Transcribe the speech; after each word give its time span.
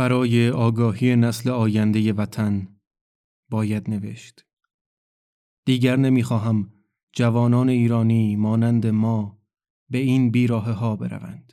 برای 0.00 0.50
آگاهی 0.50 1.16
نسل 1.16 1.50
آینده 1.50 2.12
وطن 2.12 2.68
باید 3.50 3.90
نوشت. 3.90 4.46
دیگر 5.64 5.96
نمی‌خواهم 5.96 6.72
جوانان 7.12 7.68
ایرانی 7.68 8.36
مانند 8.36 8.86
ما 8.86 9.42
به 9.90 9.98
این 9.98 10.30
بیراه 10.30 10.70
ها 10.70 10.96
بروند. 10.96 11.52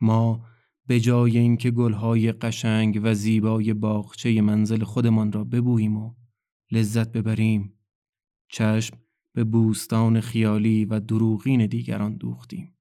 ما 0.00 0.46
به 0.86 1.00
جای 1.00 1.38
اینکه 1.38 1.70
گلهای 1.70 2.32
قشنگ 2.32 3.00
و 3.02 3.14
زیبای 3.14 3.74
باغچه 3.74 4.40
منزل 4.40 4.84
خودمان 4.84 5.32
را 5.32 5.44
ببوییم 5.44 5.96
و 5.96 6.14
لذت 6.72 7.12
ببریم 7.12 7.78
چشم 8.48 8.96
به 9.32 9.44
بوستان 9.44 10.20
خیالی 10.20 10.84
و 10.84 11.00
دروغین 11.00 11.66
دیگران 11.66 12.16
دوختیم 12.16 12.76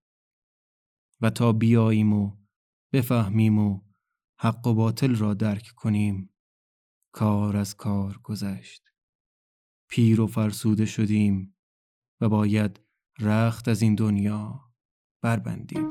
و 1.21 1.29
تا 1.29 1.51
بیاییم 1.51 2.13
و 2.13 2.31
بفهمیم 2.93 3.59
و 3.59 3.92
حق 4.43 4.67
و 4.67 4.73
باطل 4.73 5.15
را 5.15 5.33
درک 5.33 5.71
کنیم. 5.75 6.29
کار 7.11 7.57
از 7.57 7.75
کار 7.75 8.19
گذشت. 8.23 8.91
پیر 9.89 10.21
و 10.21 10.27
فرسوده 10.27 10.85
شدیم 10.85 11.55
و 12.21 12.29
باید 12.29 12.79
رخت 13.19 13.67
از 13.67 13.81
این 13.81 13.95
دنیا 13.95 14.59
بربندیم. 15.21 15.87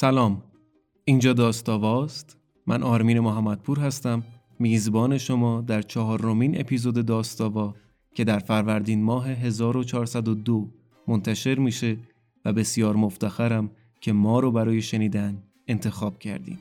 سلام. 0.00 0.42
اینجا 1.04 1.32
داستاواست. 1.32 2.36
من 2.66 2.82
آرمین 2.82 3.20
محمدپور 3.20 3.78
هستم. 3.78 4.22
میزبان 4.58 5.18
شما 5.18 5.60
در 5.60 5.82
چهارمین 5.82 6.60
اپیزود 6.60 7.06
داستاوا 7.06 7.74
که 8.14 8.24
در 8.24 8.38
فروردین 8.38 9.02
ماه 9.02 9.28
1402 9.28 10.68
منتشر 11.08 11.58
میشه 11.58 11.96
و 12.44 12.52
بسیار 12.52 12.96
مفتخرم 12.96 13.70
که 14.00 14.12
ما 14.12 14.40
رو 14.40 14.52
برای 14.52 14.82
شنیدن 14.82 15.42
انتخاب 15.68 16.18
کردیم 16.18 16.58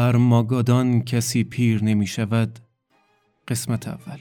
در 0.00 0.16
ماگادان 0.16 1.02
کسی 1.02 1.44
پیر 1.44 1.84
نمی 1.84 2.06
شود؟ 2.06 2.58
قسمت 3.48 3.88
اول 3.88 4.18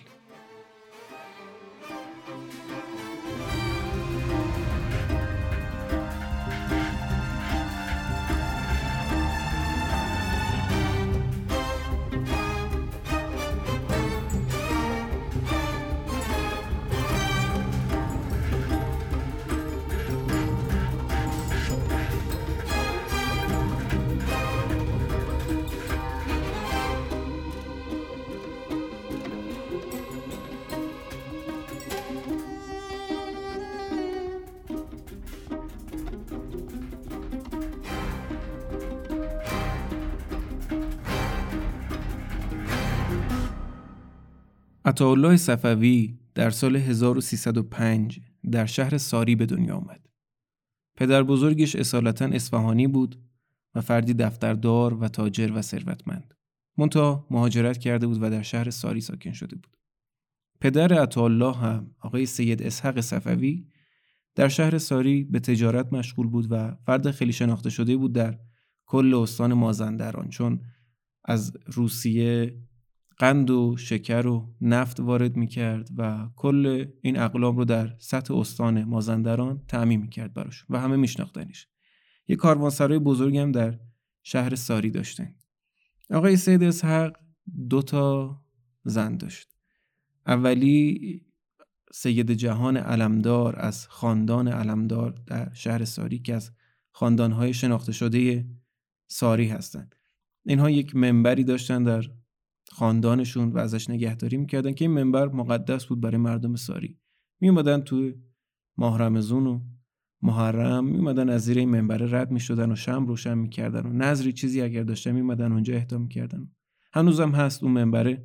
عطاالله 45.00 45.38
صفوی 45.38 46.18
در 46.36 46.50
سال 46.50 46.76
1305 46.76 48.20
در 48.52 48.66
شهر 48.66 48.98
ساری 48.98 49.36
به 49.36 49.46
دنیا 49.46 49.76
آمد. 49.76 50.10
پدر 50.96 51.24
بزرگش 51.24 51.76
اصالتا 51.76 52.26
اصفهانی 52.26 52.88
بود 52.88 53.20
و 53.76 53.82
فردی 53.82 54.14
دفتردار 54.14 54.94
و 54.94 55.08
تاجر 55.08 55.52
و 55.54 55.62
ثروتمند. 55.62 56.34
منتها 56.78 57.28
مهاجرت 57.32 57.78
کرده 57.78 58.08
بود 58.08 58.24
و 58.24 58.30
در 58.30 58.42
شهر 58.42 58.70
ساری 58.70 59.02
ساکن 59.02 59.32
شده 59.32 59.56
بود. 59.56 59.78
پدر 60.62 60.94
عطاالله 60.94 61.56
هم 61.56 61.92
آقای 62.00 62.26
سید 62.26 62.64
اسحق 62.64 63.00
صفوی 63.00 63.68
در 64.36 64.48
شهر 64.48 64.78
ساری 64.78 65.24
به 65.24 65.40
تجارت 65.40 65.94
مشغول 65.94 66.28
بود 66.28 66.48
و 66.50 66.76
فرد 66.86 67.12
خیلی 67.12 67.34
شناخته 67.34 67.70
شده 67.70 67.98
بود 67.98 68.14
در 68.14 68.40
کل 68.86 69.14
استان 69.14 69.54
مازندران 69.54 70.30
چون 70.30 70.62
از 71.26 71.58
روسیه 71.66 72.60
قند 73.20 73.50
و 73.50 73.78
شکر 73.78 74.28
و 74.28 74.56
نفت 74.62 75.00
وارد 75.00 75.36
می‌کرد 75.36 75.90
و 75.98 76.30
کل 76.36 76.86
این 77.02 77.20
اقلام 77.20 77.58
رو 77.58 77.66
در 77.66 77.96
سطح 78.00 78.36
استان 78.36 78.84
مازندران 78.84 79.64
تعمین 79.68 80.02
می‌کرد 80.02 80.34
براش 80.34 80.66
و 80.70 80.80
همه 80.80 80.96
میشناختنش. 80.96 81.68
یه 82.28 82.36
کاروانسرای 82.36 83.00
بزرگی 83.00 83.38
هم 83.38 83.52
در 83.52 83.80
شهر 84.24 84.56
ساری 84.56 84.92
داشتن. 84.92 85.36
آقای 86.10 86.38
سید 86.38 86.64
اسحق 86.64 87.16
دو 87.70 87.82
تا 87.82 88.38
زن 88.84 89.18
داشت. 89.18 89.50
اولی 90.28 91.22
سید 91.92 92.32
جهان 92.32 92.78
علمدار 92.78 93.60
از 93.60 93.88
خاندان 93.88 94.48
علمدار 94.48 95.22
در 95.28 95.54
شهر 95.54 95.86
ساری 95.86 96.20
که 96.20 96.36
از 96.36 96.52
خاندانهای 96.92 97.54
شناخته 97.54 97.92
شده 97.92 98.46
ساری 99.08 99.48
هستند 99.48 99.96
اینها 100.46 100.70
یک 100.70 100.96
منبری 100.96 101.44
داشتن 101.44 101.84
در 101.84 102.04
خاندانشون 102.72 103.52
و 103.52 103.58
ازش 103.58 103.90
نگهداری 103.90 104.38
می‌کردن 104.38 104.74
که 104.74 104.86
این 104.86 104.94
منبر 104.94 105.28
مقدس 105.28 105.86
بود 105.86 106.02
برای 106.02 106.18
مردم 106.18 106.56
ساری. 106.56 107.00
میومدن 107.40 107.82
تو 107.82 108.12
ماه 108.78 109.00
رمزون 109.00 109.48
و 109.48 109.62
محرم 110.22 110.86
میومدن 110.86 111.30
از 111.30 111.44
زیر 111.44 111.58
این 111.58 111.70
منبر 111.70 111.98
رد 111.98 112.32
می‌شدن 112.32 112.72
و 112.72 112.76
شم 112.76 113.06
روشن 113.06 113.38
می‌کردن 113.38 113.86
و 113.86 113.94
نظری 113.94 114.34
چیزی 114.34 114.62
اگر 114.62 114.84
داشتن 114.84 115.12
میومدن 115.12 115.52
اونجا 115.52 115.76
اهدا 115.76 115.98
می‌کردن. 115.98 116.52
هنوزم 116.94 117.32
هست 117.32 117.64
اون 117.64 117.72
منبر 117.72 118.18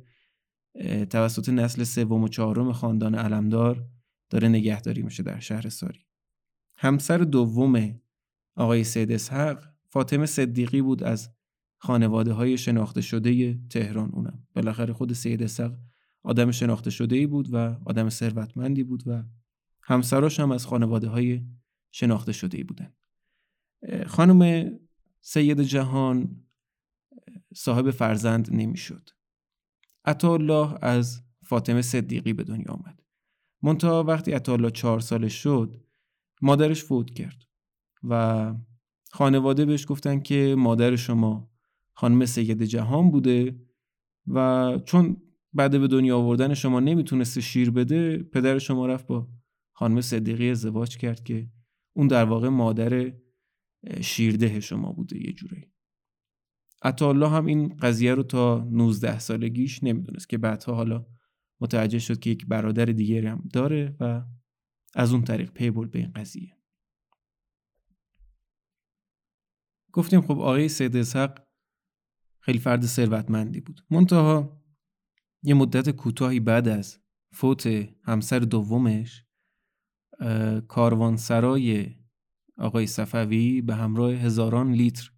توسط 1.09 1.49
نسل 1.49 1.83
سوم 1.83 2.23
و 2.23 2.27
چهارم 2.27 2.71
خاندان 2.71 3.15
علمدار 3.15 3.85
داره 4.29 4.47
نگهداری 4.47 5.01
میشه 5.01 5.23
در 5.23 5.39
شهر 5.39 5.69
ساری. 5.69 6.05
همسر 6.77 7.17
دوم 7.17 7.99
آقای 8.55 8.83
سید 8.83 9.11
اسحق 9.11 9.63
فاطمه 9.89 10.25
صدیقی 10.25 10.81
بود 10.81 11.03
از 11.03 11.29
خانواده 11.85 12.33
های 12.33 12.57
شناخته 12.57 13.01
شده 13.01 13.59
تهران 13.69 14.09
اونم 14.09 14.47
بالاخره 14.53 14.93
خود 14.93 15.13
سید 15.13 15.43
اسق 15.43 15.73
آدم 16.23 16.51
شناخته 16.51 16.89
شده 16.89 17.15
ای 17.15 17.27
بود 17.27 17.53
و 17.53 17.77
آدم 17.85 18.09
ثروتمندی 18.09 18.83
بود 18.83 19.03
و 19.07 19.23
همسراش 19.81 20.39
هم 20.39 20.51
از 20.51 20.65
خانواده 20.65 21.07
های 21.07 21.41
شناخته 21.91 22.31
شده 22.31 22.57
ای 22.57 22.63
بودن 22.63 22.93
خانم 24.07 24.71
سید 25.21 25.61
جهان 25.61 26.41
صاحب 27.55 27.91
فرزند 27.91 28.53
نمی‌شد. 28.53 29.09
الله 30.05 30.75
از 30.81 31.23
فاطمه 31.43 31.81
صدیقی 31.81 32.33
به 32.33 32.43
دنیا 32.43 32.71
آمد. 32.71 33.03
منتها 33.61 34.03
وقتی 34.03 34.33
الله 34.33 34.71
چهار 34.71 34.99
سالش 34.99 35.43
شد 35.43 35.81
مادرش 36.41 36.83
فوت 36.83 37.09
کرد 37.09 37.43
و 38.03 38.53
خانواده 39.11 39.65
بهش 39.65 39.85
گفتن 39.87 40.19
که 40.19 40.55
مادر 40.57 40.95
شما 40.95 41.54
خانم 41.95 42.25
سید 42.25 42.63
جهان 42.63 43.11
بوده 43.11 43.59
و 44.27 44.79
چون 44.85 45.17
بعد 45.53 45.79
به 45.79 45.87
دنیا 45.87 46.17
آوردن 46.17 46.53
شما 46.53 46.79
نمی‌تونسته 46.79 47.41
شیر 47.41 47.71
بده 47.71 48.17
پدر 48.23 48.59
شما 48.59 48.87
رفت 48.87 49.07
با 49.07 49.27
خانم 49.71 50.01
صدیقی 50.01 50.49
ازدواج 50.49 50.97
کرد 50.97 51.23
که 51.23 51.49
اون 51.93 52.07
در 52.07 52.25
واقع 52.25 52.49
مادر 52.49 53.13
شیرده 54.01 54.59
شما 54.59 54.91
بوده 54.91 55.27
یه 55.27 55.33
جوری 55.33 55.65
الله 57.01 57.29
هم 57.29 57.45
این 57.45 57.77
قضیه 57.77 58.13
رو 58.13 58.23
تا 58.23 58.67
19 58.71 59.19
سالگیش 59.19 59.83
نمی‌دونست 59.83 60.29
که 60.29 60.37
بعدها 60.37 60.75
حالا 60.75 61.05
متوجه 61.61 61.99
شد 61.99 62.19
که 62.19 62.29
یک 62.29 62.45
برادر 62.45 62.85
دیگری 62.85 63.27
هم 63.27 63.49
داره 63.53 63.95
و 63.99 64.23
از 64.95 65.13
اون 65.13 65.23
طریق 65.23 65.51
پی 65.51 65.71
برد 65.71 65.91
به 65.91 65.99
این 65.99 66.11
قضیه. 66.11 66.57
گفتیم 69.91 70.21
خب 70.21 70.31
آقای 70.31 70.69
سید 70.69 70.97
اسحق 70.97 71.44
خیلی 72.45 72.59
فرد 72.59 72.85
ثروتمندی 72.85 73.61
بود. 73.61 73.85
منتها 73.89 74.61
یه 75.43 75.53
مدت 75.53 75.89
کوتاهی 75.89 76.39
بعد 76.39 76.67
از 76.67 76.99
فوت 77.31 77.67
همسر 78.03 78.39
دومش 78.39 79.23
کاروانسرای 80.67 81.95
آقای 82.57 82.87
صفوی 82.87 83.61
به 83.61 83.75
همراه 83.75 84.11
هزاران 84.11 84.71
لیتر 84.71 85.11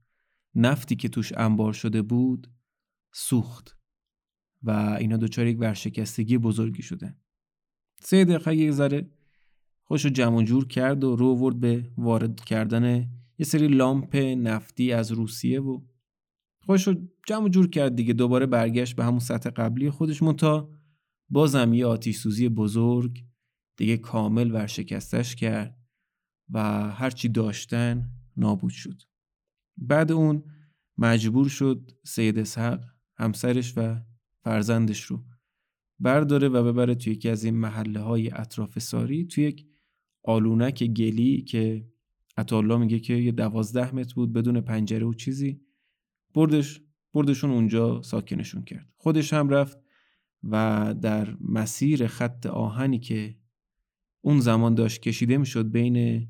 نفتی 0.55 0.95
که 0.95 1.09
توش 1.09 1.33
انبار 1.37 1.73
شده 1.73 2.01
بود 2.01 2.51
سوخت 3.13 3.77
و 4.63 4.71
اینا 4.71 5.17
دچار 5.17 5.47
یک 5.47 5.59
ورشکستگی 5.59 6.37
بزرگی 6.37 6.81
شده 6.81 7.15
سه 7.99 8.25
دقیقه 8.25 8.55
یک 8.55 8.71
ذره 8.71 9.11
خوش 9.83 10.05
رو 10.05 10.11
جمع 10.11 10.43
جور 10.43 10.67
کرد 10.67 11.03
و 11.03 11.15
رو 11.15 11.35
ورد 11.35 11.59
به 11.59 11.91
وارد 11.97 12.39
کردن 12.39 13.09
یه 13.37 13.45
سری 13.45 13.67
لامپ 13.67 14.15
نفتی 14.15 14.91
از 14.91 15.11
روسیه 15.11 15.61
و 15.61 15.81
خوش 16.67 16.87
رو 16.87 16.95
جمع 17.27 17.49
جور 17.49 17.69
کرد 17.69 17.95
دیگه. 17.95 18.13
دوباره 18.13 18.45
برگشت 18.45 18.95
به 18.95 19.05
همون 19.05 19.19
سطح 19.19 19.49
قبلی 19.49 19.89
خودش. 19.89 20.19
تا 20.37 20.69
بازم 21.29 21.73
یه 21.73 21.85
آتیش 21.85 22.17
سوزی 22.17 22.49
بزرگ 22.49 23.23
دیگه 23.77 23.97
کامل 23.97 24.51
ورشکستش 24.51 25.35
کرد 25.35 25.77
و 26.49 26.59
هرچی 26.91 27.29
داشتن 27.29 28.09
نابود 28.37 28.71
شد. 28.71 29.01
بعد 29.77 30.11
اون 30.11 30.43
مجبور 30.97 31.49
شد 31.49 31.91
سید 32.05 32.39
اسحق 32.39 32.83
همسرش 33.17 33.73
و 33.77 34.01
فرزندش 34.43 35.03
رو 35.03 35.23
برداره 35.99 36.47
و 36.47 36.63
ببره 36.63 36.95
توی 36.95 37.13
یکی 37.13 37.29
از 37.29 37.43
این 37.43 37.55
محله 37.55 37.99
های 37.99 38.31
اطراف 38.33 38.79
ساری 38.79 39.25
توی 39.25 39.43
یک 39.43 39.67
آلونک 40.23 40.83
گلی 40.83 41.41
که 41.41 41.89
عطالله 42.37 42.77
میگه 42.77 42.99
که 42.99 43.13
یه 43.13 43.31
دوازده 43.31 43.95
متر 43.95 44.13
بود 44.13 44.33
بدون 44.33 44.61
پنجره 44.61 45.05
و 45.05 45.13
چیزی. 45.13 45.66
بردش 46.37 46.81
بردشون 47.13 47.51
اونجا 47.51 48.01
ساکنشون 48.01 48.63
کرد. 48.63 48.89
خودش 48.97 49.33
هم 49.33 49.49
رفت 49.49 49.77
و 50.43 50.95
در 51.01 51.37
مسیر 51.41 52.07
خط 52.07 52.45
آهنی 52.45 52.99
که 52.99 53.35
اون 54.21 54.39
زمان 54.39 54.75
داشت 54.75 55.01
کشیده 55.01 55.37
می‌شد 55.37 55.71
بین 55.71 56.27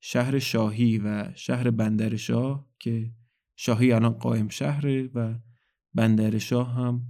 شهر 0.00 0.38
شاهی 0.38 0.98
و 0.98 1.32
شهر 1.34 1.70
بندر 1.70 2.16
شاه 2.16 2.68
که 2.78 3.12
شاهی 3.56 3.92
الان 3.92 4.12
قائم 4.12 4.48
شهره 4.48 5.10
و 5.14 5.34
بندر 5.94 6.38
شاه 6.38 6.74
هم 6.74 7.02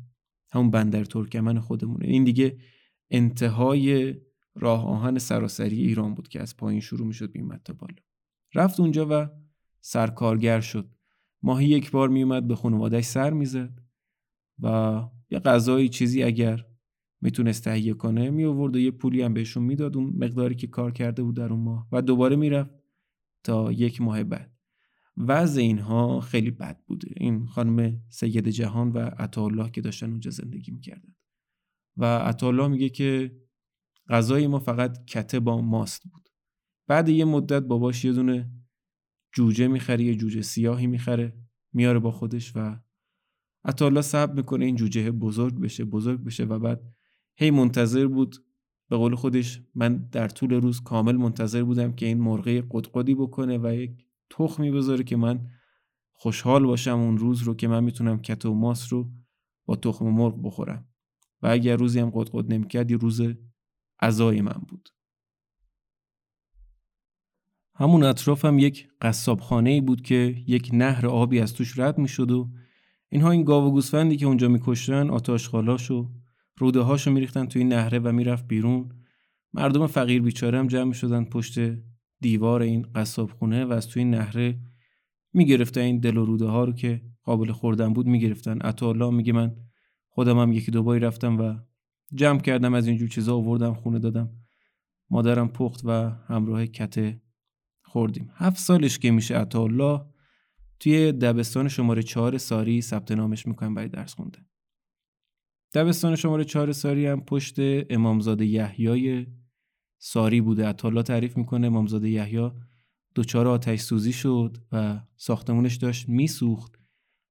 همون 0.52 0.70
بندر 0.70 1.04
ترکمن 1.04 1.60
خودمونه. 1.60 2.06
این 2.06 2.24
دیگه 2.24 2.58
انتهای 3.10 4.14
راه 4.54 4.86
آهن 4.86 5.18
سراسری 5.18 5.82
ایران 5.82 6.14
بود 6.14 6.28
که 6.28 6.40
از 6.40 6.56
پایین 6.56 6.80
شروع 6.80 7.06
می‌شد 7.06 7.34
میومد 7.34 7.60
تا 7.64 7.72
بالا. 7.72 8.02
رفت 8.54 8.80
اونجا 8.80 9.06
و 9.10 9.28
سرکارگر 9.80 10.60
شد. 10.60 10.90
ماهی 11.42 11.66
یک 11.68 11.90
بار 11.90 12.08
میومد 12.08 12.48
به 12.48 12.56
خانوادهش 12.56 13.04
سر 13.04 13.30
می‌زد 13.32 13.80
و 14.62 15.02
یه 15.30 15.38
غذایی 15.38 15.88
چیزی 15.88 16.22
اگر 16.22 16.66
می‌تونست 17.20 17.64
تهیه 17.64 17.94
کنه 17.94 18.30
می 18.30 18.44
آورد 18.44 18.76
و 18.76 18.78
یه 18.78 18.90
پولی 18.90 19.22
هم 19.22 19.34
بهشون 19.34 19.62
می‌داد 19.62 19.96
اون 19.96 20.12
مقداری 20.16 20.54
که 20.54 20.66
کار 20.66 20.92
کرده 20.92 21.22
بود 21.22 21.36
در 21.36 21.52
اون 21.52 21.60
ماه. 21.60 21.88
و 21.92 22.02
دوباره 22.02 22.36
می‌رفت 22.36 22.70
تا 23.44 23.72
یک 23.72 24.00
ماه 24.00 24.24
بعد. 24.24 24.56
وضع 25.16 25.60
اینها 25.60 26.20
خیلی 26.20 26.50
بد 26.50 26.80
بوده. 26.86 27.08
این 27.16 27.46
خانم 27.46 28.00
سید 28.08 28.48
جهان 28.48 28.92
و 28.92 28.98
عطاالله 28.98 29.70
که 29.70 29.80
داشتن 29.80 30.10
اونجا 30.10 30.30
زندگی 30.30 30.72
می‌کردن. 30.72 31.14
و 31.96 32.04
عطاالله 32.04 32.68
میگه 32.68 32.88
که 32.88 33.36
غذای 34.08 34.46
ما 34.46 34.58
فقط 34.58 35.04
کته 35.04 35.40
با 35.40 35.60
ماست 35.60 36.02
بود. 36.02 36.28
بعد 36.86 37.08
یه 37.08 37.24
مدت 37.24 37.62
باباش 37.62 38.04
یه 38.04 38.12
دونه 38.12 38.50
جوجه 39.32 39.68
می‌خره 39.68 40.04
یه 40.04 40.14
جوجه 40.14 40.42
سیاهی 40.42 40.86
می‌خره 40.86 41.36
میاره 41.72 41.98
با 41.98 42.10
خودش 42.10 42.56
و 42.56 42.76
عطاالله 43.64 44.02
صبر 44.02 44.34
می‌کنه 44.34 44.64
این 44.64 44.76
جوجه 44.76 45.10
بزرگ 45.10 45.60
بشه 45.60 45.84
بزرگ 45.84 46.24
بشه 46.24 46.44
و 46.44 46.58
بعد 46.58 46.82
هی 47.34 47.50
منتظر 47.50 48.06
بود. 48.06 48.36
به 48.88 48.96
قول 48.96 49.14
خودش 49.14 49.62
من 49.74 49.96
در 49.96 50.28
طول 50.28 50.52
روز 50.52 50.80
کامل 50.80 51.16
منتظر 51.16 51.62
بودم 51.62 51.92
که 51.92 52.06
این 52.06 52.18
مرغه 52.18 52.64
قدقدی 52.70 53.14
بکنه 53.14 53.58
و 53.58 53.74
یک 53.74 54.06
تخمی 54.30 54.70
بذاره 54.70 55.04
که 55.04 55.16
من 55.16 55.46
خوشحال 56.12 56.66
باشم 56.66 56.98
اون 56.98 57.18
روز 57.18 57.42
رو 57.42 57.54
که 57.54 57.68
من 57.68 57.84
می‌تونم 57.84 58.22
کت 58.22 58.46
و 58.46 58.54
ماس 58.54 58.92
رو 58.92 59.10
با 59.66 59.76
تخم 59.76 60.06
مرغ 60.06 60.46
بخورم. 60.46 60.88
و 61.42 61.46
اگر 61.46 61.76
روزی 61.76 62.00
هم 62.00 62.10
قدقد 62.10 62.52
نمی‌کرد 62.52 62.90
یه 62.90 62.96
روز 62.96 63.22
عزای 64.02 64.40
من 64.40 64.62
بود. 64.68 64.88
همون 67.80 68.02
اطراف 68.02 68.44
هم 68.44 68.58
یک 68.58 68.88
قصابخانه 69.00 69.80
بود 69.80 70.02
که 70.02 70.36
یک 70.46 70.70
نهر 70.72 71.06
آبی 71.06 71.40
از 71.40 71.54
توش 71.54 71.78
رد 71.78 71.98
می‌شد 71.98 72.30
و 72.30 72.50
اینها 73.08 73.30
این 73.30 73.44
گاو 73.44 73.64
و 73.64 73.70
گوسفندی 73.70 74.16
که 74.16 74.26
اونجا 74.26 74.48
میکشتن 74.48 75.10
آتاشخالاش 75.10 75.90
و 75.90 76.08
روده 76.58 76.80
هاشو 76.80 77.10
میریختن 77.10 77.46
توی 77.46 77.62
این 77.62 77.72
نهره 77.72 77.98
و 77.98 78.12
می‌رفت 78.12 78.46
بیرون. 78.48 78.88
مردم 79.52 79.86
فقیر 79.86 80.22
بیچاره 80.22 80.58
هم 80.58 80.66
جمع 80.66 80.92
شدن 80.92 81.24
پشت 81.24 81.58
دیوار 82.20 82.62
این 82.62 82.86
قصاب 82.94 83.30
خونه 83.30 83.64
و 83.64 83.72
از 83.72 83.88
توی 83.88 84.04
نهره 84.04 84.58
می‌گرفتن 85.32 85.80
این 85.80 85.98
دل 85.98 86.16
و 86.16 86.24
روده 86.24 86.46
ها 86.46 86.64
رو 86.64 86.72
که 86.72 87.02
قابل 87.24 87.52
خوردن 87.52 87.92
بود 87.92 88.06
می‌گرفتن. 88.06 88.58
الله 88.82 89.10
میگه 89.10 89.32
من 89.32 89.56
خودم 90.08 90.38
هم 90.38 90.52
یکی 90.52 90.70
دو 90.70 90.82
باری 90.82 91.00
رفتم 91.00 91.38
و 91.40 91.54
جمع 92.14 92.40
کردم 92.40 92.74
از 92.74 92.86
اینجور 92.86 93.08
چیزا 93.08 93.36
آوردم 93.36 93.74
خونه 93.74 93.98
دادم. 93.98 94.30
مادرم 95.10 95.48
پخت 95.48 95.80
و 95.84 95.90
همراه 96.26 96.66
کته 96.66 97.20
خوردیم. 97.90 98.30
هفت 98.34 98.58
سالش 98.58 98.98
که 98.98 99.10
میشه 99.10 99.46
الله 99.54 100.00
توی 100.80 101.12
دبستان 101.12 101.68
شماره 101.68 102.02
چهار 102.02 102.38
ساری 102.38 102.80
ثبت 102.80 103.12
نامش 103.12 103.46
می‌کنم 103.46 103.74
برای 103.74 103.88
درس 103.88 104.14
خونده. 104.14 104.38
دبستان 105.74 106.16
شماره 106.16 106.44
چهار 106.44 106.72
ساری 106.72 107.06
هم 107.06 107.20
پشت 107.20 107.56
امامزاده 107.90 108.46
یحیای 108.46 109.26
ساری 109.98 110.40
بوده. 110.40 110.66
عطالا 110.66 111.02
تعریف 111.02 111.36
می‌کنه 111.36 111.66
امامزاده 111.66 112.10
یحیی 112.10 112.50
دچار 113.14 113.48
آتش 113.48 113.80
سوزی 113.80 114.12
شد 114.12 114.56
و 114.72 115.00
ساختمونش 115.16 115.76
داشت 115.76 116.08
میسوخت. 116.08 116.80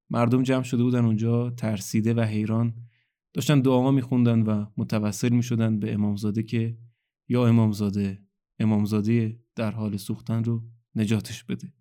مردم 0.09 0.43
جمع 0.43 0.63
شده 0.63 0.83
بودن 0.83 1.05
اونجا 1.05 1.49
ترسیده 1.49 2.13
و 2.13 2.21
حیران. 2.21 2.73
داشتن 3.33 3.61
دعا 3.61 3.91
میخوندن 3.91 4.41
و 4.41 4.65
متوسل 4.77 5.29
می‌شدن 5.29 5.79
به 5.79 5.93
امامزاده 5.93 6.43
که 6.43 6.77
یا 7.27 7.47
امامزاده 7.47 8.23
امامزاده 8.59 9.39
در 9.59 9.71
حال 9.71 9.97
سوختن 9.97 10.43
رو 10.43 10.63
نجاتش 10.95 11.43
بده. 11.43 11.73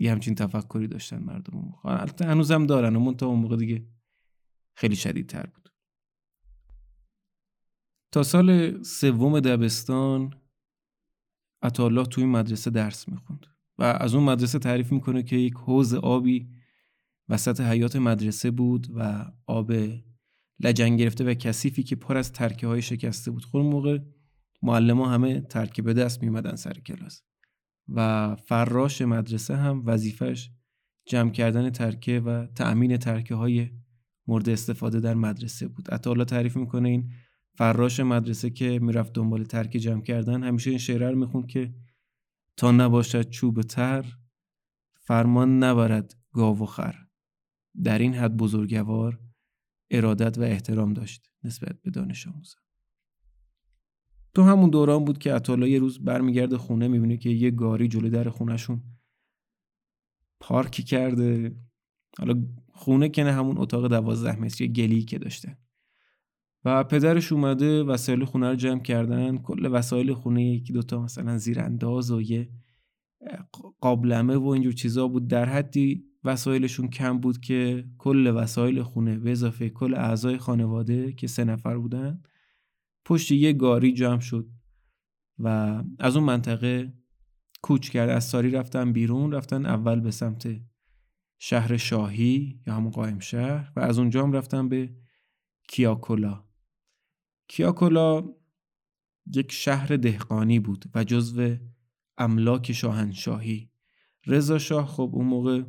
یه 0.00 0.12
همچین 0.12 0.34
تفکری 0.34 0.88
داشتن 0.88 1.22
مردم 1.22 1.74
البته 1.84 2.24
هنوزم 2.26 2.66
دارن 2.66 2.96
اون 2.96 3.14
تا 3.14 3.26
اون 3.26 3.38
موقع 3.38 3.56
دیگه 3.56 3.86
خیلی 4.74 4.96
شدیدتر 4.96 5.46
بود. 5.46 5.68
تا 8.12 8.22
سال 8.22 8.82
سوم 8.82 9.40
دبستان 9.40 10.34
عطالله 11.62 12.04
توی 12.04 12.24
مدرسه 12.24 12.70
درس 12.70 13.08
می‌خوند 13.08 13.46
و 13.78 13.82
از 13.82 14.14
اون 14.14 14.24
مدرسه 14.24 14.58
تعریف 14.58 14.92
می‌کنه 14.92 15.22
که 15.22 15.36
یک 15.36 15.54
حوز 15.54 15.94
آبی 15.94 16.50
وسط 17.28 17.60
حیات 17.60 17.96
مدرسه 17.96 18.50
بود 18.50 18.86
و 18.94 19.32
آب 19.46 19.72
لجن 20.60 20.96
گرفته 20.96 21.24
و 21.24 21.34
کثیفی 21.34 21.82
که 21.82 21.96
پر 21.96 22.16
از 22.16 22.32
ترکه 22.32 22.66
های 22.66 22.82
شکسته 22.82 23.30
بود. 23.30 23.44
خود 23.44 23.64
موقع 23.64 23.98
معلم 24.62 25.00
همه 25.00 25.40
ترکه 25.40 25.82
به 25.82 25.94
دست 25.94 26.22
میمدن 26.22 26.56
سر 26.56 26.72
کلاس 26.72 27.22
و 27.88 28.36
فراش 28.36 29.02
مدرسه 29.02 29.56
هم 29.56 29.82
وظیفش 29.86 30.50
جمع 31.06 31.30
کردن 31.30 31.70
ترکه 31.70 32.20
و 32.20 32.46
تأمین 32.46 32.96
ترکه 32.96 33.34
های 33.34 33.70
مورد 34.26 34.48
استفاده 34.48 35.00
در 35.00 35.14
مدرسه 35.14 35.68
بود. 35.68 35.90
عطا 35.90 36.24
تعریف 36.24 36.56
می‌کنه 36.56 36.88
این 36.88 37.10
فراش 37.54 38.00
مدرسه 38.00 38.50
که 38.50 38.78
می‌رفت 38.78 39.12
دنبال 39.12 39.44
ترک 39.44 39.70
جمع 39.70 40.02
کردن 40.02 40.42
همیشه 40.42 40.70
این 40.70 40.78
شعره 40.78 41.10
رو 41.10 41.18
می‌خوند 41.18 41.46
که 41.46 41.74
تا 42.56 42.72
نباشد 42.72 43.30
چوب 43.30 43.62
تر 43.62 44.04
فرمان 45.00 45.64
نبرد 45.64 46.14
گاو 46.32 46.62
و 46.62 46.66
خر. 46.66 46.94
در 47.84 47.98
این 47.98 48.14
حد 48.14 48.36
بزرگوار 48.36 49.20
ارادت 49.90 50.38
و 50.38 50.42
احترام 50.42 50.92
داشت 50.92 51.30
نسبت 51.44 51.82
به 51.82 51.90
دانش 51.90 52.26
آموزان. 52.26 52.62
تو 54.34 54.42
همون 54.42 54.70
دوران 54.70 55.04
بود 55.04 55.18
که 55.18 55.34
عطالا 55.34 55.66
یه 55.66 55.78
روز 55.78 56.04
برمیگرده 56.04 56.58
خونه 56.58 56.88
می‌بینه 56.88 57.16
که 57.16 57.30
یه 57.30 57.50
گاری 57.50 57.88
جلوی 57.88 58.10
در 58.10 58.28
خونهشون 58.28 58.82
پارکی 60.40 60.82
کرده. 60.82 61.56
حالا 62.18 62.42
خونه 62.72 63.08
که 63.08 63.24
نه 63.24 63.32
همون 63.32 63.58
اتاق 63.58 63.88
دوازده 63.88 64.40
متری 64.40 64.68
گلی 64.68 65.02
که 65.02 65.18
داشته. 65.18 65.58
و 66.64 66.84
پدرش 66.84 67.32
اومده 67.32 67.82
وسایل 67.82 68.24
خونه 68.24 68.48
رو 68.48 68.54
جمع 68.54 68.82
کردن. 68.82 69.38
کل 69.38 69.68
وسایل 69.72 70.12
خونه 70.12 70.44
یکی 70.44 70.72
دوتا 70.72 71.02
مثلا 71.02 71.38
زیرانداز 71.38 72.10
و 72.10 72.22
یه 72.22 72.50
قابلمه 73.80 74.36
و 74.36 74.46
اینجور 74.46 74.72
چیزا 74.72 75.08
بود. 75.08 75.28
در 75.28 75.44
حدی 75.44 76.04
وسایلشون 76.24 76.88
کم 76.88 77.18
بود 77.18 77.40
که 77.40 77.84
کل 77.98 78.26
وسایل 78.26 78.82
خونه 78.82 79.18
به 79.18 79.32
اضافه 79.32 79.68
کل 79.68 79.94
اعضای 79.94 80.38
خانواده 80.38 81.12
که 81.12 81.26
سه 81.26 81.44
نفر 81.44 81.78
بودن 81.78 82.22
پشت 83.04 83.32
یه 83.32 83.52
گاری 83.52 83.92
جمع 83.92 84.20
شد 84.20 84.48
و 85.38 85.82
از 85.98 86.16
اون 86.16 86.24
منطقه 86.24 86.92
کوچ 87.62 87.90
کرد. 87.90 88.10
از 88.10 88.24
ساری 88.24 88.50
رفتن 88.50 88.92
بیرون 88.92 89.32
رفتن 89.32 89.66
اول 89.66 90.00
به 90.00 90.10
سمت 90.10 90.60
شهر 91.38 91.76
شاهی 91.76 92.60
یا 92.66 92.74
همون 92.74 92.90
قایم 92.90 93.18
شهر 93.18 93.72
و 93.76 93.80
از 93.80 93.98
اونجا 93.98 94.22
هم 94.22 94.32
رفتن 94.32 94.68
به 94.68 94.96
کیاکولا. 95.68 96.44
کیاکولا 97.48 98.24
یک 99.34 99.52
شهر 99.52 99.96
دهقانی 99.96 100.60
بود 100.60 100.84
و 100.94 101.04
جزو 101.04 101.56
املاک 102.18 102.72
شاهنشاهی. 102.72 103.70
رضا 104.26 104.58
شاه 104.58 104.86
خب 104.86 105.10
اون 105.12 105.26
موقع 105.26 105.62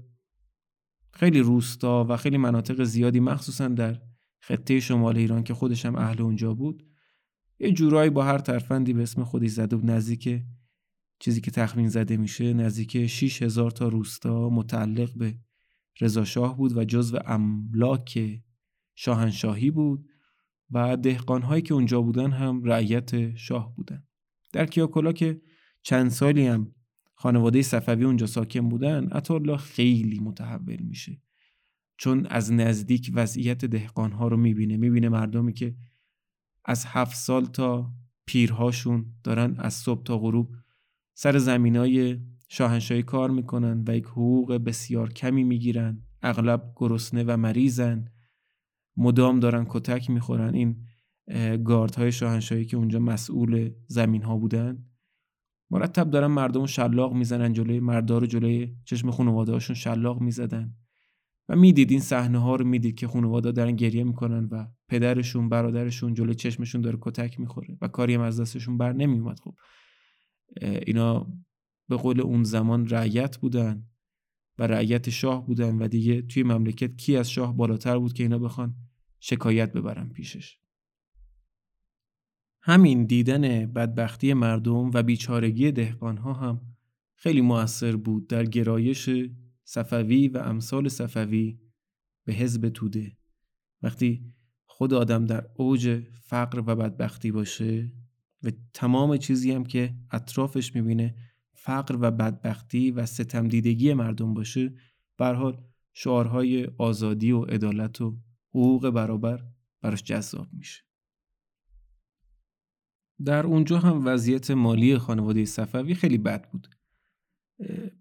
خیلی 1.13 1.39
روستا 1.39 2.05
و 2.09 2.17
خیلی 2.17 2.37
مناطق 2.37 2.83
زیادی 2.83 3.19
مخصوصا 3.19 3.67
در 3.67 4.01
خطه 4.39 4.79
شمال 4.79 5.17
ایران 5.17 5.43
که 5.43 5.53
خودش 5.53 5.85
هم 5.85 5.95
اهل 5.95 6.21
اونجا 6.21 6.53
بود 6.53 6.92
یه 7.63 7.71
جورایی 7.71 8.09
با 8.09 8.23
هر 8.23 8.37
ترفندی 8.37 8.93
به 8.93 9.03
اسم 9.03 9.23
خودی 9.23 9.47
زده 9.47 9.75
بود 9.75 9.91
نزدیک 9.91 10.41
چیزی 11.19 11.41
که 11.41 11.51
تخمین 11.51 11.87
زده 11.87 12.17
میشه 12.17 12.53
نزدیک 12.53 13.07
6000 13.07 13.71
تا 13.71 13.87
روستا 13.87 14.49
متعلق 14.49 15.13
به 15.17 15.35
رضا 16.01 16.25
شاه 16.25 16.57
بود 16.57 16.77
و 16.77 16.83
جزو 16.83 17.19
املاک 17.25 18.41
شاهنشاهی 18.95 19.71
بود 19.71 20.05
و 20.71 20.97
دهقانهایی 20.97 21.61
که 21.61 21.73
اونجا 21.73 22.01
بودن 22.01 22.31
هم 22.31 22.63
رعیت 22.63 23.35
شاه 23.35 23.75
بودن. 23.75 24.03
در 24.53 24.65
کیاکولا 24.65 25.11
که 25.11 25.41
چند 25.81 26.09
سالی 26.09 26.47
هم 26.47 26.71
خانواده 27.15 27.61
صفوی 27.61 28.05
اونجا 28.05 28.25
ساکن 28.25 28.69
بودن 28.69 29.07
عطاالله 29.07 29.57
خیلی 29.57 30.19
متحول 30.19 30.81
میشه. 30.81 31.21
چون 31.97 32.25
از 32.25 32.53
نزدیک 32.53 33.11
وضعیت 33.13 33.65
دهقانها 33.65 34.27
رو 34.27 34.37
می‌بینه. 34.37 34.77
می‌بینه 34.77 35.09
مردمی 35.09 35.53
که 35.53 35.75
از 36.65 36.85
هفت 36.87 37.15
سال 37.15 37.45
تا 37.45 37.91
پیرهاشون 38.25 39.05
دارن 39.23 39.55
از 39.59 39.73
صبح 39.73 40.03
تا 40.03 40.17
غروب 40.17 40.49
سر 41.13 41.37
زمینای 41.37 42.19
شاهنشاهی 42.49 43.03
کار 43.03 43.31
می‌کنن 43.31 43.83
و 43.87 43.95
یک 43.95 44.05
حقوق 44.05 44.53
بسیار 44.53 45.13
کمی 45.13 45.43
می‌گیرن 45.43 46.03
اغلب 46.21 46.73
گرسنه 46.75 47.23
و 47.23 47.37
مریضن. 47.37 48.11
مدام 48.97 49.39
دارن 49.39 49.65
کتک 49.69 50.09
می‌خورن. 50.09 50.53
این 50.53 50.85
های 51.97 52.11
شاهنشاهی 52.11 52.65
که 52.65 52.77
اونجا 52.77 52.99
مسئول 52.99 53.71
زمین 53.87 54.23
ها 54.23 54.37
بودن. 54.37 54.85
مرتب 55.71 56.09
دارن 56.09 56.27
مردم 56.27 56.65
شلاق 56.65 57.13
می‌زنن 57.13 57.53
جلوی 57.53 57.79
مردار 57.79 58.23
و 58.23 58.27
جلوی 58.27 58.75
چشم 58.85 59.11
خانواده 59.11 59.51
هاشون 59.51 59.75
شلاق 59.75 60.21
می‌زدن. 60.21 60.75
و 61.49 61.55
می‌دید 61.55 61.91
این 61.91 61.99
صحنه 61.99 62.39
ها 62.39 62.55
رو 62.55 62.65
می‌دید 62.65 62.95
که 62.95 63.07
خانواده 63.07 63.51
دارن 63.51 63.75
گریه 63.75 64.03
می‌کنن 64.03 64.45
و 64.45 64.67
پدرشون 64.87 65.49
برادرشون 65.49 66.13
جلوی 66.13 66.35
چشمشون 66.35 66.81
داره 66.81 66.97
کتک 67.01 67.39
می‌خوره 67.39 67.77
و 67.81 67.87
کاری 67.87 68.13
هم 68.13 68.21
از 68.21 68.39
دستشون 68.39 68.77
بر 68.77 68.93
نمیومد 68.93 69.39
خب 69.39 69.55
اینا 70.61 71.33
به 71.89 71.95
قول 71.95 72.21
اون 72.21 72.43
زمان 72.43 72.89
رعیت 72.89 73.37
بودن 73.37 73.83
و 74.57 74.67
رعیت 74.67 75.09
شاه 75.09 75.45
بودن 75.45 75.77
و 75.77 75.87
دیگه 75.87 76.21
توی 76.21 76.43
مملکت 76.43 76.97
کی 76.97 77.17
از 77.17 77.31
شاه 77.31 77.57
بالاتر 77.57 77.97
بود 77.99 78.13
که 78.13 78.23
اینا 78.23 78.39
بخوان 78.39 78.75
شکایت 79.19 79.73
ببرن 79.73 80.09
پیشش. 80.09 80.57
همین 82.61 83.05
دیدن 83.05 83.65
بدبختی 83.65 84.33
مردم 84.33 84.91
و 84.93 85.03
بیچارگی 85.03 85.71
دهقانها 85.71 86.33
هم 86.33 86.61
خیلی 87.15 87.41
موثر 87.41 87.95
بود 87.95 88.27
در 88.27 88.45
گرایش 88.45 89.09
صفوی 89.63 90.27
و 90.27 90.37
امثال 90.37 90.87
صفوی 90.87 91.59
به 92.25 92.33
حزب 92.33 92.69
توده. 92.69 93.17
وقتی 93.81 94.33
خود 94.65 94.93
آدم 94.93 95.25
در 95.25 95.49
اوج 95.55 96.03
فقر 96.21 96.59
و 96.59 96.75
بدبختی 96.75 97.31
باشه 97.31 97.91
و 98.43 98.51
تمام 98.73 99.17
چیزی 99.17 99.51
هم 99.51 99.63
که 99.63 99.95
اطرافش 100.11 100.75
می‌بینه 100.75 101.15
فقر 101.53 101.97
و 102.01 102.11
بدبختی 102.11 102.91
و 102.91 103.05
ستم 103.05 103.47
دیدگی 103.47 103.93
مردم 103.93 104.33
باشه 104.33 104.73
بر 105.17 105.33
حال 105.33 105.63
شعارهای 105.93 106.65
آزادی 106.77 107.31
و 107.31 107.41
عدالت 107.41 108.01
و 108.01 108.17
حقوق 108.49 108.89
برابر 108.89 109.45
براش 109.81 110.03
جذاب 110.03 110.47
میشه. 110.53 110.83
در 113.25 113.45
اونجا 113.45 113.79
هم 113.79 114.05
وضعیت 114.05 114.51
مالی 114.51 114.97
خانواده 114.97 115.45
صفوی 115.45 115.95
خیلی 115.95 116.17
بد 116.17 116.51
بود. 116.51 116.67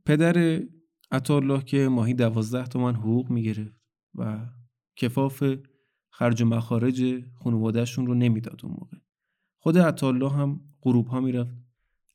پدر 0.04 0.62
عطالله 1.12 1.62
که 1.62 1.88
ماهی 1.88 2.14
دوازده 2.14 2.66
تومن 2.66 2.95
حقوق 2.95 3.31
می‌گرفت 3.31 3.81
و 4.14 4.47
کفاف 4.97 5.45
خرج 6.11 6.42
و 6.42 6.45
مخارج 6.45 7.25
خانوادهشون 7.35 8.07
رو 8.07 8.14
نمی‌داد 8.14 8.61
اون 8.64 8.73
موقع. 8.73 8.97
خود 9.59 9.78
عطالله 9.78 10.31
هم 10.31 10.61
غروب 10.83 11.07
ها 11.07 11.21
می‌رفت 11.21 11.57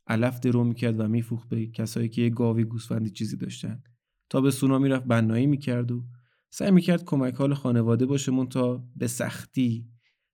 علف 0.07 0.39
درو 0.39 0.63
می‌کرد 0.63 0.99
و 0.99 1.07
میفروخت 1.07 1.49
به 1.49 1.67
کسایی 1.67 2.09
که 2.09 2.21
یه 2.21 2.29
گاوی 2.29 2.63
گوسفندی 2.63 3.09
چیزی 3.09 3.37
داشتن. 3.37 3.83
تا 4.29 4.41
به 4.41 4.51
سونا 4.51 4.79
می‌رفت 4.79 5.05
بنایی 5.05 5.47
می‌کرد 5.47 5.91
و 5.91 6.03
سعی 6.49 6.71
می‌کرد 6.71 7.03
کمک 7.05 7.33
حال 7.33 7.53
خانواده 7.53 8.05
باشه 8.05 8.31
مون 8.31 8.47
تا 8.47 8.83
به 8.95 9.07
سختی 9.07 9.89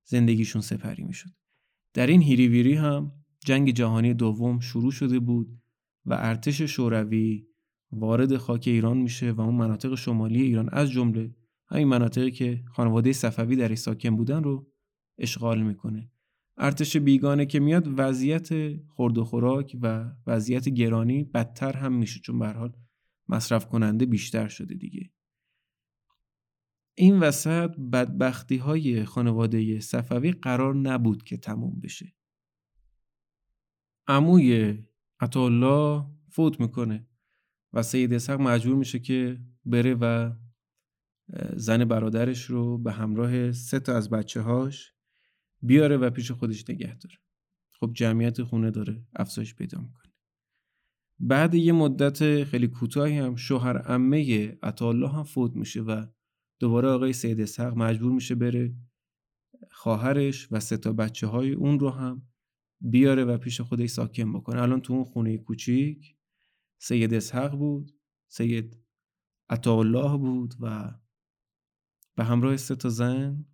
زندگیشون 0.06 0.62
سپری 0.62 1.04
می‌شد. 1.04 1.30
در 1.94 2.08
این 2.08 2.22
هیریویری 2.22 2.74
هم 2.74 3.12
جنگ 3.46 3.72
جهانی 3.72 4.14
دوم 4.14 4.60
شروع 4.60 4.92
شده 4.92 5.20
بود 5.20 5.62
و 6.06 6.14
ارتش 6.14 6.62
شوروی 6.62 7.48
وارد 7.96 8.38
خاک 8.38 8.64
ایران 8.68 8.98
میشه 8.98 9.32
و 9.32 9.42
اون 9.42 9.56
مناطق 9.56 9.96
شمالی 9.96 10.42
ایران 10.42 10.70
از 10.72 10.92
جمله 10.92 11.36
همین 11.68 11.88
مناطقی 11.88 12.32
که 12.32 12.64
خانواده 12.72 13.14
صفوی 13.14 13.56
در 13.56 13.76
ساکن 13.76 14.16
بودن 14.16 14.44
رو 14.44 14.72
اشغال 15.18 15.62
می‌کنه. 15.62 16.12
ارتش 16.58 16.98
بیگانه 16.98 17.46
که 17.46 17.60
میاد 17.60 18.00
وضعیت 18.00 18.50
خورد 18.88 19.18
و 19.18 19.24
خوراک 19.24 19.78
و 19.82 20.12
وضعیت 20.28 20.70
گرانی 20.70 21.24
بدتر 21.24 21.78
هم 21.78 21.94
میشه 21.94 22.20
چون 22.20 22.40
به 22.40 22.48
حال 22.48 22.74
مصرف 23.30 23.66
کننده 23.66 24.06
بیشتر 24.06 24.48
شده 24.48 24.76
دیگه. 24.76 25.12
این 26.96 27.20
وسط 27.20 27.76
بدبختی 27.76 28.58
های 28.58 29.06
خانواده 29.06 29.80
صفوی 29.80 30.32
قرار 30.32 30.76
نبود 30.76 31.24
که 31.24 31.38
تموم 31.38 31.80
بشه. 31.80 32.14
عموی 34.08 34.78
عطالله 35.20 36.06
فوت 36.30 36.60
می‌کنه. 36.60 37.08
و 37.74 37.84
سید 37.84 38.14
اسحق 38.14 38.42
مجبور 38.42 38.76
میشه 38.76 39.00
که 39.00 39.42
بره 39.66 39.94
و 39.94 40.32
زن 41.56 41.86
برادرش 41.86 42.46
رو 42.46 42.78
به 42.78 42.92
همراه 42.92 43.52
سه 43.52 43.80
تا 43.80 43.96
از 43.96 44.10
بچه 44.10 44.42
هاش 44.42 44.94
بیاره 45.62 45.98
و 45.98 46.10
پیش 46.10 46.32
خودش 46.32 46.70
نگه 46.70 46.98
داره. 46.98 47.16
خب 47.80 47.92
جمعیت 47.94 48.44
خونه 48.44 48.72
داره 48.72 49.06
افزایش 49.16 49.56
پیدا 49.56 49.82
می‌کنه. 49.82 50.14
بعد 51.20 51.56
یه 51.56 51.72
مدت 51.72 52.44
خیلی 52.44 52.68
کوتاهی 52.68 53.18
هم 53.18 53.36
شوهر 53.36 53.78
عمه 53.78 54.52
عطالله 54.64 55.10
هم 55.10 55.24
فوت 55.24 55.56
میشه 55.56 55.82
و 55.82 56.06
دوباره 56.60 56.88
آقای 56.88 57.14
سید 57.14 57.42
اسحق 57.42 57.78
مجبور 57.78 58.12
میشه 58.12 58.36
بره 58.36 58.76
خواهرش 59.72 60.48
و 60.52 60.60
سه 60.60 60.78
تا 60.78 60.94
بچه 60.94 61.28
های 61.28 61.54
اون 61.54 61.80
رو 61.80 61.90
هم 61.90 62.28
بیاره 62.82 63.24
و 63.24 63.38
پیش 63.38 63.62
خودش 63.62 63.90
ساکن 63.90 64.34
بکنه. 64.34 64.62
الان 64.62 64.82
تو 64.82 64.94
اون 64.94 65.04
خونه 65.04 65.38
کوچیک 65.38 66.16
سید 66.86 67.14
اسحق 67.14 67.56
بود 67.56 67.92
سید 68.28 68.78
عطاالله 69.50 70.18
بود 70.18 70.54
و 70.60 70.94
به 72.16 72.24
همراه 72.24 72.58
سه 72.58 72.76
تا 72.76 72.90
زن 72.90 73.46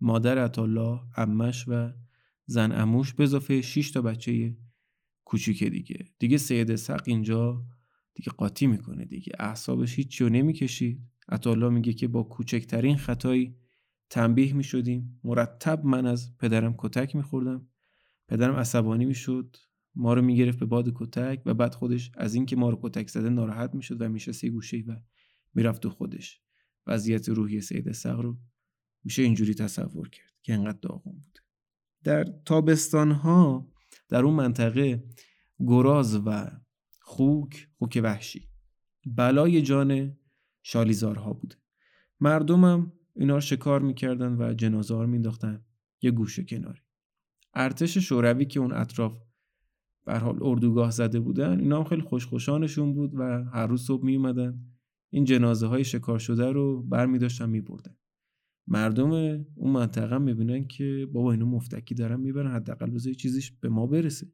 مادر 0.00 0.38
عطالله 0.38 1.00
امش 1.16 1.64
و 1.68 1.92
زن 2.46 2.72
اموش 2.72 3.14
به 3.14 3.24
اضافه 3.24 3.60
6 3.60 3.90
تا 3.90 4.02
بچه 4.02 4.56
کوچیک 5.24 5.64
دیگه. 5.64 6.04
دیگه 6.18 6.38
سید 6.38 6.70
اسحق 6.70 7.02
اینجا 7.06 7.66
دیگه 8.14 8.32
قاطی 8.32 8.66
می‌کنه 8.66 9.04
دیگه. 9.04 9.32
اعصابش 9.38 9.94
هیچ 9.94 10.20
رو 10.20 10.28
نمی‌کشید. 10.28 11.02
عطالله 11.28 11.68
میگه 11.68 11.92
که 11.92 12.08
با 12.08 12.22
کوچکترین 12.22 12.96
خطایی 12.96 13.56
تنبیه 14.10 14.52
می‌شدیم. 14.52 15.20
مرتب 15.24 15.84
من 15.84 16.06
از 16.06 16.36
پدرم 16.38 16.74
کتک 16.78 17.16
میخوردم. 17.16 17.68
پدرم 18.28 18.56
عصبانی 18.56 19.04
می‌شد. 19.04 19.56
ما 19.98 20.14
رو 20.14 20.22
می‌گرفت 20.22 20.58
به 20.58 20.66
باد 20.66 20.92
کتک 20.94 21.42
و 21.46 21.54
بعد 21.54 21.74
خودش 21.74 22.10
از 22.14 22.34
اینکه 22.34 22.56
ما 22.56 22.70
رو 22.70 22.78
کتک 22.82 23.08
زده 23.08 23.28
ناراحت 23.28 23.74
می‌شد 23.74 24.02
و 24.02 24.08
میشه 24.08 24.32
سی 24.32 24.50
گوشه 24.50 24.84
و 24.86 24.96
می‌رفت 25.54 25.82
تو 25.82 25.90
خودش. 25.90 26.40
وضعیت 26.86 27.28
روحی 27.28 27.60
سید 27.60 27.92
سق 27.92 28.20
رو 28.20 28.38
میشه 29.04 29.22
اینجوری 29.22 29.54
تصور 29.54 30.08
کرد 30.08 30.32
که 30.42 30.54
انقدر 30.54 30.78
داغون 30.82 31.12
بود. 31.12 31.38
در 32.04 32.24
تابستان 32.44 33.10
ها 33.10 33.72
در 34.08 34.24
اون 34.24 34.34
منطقه 34.34 35.04
گراز 35.58 36.20
و 36.26 36.50
خوک 37.00 37.68
خوک 37.78 38.00
وحشی 38.02 38.48
بلای 39.06 39.62
جان 39.62 40.16
شالیزارها 40.62 41.32
بود. 41.32 41.54
مردمم 42.20 42.92
اینا 43.16 43.34
رو 43.34 43.40
شکار 43.40 43.82
می‌کردن 43.82 44.36
و 44.38 44.54
جنازه 44.54 44.94
ها 44.94 45.02
رو 45.02 45.08
مینداختن 45.08 45.64
یه 46.02 46.10
گوشه 46.10 46.44
کناری. 46.44 46.80
ارتش 47.54 47.98
شوروی 47.98 48.44
که 48.44 48.60
اون 48.60 48.72
اطراف 48.72 49.27
بر 50.08 50.18
حال 50.18 50.38
اردوگاه 50.42 50.90
زده 50.90 51.20
بودن 51.20 51.60
اینا 51.60 51.78
هم 51.78 51.84
خیلی 51.84 52.02
خوشخوشانشون 52.02 52.94
بود 52.94 53.14
و 53.14 53.44
هر 53.44 53.66
روز 53.66 53.82
صبح 53.82 54.04
می 54.04 54.16
اومدن 54.16 54.60
این 55.10 55.24
جنازه 55.24 55.66
های 55.66 55.84
شکار 55.84 56.18
شده 56.18 56.52
رو 56.52 56.82
بر 56.82 57.06
می 57.06 57.18
داشتن 57.18 57.50
می 57.50 57.60
بردن. 57.60 57.96
مردم 58.66 59.10
اون 59.54 59.72
منطقه 59.72 60.18
می‌بینن 60.18 60.66
که 60.66 61.06
بابا 61.12 61.32
اینو 61.32 61.46
مفتکی 61.46 61.94
دارن 61.94 62.20
می‌برن 62.20 62.50
حداقل 62.50 62.90
بذار 62.90 63.12
چیزیش 63.12 63.52
به 63.52 63.68
ما 63.68 63.86
برسه. 63.86 64.26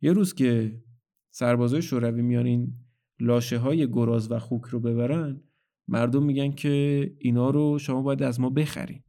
یه 0.00 0.12
روز 0.12 0.34
که 0.34 0.82
سربازای 1.30 1.82
شوروی 1.82 2.22
میان 2.22 2.46
این 2.46 2.74
لاشه 3.20 3.58
های 3.58 3.88
گراز 3.88 4.32
و 4.32 4.38
خوک 4.38 4.64
رو 4.64 4.80
ببرن 4.80 5.40
مردم 5.88 6.24
میگن 6.24 6.50
که 6.50 7.16
اینا 7.18 7.50
رو 7.50 7.78
شما 7.78 8.02
باید 8.02 8.22
از 8.22 8.40
ما 8.40 8.50
بخرین. 8.50 9.02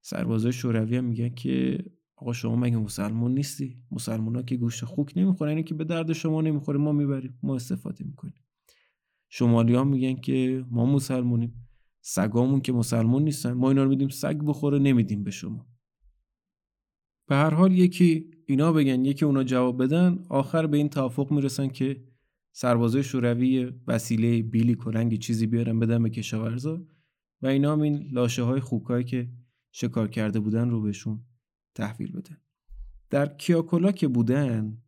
سربازای 0.00 0.52
شوروی 0.52 0.96
هم 0.96 1.04
میگن 1.04 1.28
که 1.28 1.84
آقا 2.16 2.32
شما 2.32 2.56
مگه 2.56 2.76
مسلمون 2.76 3.34
نیستی؟ 3.34 3.82
مسلمان 3.90 4.36
ها 4.36 4.42
که 4.42 4.56
گوشت 4.56 4.84
خوک 4.84 5.12
نمی‌خورن 5.16 5.50
اینه 5.50 5.62
که 5.62 5.74
به 5.74 5.84
درد 5.84 6.12
شما 6.12 6.40
نمی‌خوره 6.40 6.78
ما 6.78 6.92
می‌بریم 6.92 7.38
ما 7.42 7.54
استفاده 7.54 8.04
می‌کنیم. 8.04 8.44
شمالی 9.28 9.74
ها 9.74 9.84
میگن 9.84 10.14
که 10.14 10.64
ما 10.70 10.86
مسلمونیم. 10.86 11.68
سگامون 12.00 12.60
که 12.60 12.72
مسلمون 12.72 13.24
نیستن. 13.24 13.52
ما 13.52 13.68
اینا 13.68 13.82
رو 13.82 13.88
میدیم 13.88 14.08
سگ 14.08 14.38
بخوره 14.38 14.78
نمیدیم 14.78 15.24
به 15.24 15.30
شما. 15.30 15.66
به 17.28 17.34
هر 17.34 17.54
حال 17.54 17.72
یکی 17.72 18.30
اینا 18.46 18.72
بگن 18.72 19.04
یکی 19.04 19.24
اونا 19.24 19.44
جواب 19.44 19.82
بدن 19.82 20.18
آخر 20.28 20.66
به 20.66 20.76
این 20.76 20.88
توافق 20.88 21.32
می‌رسن 21.32 21.68
که 21.68 22.04
سربازای 22.52 23.02
شوروی 23.02 23.72
وسیله 23.86 24.42
بیلی 24.42 24.74
کلنگ 24.74 25.18
چیزی 25.18 25.46
بیارن 25.46 25.78
بدن 25.78 26.02
به 26.02 26.10
کشاورزا 26.10 26.86
و 27.42 27.46
اینا 27.46 27.72
هم 27.72 27.80
این 27.80 28.08
لاشه 28.12 28.42
های 28.42 28.60
خوکایی 28.60 29.04
که 29.04 29.28
شکار 29.72 30.08
کرده 30.08 30.40
بودن 30.40 30.70
رو 30.70 30.82
بهشون 30.82 31.24
تحویل 31.76 32.12
بدن 32.12 32.36
در 33.10 33.26
کیاکولا 33.26 33.92
که 33.92 34.08
بودن 34.08 34.82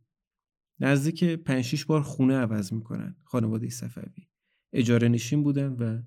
نزدیک 0.80 1.24
5 1.24 1.64
6 1.64 1.84
بار 1.84 2.02
خونه 2.02 2.34
عوض 2.34 2.72
می‌کنن 2.72 3.16
خانواده 3.24 3.70
صفوی. 3.70 4.28
اجاره 4.72 5.08
نشین 5.08 5.42
بودن 5.42 5.72
و 5.72 6.02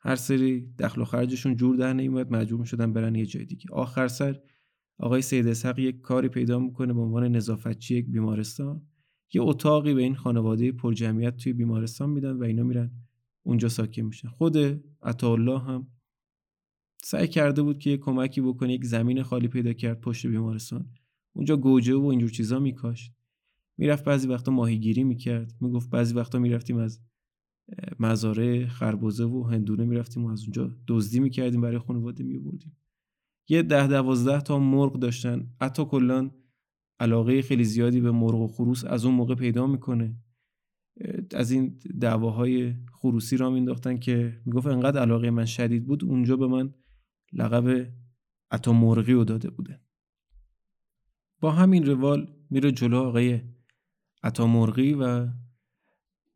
هر 0.00 0.16
سری 0.16 0.74
دخل 0.78 1.00
و 1.00 1.04
خرجشون 1.04 1.56
جور 1.56 1.76
در 1.76 1.92
نمیاد 1.92 2.32
مجبور 2.32 2.60
می‌شدن 2.60 2.92
برن 2.92 3.14
یه 3.14 3.26
جای 3.26 3.44
دیگه. 3.44 3.66
آخر 3.72 4.08
سر 4.08 4.40
آقای 4.98 5.22
سید 5.22 5.46
اسحق 5.46 5.78
یک 5.78 6.00
کاری 6.00 6.28
پیدا 6.28 6.58
می‌کنه 6.58 6.92
به 6.92 7.00
عنوان 7.00 7.36
نظافتچی 7.36 7.94
یک 7.94 8.06
بیمارستان. 8.06 8.86
یه 9.34 9.42
اتاقی 9.42 9.94
به 9.94 10.02
این 10.02 10.14
خانواده 10.14 10.72
پرجمعیت 10.72 11.36
توی 11.36 11.52
بیمارستان 11.52 12.10
میدن 12.10 12.32
و 12.32 12.42
اینا 12.42 12.62
میرن 12.62 12.90
اونجا 13.42 13.68
ساکن 13.68 14.02
میشن. 14.02 14.28
خود 14.28 14.56
عطاالله 15.02 15.60
هم 15.60 15.86
سعی 17.04 17.28
کرده 17.28 17.62
بود 17.62 17.78
که 17.78 17.90
یه 17.90 17.96
کمکی 17.96 18.40
بکنه 18.40 18.72
یک 18.72 18.84
زمین 18.84 19.22
خالی 19.22 19.48
پیدا 19.48 19.72
کرد 19.72 20.00
پشت 20.00 20.26
بیمارستان. 20.26 20.88
اونجا 21.36 21.56
گوجه 21.56 21.94
و 21.94 22.04
اینجور 22.04 22.30
چیزا 22.30 22.58
میکاشت. 22.58 23.12
می‌رفت 23.78 24.04
بعضی 24.04 24.28
وقتا 24.28 24.52
ماهیگیری 24.52 25.04
می‌کرد. 25.04 25.54
می‌گفت 25.60 25.90
بعضی 25.90 26.14
وقتا 26.14 26.38
می‌رفتیم 26.38 26.76
از 26.76 27.00
مزاره 28.00 28.66
خربوزه 28.66 29.24
و 29.24 29.42
هندونه 29.42 29.84
می‌رفتیم 29.84 30.24
و 30.24 30.28
از 30.28 30.42
اونجا 30.42 30.76
دزدی 30.88 31.20
می‌کردیم 31.20 31.60
برای 31.60 31.78
خانواده 31.78 32.24
میبردیم 32.24 32.76
یه 33.48 33.62
ده 33.62 33.86
دوازده 33.86 34.40
تا 34.40 34.58
مرغ 34.58 34.98
داشتن. 34.98 35.50
حتی 35.60 35.84
کلان 35.84 36.30
علاقه 37.00 37.42
خیلی 37.42 37.64
زیادی 37.64 38.00
به 38.00 38.10
مرغ 38.10 38.40
و 38.40 38.48
خروس 38.48 38.84
از 38.84 39.04
اون 39.04 39.14
موقع 39.14 39.34
پیدا 39.34 39.66
می‌کنه. 39.66 40.16
از 41.34 41.50
این 41.50 41.78
دعواهای 42.00 42.74
خروسی 42.92 43.36
را 43.36 43.50
مینداختن 43.50 43.98
که 43.98 44.40
می‌گفت 44.46 44.66
انقدر 44.66 45.00
علاقه 45.00 45.30
من 45.30 45.44
شدید 45.44 45.86
بود 45.86 46.04
اونجا 46.04 46.36
به 46.36 46.46
من 46.46 46.74
لقب 47.34 47.92
عطا 48.50 48.72
مرغی 48.72 49.12
رو 49.12 49.24
داده 49.24 49.50
بوده. 49.50 49.80
با 51.40 51.50
همین 51.50 51.86
روال 51.86 52.34
میره 52.50 52.72
جلو 52.72 52.96
آقای 52.96 53.40
عطا 54.22 54.46
مرغی 54.46 54.94
و 54.94 55.28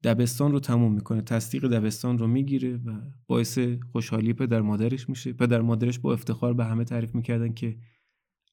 دبستان 0.05 0.53
رو 0.53 0.61
تموم 0.61 0.95
می‌کنه. 0.95 1.23
تصدیق 1.23 1.67
دبستان 1.67 2.19
رو 2.19 2.27
می‌گیره 2.27 2.77
و 2.77 3.01
باعث 3.27 3.59
خوشحالی 3.93 4.33
پدر 4.33 4.61
مادرش 4.61 5.09
میشه. 5.09 5.33
پدر 5.33 5.61
مادرش 5.61 5.99
با 5.99 6.13
افتخار 6.13 6.55
به 6.55 6.65
همه 6.65 6.85
تعریف 6.85 7.15
می‌کردن 7.15 7.53
که 7.53 7.79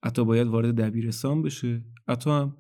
عطا 0.04 0.24
باید 0.24 0.48
وارد 0.48 0.76
دبیرستان 0.76 1.42
بشه. 1.42 1.86
عطا 2.08 2.42
هم 2.42 2.58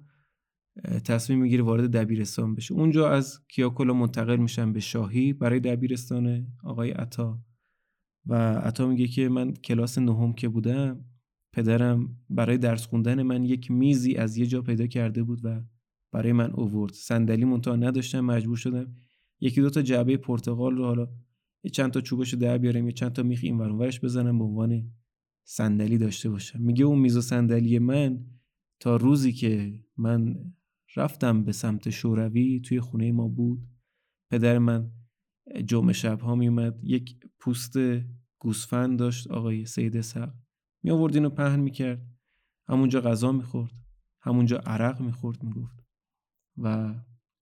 تصمیم 1.06 1.42
می‌گیره 1.42 1.64
وارد 1.64 1.92
دبیرستان 1.92 2.56
بشه. 2.56 2.74
اونجا 2.74 3.10
از 3.10 3.48
کیاکولا 3.48 3.94
منتقل 3.94 4.36
میشن 4.36 4.74
به 4.74 4.80
شاهی 4.80 5.34
برای 5.34 5.60
دبیرستان 5.60 6.48
آقای 6.64 6.92
عطا. 6.92 7.40
و 8.26 8.36
عطا 8.54 8.88
میگه 8.88 9.08
که 9.08 9.30
من 9.30 9.54
کلاس 9.54 9.98
نهم 9.98 10.34
که 10.34 10.50
بودم 10.50 11.06
پدرم 11.54 12.18
برای 12.30 12.58
درس 12.58 12.86
خوندن 12.86 13.22
من 13.22 13.44
یک 13.44 13.72
میزی 13.72 14.16
از 14.16 14.38
یه 14.38 14.46
جا 14.46 14.62
پیدا 14.62 14.88
کرده 14.88 15.24
بود 15.24 15.42
و 15.44 15.62
برای 16.12 16.32
من 16.32 16.52
اوورد 16.52 16.94
صندلی 16.94 17.46
منتها 17.46 17.76
نداشتم 17.76 18.20
مجبور 18.20 18.58
شدم 18.58 18.96
یکی 19.40 19.62
دو 19.62 19.70
تا 19.70 19.82
جعبه 19.82 20.18
پرتقال 20.18 20.76
رو 20.76 20.84
حالا 20.84 21.08
یه 21.64 21.72
چند 21.72 21.92
تا 21.92 22.02
چوبش 22.02 22.34
رو 22.34 22.40
در 22.40 22.58
بیارم 22.58 22.86
یه 22.86 22.92
چند 22.92 23.14
تا 23.14 23.24
میخ 23.24 23.40
این 23.44 23.58
ورش 23.58 24.00
بزنم 24.00 24.38
به 24.40 24.44
عنوان 24.44 24.92
صندلی 25.44 25.98
داشته 25.98 26.30
باشم. 26.30 26.62
میگه 26.62 26.86
اون 26.86 27.00
میز 27.00 27.18
و 27.18 27.22
صندلی 27.22 27.80
من 27.80 28.26
تا 28.80 28.96
روزی 28.96 29.34
که 29.34 29.80
من 29.98 30.36
رفتم 30.96 31.44
به 31.44 31.52
سمت 31.52 31.90
شوروی 31.90 32.60
توی 32.60 32.80
خونه 32.80 33.12
ما 33.12 33.28
بود 33.28 33.68
پدر 34.32 34.58
من 34.58 34.92
جمعه 35.62 35.94
شب 35.94 36.20
ها 36.20 36.36
میومد 36.36 36.80
یک 36.84 37.16
پوست 37.40 37.74
گوسفند 38.40 39.00
داشت 39.00 39.28
آقای 39.28 39.66
سید 39.66 40.02
سق 40.02 40.34
می 40.84 40.92
آورد 40.92 41.16
اینو 41.16 41.30
پهن 41.30 41.60
می‌کرد. 41.60 42.08
همونجا 42.68 43.02
غذا 43.02 43.32
می‌خورد. 43.32 43.72
همونجا 44.22 44.58
عرق 44.58 45.02
می‌خورد 45.02 45.44
می‌گفت. 45.44 45.78
و 46.58 46.96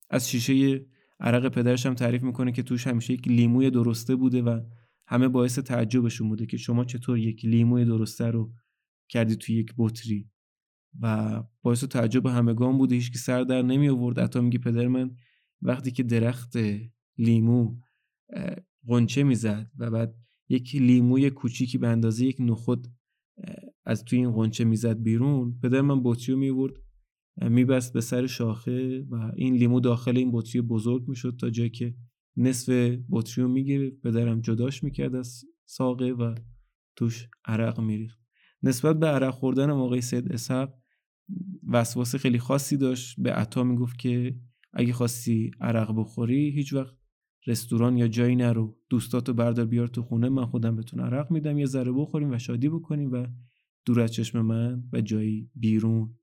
از 0.09 0.29
شیشه 0.29 0.85
عرق 1.19 1.47
پدرش 1.47 1.85
هم 1.85 1.93
تعریف 1.93 2.23
می‌کنه 2.23 2.51
که 2.51 2.63
توش 2.63 2.87
همیشه 2.87 3.13
یک 3.13 3.27
لیموی 3.27 3.69
درسته 3.69 4.15
بوده 4.15 4.41
و 4.41 4.59
همه 5.07 5.27
باعث 5.27 5.59
تعجبشون 5.59 6.29
بوده 6.29 6.45
که 6.45 6.57
شما 6.57 6.85
چطور 6.85 7.17
یک 7.17 7.45
لیموی 7.45 7.85
درسته 7.85 8.31
رو 8.31 8.53
کردی 9.09 9.35
توی 9.35 9.55
یک 9.55 9.73
بطری. 9.77 10.29
و 11.01 11.43
باعث 11.61 11.83
تعجب 11.83 12.25
همگان 12.25 12.77
بوده 12.77 12.95
هیچ 12.95 13.11
که 13.11 13.17
سر 13.17 13.43
در 13.43 13.61
نمی 13.61 13.89
آورد 13.89 14.19
حتی 14.19 14.39
میگه 14.39 14.59
پدر 14.59 14.87
من 14.87 15.15
وقتی 15.61 15.91
که 15.91 16.03
درخت 16.03 16.53
لیمو 17.17 17.75
قنچه 18.87 19.23
می‌زد 19.23 19.71
و 19.77 19.91
بعد 19.91 20.15
یک 20.49 20.75
لیموی 20.75 21.29
کوچیکی 21.29 21.77
به 21.77 21.87
اندازه 21.87 22.25
یک 22.25 22.37
نخود 22.39 22.87
از 23.85 24.05
توی 24.05 24.19
این 24.19 24.31
قنچه 24.31 24.63
می‌زد 24.63 25.01
بیرون. 25.01 25.59
پدر 25.63 25.81
من 25.81 26.03
بطری 26.03 26.33
رو 26.33 26.39
میورد 26.39 26.73
میبست 27.41 27.93
به 27.93 28.01
سر 28.01 28.27
شاخه 28.27 29.05
و 29.09 29.31
این 29.35 29.55
لیمو 29.55 29.79
داخل 29.79 30.17
این 30.17 30.31
بطری 30.33 30.61
بزرگ 30.61 31.07
می‌شد 31.07 31.37
تا 31.39 31.49
جایی 31.49 31.69
که 31.69 31.95
نصف 32.37 32.69
بطری 33.11 33.43
رو 33.43 33.47
می‌گیره 33.47 33.89
پدرم 33.89 34.41
جداش 34.41 34.83
می‌کرد 34.83 35.15
از 35.15 35.43
ساقه 35.65 36.11
و 36.11 36.35
توش 36.95 37.27
عرق 37.45 37.79
میریخت. 37.79 38.19
نسبت 38.63 38.99
به 38.99 39.07
عرق 39.07 39.33
خوردن 39.33 39.71
موقع 39.71 39.99
سید 39.99 40.31
اسحق 40.31 40.73
وسواس 41.67 42.15
خیلی 42.15 42.39
خاصی 42.39 42.77
داشت. 42.77 43.15
به 43.17 43.31
عطا 43.31 43.63
می‌گفت 43.63 43.99
که 43.99 44.35
اگه 44.73 44.93
خواستی 44.93 45.51
عرق 45.61 45.93
بخوری 45.95 46.51
هیچ 46.51 46.73
وقت 46.73 46.95
رستوران 47.47 47.97
یا 47.97 48.07
جایی 48.07 48.35
نرو. 48.35 48.77
دوستاتو 48.89 49.33
بردار 49.33 49.65
بیار 49.65 49.87
تو 49.87 50.03
خونه. 50.03 50.29
من 50.29 50.45
خودم 50.45 50.75
بهتون 50.75 50.99
عرق 50.99 51.31
میدم. 51.31 51.57
یه 51.57 51.65
ذره 51.65 51.91
بخوریم 51.91 52.31
و 52.31 52.37
شادی 52.37 52.69
بکنیم 52.69 53.11
و 53.11 53.27
دور 53.85 54.01
از 54.01 54.13
چشم 54.13 54.41
من 54.41 54.83
و 54.93 55.01
جایی 55.01 55.51
بیرون 55.55 56.15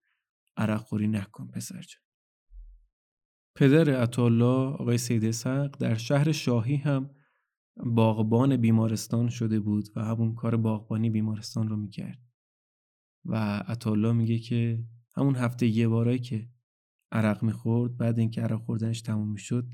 عرق 0.56 0.80
خوری 0.80 1.08
نکن 1.08 1.48
پسر 1.48 1.80
جان. 1.82 2.02
پدر 3.56 3.90
عطالله 3.90 4.74
آقای 4.74 4.98
سید 4.98 5.30
سق 5.30 5.78
در 5.78 5.94
شهر 5.94 6.32
شاهی 6.32 6.76
هم 6.76 7.10
باغبان 7.76 8.56
بیمارستان 8.56 9.28
شده 9.28 9.60
بود 9.60 9.88
و 9.96 10.04
همون 10.04 10.34
کار 10.34 10.56
باغبانی 10.56 11.10
بیمارستان 11.10 11.68
رو 11.68 11.76
می‌کرد. 11.76 12.18
و 13.24 13.36
عطالله 13.66 14.12
میگه 14.12 14.38
که 14.38 14.84
همون 15.16 15.36
هفته 15.36 15.66
یه 15.66 15.88
بارایی 15.88 16.18
که 16.18 16.48
عرق 17.12 17.42
می‌خورد 17.42 17.96
بعد 17.96 18.18
اینکه 18.18 18.42
عرق 18.42 18.60
خوردنش 18.60 19.02
تموم 19.02 19.32
می‌شد 19.32 19.68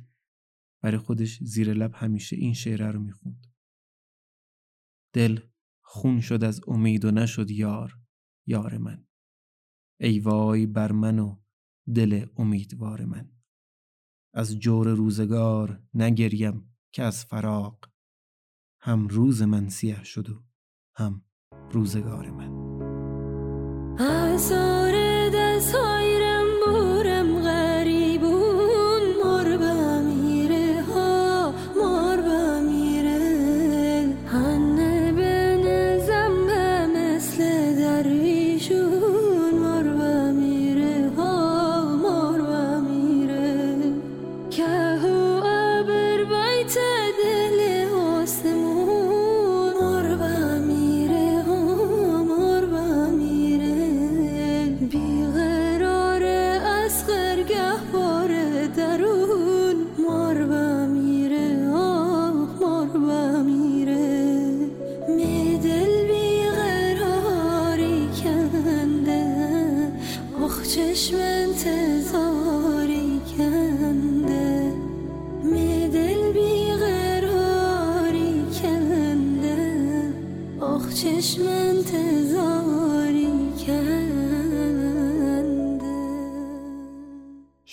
برای 0.83 0.99
خودش 0.99 1.39
زیر 1.43 1.75
لب 1.75 1.93
همیشه 1.95 2.37
این 2.37 2.55
شعره 2.55 2.91
رو 2.91 3.01
می‌خوند. 3.01 3.47
دل 5.15 5.41
خون 5.83 6.21
شد 6.21 6.45
از 6.45 6.61
امید 6.69 7.05
و 7.05 7.11
نشد 7.11 7.51
یار 7.51 7.99
یار 8.47 8.79
من. 8.79 9.07
ای 10.01 10.19
وای 10.19 10.67
بر 10.67 10.93
من 10.93 11.19
و 11.19 11.43
دل 11.95 12.27
امیدوار 12.37 13.05
من. 13.05 13.33
از 14.35 14.59
جور 14.59 14.89
روزگار 14.89 15.83
نگریم 15.95 16.77
که 16.93 17.03
از 17.03 17.25
فراق. 17.25 17.91
هم 18.81 19.09
روز 19.09 19.43
من 19.43 19.69
سیه 19.69 20.05
شد 20.05 20.31
و 20.31 20.45
هم 20.95 21.25
روزگار 21.71 22.31
من. 22.31 22.67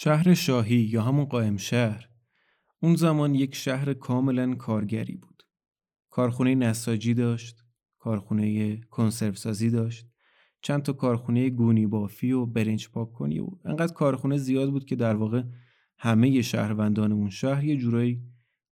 شهر 0.04 0.34
شاهی 0.34 0.76
یا 0.76 1.02
همون 1.02 1.26
قائم 1.26 1.58
شهر 1.58 2.10
اون 2.80 2.96
زمان 2.96 3.36
یک 3.36 3.56
شهر 3.56 3.94
کاملا 3.94 4.56
کارگری 4.56 5.16
بود. 5.16 5.44
کارخونه 6.10 6.56
نساجی 6.56 7.14
داشت، 7.14 7.64
کارخونه 8.00 8.78
کنسرو 8.80 9.34
سازی 9.34 9.70
داشت، 9.70 10.08
چند 10.62 10.82
تا 10.82 10.94
کارخونه 10.94 11.50
گونی 11.50 11.88
بافی 11.88 12.32
و 12.32 12.46
برنج 12.46 12.90
پاک 12.90 13.12
کنی 13.12 13.40
و 13.40 13.48
انقدر 13.66 13.94
کارخونه 13.94 14.38
زیاد 14.38 14.72
بود 14.72 14.86
که 14.86 14.96
در 14.96 15.16
واقع 15.16 15.44
همه 15.98 16.42
شهروندان 16.42 17.12
اون 17.12 17.30
شهر 17.30 17.64
یه 17.64 17.78
جورایی 17.78 18.24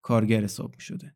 کارگر 0.02 0.44
حساب 0.44 0.76
می 0.76 0.82
شده. 0.82 1.16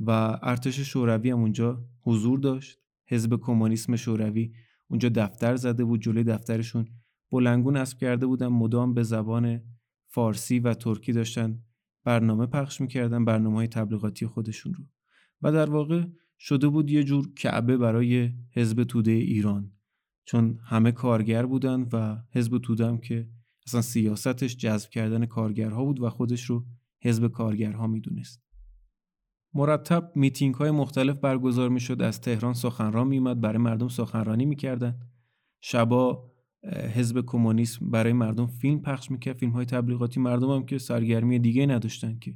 و 0.00 0.10
ارتش 0.42 0.80
شوروی 0.80 1.30
هم 1.30 1.40
اونجا 1.40 1.84
حضور 2.02 2.38
داشت. 2.38 2.78
حزب 3.06 3.36
کمونیسم 3.40 3.96
شوروی 3.96 4.52
اونجا 4.88 5.08
دفتر 5.08 5.56
زده 5.56 5.84
بود 5.84 6.02
جلوی 6.02 6.24
دفترشون 6.24 6.88
بلنگون 7.30 7.76
اسب 7.76 7.98
کرده 7.98 8.26
بودن 8.26 8.46
مدام 8.46 8.94
به 8.94 9.02
زبان 9.02 9.60
فارسی 10.06 10.58
و 10.58 10.74
ترکی 10.74 11.12
داشتن 11.12 11.62
برنامه 12.04 12.46
پخش 12.46 12.80
می‌کردن 12.80 13.24
برنامه 13.24 13.56
های 13.56 13.68
تبلیغاتی 13.68 14.26
خودشون 14.26 14.74
رو. 14.74 14.84
و 15.42 15.52
در 15.52 15.70
واقع 15.70 16.04
شده 16.38 16.68
بود 16.68 16.90
یه 16.90 17.04
جور 17.04 17.34
کعبه 17.34 17.76
برای 17.76 18.32
حزب 18.54 18.84
توده 18.84 19.10
ایران. 19.10 19.72
چون 20.24 20.58
همه 20.64 20.92
کارگر 20.92 21.46
بودن 21.46 21.88
و 21.92 22.16
حزب 22.32 22.58
توده 22.58 22.86
هم 22.86 22.98
که 22.98 23.28
اصلا 23.66 23.80
سیاستش 23.80 24.56
جذب 24.56 24.90
کردن 24.90 25.26
کارگرها 25.26 25.84
بود 25.84 26.00
و 26.00 26.10
خودش 26.10 26.44
رو 26.44 26.66
حزب 27.02 27.28
کارگرها 27.28 27.86
می‌دونست. 27.86 28.42
مرتب 29.54 30.12
میتینگ 30.14 30.54
های 30.54 30.70
مختلف 30.70 31.16
برگزار 31.16 31.68
می‌شد. 31.68 32.02
از 32.02 32.20
تهران 32.20 32.52
سخنران 32.52 33.06
میومد 33.06 33.40
برای 33.40 33.58
مردم 33.58 33.88
سخنرانی 33.88 34.44
می‌کردن. 34.44 34.98
شبا 35.60 36.32
حزب 36.94 37.20
کمونیسم 37.26 37.90
برای 37.90 38.12
مردم 38.12 38.46
فیلم 38.46 38.80
پخش 38.80 39.10
می‌کرد. 39.10 39.36
فیلم 39.36 39.52
های 39.52 39.64
تبلیغاتی 39.64 40.20
مردم 40.20 40.50
هم 40.50 40.66
که 40.66 40.78
سرگرمی 40.78 41.38
دیگه 41.38 41.66
نداشتن 41.66 42.18
که 42.18 42.34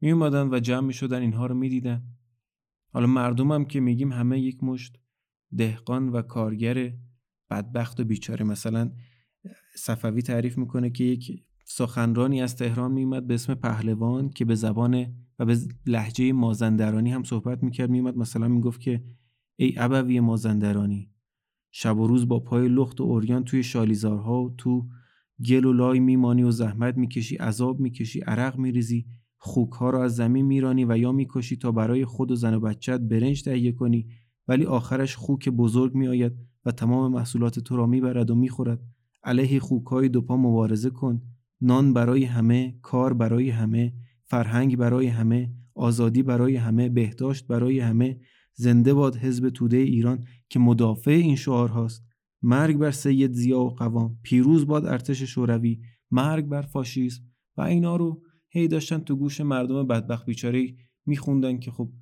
می 0.00 0.10
اومدن 0.10 0.48
و 0.54 0.60
جمع 0.60 0.86
می‌شدن 0.86 1.20
اینها 1.20 1.46
رو 1.46 1.54
می‌دیدن. 1.54 2.02
حالا 2.92 3.06
مردم 3.06 3.52
هم 3.52 3.64
که 3.64 3.80
میگیم 3.80 4.12
همه 4.12 4.40
یک 4.40 4.64
مشت 4.64 4.98
دهقان 5.56 6.08
و 6.08 6.22
کارگر 6.22 6.92
بدبخت 7.50 8.00
و 8.00 8.04
بیچاره. 8.04 8.44
مثلا 8.44 8.92
صفوی 9.76 10.22
تعریف 10.22 10.58
می‌کنه 10.58 10.90
که 10.90 11.04
یک 11.04 11.44
سخنرانی 11.64 12.42
از 12.42 12.56
تهران 12.56 12.92
میومد 12.92 13.26
به 13.26 13.34
اسم 13.34 13.54
پهلوان 13.54 14.30
که 14.30 14.44
به 14.44 14.54
زبان 14.54 15.14
و 15.38 15.44
به 15.44 15.58
لحجه 15.86 16.32
مازندرانی 16.32 17.12
هم 17.12 17.22
صحبت 17.22 17.62
می‌کرد. 17.62 17.90
میومد 17.90 18.16
مثلا 18.16 18.48
می‌گفت 18.48 18.80
که 18.80 19.04
ای 19.56 19.74
ابوی 19.76 20.20
مازندرانی 20.20 21.10
شب 21.80 21.98
و 21.98 22.06
روز 22.06 22.28
با 22.28 22.40
پای 22.40 22.68
لخت 22.68 23.00
و 23.00 23.04
اوریان 23.04 23.44
توی 23.44 23.62
شالیزارها 23.62 24.42
و 24.42 24.54
تو 24.58 24.86
گل 25.48 25.64
و 25.64 25.72
لای 25.72 26.00
میمانی 26.00 26.42
و 26.42 26.50
زحمت 26.50 26.96
می‌کشی 26.96 27.36
عذاب 27.36 27.80
می‌کشی 27.80 28.20
عرق 28.20 28.58
میریزی 28.58 29.06
خوک 29.36 29.72
ها 29.72 29.90
را 29.90 30.04
از 30.04 30.16
زمین 30.16 30.46
میرانی 30.46 30.84
و 30.84 30.98
یا 30.98 31.12
می‌کشی 31.12 31.56
تا 31.56 31.72
برای 31.72 32.04
خود 32.04 32.30
و 32.30 32.34
زن 32.34 32.54
و 32.54 32.60
بچت 32.60 33.00
برنج 33.00 33.42
تهیه 33.42 33.72
کنی 33.72 34.06
ولی 34.48 34.64
آخرش 34.64 35.16
خوک 35.16 35.48
بزرگ 35.48 35.94
میآید 35.94 36.32
و 36.64 36.70
تمام 36.70 37.12
محصولات 37.12 37.58
تو 37.58 37.76
را 37.76 37.86
می‌برد 37.86 38.30
و 38.30 38.34
می‌خورد. 38.34 38.80
علیه 39.24 39.60
خوک 39.60 39.86
های 39.86 40.08
دو 40.08 40.20
پا 40.20 40.36
مبارزه 40.36 40.90
کن. 40.90 41.22
نان 41.60 41.92
برای 41.92 42.24
همه 42.24 42.78
کار 42.82 43.14
برای 43.14 43.50
همه 43.50 43.92
فرهنگ 44.24 44.76
برای 44.76 45.06
همه 45.06 45.50
آزادی 45.74 46.22
برای 46.22 46.56
همه 46.56 46.88
بهداشت 46.88 47.46
برای 47.46 47.80
همه. 47.80 48.20
زنده 48.54 48.94
باد 48.94 49.16
حزب 49.16 49.48
توده 49.48 49.76
ایران. 49.76 50.24
که 50.48 50.58
مدافع 50.58 51.10
این 51.10 51.36
شعار 51.36 51.68
هاست. 51.68 52.04
مرگ 52.42 52.76
بر 52.76 52.90
سید 52.90 53.32
زیا 53.32 53.60
و 53.60 53.70
قوام. 53.70 54.18
پیروز 54.22 54.66
باد 54.66 54.86
ارتش 54.86 55.22
شوروی. 55.22 55.80
مرگ 56.10 56.46
بر 56.46 56.62
فاشیسم. 56.62 57.22
و 57.56 57.60
اینا 57.60 57.96
رو 57.96 58.22
هی 58.50 58.68
داشتن 58.68 58.98
تو 58.98 59.16
گوش 59.16 59.40
مردم 59.40 59.86
بدبخت 59.86 60.26
بیچاره 60.26 60.76
میخوندن 61.06 61.58
که 61.58 61.70
خب 61.70 61.92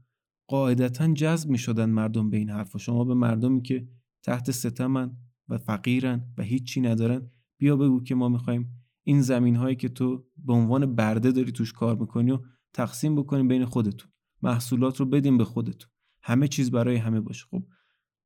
قاعدتا 0.49 1.13
جذب 1.13 1.51
می‌شدن 1.51 1.91
مردم 1.91 2.31
به 2.31 2.37
این 2.37 2.51
حرف 2.51 2.77
شما 2.77 3.05
به 3.05 3.15
مردمی 3.15 3.63
که 3.63 3.89
تحت 4.23 4.51
ستمن 4.51 5.17
و 5.49 5.59
فقیرن 5.59 6.35
و 6.39 6.43
هیچی 6.43 6.81
ندارن 6.81 7.31
بیا 7.59 7.77
بگو 7.77 8.03
که 8.03 8.15
ما 8.15 8.29
می‌خوایم 8.29 8.73
این 9.03 9.21
زمین 9.21 9.57
هایی 9.57 9.77
که 9.77 9.89
تو 9.89 10.25
به 10.37 10.53
عنوان 10.53 10.95
برده 10.95 11.33
داری 11.33 11.53
توش 11.53 11.73
کار 11.73 11.97
می‌کنی 11.97 12.31
و 12.31 12.39
تقسیم 12.73 13.15
بکنیم 13.15 13.49
بین 13.49 13.65
خودتون. 13.65 14.11
محصولات 14.43 15.01
رو 15.01 15.07
بدیم 15.07 15.39
به 15.39 15.45
خودتون. 15.45 15.91
همه 16.23 16.49
چیز 16.49 16.71
برای 16.71 16.97
همه 16.97 17.21
باشه. 17.21 17.47
خب 17.51 17.65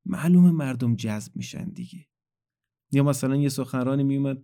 معلومه 0.07 0.51
مردم 0.51 0.97
جذب 0.97 1.37
میشن 1.37 1.69
دیگه. 1.69 2.07
یا 2.93 3.03
مثلا 3.03 3.37
یه 3.37 3.49
سخنرانی 3.49 4.03
میومد 4.03 4.43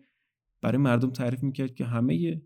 برای 0.63 0.79
مردم 0.79 1.11
تعریف 1.11 1.43
می‌کرد 1.43 1.75
که 1.75 1.85
همه 1.85 2.43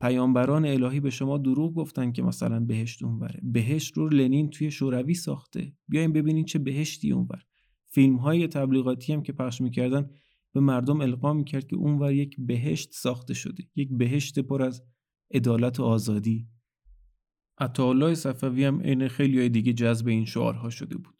پیامبران 0.00 0.66
الهی 0.66 1.00
به 1.00 1.10
شما 1.10 1.38
دروغ 1.38 1.74
گفتن 1.74 2.12
که 2.12 2.22
مثلا 2.22 2.60
بهشت 2.60 3.02
اونوره. 3.02 3.40
بهشت 3.42 3.96
رو 3.96 4.08
لنین 4.08 4.50
توی 4.50 4.70
شوروی 4.70 5.14
ساخته. 5.14 5.72
بیاین 5.88 6.12
ببینین 6.12 6.44
چه 6.44 6.58
بهشتی 6.58 7.12
اونور. 7.12 7.42
فیلم 7.86 8.16
های 8.16 8.46
تبلیغاتی 8.46 9.12
هم 9.12 9.22
که 9.22 9.32
پخش 9.32 9.60
می‌کردن 9.60 10.10
به 10.52 10.60
مردم 10.60 11.00
القا 11.00 11.32
می‌کرد 11.32 11.66
که 11.66 11.76
اونور 11.76 12.12
یک 12.12 12.36
بهشت 12.38 12.92
ساخته 12.92 13.34
شده. 13.34 13.64
یک 13.74 13.88
بهشت 13.92 14.38
پر 14.38 14.62
از 14.62 14.82
عدالت 15.34 15.80
و 15.80 15.82
آزادی. 15.82 16.48
عطاالله 17.58 18.14
صفوی 18.14 18.64
هم 18.64 18.80
عین 18.80 19.08
خیلی 19.08 19.38
های 19.38 19.48
دیگه 19.48 19.72
جذب 19.72 20.08
این 20.08 20.24
شعارها 20.24 20.70
شده 20.70 20.96
بود. 20.96 21.19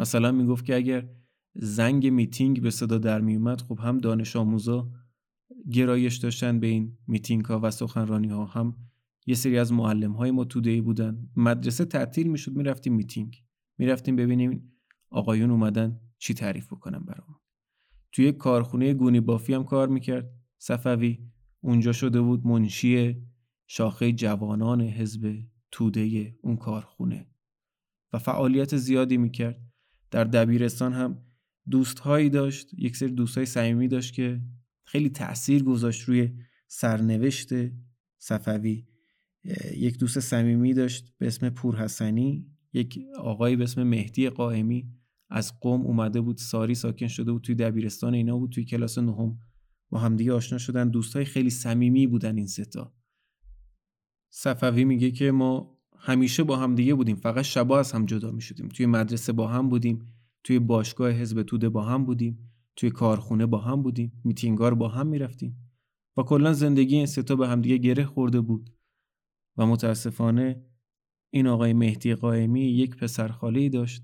مثلا 0.00 0.32
می‌گفت 0.32 0.64
که 0.64 0.76
اگر 0.76 1.08
زنگ 1.54 2.06
میتینگ 2.06 2.62
به 2.62 2.70
صدا 2.70 2.98
در 2.98 3.20
میومد 3.20 3.60
خب 3.60 3.78
هم 3.78 3.98
دانش 3.98 4.36
آموزا 4.36 4.90
گرایش 5.72 6.16
داشتن 6.16 6.60
به 6.60 6.66
این 6.66 6.98
میتینگ 7.06 7.44
ها 7.44 7.60
و 7.62 7.70
سخنرانی 7.70 8.28
ها 8.28 8.44
هم 8.44 8.76
یه 9.26 9.34
سری 9.34 9.58
از 9.58 9.72
معلم 9.72 10.12
های 10.12 10.30
ما 10.30 10.44
توده‌ای 10.44 10.82
بودن. 10.82 11.28
مدرسه 11.36 11.84
تعطیل 11.84 12.26
می‌شد 12.26 12.52
می‌رفتیم 12.52 12.94
میتینگ. 12.94 13.44
می‌رفتیم 13.78 14.16
ببینیم 14.16 14.72
آقایون 15.10 15.50
اومدن 15.50 16.00
چی 16.18 16.34
تعریف 16.34 16.66
بکنن 16.66 16.98
برامون. 16.98 17.36
توی 18.12 18.32
کارخونه 18.32 18.94
گونی 18.94 19.20
بافی 19.20 19.54
هم 19.54 19.64
کار 19.64 19.88
می‌کرد. 19.88 20.30
صفوی 20.58 21.18
اونجا 21.60 21.92
شده 21.92 22.20
بود 22.20 22.46
منشی 22.46 23.22
شاخه 23.66 24.12
جوانان 24.12 24.80
حزب 24.80 25.38
توده 25.70 26.34
اون 26.42 26.56
کارخونه 26.56 27.26
و 28.12 28.18
فعالیت 28.18 28.76
زیادی 28.76 29.16
می‌کرد. 29.16 29.69
در 30.10 30.24
دبیرستان 30.24 30.92
هم 30.92 31.18
دوستهایی 31.70 32.30
داشت 32.30 32.74
یک 32.74 32.96
سری 32.96 33.10
دوستهای 33.10 33.46
صمیمی 33.46 33.88
داشت 33.88 34.14
که 34.14 34.40
خیلی 34.84 35.08
تاثیر 35.08 35.62
گذاشت 35.62 36.02
روی 36.02 36.32
سرنوشت 36.68 37.48
صفوی. 38.18 38.86
یک 39.76 39.98
دوست 39.98 40.20
صمیمی 40.20 40.74
داشت 40.74 41.12
به 41.18 41.26
اسم 41.26 41.50
پورحسنی 41.50 42.46
یک 42.72 42.98
آقایی 43.18 43.56
به 43.56 43.64
اسم 43.64 43.82
مهدی 43.82 44.30
قائمی 44.30 44.92
از 45.30 45.60
قوم 45.60 45.80
اومده 45.80 46.20
بود 46.20 46.36
ساری 46.36 46.74
ساکن 46.74 47.06
شده 47.06 47.32
بود 47.32 47.42
توی 47.42 47.54
دبیرستان 47.54 48.14
اینا 48.14 48.38
بود 48.38 48.50
توی 48.50 48.64
کلاس 48.64 48.98
نهم 48.98 49.38
با 49.90 49.98
همدیگه 49.98 50.32
آشنا 50.32 50.58
شدن. 50.58 50.88
دوستای 50.88 51.24
خیلی 51.24 51.50
صمیمی 51.50 52.06
بودن 52.06 52.36
این 52.36 52.46
ستا 52.46 52.94
صفوی 54.30 54.84
میگه 54.84 55.10
که 55.10 55.30
ما 55.30 55.79
همیشه 56.00 56.42
با 56.42 56.56
هم 56.56 56.74
دیگه 56.74 56.94
بودیم. 56.94 57.16
فقط 57.16 57.44
شبا 57.44 57.78
از 57.78 57.92
هم 57.92 58.06
جدا 58.06 58.30
می 58.30 58.40
شدیم 58.40 58.68
توی 58.68 58.86
مدرسه 58.86 59.32
با 59.32 59.48
هم 59.48 59.68
بودیم. 59.68 60.14
توی 60.44 60.58
باشگاه 60.58 61.10
حزب 61.10 61.42
توده 61.42 61.68
با 61.68 61.82
هم 61.82 62.04
بودیم. 62.04 62.52
توی 62.76 62.90
کارخونه 62.90 63.46
با 63.46 63.58
هم 63.58 63.82
بودیم. 63.82 64.12
میتینگار 64.24 64.74
با 64.74 64.88
هم 64.88 65.06
می‌رفتیم. 65.06 65.56
و 66.16 66.22
کلا 66.22 66.52
زندگی 66.52 66.96
این 66.96 67.06
ستا 67.06 67.36
به 67.36 67.48
هم 67.48 67.60
دیگه 67.60 67.76
گره 67.76 68.04
خورده 68.04 68.40
بود. 68.40 68.70
و 69.56 69.66
متاسفانه 69.66 70.64
این 71.30 71.46
آقای 71.46 71.72
مهدی 71.72 72.14
قائمی 72.14 72.60
یک 72.60 72.96
پسرخاله 72.96 73.68
داشت 73.68 74.02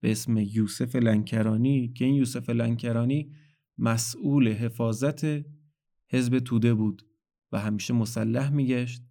به 0.00 0.10
اسم 0.10 0.36
یوسف 0.38 0.96
لنکرانی 0.96 1.88
که 1.88 2.04
این 2.04 2.14
یوسف 2.14 2.50
لنکرانی 2.50 3.32
مسئول 3.78 4.48
حفاظت 4.48 5.24
حزب 6.10 6.38
توده 6.38 6.74
بود 6.74 7.06
و 7.52 7.58
همیشه 7.58 7.94
مسلح 7.94 8.50
میگشت 8.50 9.02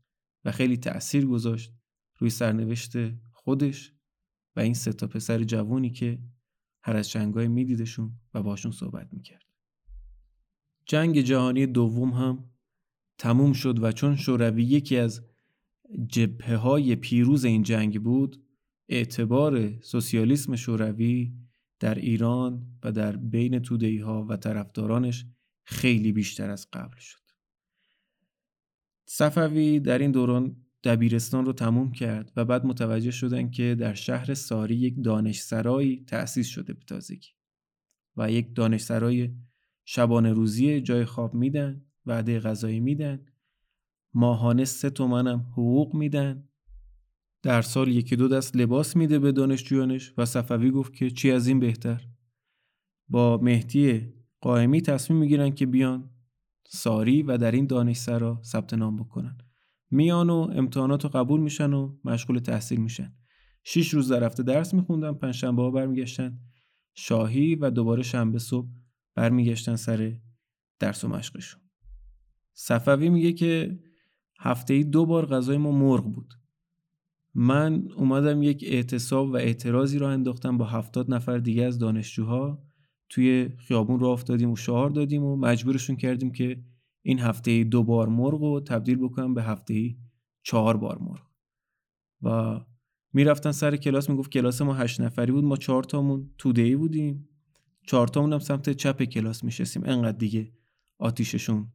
و 0.46 0.52
خیلی 0.52 0.78
تأثیر 0.78 1.26
گذاشت. 1.26 1.74
روی 2.18 2.30
سرنوشت 2.30 2.94
خودش 3.32 3.94
و 4.56 4.60
این 4.60 4.74
سه 4.74 4.94
تا 4.94 5.08
پسر 5.08 5.44
جوونی 5.44 5.90
که 5.90 6.20
هر 6.84 6.96
از 6.96 7.12
جنگای 7.12 7.48
میدیدشون 7.48 8.20
و 8.34 8.44
باشون 8.44 8.72
صحبت 8.72 9.08
می‌کرد. 9.12 9.46
جنگ 10.86 11.22
جهانی 11.22 11.66
دوم 11.66 12.12
هم 12.12 12.50
تموم 13.18 13.54
شد 13.54 13.84
و 13.84 13.92
چون 13.92 14.16
شوروی 14.16 14.64
یکی 14.64 14.98
از 14.98 15.22
جبهه 16.08 16.56
های 16.56 16.96
پیروز 16.96 17.46
این 17.46 17.64
جنگ 17.64 18.04
بود 18.04 18.44
اعتبار 18.90 19.82
سوسیالیسم 19.82 20.56
شوروی 20.56 21.34
در 21.80 21.96
ایران 21.96 22.80
و 22.84 22.92
در 22.92 23.16
بین 23.16 23.60
تودهی 23.60 23.98
ها 23.98 24.26
و 24.30 24.38
طرفدارانش 24.38 25.26
خیلی 25.64 26.12
بیشتر 26.12 26.50
از 26.50 26.68
قبل 26.74 26.98
شد 26.98 27.22
صفوی 29.06 29.80
در 29.80 29.98
این 29.98 30.12
دوران 30.12 30.65
دبیرستان 30.86 31.46
رو 31.46 31.54
تموم 31.54 31.92
کرد 31.92 32.32
و 32.36 32.46
بعد 32.46 32.66
متوجه 32.66 33.12
شدن 33.12 33.50
که 33.50 33.76
در 33.80 33.94
شهر 33.94 34.34
ساری 34.34 34.76
یک 34.76 35.04
دانشسرایی 35.04 36.04
تأسیس 36.08 36.48
شده 36.48 36.74
به 36.74 36.84
تازگی 36.88 37.30
و 38.18 38.32
یک 38.32 38.56
دانشسرای 38.56 39.36
شبانه 39.86 40.34
روزی 40.34 40.82
جای 40.82 41.06
خواب 41.06 41.34
میدن 41.34 41.86
وعده 42.06 42.40
غذایی 42.40 42.80
میدن 42.80 43.26
ماهانه 44.14 44.66
سه 44.66 44.90
تومنم 44.90 45.40
حقوق 45.52 45.96
میدن. 45.96 46.50
در 47.44 47.62
سال 47.62 47.88
یکی 47.88 48.16
دو 48.16 48.28
دست 48.28 48.56
لباس 48.56 48.96
میده 48.96 49.20
به 49.20 49.32
دانشجویانش 49.32 50.14
و 50.18 50.26
صفوی 50.26 50.72
گفت 50.72 50.94
که 50.94 51.10
چی 51.10 51.32
از 51.32 51.48
این 51.48 51.60
بهتر؟ 51.60 52.08
با 53.10 53.38
مهدی 53.38 54.14
قائمی 54.42 54.82
تصمیم 54.82 55.20
می‌گیرن 55.20 55.52
که 55.52 55.66
بیان 55.66 56.10
ساری 56.68 57.24
و 57.24 57.38
در 57.38 57.52
این 57.52 57.66
دانشسرا 57.66 58.42
ثبت 58.44 58.74
نام 58.74 58.98
بکنن. 58.98 59.38
میان 59.92 60.30
و 60.30 60.50
امتحانات 60.56 61.04
رو 61.04 61.10
قبول 61.10 61.40
میشن 61.40 61.74
و 61.74 61.98
مشغول 62.04 62.40
تحصیل 62.40 62.80
میشن. 62.80 63.14
شیش 63.64 63.94
روز 63.94 64.12
در 64.12 64.24
هفته 64.24 64.44
درس 64.44 64.74
میخوندن 64.74 65.14
پنجشنبه 65.14 65.62
ها 65.62 65.72
برمیگشتن. 65.72 66.40
شاهی 66.94 67.56
و 67.56 67.70
دوباره 67.70 68.04
شنبه 68.04 68.40
صبح 68.40 68.68
برمیگشتن 69.16 69.76
سر 69.76 70.18
درس 70.80 71.04
و 71.04 71.08
مشقشون. 71.08 71.62
صفوی 72.54 73.10
میگه 73.10 73.34
که 73.34 73.80
هفته 74.40 74.74
ای 74.74 74.84
دو 74.84 75.06
بار 75.06 75.26
غذای 75.26 75.58
ما 75.58 75.72
مرغ 75.72 76.04
بود. 76.14 76.34
من 77.36 77.88
اومدم 77.96 78.44
یک 78.44 78.64
اعتصاب 78.68 79.30
و 79.30 79.36
اعتراضی 79.36 80.00
را 80.00 80.12
انداختم 80.12 80.58
با 80.58 80.66
هفتاد 80.66 81.14
نفر 81.14 81.38
دیگه 81.38 81.64
از 81.64 81.80
دانشجوها. 81.80 82.64
توی 83.10 83.50
خیابون 83.58 84.00
را 84.00 84.12
افتادیم 84.12 84.52
و 84.52 84.56
شعار 84.56 84.90
دادیم 84.90 85.24
و 85.24 85.36
مجبورشون 85.36 85.96
کردیم 85.96 86.32
که 86.32 86.64
این 87.08 87.20
هفته 87.20 87.64
دو 87.64 87.84
بار 87.84 88.10
مرغ 88.10 88.42
رو 88.42 88.60
تبدیل 88.60 88.98
بکنم 88.98 89.34
به 89.34 89.44
هفته 89.44 89.96
چهار 90.44 90.78
بار 90.78 90.98
مرغ. 91.00 91.28
و 92.22 92.60
می‌رفتن 93.14 93.52
سر 93.52 93.76
کلاس 93.76 94.10
می‌گفت 94.10 94.32
کلاس 94.32 94.62
ما 94.62 94.74
هشت 94.74 95.02
نفری 95.02 95.32
بود 95.32 95.44
ما 95.44 95.58
چهار 95.58 95.84
تامون 95.84 96.30
تودهی 96.38 96.76
بودیم. 96.76 97.30
چهار 97.88 98.08
تامون 98.08 98.34
هم 98.34 98.40
سمت 98.40 98.70
چپ 98.70 99.04
کلاس 99.04 99.44
میشستیم. 99.44 99.84
انقدر 99.86 100.18
دیگه 100.18 100.54
آتیششون 100.98 101.68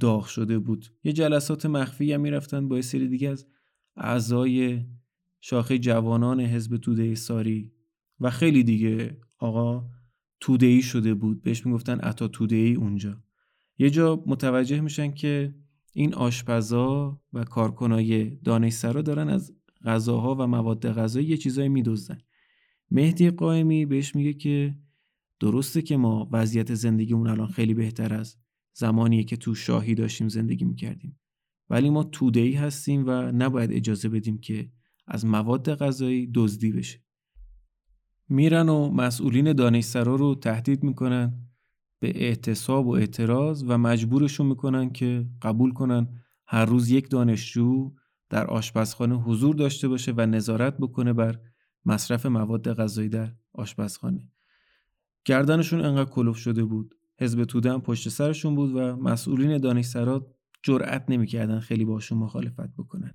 داغ 0.00 0.24
شده 0.26 0.58
بود. 0.58 0.86
یه 1.04 1.12
جلسات 1.12 1.66
مخفی 1.66 2.12
هم 2.12 2.20
می‌رفتن 2.20 2.68
با 2.68 2.76
یه 2.76 2.82
سری 2.82 3.08
دیگه 3.08 3.28
از 3.28 3.46
اعضای 3.96 4.84
شاخه 5.40 5.78
جوانان 5.78 6.40
حزب 6.40 6.76
توده 6.76 7.14
ساری 7.14 7.72
و 8.20 8.30
خیلی 8.30 8.64
دیگه 8.64 9.20
آقا 9.38 9.90
توده 10.40 10.80
شده 10.80 11.14
بود. 11.14 11.42
بهش 11.42 11.66
می‌گفتن 11.66 11.98
عطا 12.00 12.28
توده 12.28 12.56
اونجا. 12.56 13.23
یه 13.78 13.90
جا 13.90 14.22
متوجه 14.26 14.80
میشن 14.80 15.10
که 15.10 15.54
این 15.92 16.14
آشپزا 16.14 17.20
و 17.32 17.44
کارکنای 17.44 18.30
دانشسرا 18.30 19.02
دارن 19.02 19.28
از 19.28 19.52
غذاها 19.84 20.34
و 20.34 20.46
مواد 20.46 20.92
غذایی 20.92 21.26
یه 21.26 21.36
چیزایی 21.36 21.68
میدوزن 21.68 22.18
مهدی 22.90 23.30
قائمی 23.30 23.86
بهش 23.86 24.14
میگه 24.14 24.32
که 24.32 24.78
درسته 25.40 25.82
که 25.82 25.96
ما 25.96 26.28
وضعیت 26.32 26.74
زندگیمون 26.74 27.26
الان 27.26 27.46
خیلی 27.46 27.74
بهتر 27.74 28.14
از 28.14 28.36
زمانیه 28.72 29.24
که 29.24 29.36
تو 29.36 29.54
شاهی 29.54 29.94
داشتیم 29.94 30.28
زندگی 30.28 30.64
می‌کردیم. 30.64 31.20
ولی 31.70 31.90
ما 31.90 32.04
تودهی 32.04 32.52
هستیم 32.52 33.04
و 33.06 33.10
نباید 33.32 33.72
اجازه 33.72 34.08
بدیم 34.08 34.38
که 34.38 34.70
از 35.06 35.26
مواد 35.26 35.74
غذایی 35.74 36.30
دزدی 36.34 36.72
بشه. 36.72 37.04
میرن 38.28 38.68
و 38.68 38.90
مسئولین 38.90 39.52
دانشسرا 39.52 40.14
رو 40.14 40.34
تهدید 40.34 40.82
می‌کنن. 40.82 41.48
به 42.04 42.24
اعتصاب 42.24 42.86
و 42.86 42.90
اعتراض 42.90 43.64
و 43.68 43.78
مجبورشون 43.78 44.46
می‌کنن 44.46 44.90
که 44.90 45.26
قبول 45.42 45.72
کنن 45.72 46.08
هر 46.46 46.64
روز 46.64 46.90
یک 46.90 47.10
دانشجو 47.10 47.92
در 48.30 48.46
آشپزخانه 48.46 49.14
حضور 49.14 49.54
داشته 49.54 49.88
باشه 49.88 50.12
و 50.16 50.26
نظارت 50.26 50.76
بکنه 50.78 51.12
بر 51.12 51.38
مصرف 51.84 52.26
مواد 52.26 52.74
غذایی 52.74 53.08
در 53.08 53.32
آشپزخانه. 53.52 54.28
گردنشون 55.24 55.80
انقدر 55.80 56.10
کلوف 56.10 56.36
شده 56.36 56.64
بود. 56.64 56.94
حزب 57.20 57.44
توده 57.44 57.72
هم 57.72 57.80
پشت 57.80 58.08
سرشون 58.08 58.54
بود 58.54 58.76
و 58.76 58.96
مسئولین 58.96 59.58
دانشسرا 59.58 60.26
جرأت 60.62 61.04
نمی‌کردن 61.08 61.60
خیلی 61.60 61.84
باشون 61.84 62.18
مخالفت 62.18 62.76
بکنن. 62.78 63.12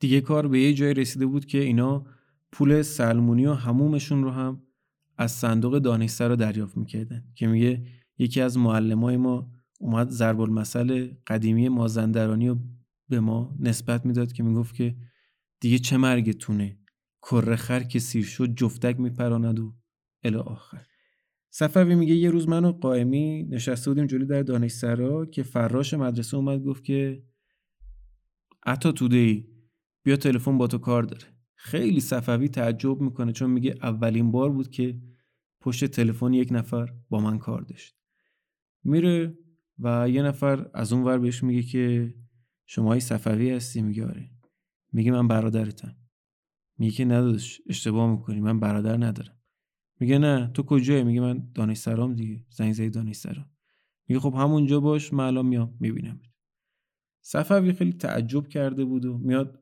دیگه 0.00 0.20
کار 0.20 0.48
به 0.48 0.60
یه 0.60 0.74
جای 0.74 0.94
رسیده 0.94 1.26
بود 1.26 1.46
که 1.46 1.58
اینا 1.58 2.06
پول 2.52 2.82
سلمونی 2.82 3.46
و 3.46 3.52
همومشون 3.52 4.22
رو 4.22 4.30
هم 4.30 4.62
از 5.18 5.32
صندوق 5.32 5.78
دانشسرا 5.78 6.36
دریافت 6.36 6.76
می‌کردن 6.76 7.24
که 7.34 7.46
میگه 7.46 7.97
یکی 8.18 8.40
از 8.40 8.58
معلمای 8.58 9.16
ما 9.16 9.52
اومد 9.80 10.10
ضرب 10.10 10.40
المثل 10.40 11.10
قدیمی 11.26 11.68
مازندرانی 11.68 12.48
رو 12.48 12.58
به 13.08 13.20
ما 13.20 13.56
نسبت 13.60 14.06
می‌داد 14.06 14.32
که 14.32 14.42
می‌گفت 14.42 14.74
که 14.74 14.96
دیگه 15.60 15.78
چه 15.78 15.96
مرگتونه؟ 15.96 16.78
کره 17.22 17.56
خر 17.56 17.82
که 17.82 17.98
سیر 17.98 18.24
شد 18.24 18.54
جفتک 18.54 19.00
میپراند 19.00 19.58
و 19.58 19.74
الی 20.24 20.36
آخر. 20.36 20.86
صفوی 21.50 21.94
میگه 21.94 22.14
یه 22.14 22.30
روز 22.30 22.48
من 22.48 22.64
و 22.64 22.72
قائمی 22.72 23.44
نشسته 23.44 23.90
بودیم 23.90 24.06
جلوی 24.06 24.26
در 24.26 24.42
دانشسرا 24.42 25.26
که 25.26 25.42
فراش 25.42 25.94
مدرسه 25.94 26.36
اومد 26.36 26.62
گفت 26.62 26.84
که 26.84 27.22
عطا 28.66 28.92
توده 28.92 29.16
ای 29.16 29.44
بیا 30.02 30.16
تلفن 30.16 30.58
با 30.58 30.66
تو 30.66 30.78
کار 30.78 31.02
داره. 31.02 31.24
خیلی 31.54 32.00
صفوی 32.00 32.48
تعجب 32.48 33.00
می‌کنه 33.00 33.32
چون 33.32 33.50
میگه 33.50 33.74
اولین 33.82 34.30
بار 34.30 34.52
بود 34.52 34.70
که 34.70 35.00
پشت 35.60 35.84
تلفن 35.84 36.34
یک 36.34 36.48
نفر 36.52 36.94
با 37.08 37.20
من 37.20 37.38
کار 37.38 37.62
داشت. 37.62 37.97
میره 38.88 39.38
و 39.78 40.08
یه 40.08 40.22
نفر 40.22 40.70
از 40.74 40.92
اون 40.92 41.02
ور 41.02 41.18
بهش 41.18 41.42
میگه 41.42 41.62
که 41.62 42.14
شمایی 42.66 43.00
صفوی 43.00 43.50
هستی؟ 43.50 43.82
میگه 43.82 44.06
آره. 44.06 44.30
میگه 44.92 45.12
من 45.12 45.28
برادرتم. 45.28 45.96
میگه 46.78 46.92
که 46.92 47.04
ندادش 47.04 47.60
اشتباه 47.66 48.10
می‌کنی 48.10 48.40
من 48.40 48.60
برادر 48.60 48.96
ندارم. 48.96 49.38
میگه 50.00 50.18
نه 50.18 50.50
تو 50.54 50.62
کجایی؟ 50.62 51.04
میگه 51.04 51.20
من 51.20 51.48
دانشسرام 51.54 52.14
دیگه 52.14 52.44
زنگ 52.50 52.72
زدی 52.72 52.90
دانشسرام. 52.90 53.50
میگه 54.08 54.20
خب 54.20 54.34
همونجا 54.34 54.80
باش 54.80 55.12
من 55.12 55.24
الان 55.24 55.46
میام 55.46 55.76
می‌بینم 55.80 56.20
صفوی 57.20 57.72
خیلی 57.72 57.92
تعجب 57.92 58.48
کرده 58.48 58.84
بود 58.84 59.04
و 59.04 59.18
میاد 59.18 59.60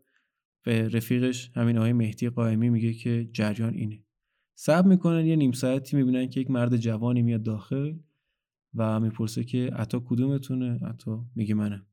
به 0.64 0.88
رفیقش 0.88 1.50
همین 1.54 1.78
آقای 1.78 1.92
مهدی 1.92 2.28
قائمی 2.28 2.70
میگه 2.70 2.92
که 2.92 3.30
جریان 3.32 3.74
اینه. 3.74 4.04
صبر 4.54 4.88
می‌کنن 4.88 5.26
یه 5.26 5.36
نیم 5.36 5.52
ساعتی 5.52 5.96
می‌بینن 5.96 6.28
که 6.28 6.40
یک 6.40 6.50
مرد 6.50 6.76
جوانی 6.76 7.22
میاد 7.22 7.42
داخل. 7.42 7.94
و 8.76 9.00
می‌پرسه 9.00 9.44
که 9.44 9.70
عطا 9.72 10.00
کدومتونه؟ 10.00 10.78
عطا 10.84 11.26
میگه 11.34 11.54
منم. 11.54 11.86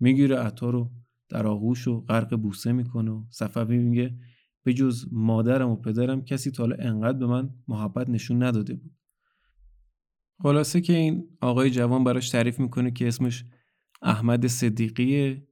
می‌گیره 0.00 0.36
عطا 0.38 0.70
رو 0.70 0.90
در 1.28 1.46
آغوش 1.46 1.88
و 1.88 2.00
غرق 2.00 2.36
بوسه 2.36 2.72
می‌کنه 2.72 3.10
و 3.10 3.24
صفوی 3.30 3.78
میگه 3.78 4.18
به 4.62 4.74
جز 4.74 5.06
مادرم 5.12 5.70
و 5.70 5.76
پدرم 5.76 6.24
کسی 6.24 6.50
تا 6.50 6.68
انقدر 6.78 7.18
به 7.18 7.26
من 7.26 7.50
محبت 7.68 8.10
نشون 8.10 8.42
نداده 8.42 8.74
بود. 8.74 8.96
خلاصه 10.42 10.80
که 10.80 10.92
این 10.92 11.28
آقای 11.40 11.70
جوان 11.70 12.04
براش 12.04 12.30
تعریف 12.30 12.60
می‌کنه 12.60 12.90
که 12.90 13.08
اسمش 13.08 13.44
احمد 14.02 14.46
صدیقیه 14.46 15.48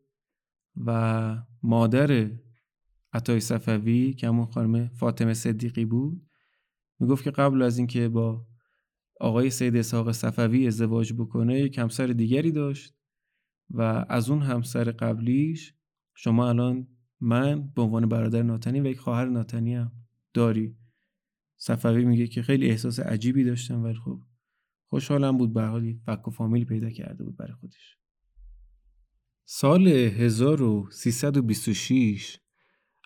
و 0.77 1.42
مادر 1.62 2.31
عطای 3.12 3.40
صفوی 3.40 4.14
که 4.14 4.29
همون 4.29 4.47
خانم 4.47 4.88
فاطمه 4.88 5.35
صدیقی 5.35 5.85
بود. 5.85 6.27
می‌گفت 7.01 7.25
که 7.25 7.31
قبل 7.31 7.62
از 7.62 7.79
اینکه 7.79 8.09
با 8.09 8.47
آقای 9.20 9.50
سید 9.50 9.76
اسحاق 9.76 10.12
صفوی 10.12 10.66
ازدواج 10.66 11.12
بکنه 11.12 11.61
یک 11.61 11.78
همسر 11.78 12.07
دیگری 12.07 12.52
داشت 12.52 12.94
و 13.70 14.04
از 14.09 14.31
اون 14.31 14.42
همسر 14.42 14.90
قبلیش 14.90 15.74
شما 16.14 16.48
الان 16.48 16.87
من 17.20 17.68
به 17.68 17.83
عنوان 17.83 18.09
برادر 18.09 18.42
ناتنی 18.42 18.81
و 18.81 18.87
یک 18.87 18.98
خواهر 18.98 19.24
ناتنی 19.24 19.74
هم 19.74 19.92
داری. 20.35 20.76
صفوی 21.57 22.04
میگه 22.04 22.26
که 22.26 22.42
خیلی 22.42 22.70
احساس 22.70 23.00
عجیبی 23.00 23.44
داشتم 23.44 23.85
ولی 23.85 23.94
خب 23.94 24.20
خوشحالم 24.88 25.38
بود. 25.38 25.54
به 25.54 25.62
حالی 25.62 26.00
فک 26.07 26.28
و 26.28 26.31
فامیلی 26.31 26.64
پیدا 26.64 26.90
کرده 26.90 27.24
بود 27.24 27.37
برای 27.37 27.52
خودش. 27.52 27.98
سال 29.44 29.88
1326 29.88 32.38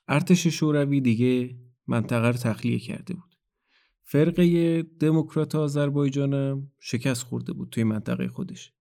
ارتش 0.09 0.47
شوروی 0.47 1.01
دیگه 1.01 1.59
منطقه 1.87 2.27
رو 2.27 2.33
تخلیه 2.33 2.79
کرده 2.79 3.15
بود. 3.15 3.32
فرقه 4.13 4.83
دموکرات 4.83 5.55
آذربایجان 5.55 6.63
شکست 6.79 7.23
خورده 7.23 7.53
بود 7.53 7.69
توی 7.71 7.85
منطقه 7.85 8.29
خودش. 8.29 8.73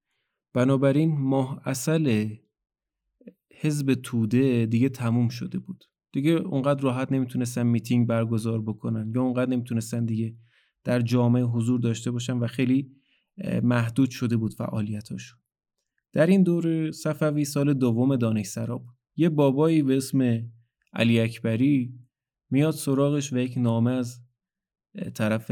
بنابراین 0.54 1.18
ماه 1.20 1.62
اصل 1.66 2.36
حزب 3.62 3.94
توده 3.94 4.66
دیگه 4.66 4.90
تموم 4.90 5.30
شده 5.30 5.60
بود. 5.60 5.84
دیگه 6.14 6.32
اونقدر 6.32 6.82
راحت 6.82 7.12
نمی‌تونستن 7.12 7.64
میتینگ 7.64 8.08
برگزار 8.08 8.62
بکنن 8.62 9.12
یا 9.16 9.22
اونقدر 9.22 9.52
نمی‌تونستن 9.52 10.06
دیگه 10.06 10.36
در 10.84 11.02
جامعه 11.02 11.44
حضور 11.44 11.80
داشته 11.80 12.12
باشن 12.12 12.38
و 12.38 12.48
خیلی 12.48 12.92
محدود 13.64 14.10
شده 14.10 14.38
بود 14.38 14.54
فعالیتاشون. 14.54 15.40
در 16.14 16.28
این 16.28 16.44
دور 16.44 16.92
صفوی 16.92 17.46
سال 17.46 17.74
دوم 17.74 18.16
دانشسرا 18.16 18.78
بود. 18.78 18.96
یه 19.16 19.30
بابایی 19.30 19.84
به 19.84 19.98
اسم 19.98 20.50
علی 20.94 21.20
اکبری 21.20 22.00
میاد 22.50 22.74
سراغش 22.74 23.34
و 23.34 23.38
یک 23.38 23.58
نامه 23.58 23.92
از 23.92 24.21
طرف 25.14 25.52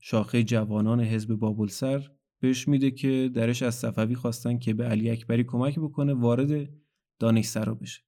شاخه 0.00 0.42
جوانان 0.42 1.00
حزب 1.00 1.34
بابلسر 1.34 2.10
بهش 2.40 2.68
میده 2.68 2.90
که 2.90 3.30
درش 3.34 3.62
از 3.62 3.74
صفوی 3.74 4.14
خواستن 4.14 4.58
که 4.58 4.74
به 4.74 4.84
علی 4.84 5.10
اکبری 5.10 5.44
کمک 5.44 5.78
بکنه 5.78 6.14
وارد 6.14 6.70
دانشسرا 7.18 7.74
بشه. 7.74 8.02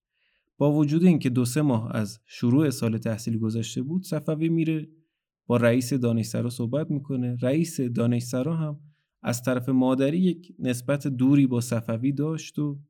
با 0.59 0.73
وجود 0.73 1.05
اینکه 1.05 1.31
دو 1.31 1.45
سه 1.45 1.63
ماه 1.63 1.97
از 1.97 2.21
شروع 2.27 2.71
سال 2.71 2.99
تحصیلی 2.99 3.39
گذشته 3.39 3.83
بود 3.83 4.05
صفوی 4.05 4.49
میره 4.49 4.89
با 5.47 5.57
رئیس 5.57 5.93
دانشسرا 5.93 6.51
صحبت 6.51 6.91
می‌کنه. 6.91 7.37
رئیس 7.43 7.81
دانشسرا 7.81 8.57
هم 8.57 8.81
از 9.23 9.43
طرف 9.43 9.69
مادری 9.69 10.19
یک 10.19 10.53
نسبت 10.59 11.07
دوری 11.07 11.47
با 11.47 11.61
صفوی 11.61 12.13
داشت 12.13 12.59
و 12.59 12.81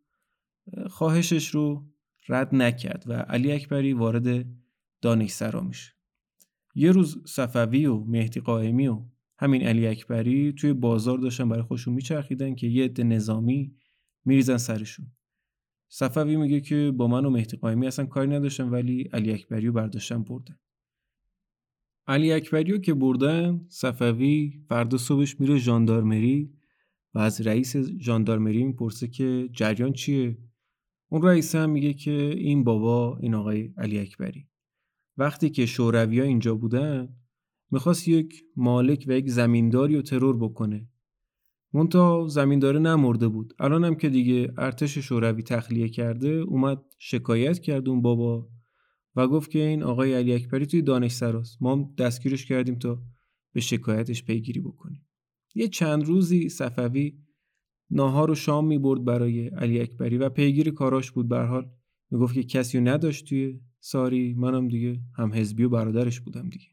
خواهشش 0.87 1.49
رو 1.49 1.87
رد 2.29 2.55
نکرد 2.55 3.05
و 3.07 3.13
علی 3.13 3.53
اکبری 3.53 3.93
وارد 3.93 4.47
دانشسرا 5.01 5.61
میشه. 5.61 5.94
یه 6.75 6.93
روز 6.93 7.23
صفوی 7.27 7.87
و 7.87 8.05
مهدی 8.05 8.41
قائمی 8.41 8.87
و 8.87 9.03
همین 9.39 9.63
علی 9.63 9.87
اکبری 9.87 10.53
توی 10.53 10.73
بازار 10.73 11.19
داشتن 11.19 11.49
برای 11.49 11.63
خودشون 11.63 11.95
میچرخیدن 11.95 12.55
که 12.55 12.67
یه 12.67 12.85
عده 12.85 13.05
نظامی 13.05 13.75
میریزن 14.25 14.57
سرشون. 14.57 15.07
صفوی 15.89 16.37
میگه 16.37 16.61
که 16.61 16.93
با 16.97 17.07
من 17.07 17.25
و 17.25 17.31
مهدی 17.31 17.57
قائمی 17.57 17.87
اصلا 17.87 18.07
کاری 18.07 18.31
نداشتن 18.31 18.69
ولی 18.69 19.03
علی 19.03 19.33
اکبری 19.33 19.67
رو 19.67 19.73
برداشتن 19.73 20.23
بردن. 20.23 20.59
علی 22.07 22.33
اکبری 22.33 22.73
رو 22.73 22.79
که 22.79 22.95
بردن 22.95 23.67
صفوی 23.69 24.61
فردا 24.69 24.99
صبحش 24.99 25.41
میره 25.41 25.59
ژاندارمری 25.59 26.53
و 27.15 27.19
از 27.19 27.41
رئیس 27.41 27.77
ژاندارمری 27.77 28.65
می‌پرسه 28.65 29.09
که 29.09 29.49
جریان 29.53 29.93
چیه؟ 29.93 30.39
اون 31.09 31.23
رئیس 31.23 31.55
هم 31.55 31.71
میگه 31.71 31.95
که 31.95 32.35
این 32.39 32.65
بابا 32.65 33.19
این 33.23 33.35
آقای 33.35 33.73
علی 33.77 33.99
اکبری. 33.99 34.49
وقتی 35.17 35.51
که 35.51 35.67
شوروی 35.67 36.21
اینجا 36.21 36.55
بودن 36.55 37.09
می‌خواست 37.71 38.09
یک 38.09 38.45
مالک 38.57 39.05
و 39.09 39.13
یک 39.13 39.31
زمینداری 39.31 39.97
رو 39.97 40.03
ترور 40.03 40.37
بکنه. 40.37 40.89
مونتا 41.73 42.29
زمینداره 42.29 42.79
نمرده 42.79 43.29
بود. 43.29 43.55
الان 43.59 43.85
هم 43.85 43.95
که 43.95 44.09
دیگه 44.09 44.53
ارتش 44.59 44.99
شوروی 44.99 45.43
تخلیه 45.43 45.89
کرده 45.89 46.29
اومد 46.29 46.83
شکایت 46.99 47.59
کرد 47.59 47.89
اون 47.89 48.03
بابا 48.03 48.49
و 49.17 49.29
گفت 49.29 49.51
که 49.51 49.59
این 49.59 49.83
آقای 49.83 50.15
علی 50.15 50.33
اکبری 50.33 50.67
توی 50.67 50.83
دانشسراست 50.83 51.63
ما 51.63 51.73
هم 51.73 51.95
دستگیرش 51.99 52.47
کردیم 52.47 52.75
تا 52.75 53.03
به 53.53 53.61
شکایتش 53.61 54.25
پیگیری 54.25 54.61
بکنیم. 54.61 55.07
یه 55.55 55.69
چند 55.69 56.05
روزی 56.05 56.49
صفوی 56.49 57.19
ناهار 57.91 58.31
و 58.31 58.35
شام 58.35 58.67
می 58.67 58.79
برد 58.79 59.05
برای 59.05 59.49
علی 59.49 59.81
اکبری 59.81 60.19
و 60.19 60.29
پیگیر 60.29 60.71
کاراش 60.71 61.11
بود. 61.11 61.29
به 61.29 61.39
حال 61.39 61.71
می‌گفت 62.11 62.35
که 62.35 62.43
کسی 62.43 62.81
نداشت 62.81 63.29
توی 63.29 63.61
ساری 63.87 64.35
منم 64.35 64.69
دیگه 64.69 65.01
هم 65.15 65.35
حزبی 65.35 65.65
و 65.65 65.69
برادرش 65.69 66.21
بودم 66.21 66.49
دیگه. 66.49 66.67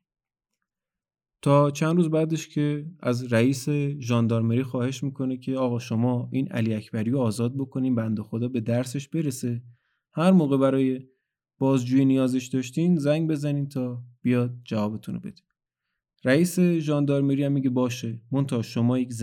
تا 1.41 1.71
چند 1.71 1.95
روز 1.95 2.09
بعدش 2.09 2.47
که 2.47 2.85
از 2.99 3.33
رئیس 3.33 3.69
ژاندارمری 3.99 4.63
خواهش 4.63 5.03
می‌کنه 5.03 5.37
که 5.37 5.57
آقا 5.57 5.79
شما 5.79 6.29
این 6.31 6.47
علی 6.47 6.73
اکبری 6.73 7.11
رو 7.11 7.19
آزاد 7.19 7.57
بکنین 7.57 7.95
بنده 7.95 8.23
خدا 8.23 8.47
به 8.47 8.61
درسش 8.61 9.07
برسه. 9.07 9.63
هر 10.13 10.31
موقع 10.31 10.57
برای 10.57 11.07
بازجویی 11.59 12.05
نیازش 12.05 12.47
داشتین 12.47 12.97
زنگ 12.97 13.29
بزنین 13.29 13.69
تا 13.69 14.03
بیاد 14.21 14.55
جوابتون 14.63 15.15
رو 15.15 15.21
بده. 15.21 15.41
رئیس 16.23 16.59
ژاندارمری 16.59 17.43
هم 17.43 17.51
میگه 17.51 17.69
باشه. 17.69 18.21
مونتا 18.31 18.61
شما 18.61 18.99
یک 18.99 19.13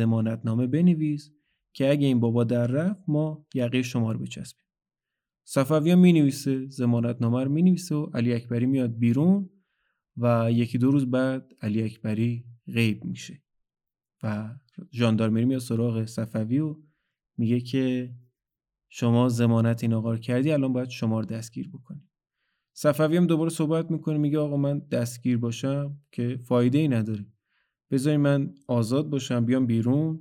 نامه 0.45 0.67
بنویس 0.67 1.31
که 1.73 1.91
اگه 1.91 2.07
این 2.07 2.21
بابا 2.21 2.45
در 2.45 2.67
رفت 2.67 3.03
ما 3.09 3.47
یقه 3.55 3.83
شما 3.83 4.13
رو 4.13 4.19
بچسبیم. 4.19 4.68
صفوی 5.51 5.91
هم 5.91 5.99
می‌نویسه 5.99 6.69
نامه 7.21 7.45
رو 7.45 7.51
می‌نویسه 7.51 7.95
و 7.95 8.11
علی 8.15 8.33
اکبری 8.33 8.67
میاد 8.67 8.99
بیرون 8.99 9.51
و 10.17 10.53
یکی 10.53 10.79
دو 10.79 10.91
روز 10.91 11.11
بعد 11.11 11.53
علی 11.61 11.83
اکبری 11.83 12.45
غیب 12.67 13.05
میشه. 13.05 13.43
و 14.23 14.55
ژاندارمری 14.93 15.45
میاد 15.45 15.61
سراغ 15.61 16.05
صفوی 16.05 16.59
و 16.59 16.77
میگه 17.37 17.61
که 17.61 18.15
شما 18.89 19.29
زمانت 19.29 19.83
این 19.85 19.93
آقا 19.93 20.17
کردی 20.17 20.51
الان 20.53 20.73
باید 20.73 20.89
شما 20.89 21.21
رو 21.21 21.27
دستگیر 21.27 21.69
بکنی. 21.69 22.09
صفوی 22.73 23.17
هم 23.17 23.27
دوباره 23.27 23.51
صحبت 23.51 23.91
می‌کنه 23.91 24.19
میگه 24.19 24.39
آقا 24.39 24.57
من 24.57 24.79
دستگیر 24.79 25.39
باشم 25.39 26.01
که 26.13 26.41
فایده 26.45 26.79
ای 26.79 26.89
نداره. 26.89 27.27
بذاری 27.91 28.17
من 28.17 28.55
آزاد 28.67 29.11
باشم 29.11 29.45
بیام 29.45 29.67
بیرون 29.67 30.19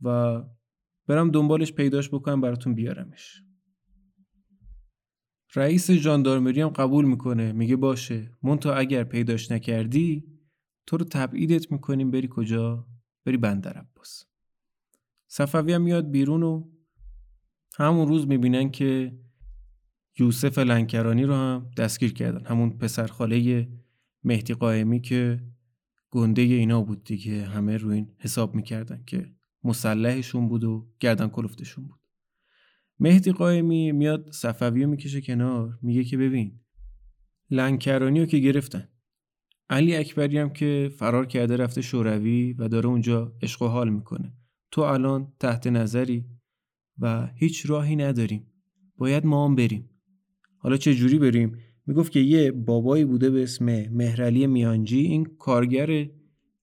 و 0.00 0.42
برم 1.06 1.30
دنبالش 1.30 1.72
پیداش 1.72 2.08
بکنم 2.08 2.40
براتون 2.40 2.74
بیارمش. 2.74 3.45
رئیس 5.54 5.90
ژاندارمری 5.90 6.60
هم 6.60 6.68
قبول 6.68 7.04
می‌کنه. 7.04 7.52
میگه 7.52 7.76
باشه. 7.76 8.30
مونتا 8.42 8.74
اگر 8.74 9.04
پیداش 9.04 9.50
نکردی 9.50 10.24
تو 10.86 10.96
رو 10.96 11.04
تبعیدت 11.04 11.72
می‌کنیم. 11.72 12.10
بری 12.10 12.28
کجا؟ 12.30 12.86
بری 13.24 13.36
بندر 13.36 13.72
عباس. 13.72 14.24
صفوی 15.28 15.72
هم 15.72 15.82
میاد 15.82 16.10
بیرون 16.10 16.42
و 16.42 16.68
همون 17.76 18.08
روز 18.08 18.28
می‌بینن 18.28 18.70
که 18.70 19.18
یوسف 20.18 20.58
لنکرانی 20.58 21.24
رو 21.24 21.34
هم 21.34 21.70
دستگیر 21.76 22.12
کردن. 22.12 22.46
همون 22.46 22.70
پسر 22.70 23.06
خاله 23.06 23.68
مهدی 24.24 24.54
قائمی 24.54 25.00
که 25.00 25.42
گنده 26.10 26.42
اینا 26.42 26.82
بود 26.82 27.04
دیگه. 27.04 27.44
همه 27.44 27.76
رو 27.76 27.90
این 27.90 28.14
حساب 28.18 28.54
می‌کردن 28.54 29.02
که 29.06 29.32
مسلحشون 29.64 30.48
بود 30.48 30.64
و 30.64 30.88
گردن 31.00 31.28
کلفتشون 31.28 31.86
بود. 31.86 32.00
مهدی 33.00 33.32
قائمی 33.32 33.92
میاد 33.92 34.30
صفوی 34.32 34.82
رو 34.82 34.90
می‌کشه 34.90 35.20
کنار 35.20 35.78
میگه 35.82 36.04
که 36.04 36.16
ببین 36.16 36.60
لنکرانی 37.50 38.20
رو 38.20 38.26
که 38.26 38.38
گرفتن. 38.38 38.88
علی 39.70 39.96
اکبری 39.96 40.38
هم 40.38 40.50
که 40.50 40.90
فرار 40.98 41.26
کرده 41.26 41.56
رفته 41.56 41.82
شوروی 41.82 42.52
و 42.52 42.68
داره 42.68 42.86
اونجا 42.86 43.32
عشق 43.42 43.62
و 43.62 43.66
حال 43.66 43.88
می‌کنه. 43.88 44.32
تو 44.70 44.80
الان 44.80 45.32
تحت 45.40 45.66
نظری 45.66 46.24
و 46.98 47.26
هیچ 47.34 47.70
راهی 47.70 47.96
نداریم. 47.96 48.46
باید 48.96 49.26
ما 49.26 49.44
هم 49.44 49.54
بریم. 49.54 49.90
حالا 50.58 50.76
چه 50.76 50.94
جوری 50.94 51.18
بریم؟ 51.18 51.58
می‌گفت 51.86 52.12
که 52.12 52.20
یه 52.20 52.52
بابایی 52.52 53.04
بوده 53.04 53.30
به 53.30 53.42
اسم 53.42 53.64
مهرعلی 53.88 54.46
میانجی 54.46 54.98
این 54.98 55.24
کارگر 55.24 56.08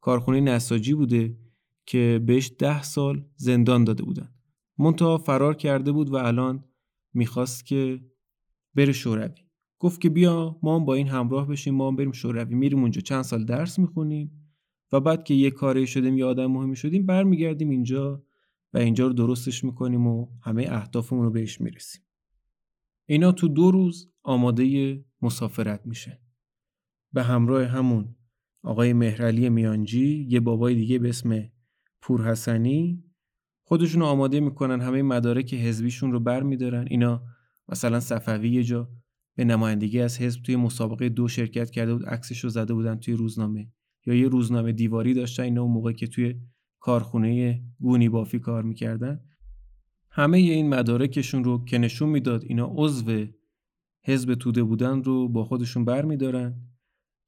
کارخونه 0.02 0.41
نساجی 0.41 0.93
بوده 0.93 1.38
که 1.86 2.22
بهش 2.26 2.52
ده 2.60 2.84
سال 2.84 3.26
زندان 3.36 3.84
داده 3.84 4.04
بودن. 4.04 4.33
منتها 4.84 5.17
فرار 5.17 5.54
کرده 5.56 5.91
بود 5.91 6.10
و 6.10 6.15
الان 6.15 6.65
می‌خواست 7.13 7.65
که 7.65 8.02
بره 8.76 8.91
شوروی. 8.91 9.36
گفت 9.80 10.02
که 10.02 10.10
بیا 10.10 10.60
ما 10.63 10.76
هم 10.76 10.86
با 10.86 10.93
این 10.93 11.08
همراه 11.08 11.48
بشیم 11.48 11.76
ما 11.76 11.88
هم 11.88 11.96
بریم 11.96 12.12
شوروی. 12.12 12.56
میریم 12.56 12.80
اونجا. 12.80 13.02
چند 13.02 13.22
سال 13.22 13.46
درس 13.46 13.80
می‌خونیم 13.80 14.32
و 14.91 15.00
بعد 15.00 15.24
که 15.24 15.34
یه 15.34 15.52
کاری 15.52 15.88
شدیم 15.88 16.17
یه 16.17 16.26
آدم 16.26 16.46
مهمی 16.46 16.76
شدیم 16.76 17.06
برمیگردیم 17.06 17.69
اینجا 17.69 18.24
و 18.74 18.78
اینجا 18.78 19.08
رو 19.08 19.13
درستش 19.13 19.63
می‌کنیم 19.63 20.08
و 20.08 20.28
همه 20.41 20.65
اهدافمون 20.69 21.24
رو 21.24 21.32
بهش 21.32 21.62
می‌رسیم. 21.62 22.02
اینا 23.06 23.32
تو 23.32 23.48
دو 23.48 23.72
روز 23.72 24.12
آماده 24.24 25.06
مسافرت 25.22 25.82
میشه. 25.86 26.22
به 27.13 27.24
همراه 27.24 27.65
همون 27.65 28.15
آقای 28.63 28.93
مهرعلی 28.93 29.50
میانجی 29.50 30.28
یه 30.30 30.39
بابای 30.39 30.76
دیگه 30.76 31.00
به 31.00 31.10
اسم 31.10 31.50
پورحسنی 32.02 33.04
خودشون 33.63 34.02
رو 34.02 34.08
آماده 34.08 34.39
می‌کنن 34.39 34.82
همه 34.82 35.02
مدارک 35.02 35.54
حزبیشون 35.54 36.12
رو 36.12 36.19
بر 36.19 36.43
میدارن 36.43 36.86
اینا 36.89 37.23
مثلا 37.69 37.99
صفوی 37.99 38.49
یه 38.49 38.63
جا 38.63 38.89
به 39.36 39.43
نمایندگی 39.43 39.99
از 39.99 40.21
حزب 40.21 40.41
توی 40.41 40.56
مسابقه 40.56 41.10
دو 41.10 41.28
شرکت 41.28 41.69
کرده 41.69 41.93
بود 41.93 42.06
عکسش 42.06 42.43
رو 42.43 42.49
زده 42.49 42.73
بودن 42.73 42.95
توی 42.95 43.13
روزنامه. 43.13 43.71
یا 44.06 44.13
یه 44.13 44.28
روزنامه 44.28 44.71
دیواری 44.71 45.13
داشتن 45.13 45.44
اینا 45.44 45.62
اون 45.63 45.71
موقع 45.71 45.92
که 45.92 46.08
توی 46.08 46.35
کارخونه 46.79 47.62
گونی 47.79 48.10
بافی 48.10 48.40
کار 48.40 48.63
می‌کردن. 48.63 49.19
همه 50.10 50.38
این 50.38 50.69
مدارکشون 50.69 51.44
رو 51.44 51.65
که 51.65 51.77
نشون 51.77 52.10
می‌داد 52.10 52.44
اینا 52.44 52.71
عضو 52.75 53.25
حزب 54.06 54.33
توده 54.33 54.63
بودن 54.63 55.04
رو 55.04 55.29
با 55.29 55.44
خودشون 55.44 55.85
بر 55.85 56.06
میدارن 56.06 56.56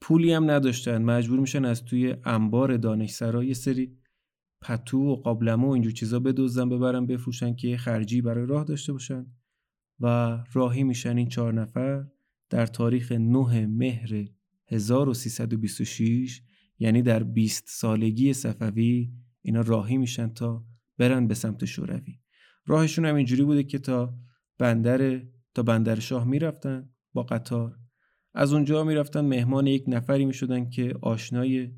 پولی 0.01 0.33
هم 0.33 0.51
نداشتن 0.51 1.01
مجبور 1.01 1.39
میشن 1.39 1.65
از 1.65 1.85
توی 1.85 2.15
انبار 2.25 2.77
دانشسرا 2.77 3.43
یه 3.43 3.53
سری 3.53 3.97
پتو 4.65 4.97
و 4.97 5.15
قابلمه 5.15 5.67
و 5.67 5.69
اینجور 5.69 5.91
چیزا 5.91 6.19
بدوزن 6.19 6.69
ببرن 6.69 7.05
بفروشن 7.05 7.55
که 7.55 7.77
خرجی 7.77 8.21
برای 8.21 8.45
راه 8.45 8.63
داشته 8.63 8.93
باشن. 8.93 9.25
و 9.99 10.37
راهی 10.53 10.83
میشن 10.83 11.17
این 11.17 11.27
چهار 11.27 11.53
نفر 11.53 12.05
در 12.49 12.65
تاریخ 12.65 13.11
9 13.11 13.65
مهر 13.65 14.25
1326 14.67 16.41
یعنی 16.79 17.01
در 17.01 17.23
20 17.23 17.63
سالگی 17.67 18.33
صفوی 18.33 19.11
اینا 19.41 19.61
راهی 19.61 19.97
میشن 19.97 20.27
تا 20.29 20.65
برن 20.97 21.27
به 21.27 21.33
سمت 21.33 21.65
شوروی. 21.65 22.19
راهشون 22.65 23.05
هم 23.05 23.15
اینجوری 23.15 23.43
بوده 23.43 23.63
که 23.63 23.79
تا 23.79 24.17
بندر 24.57 25.21
تا 25.53 25.63
بندر 25.63 25.99
شاه 25.99 26.25
می‌رفتن 26.25 26.89
با 27.13 27.23
قطار. 27.23 27.75
از 28.33 28.53
اونجا 28.53 28.83
می‌رفتن 28.83 29.21
مهمان 29.21 29.67
یک 29.67 29.83
نفری 29.87 30.25
می‌شدن 30.25 30.69
که 30.69 30.95
آشنای 31.01 31.71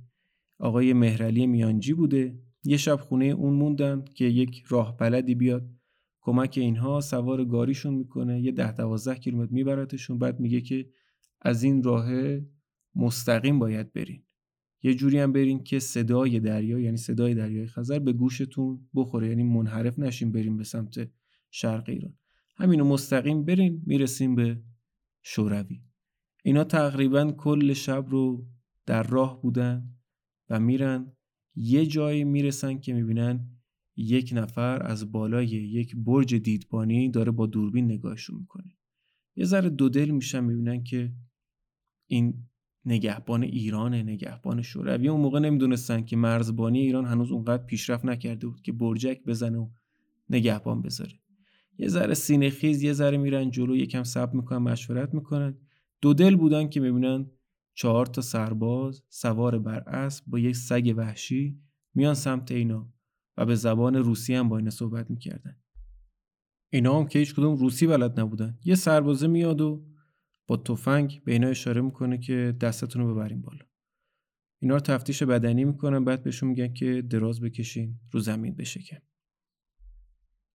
آقای 0.59 0.93
مهرعلی 0.93 1.47
میانجی 1.47 1.93
بوده. 1.93 2.46
یه 2.67 2.77
شب 2.77 2.95
خونه 2.95 3.25
اون 3.25 3.53
موندن 3.53 4.05
که 4.13 4.25
یک 4.25 4.63
راه 4.67 4.97
بلدی 4.97 5.35
بیاد. 5.35 5.69
کمک 6.21 6.53
اینها 6.61 7.01
سوار 7.01 7.45
گاریشون 7.45 7.93
می‌کنه 7.93 8.41
یه 8.41 8.51
ده 8.51 8.71
دوازده 8.71 9.15
کیلومتر 9.15 9.53
میبرتشون 9.53 10.19
بعد 10.19 10.39
میگه 10.39 10.61
که 10.61 10.89
از 11.41 11.63
این 11.63 11.83
راه 11.83 12.09
مستقیم 12.95 13.59
باید 13.59 13.93
برین. 13.93 14.23
یه 14.83 14.93
جوری 14.93 15.19
هم 15.19 15.31
برین 15.31 15.63
که 15.63 15.79
صدای 15.79 16.39
دریا 16.39 16.79
یعنی 16.79 16.97
صدای 16.97 17.35
دریای 17.35 17.67
خزر 17.67 17.99
به 17.99 18.13
گوشتون 18.13 18.89
بخوره 18.95 19.27
یعنی 19.27 19.43
منحرف 19.43 19.99
نشین 19.99 20.31
بریم 20.31 20.57
به 20.57 20.63
سمت 20.63 21.09
شرق 21.51 21.89
ایران. 21.89 22.13
همینو 22.55 22.85
مستقیم 22.85 23.45
برین 23.45 23.81
می‌رسیم 23.85 24.35
به 24.35 24.61
شوروی. 25.23 25.81
اینا 26.43 26.63
تقریبا 26.63 27.31
کل 27.31 27.73
شب 27.73 28.05
رو 28.09 28.47
در 28.85 29.03
راه 29.03 29.41
بودن 29.41 29.95
و 30.49 30.59
میرن. 30.59 31.16
یه 31.59 31.85
جایی 31.85 32.23
می‌رسن 32.23 32.79
که 32.79 32.93
می‌بینن 32.93 33.49
یک 33.95 34.31
نفر 34.35 34.83
از 34.83 35.11
بالای 35.11 35.47
یک 35.47 35.95
برج 35.95 36.35
دیدبانی 36.35 37.09
داره 37.09 37.31
با 37.31 37.45
دوربین 37.45 37.85
نگاهشون 37.85 38.39
می‌کنه. 38.39 38.77
یه 39.35 39.45
ذره 39.45 39.69
دو 39.69 39.89
دل 39.89 40.09
میشن 40.09 40.43
می‌بینن 40.43 40.83
که 40.83 41.13
این 42.07 42.33
نگهبان 42.85 43.43
ایرانه 43.43 44.03
نگهبان 44.03 44.61
شوروی 44.61 45.07
اون 45.07 45.21
موقع 45.21 45.39
نمی‌دونستن 45.39 46.05
که 46.05 46.15
مرزبانی 46.15 46.79
ایران 46.79 47.05
هنوز 47.05 47.31
اونقدر 47.31 47.63
پیشرفت 47.63 48.05
نکرده 48.05 48.47
بود 48.47 48.61
که 48.61 48.71
برجک 48.71 49.23
بزنه 49.23 49.57
و 49.57 49.69
نگهبان 50.29 50.81
بذاره. 50.81 51.13
یه 51.77 51.87
ذره 51.87 52.13
سینه 52.13 52.49
خیز 52.49 52.83
یه 52.83 52.93
ذره 52.93 53.17
میرن 53.17 53.51
جلو 53.51 53.75
یکم 53.75 54.03
صبر 54.03 54.35
می‌کنن 54.35 54.57
مشورت 54.57 55.13
می‌کنن. 55.13 55.57
دو 56.01 56.13
دل 56.13 56.35
بودن 56.35 56.69
که 56.69 56.79
می‌بینن 56.79 57.25
چهار 57.77 58.05
تا 58.05 58.21
سرباز 58.21 59.03
سوار 59.09 59.59
بر 59.59 59.79
اسب 59.89 60.23
با 60.27 60.39
یک 60.39 60.55
سگ 60.55 60.93
وحشی 60.97 61.61
میان 61.93 62.13
سمت 62.13 62.51
اینا 62.51 62.93
و 63.37 63.45
به 63.45 63.55
زبان 63.55 63.95
روسی 63.95 64.33
هم 64.33 64.49
با 64.49 64.57
اینا 64.57 64.69
صحبت 64.69 65.09
می‌کردن. 65.11 65.57
اینا 66.73 66.99
هم 66.99 67.07
که 67.07 67.19
هیچ 67.19 67.35
کدوم 67.35 67.55
روسی 67.55 67.87
بلد 67.87 68.19
نبودن. 68.19 68.59
یه 68.63 68.75
سربازه 68.75 69.27
میاد 69.27 69.61
و 69.61 69.85
با 70.47 70.57
تفنگ 70.57 71.21
به 71.25 71.31
اینا 71.31 71.47
اشاره 71.47 71.81
می‌کنه 71.81 72.17
که 72.17 72.57
دستتون 72.61 73.01
رو 73.01 73.13
ببرین 73.15 73.41
بالا. 73.41 73.65
اینا 74.61 74.75
رو 74.75 74.81
تفتیش 74.81 75.23
بدنی 75.23 75.65
می‌کنن 75.65 76.05
بعد 76.05 76.23
بهشون 76.23 76.49
میگن 76.49 76.73
که 76.73 77.01
دراز 77.01 77.41
بکشین 77.41 77.99
رو 78.11 78.19
زمین 78.19 78.55
بشکن. 78.55 78.97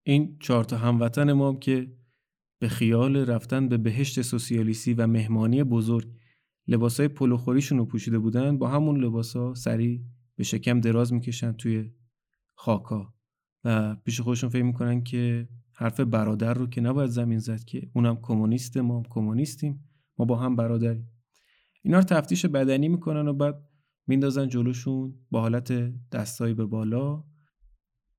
این 0.05 0.37
چهار 0.39 0.63
تا 0.63 0.77
هموطن 0.77 1.31
ما 1.31 1.49
هم 1.49 1.59
که 1.59 1.97
به 2.59 2.67
خیال 2.67 3.17
رفتن 3.17 3.69
به 3.69 3.77
بهشت 3.77 4.21
سوسیالیستی 4.21 4.93
و 4.93 5.07
مهمانی 5.07 5.63
بزرگ 5.63 6.22
لباسای 6.67 7.07
پلوخوریشون 7.07 7.77
رو 7.77 7.85
پوشیده 7.85 8.19
بودن 8.19 8.57
با 8.57 8.67
همون 8.67 9.03
لباسا 9.03 9.53
سریع 9.53 10.01
به 10.35 10.43
شکم 10.43 10.79
دراز 10.79 11.13
می‌کشن 11.13 11.51
توی 11.51 11.91
خاکا 12.55 13.13
و 13.63 13.95
پیش 13.95 14.21
خودشون 14.21 14.49
فکر 14.49 14.63
می‌کنن 14.63 15.03
که 15.03 15.49
حرف 15.73 15.99
برادر 15.99 16.53
رو 16.53 16.67
که 16.67 16.81
نباید 16.81 17.09
زمین 17.09 17.39
زد 17.39 17.63
که 17.63 17.89
اونم 17.93 18.17
کمونیست 18.21 18.77
ما 18.77 18.97
هم 18.97 19.03
کمونیستیم 19.09 19.89
ما 20.17 20.25
با 20.25 20.37
هم 20.37 20.55
برادریم. 20.55 21.09
اینا 21.81 21.97
رو 21.97 22.03
تفتیش 22.03 22.45
بدنی 22.45 22.87
می‌کنن 22.87 23.27
و 23.27 23.33
بعد 23.33 23.55
میندازن 24.07 24.47
جلوشون 24.47 25.13
با 25.31 25.41
حالت 25.41 25.93
دستایی 26.09 26.53
به 26.53 26.65
بالا 26.65 27.23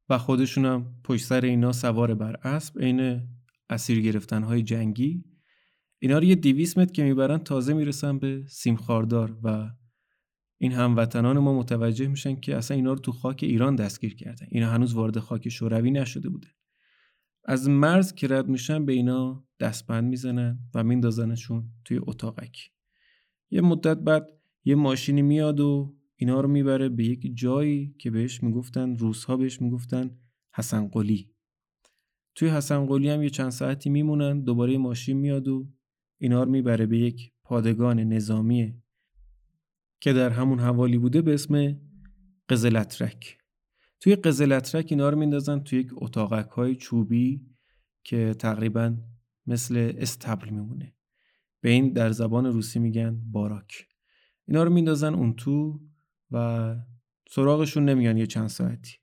و 0.08 0.18
خودشون 0.18 0.64
هم 0.64 0.94
پشت 1.04 1.24
سر 1.24 1.40
اینا 1.40 1.72
سوار 1.72 2.14
بر 2.14 2.36
اسب 2.42 2.78
عین 2.78 3.28
اسیر 3.70 4.00
گرفتن 4.00 4.42
های 4.42 4.62
جنگی. 4.62 5.24
اینا 6.04 6.18
رو 6.18 6.24
یه 6.24 6.34
دیویس 6.34 6.78
متر 6.78 6.92
که 6.92 7.02
می‌برن 7.02 7.38
تازه 7.38 7.74
می‌رسن 7.74 8.18
به 8.18 8.44
سیمخاردار 8.48 9.38
و 9.42 9.70
این 10.58 10.72
هموطنان 10.72 11.38
ما 11.38 11.58
متوجه 11.58 12.06
میشن 12.06 12.34
که 12.34 12.56
اصلا 12.56 12.76
اینا 12.76 12.92
رو 12.92 12.98
تو 12.98 13.12
خاک 13.12 13.40
ایران 13.42 13.76
دستگیر 13.76 14.14
کردن. 14.14 14.46
اینا 14.50 14.70
هنوز 14.70 14.94
وارد 14.94 15.18
خاک 15.18 15.48
شوروی 15.48 15.90
نشده 15.90 16.28
بوده. 16.28 16.48
از 17.44 17.68
مرز 17.68 18.14
که 18.14 18.28
رد 18.28 18.48
میشن 18.48 18.84
به 18.84 18.92
اینا 18.92 19.44
دستبند 19.60 20.04
می‌زنن 20.04 20.58
و 20.74 20.84
میندازنشون 20.84 21.64
توی 21.84 22.00
اتاقک. 22.02 22.70
یه 23.50 23.60
مدت 23.60 23.98
بعد 23.98 24.26
یه 24.64 24.74
ماشینی 24.74 25.22
میاد 25.22 25.60
و 25.60 25.96
اینا 26.16 26.40
رو 26.40 26.48
می‌بره 26.48 26.88
به 26.88 27.04
یک 27.04 27.36
جایی 27.36 27.94
که 27.98 28.10
بهش 28.10 28.42
می‌گفتن 28.42 28.96
روزها 28.96 29.36
بهش 29.36 29.60
می‌گفتن 29.60 30.10
حسن 30.54 30.88
قلی. 30.88 31.30
توی 32.34 32.48
حسن 32.48 32.86
قلی 32.86 33.08
هم 33.08 33.22
یه 33.22 33.30
چند 33.30 33.50
ساعتی 33.50 33.90
میمونن 33.90 34.40
دوباره 34.40 34.78
ماشین 34.78 35.16
میاد 35.16 35.48
و 35.48 35.68
اینا 36.24 36.42
رو 36.42 36.50
می‌بره 36.50 36.86
به 36.86 36.98
یک 36.98 37.32
پادگان 37.42 38.00
نظامی 38.00 38.74
که 40.00 40.12
در 40.12 40.30
همون 40.30 40.60
حوالی 40.60 40.98
بوده 40.98 41.22
به 41.22 41.34
اسم 41.34 41.80
قزلترک 42.48 43.38
توی 44.00 44.16
قزلترک 44.16 44.86
اینا 44.90 45.08
رو 45.08 45.18
میندازن 45.18 45.60
توی 45.60 45.78
یک 45.78 45.90
اتاقک 45.92 46.50
های 46.50 46.76
چوبی 46.76 47.46
که 48.04 48.34
تقریبا 48.38 48.96
مثل 49.46 49.92
استبل 49.98 50.48
میمونه. 50.48 50.94
به 51.60 51.70
این 51.70 51.92
در 51.92 52.10
زبان 52.10 52.46
روسی 52.46 52.78
میگن 52.78 53.20
باراک. 53.32 53.86
اینا 54.46 54.62
رو 54.62 54.72
میندازن 54.72 55.14
اون 55.14 55.34
تو 55.34 55.80
و 56.30 56.76
سراغشون 57.30 57.84
نمیان 57.84 58.16
یه 58.16 58.26
چند 58.26 58.48
ساعتی. 58.48 58.96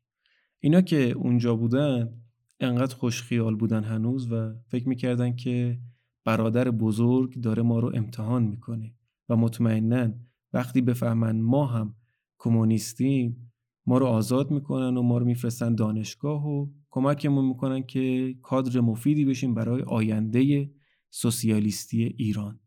اینا 0.59 0.82
که 0.82 1.11
اونجا 1.11 1.55
بودن 1.55 2.22
انقدر 2.59 2.95
خوش 2.95 3.22
خیال 3.22 3.55
بودن 3.55 3.84
هنوز 3.84 4.32
و 4.32 4.53
فکر 4.67 4.89
می‌کردن 4.89 5.36
که 5.36 5.80
برادر 6.26 6.72
بزرگ 6.72 7.41
داره 7.41 7.63
ما 7.63 7.80
رو 7.80 7.91
امتحان 7.95 8.43
می‌کنه. 8.43 8.95
و 9.30 9.36
مطمئنا 9.36 10.13
وقتی 10.53 10.82
بفهمن 10.82 11.41
ما 11.41 11.65
هم 11.65 11.95
کمونیستیم 12.38 13.51
ما 13.86 13.97
رو 13.97 14.05
آزاد 14.05 14.51
می‌کنن 14.51 14.97
و 14.97 15.01
ما 15.01 15.17
رو 15.17 15.26
میفرستن 15.26 15.76
دانشگاه 15.76 16.47
و 16.47 16.67
کمکمون 16.89 17.45
می‌کنن 17.45 17.84
که 17.84 18.36
کادر 18.41 18.80
مفیدی 18.80 19.26
بشیم 19.26 19.53
برای 19.53 19.82
آینده 19.82 20.72
سوسیالیستی 21.09 22.03
ایران. 22.03 22.59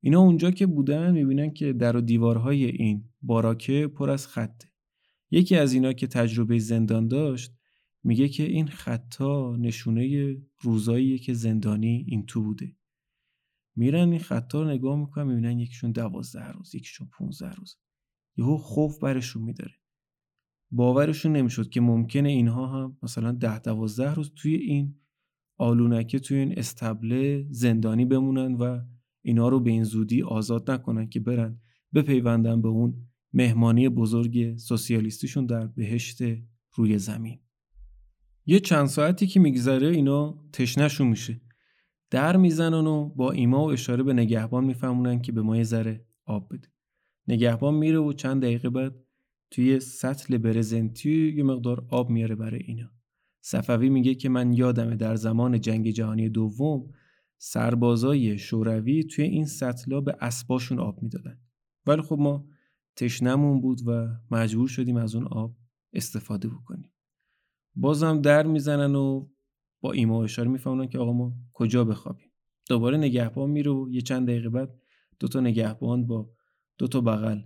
اینا 0.00 0.20
اونجا 0.20 0.50
که 0.50 0.66
بودن 0.66 1.12
می‌بینن 1.12 1.50
که 1.50 1.72
در 1.72 1.96
و 1.96 2.00
دیوارهای 2.00 2.64
این 2.64 3.04
باراکه 3.22 3.86
پر 3.86 4.10
از 4.10 4.26
خطه. 4.26 4.68
یکی 5.30 5.56
از 5.56 5.72
اینا 5.72 5.92
که 5.92 6.06
تجربه 6.06 6.58
زندان 6.58 7.08
داشت 7.08 7.52
میگه 8.04 8.28
که 8.28 8.42
این 8.42 8.66
خطا 8.66 9.56
نشونه 9.56 10.36
روزاییه 10.60 11.18
که 11.18 11.34
زندانی 11.34 12.04
این 12.08 12.26
تو 12.26 12.42
بوده. 12.42 12.76
میرن 13.76 14.08
این 14.08 14.18
خطا 14.18 14.62
رو 14.62 14.68
نگاه 14.68 14.98
می‌کنن 14.98 15.26
می‌بینن 15.26 15.58
یکیشون 15.58 15.92
دوازده 15.92 16.52
روز 16.52 16.74
یکیشون 16.74 17.08
15 17.18 17.52
روز. 17.52 17.76
یهو 18.36 18.56
خوف 18.56 18.98
برشون 18.98 19.42
میداره. 19.42 19.74
باورشون 20.70 21.32
نمی‌شد 21.32 21.68
که 21.68 21.80
ممکنه 21.80 22.28
اینها 22.28 22.66
هم 22.66 22.98
مثلا 23.02 23.32
ده 23.32 23.58
دوازده 23.58 24.14
روز 24.14 24.32
توی 24.36 24.54
این 24.54 24.94
آلونکه 25.56 26.18
توی 26.18 26.36
این 26.36 26.58
استبله 26.58 27.46
زندانی 27.50 28.04
بمونن 28.04 28.54
و 28.54 28.80
اینا 29.22 29.48
رو 29.48 29.60
به 29.60 29.70
این 29.70 29.84
زودی 29.84 30.22
آزاد 30.22 30.70
نکنن 30.70 31.08
که 31.08 31.20
برن 31.20 31.60
بپیوندن 31.94 32.62
به 32.62 32.68
اون 32.68 33.06
مهمانی 33.32 33.88
بزرگ 33.88 34.56
سوسیالیستیشون 34.56 35.46
در 35.46 35.66
بهشت 35.66 36.18
روی 36.74 36.98
زمین. 36.98 37.40
یه 38.46 38.60
چند 38.60 38.86
ساعتی 38.86 39.26
که 39.26 39.40
میگذره 39.40 39.88
اینا 39.88 40.44
تشنشون 40.52 41.06
میشه. 41.06 41.40
در 42.10 42.36
می‌زنن 42.36 42.86
و 42.86 43.08
با 43.08 43.30
ایما 43.30 43.64
و 43.64 43.70
اشاره 43.70 44.02
به 44.02 44.12
نگهبان 44.12 44.64
میفهمونن 44.64 45.22
که 45.22 45.32
به 45.32 45.42
ما 45.42 45.56
یه 45.56 45.62
ذره 45.62 46.06
آب 46.24 46.54
بده. 46.54 46.68
نگهبان 47.28 47.74
میره 47.74 47.98
و 47.98 48.12
چند 48.12 48.42
دقیقه 48.42 48.70
بعد 48.70 48.94
توی 49.50 49.80
سطل 49.80 50.38
برزنتی 50.38 51.32
یه 51.36 51.42
مقدار 51.42 51.86
آب 51.88 52.10
میاره 52.10 52.34
برای 52.34 52.60
اینا. 52.62 52.90
صفوی 53.40 53.88
میگه 53.88 54.14
که 54.14 54.28
من 54.28 54.52
یادمه 54.52 54.96
در 54.96 55.16
زمان 55.16 55.60
جنگ 55.60 55.90
جهانی 55.90 56.28
دوم 56.28 56.90
سربازای 57.38 58.38
شوروی 58.38 59.04
توی 59.04 59.24
این 59.24 59.46
سطلا 59.46 60.00
به 60.00 60.16
اسباشون 60.20 60.78
آب 60.78 61.02
می‌دادن. 61.02 61.38
ولی 61.86 62.02
خب 62.02 62.16
ما 62.18 62.46
تشنمون 62.96 63.60
بود 63.60 63.80
و 63.86 64.08
مجبور 64.30 64.68
شدیم 64.68 64.96
از 64.96 65.14
اون 65.14 65.26
آب 65.26 65.56
استفاده 65.92 66.48
بکنیم. 66.48 66.92
بازم 67.76 68.20
در 68.20 68.46
می‌زنن 68.46 68.94
و 68.94 69.28
با 69.80 69.92
ایما 69.92 70.24
اشاره 70.24 70.48
می‌فهمن 70.48 70.88
که 70.88 70.98
آقا 70.98 71.12
ما 71.12 71.32
کجا 71.52 71.84
بخوابیم. 71.84 72.30
دوباره 72.68 72.96
نگهبان 72.96 73.50
میره 73.50 73.70
و 73.70 73.88
یه 73.90 74.00
چند 74.00 74.28
دقیقه 74.28 74.48
بعد 74.48 74.80
دوتا 75.20 75.40
نگهبان 75.40 76.06
با 76.06 76.30
دوتا 76.78 77.00
بغل 77.00 77.40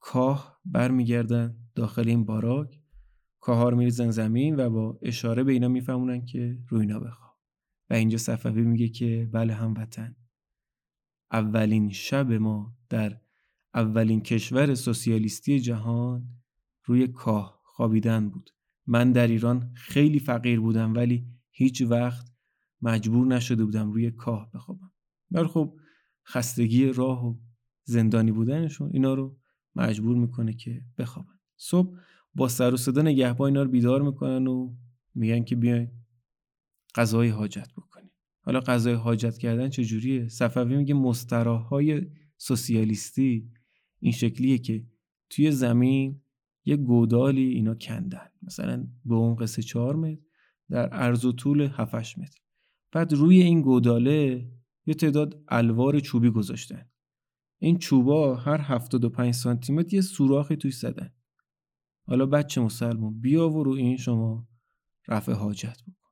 کاه 0.00 0.60
برمیگردن 0.64 1.56
داخل 1.74 2.08
این 2.08 2.24
باراک. 2.24 2.82
کاهار 3.40 3.74
میریزن 3.74 4.10
زمین 4.10 4.56
و 4.56 4.70
با 4.70 4.98
اشاره 5.02 5.44
به 5.44 5.52
اینا 5.52 5.68
میفهمونن 5.68 6.24
که 6.24 6.58
روی 6.68 6.80
اینا 6.80 7.00
بخواب. 7.00 7.32
و 7.90 7.94
اینجا 7.94 8.18
صفوی 8.18 8.62
میگه 8.62 8.88
که 8.88 9.28
بله 9.32 9.54
هموطن. 9.54 10.16
اولین 11.32 11.90
شب 11.90 12.32
ما 12.32 12.76
در 12.88 13.20
اولین 13.74 14.20
کشور 14.20 14.74
سوسیالیستی 14.74 15.60
جهان 15.60 16.28
روی 16.84 17.08
کاه 17.08 17.60
خوابیدن 17.64 18.28
بود. 18.28 18.50
من 18.86 19.12
در 19.12 19.26
ایران 19.26 19.72
خیلی 19.74 20.18
فقیر 20.18 20.60
بودم 20.60 20.94
ولی 20.94 21.26
هیچ 21.52 21.82
وقت 21.82 22.32
مجبور 22.82 23.26
نشده 23.26 23.64
بودم 23.64 23.92
روی 23.92 24.10
کاه 24.10 24.50
بخوابم. 24.54 24.92
ولی 25.30 25.46
خب 25.46 25.78
خستگی 26.26 26.86
راه 26.86 27.26
و 27.26 27.38
زندانی 27.84 28.32
بودنشون 28.32 28.90
اینا 28.92 29.14
رو 29.14 29.38
مجبور 29.74 30.16
می‌کنه 30.16 30.52
که 30.52 30.82
بخوابن. 30.98 31.38
صبح 31.56 31.96
با 32.34 32.48
سر 32.48 32.74
و 32.74 32.76
صدا 32.76 33.02
نگهبان 33.02 33.46
اینا 33.46 33.62
رو 33.62 33.70
بیدار 33.70 34.02
می‌کنن 34.02 34.46
و 34.46 34.74
میگن 35.14 35.44
که 35.44 35.56
بیاین 35.56 35.90
قضای 36.94 37.28
حاجت 37.28 37.72
بکنیم. 37.76 38.10
حالا 38.40 38.60
قضای 38.60 38.94
حاجت 38.94 39.38
کردن 39.38 39.68
چجوریه؟ 39.68 40.28
صفوی 40.28 40.76
میگه 40.76 40.94
مستراهای 40.94 42.06
سوسیالیستی 42.36 43.50
این 44.00 44.12
شکلیه 44.12 44.58
که 44.58 44.86
توی 45.30 45.50
زمین 45.50 46.20
یه 46.64 46.76
گودالی 46.76 47.48
اینا 47.48 47.74
کندن. 47.74 48.28
مثلا 48.42 48.86
به 49.04 49.14
عمق 49.14 49.44
3 49.44 49.62
4 49.62 49.96
متر 49.96 50.22
در 50.70 50.88
عرض 50.88 51.24
و 51.24 51.32
طول 51.32 51.60
7 51.60 51.94
متر. 51.94 52.40
بعد 52.92 53.12
روی 53.12 53.42
این 53.42 53.60
گوداله 53.60 54.50
یه 54.86 54.94
تعداد 54.94 55.42
الوار 55.48 56.00
چوبی 56.00 56.30
گذاشتن. 56.30 56.90
این 57.58 57.78
چوبا 57.78 58.34
هر 58.34 58.60
75 58.60 59.34
سانتی 59.34 59.72
متر 59.72 59.94
یه 59.94 60.00
سوراخی 60.00 60.56
توی 60.56 60.70
زدن. 60.70 61.10
حالا 62.06 62.26
بچه 62.26 62.60
مسلمان 62.60 63.20
بیا 63.20 63.50
و 63.50 63.64
رو 63.64 63.72
این 63.72 63.96
شما 63.96 64.48
رفع 65.08 65.32
حاجت 65.32 65.82
بکن. 65.82 66.10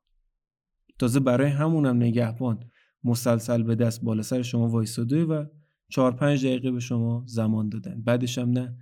تازه 0.98 1.20
برای 1.20 1.50
همونم 1.50 1.96
نگهبان 1.96 2.70
مسلسل 3.04 3.62
به 3.62 3.74
دست 3.74 4.04
بالا 4.04 4.22
سر 4.22 4.42
شما 4.42 4.68
وایساده 4.68 5.24
و 5.24 5.44
چهار 5.90 6.12
پنج 6.12 6.46
دقیقه 6.46 6.70
به 6.70 6.80
شما 6.80 7.24
زمان 7.26 7.68
دادن. 7.68 8.02
بعدش 8.02 8.38
هم 8.38 8.50
نه 8.50 8.76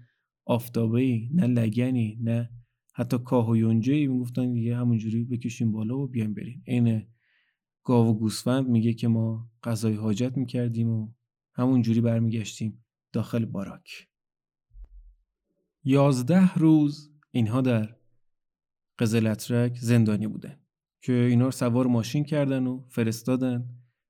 آفتابه 0.44 1.28
نه 1.34 1.46
لگنی 1.46 2.18
نه 2.22 2.50
حتی 2.98 3.18
کاه 3.18 3.50
و 3.50 3.56
یونجه 3.56 4.06
می‌گفتن 4.06 4.52
دیگه 4.52 4.76
همونجوری 4.76 5.24
بکشیم 5.24 5.72
بالا 5.72 5.98
و 5.98 6.06
بیایم 6.06 6.34
بریم. 6.34 6.62
عین 6.66 7.06
گاو 7.84 8.06
و 8.08 8.18
گوسفند 8.18 8.68
میگه 8.68 8.94
که 8.94 9.08
ما 9.08 9.50
غذای 9.62 9.94
حاجت 9.94 10.36
می‌کردیم 10.36 10.88
و 10.88 11.12
همونجوری 11.54 12.00
برمیگشتیم 12.00 12.84
داخل 13.12 13.44
باراک. 13.44 14.08
یازده 15.84 16.54
روز 16.54 17.12
اینها 17.30 17.60
در 17.60 17.96
قزلترک 18.98 19.78
زندانی 19.78 20.26
بودن 20.26 20.56
که 21.02 21.12
اینا 21.12 21.44
رو 21.44 21.50
سوار 21.50 21.86
ماشین 21.86 22.24
کردن 22.24 22.66
و 22.66 22.84
فرستادن 22.88 23.68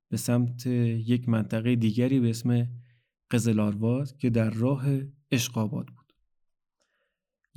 به 0.09 0.17
سمت 0.17 0.65
یک 0.65 1.29
منطقه 1.29 1.75
دیگری 1.75 2.19
به 2.19 2.29
اسم 2.29 2.67
قزلارواد 3.31 4.17
که 4.17 4.29
در 4.29 4.49
راه 4.49 4.85
اشقاباد 5.31 5.85
بود. 5.87 5.98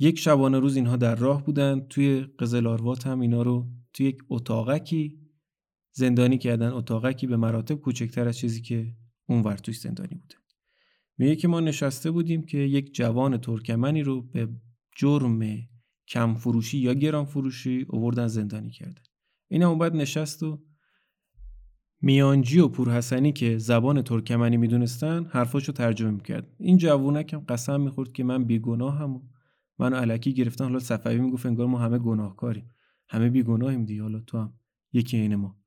یک 0.03 0.19
شبانه 0.19 0.59
روز 0.59 0.75
اینها 0.75 0.95
در 0.95 1.15
راه 1.15 1.45
بودن 1.45 1.79
توی 1.79 2.21
قزلاروات 2.39 3.07
هم 3.07 3.19
اینا 3.19 3.41
رو 3.41 3.67
توی 3.93 4.05
یک 4.05 4.17
اتاقکی 4.29 5.19
زندانی 5.91 6.37
کردن 6.37 6.71
اتاقکی 6.71 7.27
به 7.27 7.37
مراتب 7.37 7.75
کوچکتر 7.75 8.27
از 8.27 8.37
چیزی 8.37 8.61
که 8.61 8.93
اونور 9.29 9.57
توی 9.57 9.73
زندانی 9.73 10.15
بوده. 10.15 10.35
میگه 11.17 11.35
که 11.35 11.47
ما 11.47 11.59
نشسته 11.59 12.11
بودیم 12.11 12.43
که 12.43 12.57
یک 12.57 12.93
جوان 12.93 13.37
ترکمنی 13.37 14.03
رو 14.03 14.21
به 14.21 14.49
جرم 14.97 15.39
کم 16.07 16.35
فروشی 16.35 16.77
یا 16.77 16.93
گران 16.93 17.25
فروشی 17.25 17.85
اووردن 17.89 18.27
زندانی 18.27 18.69
کردن. 18.69 19.01
این 19.47 19.63
هم 19.63 19.77
بعد 19.77 19.95
نشست 19.95 20.43
و 20.43 20.63
میانجی 22.01 22.59
و 22.59 22.67
پورحسنی 22.67 23.31
که 23.31 23.57
زبان 23.57 24.01
ترکمنی 24.01 24.57
می‌دونستن 24.57 25.25
حرفاشو 25.25 25.71
ترجمه 25.71 26.11
می‌کرد. 26.11 26.55
این 26.59 26.77
جوونک 26.77 27.33
هم 27.33 27.39
قسم 27.39 27.81
می‌خورد 27.81 28.11
که 28.11 28.23
من 28.23 28.43
بیگناهم 28.43 29.15
و 29.15 29.21
منو 29.79 29.95
علکی 29.95 30.33
گرفتن 30.33 30.63
حالا 30.63 30.79
صفوی 30.79 31.17
می‌گفت 31.17 31.45
انگار 31.45 31.67
ما 31.67 31.79
همه 31.79 31.99
گناهکاریم. 31.99 32.69
همه 33.09 33.29
بیگناهیم 33.29 33.85
دیگه 33.85 34.01
حالا 34.01 34.19
تو 34.19 34.37
هم. 34.37 34.53
یکی 34.93 35.17
این 35.17 35.35
ما. 35.35 35.57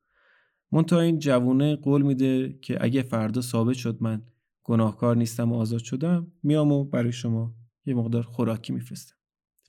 منتها 0.73 1.01
این 1.01 1.19
جوونه 1.19 1.77
قول 1.77 2.03
میده 2.03 2.59
که 2.63 2.85
اگه 2.85 3.03
فردا 3.03 3.41
ثابت 3.41 3.77
شد 3.77 4.03
من 4.03 4.23
گناهکار 4.65 5.17
نیستم 5.17 5.53
و 5.53 5.55
آزاد 5.55 5.81
شدم 5.81 6.33
میام 6.43 6.73
و 6.73 6.85
برای 6.85 7.13
شما 7.13 7.55
یه 7.87 7.95
مقدار 7.95 8.23
خوراکی 8.23 8.73
میفرستم. 8.73 9.15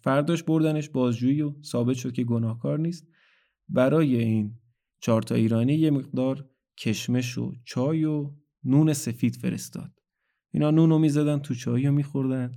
فرداش 0.04 0.44
بردنش 0.44 0.90
بازجویی 0.90 1.42
و 1.42 1.54
ثابت 1.64 1.96
شد 1.96 2.12
که 2.14 2.24
گناهکار 2.24 2.80
نیست. 2.80 3.08
برای 3.70 4.16
این 4.16 4.56
چهار 5.00 5.22
تا 5.22 5.36
ایرانی 5.36 5.74
یه 5.74 5.92
مقدار 5.92 6.50
کشمش 6.78 7.38
و 7.38 7.54
چای 7.66 8.06
و 8.06 8.32
نون 8.64 8.94
سفید 8.94 9.36
فرستاد. 9.36 9.92
اینا 10.52 10.72
نون 10.72 10.90
رو 10.90 11.00
می‌زدن 11.00 11.40
تو 11.40 11.54
چای 11.54 11.88
رو 11.88 11.94
میخوردن. 11.94 12.52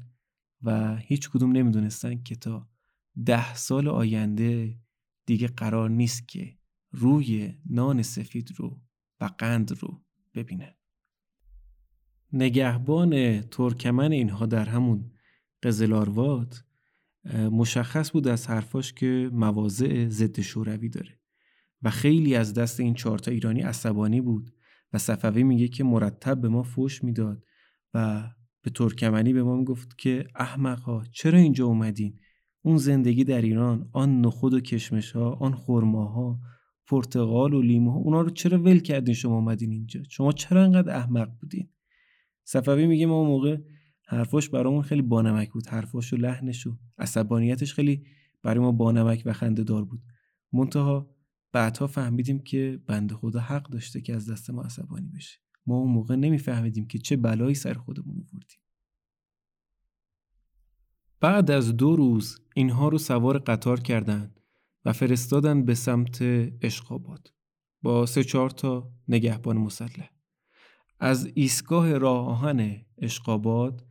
و 0.63 0.97
هیچ 0.97 1.31
کدوم 1.31 1.53
نمی‌دونستن 1.53 2.23
که 2.23 2.37
تا 2.37 2.69
ده 3.27 3.55
سال 3.55 3.89
آینده 3.89 4.79
دیگه 5.27 5.49
قرار 5.49 5.91
نیست 5.91 6.29
که 6.29 6.59
روی 6.91 7.55
نان 7.71 8.03
سفید 8.03 8.51
رو 8.57 8.81
و 9.21 9.25
قند 9.39 9.79
رو 9.79 10.05
ببینن. 10.35 10.75
نگهبان 12.33 13.41
ترکمن 13.41 14.13
اینها 14.13 14.47
در 14.47 14.65
همون 14.65 15.11
قزلاروات 15.63 16.65
مشخص 17.35 18.13
بود 18.13 18.29
از 18.29 18.47
حرفاش 18.47 18.93
که 18.93 19.31
مواضع 19.33 20.09
ضد 20.09 20.41
شوروی 20.41 20.89
داره 20.89 21.21
و 21.83 21.91
خیلی 21.91 22.35
از 22.35 22.55
دست 22.55 22.81
این 22.81 22.95
چهارتا 22.95 23.31
ایرانی 23.31 23.61
عصبانی 23.61 24.21
بود 24.21 24.55
و 24.93 24.99
صفوی 24.99 25.43
میگه 25.43 25.69
که 25.69 25.85
مرتب 25.85 26.41
به 26.41 26.49
ما 26.49 26.63
فوش 26.63 27.05
می‌داد 27.05 27.45
و 27.95 28.31
به 28.63 28.71
ترکمنی 28.71 29.33
به 29.33 29.43
ما 29.43 29.57
می‌گفت 29.57 29.99
که 29.99 30.27
احمقها 30.35 31.05
چرا 31.13 31.39
اینجا 31.39 31.67
اومدین؟ 31.67 32.19
اون 32.63 32.77
زندگی 32.77 33.25
در 33.25 33.43
ایران 33.43 33.89
آن 33.93 34.21
نخود 34.21 34.55
و 34.55 34.61
کشمش 34.61 35.13
ها 35.13 35.31
آن 35.31 35.55
خرماها 35.55 36.41
پرتقال 36.87 37.55
و 37.55 37.63
لیمو 37.63 37.91
ها 37.91 37.97
اونا 37.97 38.21
رو 38.21 38.31
چرا 38.31 38.59
ول 38.59 38.79
کردین 38.79 39.15
شما 39.15 39.35
اومدین 39.35 39.71
اینجا؟ 39.71 40.03
شما 40.09 40.33
چرا 40.33 40.65
انقدر 40.65 40.97
احمق 40.97 41.29
بودین؟ 41.41 41.69
صفوی 42.45 42.87
میگه 42.87 43.07
ما 43.07 43.25
موقع 43.25 43.59
حرفاش 44.07 44.49
برامون 44.49 44.83
خیلی 44.83 45.03
بانمک 45.03 45.51
بود. 45.51 45.67
حرفاش 45.67 46.13
و 46.13 46.17
لحنش 46.17 46.67
و 46.67 46.77
عصبانیتش 46.99 47.75
خیلی 47.75 48.05
برای 48.43 48.61
ما 48.61 48.73
بانمک 48.73 49.23
و 49.27 49.33
خنده 49.33 49.65
دار 49.65 49.85
بود. 49.85 50.01
منتها 50.53 51.11
بعدها 51.53 51.87
فهمیدیم 51.87 52.39
که 52.39 52.81
بنده 52.87 53.15
خدا 53.15 53.41
حق 53.41 53.71
داشته 53.71 54.01
که 54.01 54.15
از 54.15 54.31
دست 54.31 54.51
ما 54.51 54.63
عصبانی 54.63 55.09
بشه. 55.09 55.39
ما 55.71 55.77
اون 55.77 55.93
موقع 55.93 56.15
نمیفهمیدیم 56.15 56.87
که 56.87 56.99
چه 56.99 57.17
بلایی 57.17 57.55
سر 57.55 57.75
خودمون 57.75 58.17
آوردیم 58.19 58.61
بعد 61.21 61.51
از 61.51 61.77
دو 61.77 61.97
روز 61.97 62.41
اینها 62.55 62.89
رو 62.89 62.99
سوار 62.99 63.39
قطار 63.39 63.81
کردند 63.81 64.41
و 64.85 64.93
فرستادن 64.93 65.65
به 65.65 65.75
سمت 65.75 66.19
اشقاباد 66.63 67.33
با 67.83 68.07
سه 68.07 68.25
چهار 68.25 68.51
تا 68.51 68.93
نگهبان 69.09 69.57
مسلح 69.57 70.11
از 71.01 71.31
ایستگاه 71.35 71.99
راه 71.99 72.29
آهن 72.29 72.85
اشقاباد 72.99 73.87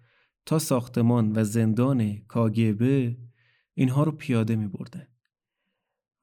تا 0.46 0.60
ساختمان 0.60 1.32
و 1.36 1.44
زندان 1.44 2.18
کاگبه 2.18 3.18
اینها 3.74 4.04
رو 4.04 4.12
پیاده 4.12 4.56
می 4.56 4.68
بردن. 4.68 5.08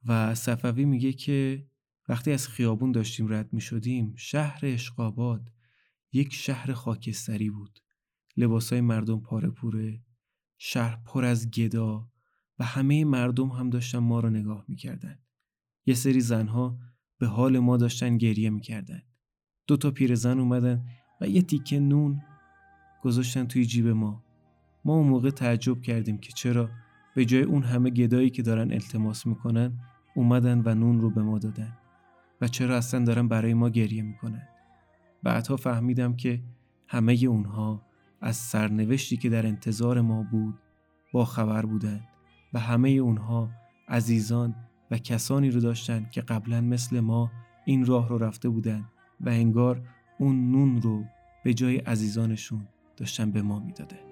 و 0.08 0.34
صفوی 0.34 0.84
میگه 0.84 1.12
که 1.12 1.66
وقتی 2.08 2.32
از 2.32 2.48
خیابون 2.48 2.92
داشتیم 2.92 3.32
رد 3.32 3.52
می 3.52 3.60
شدیم 3.60 4.14
شهر 4.16 4.60
اشقاباد 4.62 5.52
یک 6.12 6.34
شهر 6.34 6.72
خاکستری 6.72 7.50
بود. 7.50 7.78
لباسای 8.36 8.80
مردم 8.80 9.20
پاره 9.20 9.50
پوره 9.50 10.02
شهر 10.58 10.98
پر 11.06 11.24
از 11.24 11.50
گدا 11.50 12.10
و 12.58 12.64
همه 12.64 13.04
مردم 13.04 13.48
هم 13.48 13.70
داشتن 13.70 13.98
ما 13.98 14.20
رو 14.20 14.30
نگاه 14.30 14.64
می‌کردن. 14.68 15.18
یه 15.86 15.94
سری 15.94 16.20
زنها 16.20 16.78
به 17.18 17.26
حال 17.26 17.58
ما 17.58 17.76
داشتن 17.76 18.18
گریه 18.18 18.50
می‌کردن. 18.50 19.02
دو 19.66 19.76
تا 19.76 19.90
پیرزن 19.90 20.38
اومدن 20.38 20.84
و 21.20 21.28
یه 21.28 21.42
تیکه 21.42 21.80
نون 21.80 22.22
گذاشتن 23.02 23.46
توی 23.46 23.66
جیب 23.66 23.88
ما. 23.88 24.24
ما 24.84 24.94
اون 24.94 25.08
موقع 25.08 25.30
تعجب 25.30 25.82
کردیم 25.82 26.18
که 26.18 26.32
چرا 26.32 26.70
به 27.14 27.24
جای 27.24 27.42
اون 27.42 27.62
همه 27.62 27.90
گدایی 27.90 28.30
که 28.30 28.42
دارن 28.42 28.72
التماس 28.72 29.26
می‌کنن 29.26 29.80
اومدن 30.16 30.62
و 30.64 30.74
نون 30.74 31.00
رو 31.00 31.10
به 31.10 31.22
ما 31.22 31.38
دادن. 31.38 31.78
و 32.40 32.48
چرا 32.48 32.76
اصلا 32.76 33.04
دارن 33.04 33.28
برای 33.28 33.54
ما 33.54 33.68
گریه 33.68 34.02
می‌کنن؟ 34.02 34.48
بعدها 35.22 35.56
فهمیدم 35.56 36.16
که 36.16 36.42
همه 36.88 37.14
اونها 37.28 37.82
از 38.20 38.36
سرنوشتی 38.36 39.16
که 39.16 39.28
در 39.28 39.46
انتظار 39.46 40.00
ما 40.00 40.22
بود 40.30 40.54
با 41.12 41.24
خبر 41.24 41.66
بودن 41.66 42.00
و 42.52 42.58
همه 42.58 42.88
اونها 42.88 43.50
عزیزان 43.88 44.54
و 44.90 44.98
کسانی 44.98 45.50
رو 45.50 45.60
داشتن 45.60 46.06
که 46.10 46.20
قبلا 46.20 46.60
مثل 46.60 47.00
ما 47.00 47.30
این 47.64 47.86
راه 47.86 48.08
رو 48.08 48.18
رفته 48.18 48.48
بودن 48.48 48.84
و 49.20 49.28
انگار 49.28 49.82
اون 50.18 50.50
نون 50.50 50.82
رو 50.82 51.04
به 51.44 51.54
جای 51.54 51.76
عزیزانشون 51.76 52.68
داشتن 52.96 53.30
به 53.30 53.42
ما 53.42 53.58
می‌داده 53.58 54.05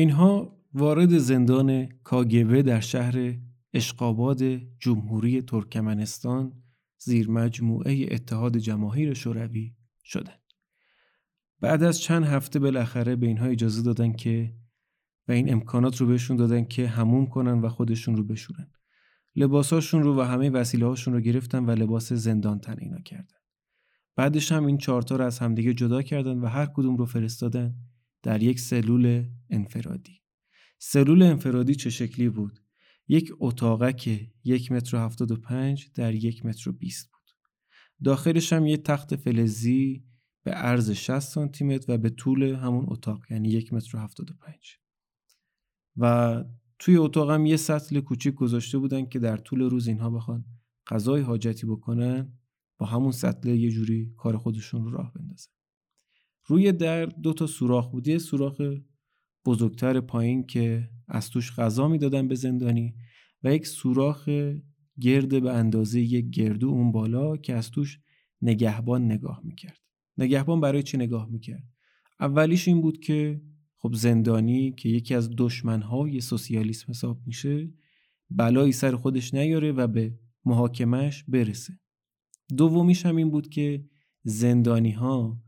اینها 0.00 0.56
وارد 0.74 1.18
زندان 1.18 1.86
کاگبه 1.86 2.62
در 2.62 2.80
شهر 2.80 3.34
اشقاباد 3.72 4.42
جمهوری 4.78 5.42
ترکمنستان 5.42 6.62
زیر 6.98 7.30
مجموعه 7.30 8.06
اتحاد 8.10 8.56
جماهیر 8.56 9.14
شوروی 9.14 9.74
شدند. 10.04 10.40
بعد 11.60 11.82
از 11.82 12.00
چند 12.00 12.24
هفته 12.24 12.58
بالاخره 12.58 13.16
به 13.16 13.26
اینها 13.26 13.46
اجازه 13.46 13.82
دادن 13.82 14.12
که 14.12 14.54
و 15.28 15.32
این 15.32 15.52
امکانات 15.52 15.96
رو 15.96 16.06
بهشون 16.06 16.36
دادن 16.36 16.64
که 16.64 16.88
هموم 16.88 17.26
کنن 17.26 17.60
و 17.60 17.68
خودشون 17.68 18.16
رو 18.16 18.24
بشورن. 18.24 18.70
لباساشون 19.36 20.02
رو 20.02 20.20
و 20.20 20.22
همه 20.22 20.50
وسیله 20.50 20.86
هاشون 20.86 21.14
رو 21.14 21.20
گرفتن 21.20 21.64
و 21.64 21.70
لباس 21.70 22.12
زندان 22.12 22.60
تن 22.60 22.76
اینا 22.78 23.00
کردن. 23.00 23.38
بعدش 24.16 24.52
هم 24.52 24.66
این 24.66 24.78
چهارتا 24.78 25.16
رو 25.16 25.24
از 25.24 25.38
همدیگه 25.38 25.74
جدا 25.74 26.02
کردن 26.02 26.38
و 26.38 26.46
هر 26.46 26.66
کدوم 26.66 26.96
رو 26.96 27.06
فرستادن 27.06 27.74
در 28.22 28.42
یک 28.42 28.60
سلول 28.60 29.24
انفرادی. 29.50 30.20
سلول 30.78 31.22
انفرادی 31.22 31.74
چه 31.74 31.90
شکلی 31.90 32.28
بود؟ 32.28 32.58
یک 33.08 33.32
اتاقک 33.40 34.30
یک 34.44 34.72
متر 34.72 34.96
و 34.96 35.00
هفتاد 35.00 35.30
و 35.30 35.36
پنج 35.36 35.90
در 35.94 36.14
یک 36.14 36.46
متر 36.46 36.70
و 36.70 36.72
بیست 36.72 37.10
بود. 37.12 37.20
داخلش 38.04 38.52
هم 38.52 38.66
یه 38.66 38.76
تخت 38.76 39.16
فلزی 39.16 40.04
به 40.42 40.50
عرض 40.50 40.90
60 40.90 41.18
سانتی 41.18 41.64
متر 41.64 41.94
و 41.94 41.98
به 41.98 42.10
طول 42.10 42.42
همون 42.42 42.84
اتاق 42.88 43.24
یعنی 43.30 43.48
یک 43.48 43.72
متر 43.72 43.96
و 43.96 44.00
هفتاد 44.00 44.30
و 44.30 44.34
پنج. 44.34 44.76
و 45.96 46.44
توی 46.78 46.96
اتاقم 46.96 47.46
یه 47.46 47.56
سطل 47.56 48.00
کوچیک 48.00 48.34
گذاشته 48.34 48.78
بودن 48.78 49.06
که 49.06 49.18
در 49.18 49.36
طول 49.36 49.60
روز 49.60 49.88
اینها 49.88 50.10
بخوان 50.10 50.44
غذای 50.86 51.22
حاجتی 51.22 51.66
بکنن 51.66 52.38
با 52.78 52.86
همون 52.86 53.12
سطل 53.12 53.48
یه 53.48 53.70
جوری 53.70 54.14
کار 54.16 54.36
خودشون 54.36 54.84
رو 54.84 54.90
راه 54.90 55.12
بندازن 55.12 55.50
روی 56.50 56.72
در 56.72 57.06
دو 57.06 57.32
تا 57.32 57.46
سوراخ 57.46 57.90
بود. 57.90 58.08
یه 58.08 58.18
سوراخ 58.18 58.60
بزرگتر 59.46 60.00
پایین 60.00 60.46
که 60.46 60.88
از 61.08 61.30
توش 61.30 61.52
غذا 61.52 61.88
می‌دادن 61.88 62.28
به 62.28 62.34
زندانی 62.34 62.94
و 63.42 63.54
یک 63.54 63.66
سوراخ 63.66 64.28
گرد 65.00 65.42
به 65.42 65.52
اندازه 65.52 66.00
یک 66.00 66.30
گردو 66.30 66.68
اون 66.68 66.92
بالا 66.92 67.36
که 67.36 67.54
از 67.54 67.70
توش 67.70 67.98
نگهبان 68.42 69.04
نگاه 69.04 69.40
می‌کرد. 69.44 69.80
نگهبان 70.18 70.60
برای 70.60 70.82
چی 70.82 70.96
نگاه 70.96 71.28
می‌کرد؟ 71.30 71.64
اولیش 72.20 72.68
این 72.68 72.80
بود 72.80 73.00
که 73.00 73.40
خب 73.78 73.94
زندانی 73.94 74.72
که 74.72 74.88
یکی 74.88 75.14
از 75.14 75.30
دشمنهای 75.38 76.20
سوسیالیسم 76.20 76.86
حساب 76.88 77.20
میشه 77.26 77.72
بلایی 78.30 78.72
سر 78.72 78.96
خودش 78.96 79.34
نیاره 79.34 79.72
و 79.72 79.86
به 79.86 80.18
محاکمش 80.44 81.24
برسه. 81.28 81.78
دومیش 82.56 83.06
هم 83.06 83.16
این 83.16 83.30
بود 83.30 83.48
که 83.48 83.84
زندانی 84.22 84.90
ها 84.90 85.42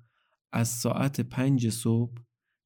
از 0.52 0.68
ساعت 0.68 1.20
پنج 1.20 1.68
صبح 1.68 2.22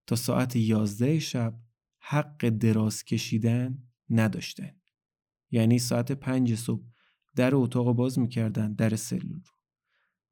تا 0.06 0.16
ساعت 0.16 0.56
یازده 0.56 1.18
شب 1.18 1.60
حق 1.98 2.48
دراز 2.48 3.04
کشیدن 3.04 3.78
نداشتن. 4.10 4.70
یعنی 5.50 5.78
ساعت 5.78 6.12
پنج 6.12 6.54
صبح 6.54 6.84
در 7.36 7.54
اتاق 7.54 7.92
باز 7.92 8.18
می‌کردن 8.18 8.72
در 8.74 8.96
سلول 8.96 9.32
رو. 9.32 9.52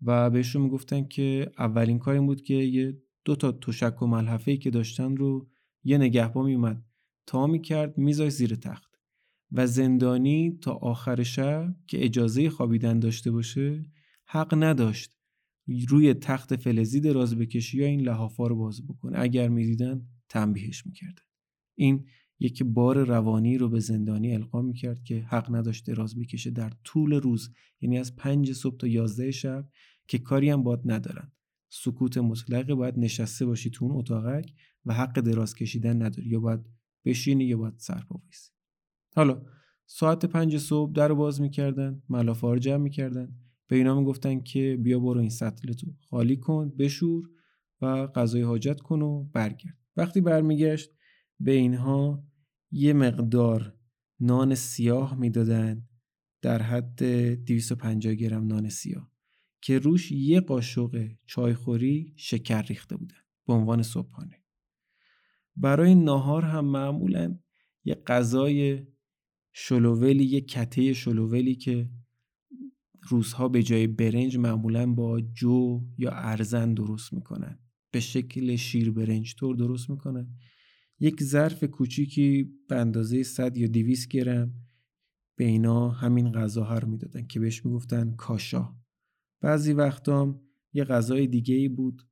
و 0.03 0.31
بهشون 0.31 0.63
می‌گفتن 0.63 1.05
که 1.05 1.51
اولین 1.59 1.99
کار 1.99 2.15
این 2.15 2.27
بود 2.27 2.43
که 2.43 2.55
یه 2.55 3.03
دو 3.25 3.37
تا 3.37 3.53
تشک 3.53 4.03
و 4.03 4.07
ملحفه 4.07 4.51
ای 4.51 4.57
که 4.57 4.71
داشتن 4.71 5.17
رو 5.17 5.49
یه 5.85 5.99
نگهبان 5.99 6.47
میومد 6.47 6.85
تا 7.27 7.47
می‌کرد 7.47 7.99
میذاش 7.99 8.33
زیر 8.33 8.55
تخت. 8.55 8.95
و 9.53 9.67
زندانی 9.67 10.59
تا 10.63 10.73
آخر 10.73 11.23
شب 11.23 11.77
که 11.87 12.05
اجازه 12.05 12.51
خوابیدن 12.51 12.99
داشته 12.99 13.31
باشه 13.31 13.85
حق 14.27 14.55
نداشت 14.55 15.14
روی 15.89 16.15
تخت 16.15 16.57
فلزی 16.57 17.01
دراز 17.01 17.39
بکشی 17.39 17.79
یا 17.79 17.87
این 17.87 18.01
لحافا 18.01 18.47
رو 18.47 18.57
باز 18.57 18.87
بکنه. 18.87 19.19
اگر 19.21 19.49
می‌دیدن 19.49 20.09
تنبیهش 20.29 20.87
می‌کردن 20.87 21.23
این 21.79 22.07
یک 22.39 22.63
بار 22.63 23.05
روانی 23.05 23.59
رو 23.59 23.69
به 23.69 23.81
زندانی 23.81 24.35
القا 24.35 24.63
می‌کرد 24.63 25.03
که 25.03 25.21
حق 25.21 25.55
نداشت 25.55 25.87
دراز 25.87 26.19
بکشه 26.19 26.51
در 26.51 26.73
طول 26.85 27.13
روز 27.13 27.51
یعنی 27.81 27.99
از 27.99 28.17
پنج 28.17 28.53
صبح 28.53 28.77
تا 28.77 28.87
یازده 28.87 29.31
شب 29.31 29.69
که 30.09 30.19
کاری 30.19 30.51
هم 30.51 30.63
باد 30.63 30.83
ندارن. 30.85 31.33
سکوت 31.69 32.19
مطلقه 32.19 32.75
باید 32.75 32.99
نشسته 32.99 33.47
باشی 33.47 33.71
تو 33.71 33.85
اون 33.85 33.97
اتاقک 33.97 34.53
و 34.85 34.95
حق 34.95 35.21
دراز 35.21 35.55
کشیدن 35.55 36.03
نداری. 36.03 36.29
یا 36.29 36.41
باید 36.41 36.61
بشینی 37.05 37.45
یا 37.45 37.57
باید 37.57 37.75
بایستی. 38.09 38.53
حالا 39.17 39.43
ساعت 39.87 40.25
پنج 40.25 40.59
صبح 40.59 40.93
در 40.93 41.13
باز 41.13 41.41
می‌کردن 41.41 42.03
ملافه 42.09 42.47
رو 42.47 42.59
جمع 42.59 42.77
می‌کردن. 42.77 43.44
به 43.67 43.77
اینا 43.77 44.01
می‌گفتن 44.01 44.41
که 44.41 44.79
بیا 44.83 44.99
برو 44.99 45.21
این 45.21 45.31
سطل 45.31 45.73
تو 45.73 45.87
خالی 46.11 46.37
کن 46.37 46.73
بشور 46.79 47.31
و 47.81 48.07
غذای 48.07 48.43
حاجت 48.43 48.81
کن 48.81 49.03
و 49.03 49.25
برگرد. 49.25 49.79
وقتی 49.97 50.21
برمیگشت 50.21 50.91
به 51.41 51.53
اینها 51.53 52.25
یه 52.71 52.93
مقدار 52.93 53.75
نان 54.21 54.55
سیاه 54.55 55.15
می‌دادن 55.15 55.89
در 56.43 56.63
حد 56.63 57.05
250 57.45 58.15
گرم 58.15 58.47
نان 58.47 58.69
سیاه 58.69 59.11
که 59.61 59.79
روش 59.79 60.13
یه 60.13 60.41
قاشق 60.41 61.11
چایخوری 61.27 62.15
شکر 62.17 62.63
ریخته 62.63 62.97
بودن 62.97 63.17
به 63.47 63.53
عنوان 63.53 63.83
صبحانه. 63.83 64.43
برای 65.57 65.95
ناهار 65.95 66.43
هم 66.43 66.65
معمولا 66.65 67.39
یه 67.85 67.95
غذای 68.07 68.87
شلوولی 69.53 70.25
یه 70.25 70.41
کته 70.41 70.93
شلوولی 70.93 71.55
که 71.55 71.91
روزها 73.09 73.49
به 73.49 73.63
جای 73.63 73.87
برنج 73.87 74.37
معمولا 74.37 74.87
با 74.87 75.21
جو 75.21 75.81
یا 75.99 76.11
ارزن 76.11 76.75
درست 76.75 77.13
می‌کنن. 77.13 77.59
به 77.91 78.01
شکل 78.01 78.57
شیر 78.57 78.91
برنج 78.91 79.35
طور 79.35 79.57
درست 79.57 79.91
می‌کنن. 79.91 80.37
یک 81.01 81.23
ظرف 81.23 81.65
کوچیکی 81.65 82.51
به 82.69 82.77
اندازه 82.77 83.23
100 83.23 83.57
یا 83.57 83.67
200 83.67 84.09
گرم 84.09 84.55
به 85.37 85.45
اینا 85.45 85.89
همین 85.89 86.33
غذاها 86.33 86.79
رو 86.79 86.89
می‌دادن 86.89 87.27
که 87.27 87.41
بهش 87.41 87.65
می‌گفتن 87.65 88.15
کاشا. 88.17 88.77
بعضی 89.41 89.73
وقتا 89.73 90.41
یه 90.73 90.85
غذای 90.85 91.27
دیگه 91.27 91.55
ای 91.55 91.69
بود 91.69 92.03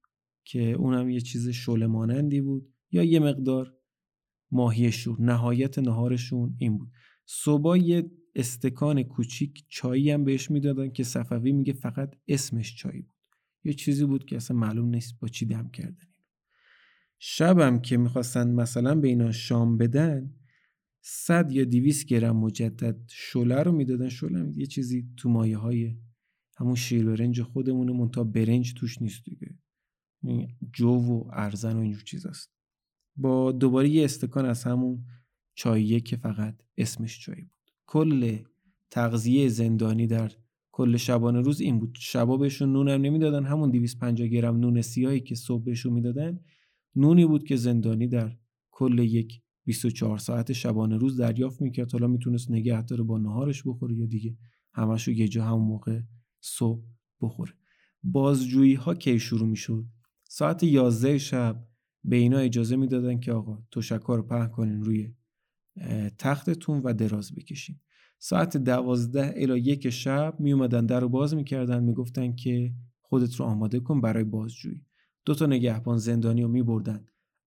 که 0.44 0.72
اونم 0.72 1.10
یه 1.10 1.20
چیز 1.20 1.48
شله 1.48 1.86
مانندی 1.86 2.40
بود 2.40 2.72
یا 2.90 3.02
یه 3.02 3.20
مقدار 3.20 3.74
ماهی 4.50 4.92
شور 4.92 5.20
نهایت 5.20 5.78
نهارشون 5.78 6.56
این 6.58 6.78
بود. 6.78 6.90
صبح 7.26 7.78
یه 7.78 8.10
استکان 8.34 9.02
کوچیک 9.02 9.64
چایی 9.68 10.10
هم 10.10 10.24
بهش 10.24 10.50
می‌دادن 10.50 10.90
که 10.90 11.04
صفوی 11.04 11.52
میگه 11.52 11.72
فقط 11.72 12.14
اسمش 12.28 12.76
چایی 12.76 13.02
بود. 13.02 13.14
یه 13.64 13.72
چیزی 13.72 14.04
بود 14.04 14.24
که 14.24 14.36
اصلا 14.36 14.56
معلوم 14.56 14.88
نیست 14.88 15.20
با 15.20 15.28
چی 15.28 15.46
دم 15.46 15.68
کردن 15.68 16.06
شبم 17.18 17.80
که 17.80 17.96
می‌خواستن 17.96 18.50
مثلا 18.50 18.94
به 18.94 19.08
اینا 19.08 19.32
شام 19.32 19.78
بدن 19.78 20.34
صد 21.00 21.52
یا 21.52 21.64
دیویس 21.64 22.04
گرم 22.04 22.36
مجدد 22.36 22.96
شله 23.08 23.62
رو 23.62 23.72
می‌دادن. 23.72 24.08
شله 24.08 24.52
یه 24.56 24.66
چیزی 24.66 25.08
تو 25.16 25.28
مایه 25.28 25.56
های 25.56 25.96
همون 26.56 26.74
شیر 26.74 27.04
برنج 27.04 27.42
خودمونه 27.42 27.92
منتها 27.92 28.24
برنج 28.24 28.74
توش 28.74 29.02
نیست 29.02 29.24
دیگه. 29.24 29.58
جو 30.72 30.88
و 30.88 31.30
ارزن 31.32 31.76
و 31.76 31.80
اینجور 31.80 32.02
چیزاست. 32.02 32.52
با 33.16 33.52
دوباره 33.52 33.88
یه 33.88 34.04
استکان 34.04 34.46
از 34.46 34.64
همون 34.64 35.04
چاییه 35.54 36.00
که 36.00 36.16
فقط 36.16 36.62
اسمش 36.76 37.20
چای 37.20 37.42
بود. 37.42 37.51
کل 37.92 38.38
تغذیه 38.90 39.48
زندانی 39.48 40.06
در 40.06 40.32
کل 40.72 40.96
شبانه 40.96 41.40
روز 41.40 41.60
این 41.60 41.78
بود. 41.78 41.96
شبا 42.00 42.36
بهشون 42.36 42.72
نون 42.72 42.88
هم 42.88 43.00
نمی‌دادن. 43.00 43.44
همون 43.44 43.70
250 43.70 44.28
گرم 44.28 44.56
نون 44.56 44.82
سیاهی 44.82 45.20
که 45.20 45.34
صبح 45.34 45.64
بهشون 45.64 45.92
می‌دادن 45.92 46.40
نونی 46.96 47.26
بود 47.26 47.44
که 47.44 47.56
زندانی 47.56 48.08
در 48.08 48.36
کل 48.70 48.98
یک 48.98 49.42
24 49.64 50.18
ساعت 50.18 50.52
شبانه 50.52 50.96
روز 50.96 51.20
دریافت 51.20 51.62
می‌کرد. 51.62 51.92
حالا 51.92 52.06
می‌تونست 52.06 52.50
نگه 52.50 52.82
داره 52.82 53.02
با 53.02 53.18
نهارش 53.18 53.62
بخوره 53.66 53.94
یا 53.96 54.06
دیگه 54.06 54.36
همشو 54.72 55.10
یه 55.10 55.28
جا 55.28 55.44
همون 55.44 55.64
موقع 55.68 56.00
صبح 56.40 56.82
بخوره. 57.20 57.52
بازجویی 58.02 58.74
ها 58.74 58.94
کی 58.94 59.18
شروع 59.18 59.48
می‌شد؟ 59.48 59.84
ساعت 60.28 60.62
11 60.62 61.18
شب 61.18 61.64
به 62.04 62.16
اینا 62.16 62.38
اجازه 62.38 62.76
می‌دادن 62.76 63.20
که 63.20 63.32
آقا 63.32 63.62
تشکا 63.72 64.14
رو 64.14 64.22
پهن 64.22 64.48
کنین 64.48 64.82
روی 64.82 65.14
تختتون 66.18 66.80
و 66.84 66.92
دراز 66.92 67.34
بکشین. 67.34 67.76
ساعت 68.18 68.56
دوازده 68.56 69.34
الا 69.36 69.56
یک 69.56 69.90
شب 69.90 70.36
می 70.38 70.52
اومدن 70.52 70.86
در 70.86 71.00
رو 71.00 71.08
باز 71.08 71.34
می‌کردن 71.34 71.82
می‌گفتن 71.82 72.34
که 72.34 72.72
خودت 73.00 73.34
رو 73.34 73.44
آماده 73.44 73.80
کن 73.80 74.00
برای 74.00 74.24
بازجویی. 74.24 74.84
دو 75.24 75.34
تا 75.34 75.46
نگهبان 75.46 75.98
زندانی 75.98 76.42
رو 76.42 76.48
می 76.48 76.62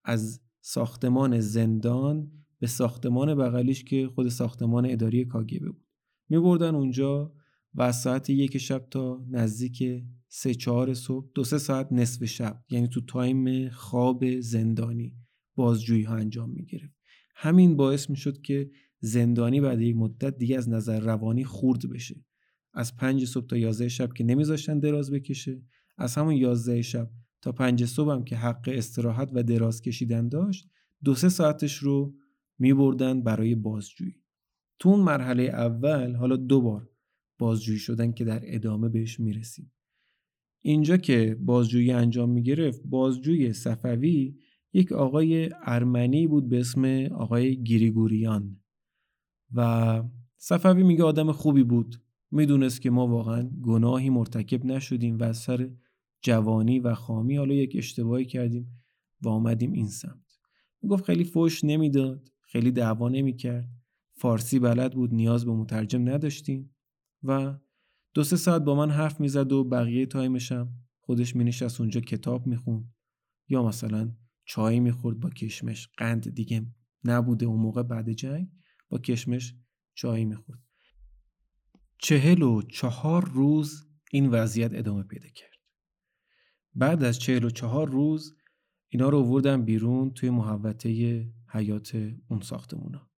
از 0.04 0.42
ساختمان 0.62 1.40
زندان 1.40 2.32
به 2.60 2.68
ساختمان 2.68 3.36
بغلیش 3.36 3.84
که 3.84 4.08
خود 4.08 4.28
ساختمان 4.28 4.86
اداری 4.86 5.26
کاگبه 5.26 5.72
بود. 5.72 5.86
می 6.30 6.40
بردن 6.40 6.76
اونجا 6.76 7.34
و 7.74 7.82
از 7.82 8.02
ساعت 8.02 8.30
یک 8.30 8.58
شب 8.58 8.88
تا 8.92 9.26
نزدیک 9.30 10.04
سه 10.28 10.54
چهار 10.54 10.94
صبح 10.94 11.30
دو 11.36 11.44
سه 11.44 11.58
ساعت 11.58 11.92
نصف 11.92 12.26
شب 12.26 12.64
یعنی 12.70 12.88
تو 12.88 13.02
تایم 13.02 13.70
خواب 13.70 14.40
زندانی 14.40 15.16
بازجویی 15.56 16.04
ها 16.04 16.16
انجام 16.16 16.50
می 16.50 16.66
همین 17.36 17.76
باعث 17.76 18.10
می 18.10 18.16
شد 18.16 18.42
که 18.42 18.70
زندانی 19.00 19.62
بعد 19.62 19.82
یک 19.82 19.96
مدت 19.96 20.38
دیگه 20.38 20.58
از 20.58 20.70
نظر 20.70 21.00
روانی 21.00 21.44
خورد 21.44 21.90
بشه. 21.90 22.26
از 22.74 22.96
پنج 22.96 23.26
صبح 23.26 23.46
تا 23.46 23.58
یازده 23.58 23.88
شب 23.88 24.14
که 24.14 24.24
نمیذاشتن 24.24 24.80
دراز 24.80 25.12
بکشه 25.12 25.62
از 25.98 26.16
همون 26.16 26.36
یازده 26.36 26.82
شب 26.82 27.12
تا 27.42 27.52
پنج 27.52 27.86
صبح 27.86 28.12
هم 28.12 28.24
که 28.24 28.36
حق 28.36 28.70
استراحت 28.74 29.30
و 29.34 29.44
دراز 29.44 29.82
کشیدن 29.82 30.30
داشت 30.30 30.70
دو 31.04 31.16
سه 31.16 31.30
ساعتش 31.30 31.78
رو 31.78 32.16
میبردن 32.60 33.24
برای 33.24 33.56
بازجویی. 33.56 34.16
تو 34.80 34.90
اون 34.90 35.00
مرحله 35.00 35.44
اول 35.44 36.16
حالا 36.16 36.36
دو 36.36 36.62
بار 36.62 36.90
بازجویی 37.40 37.80
شدن 37.80 38.12
که 38.12 38.26
در 38.26 38.40
ادامه 38.44 38.90
بهش 38.90 39.20
می‌رسیم. 39.20 39.72
اینجا 40.62 40.98
که 40.98 41.38
بازجویی 41.40 41.92
انجام 41.92 42.30
می‌گرفت 42.30 42.82
بازجوی 42.86 43.54
صفوی 43.54 44.36
یک 44.76 44.92
آقای 44.92 45.50
ارمنی 45.62 46.28
بود 46.28 46.50
به 46.50 46.60
اسم 46.60 46.86
آقای 47.12 47.64
گریگوریان 47.64 48.62
و 49.54 50.04
صفوی 50.38 50.84
میگه 50.84 51.04
آدم 51.04 51.32
خوبی 51.32 51.64
بود. 51.64 51.96
می‌دونست 52.32 52.82
که 52.82 52.90
ما 52.90 53.08
واقعا 53.08 53.50
گناهی 53.62 54.10
مرتکب 54.10 54.66
نشدیم 54.66 55.18
و 55.18 55.24
از 55.24 55.38
سر 55.38 55.70
جوانی 56.22 56.80
و 56.80 56.94
خامی 56.94 57.36
حالا 57.36 57.54
یک 57.54 57.74
اشتباهی 57.76 58.26
کردیم 58.26 58.84
و 59.22 59.30
آمدیم 59.30 59.72
این 59.72 59.88
سمت. 59.88 60.40
می‌گفت 60.82 61.04
خیلی 61.04 61.24
فوش 61.24 61.64
نمی‌داد 61.64 62.32
خیلی 62.42 62.72
دعوا 62.72 63.10
نمی‌کرد. 63.10 63.70
فارسی 64.18 64.60
بلد 64.60 64.94
بود 64.94 65.14
نیاز 65.14 65.46
به 65.46 65.52
مترجم 65.52 66.10
نداشتیم 66.10 66.76
و 67.24 67.58
دو 68.14 68.24
سه 68.24 68.36
ساعت 68.36 68.62
با 68.62 68.76
من 68.76 68.90
حرف 68.90 69.20
می‌زد 69.20 69.52
و 69.52 69.64
بقیه 69.64 70.06
تایمشم 70.06 70.74
خودش 71.00 71.36
مینشست 71.36 71.82
اونجا 71.82 72.02
کتاب 72.02 72.48
می‌خوند 72.48 72.94
یا 73.50 73.64
مثلا 73.64 74.12
چای 74.46 74.80
می‌خورد 74.80 75.20
با 75.20 75.30
کشمش. 75.30 75.90
قند 75.98 76.34
دیگه 76.36 76.66
نبوده 77.04 77.46
اون 77.46 77.60
موقع 77.60 77.84
بعد 77.84 78.12
جنگ 78.12 78.52
با 78.90 78.98
کشمش 78.98 79.56
چای 79.94 80.26
می‌خورد. 80.26 80.60
چهل 81.98 82.42
و 82.42 82.62
چهار 82.62 83.30
روز 83.30 83.88
این 84.12 84.30
وضعیت 84.30 84.72
ادامه 84.74 85.04
پیدا 85.04 85.28
کرد. 85.28 85.50
بعد 86.76 87.04
از 87.04 87.20
چهل 87.20 87.44
و 87.44 87.50
چهار 87.50 87.90
روز 87.90 88.36
اینا 88.88 89.10
رو 89.10 89.18
آوردن 89.20 89.66
بیرون 89.66 90.12
توی 90.12 90.30
محوطه 90.30 91.26
حیات 91.50 92.14
اون 92.28 92.42
ساختمونا. 92.42 93.10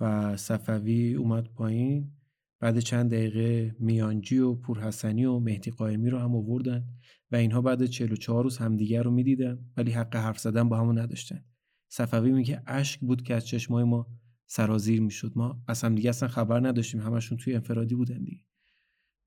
و 0.00 0.36
صفوی 0.36 1.14
اومد 1.14 1.48
پایین. 1.48 2.12
بعد 2.60 2.78
چند 2.78 3.10
دقیقه 3.10 3.76
میانجی 3.80 4.38
و 4.38 4.54
پورحسنی 4.54 5.24
و 5.24 5.38
مهدی 5.38 5.70
قائمی 5.70 6.10
رو 6.10 6.18
هم 6.18 6.36
آوردن. 6.36 6.84
و 7.32 7.36
اینها 7.36 7.60
بعد 7.60 7.86
44 7.86 8.44
روز 8.44 8.58
همدیگر 8.58 9.02
رو 9.02 9.10
می‌دیدن 9.10 9.58
ولی 9.76 9.90
حق 9.90 10.16
حرف 10.16 10.38
زدن 10.38 10.68
با 10.68 10.78
همون 10.78 10.98
نداشتن. 10.98 11.44
صفوی 11.88 12.32
میگه 12.32 12.62
اشک 12.66 13.00
بود 13.00 13.22
که 13.22 13.34
از 13.34 13.46
چشمای 13.46 13.84
ما 13.84 14.06
سرازیر 14.46 15.00
می‌شد. 15.00 15.32
ما 15.36 15.62
از 15.68 15.82
همدیگه 15.82 16.10
اصلا 16.10 16.28
خبر 16.28 16.68
نداشتیم 16.68 17.00
همشون 17.00 17.38
توی 17.38 17.54
انفرادی 17.54 17.94
بودن 17.94 18.24
دیگه. 18.24 18.44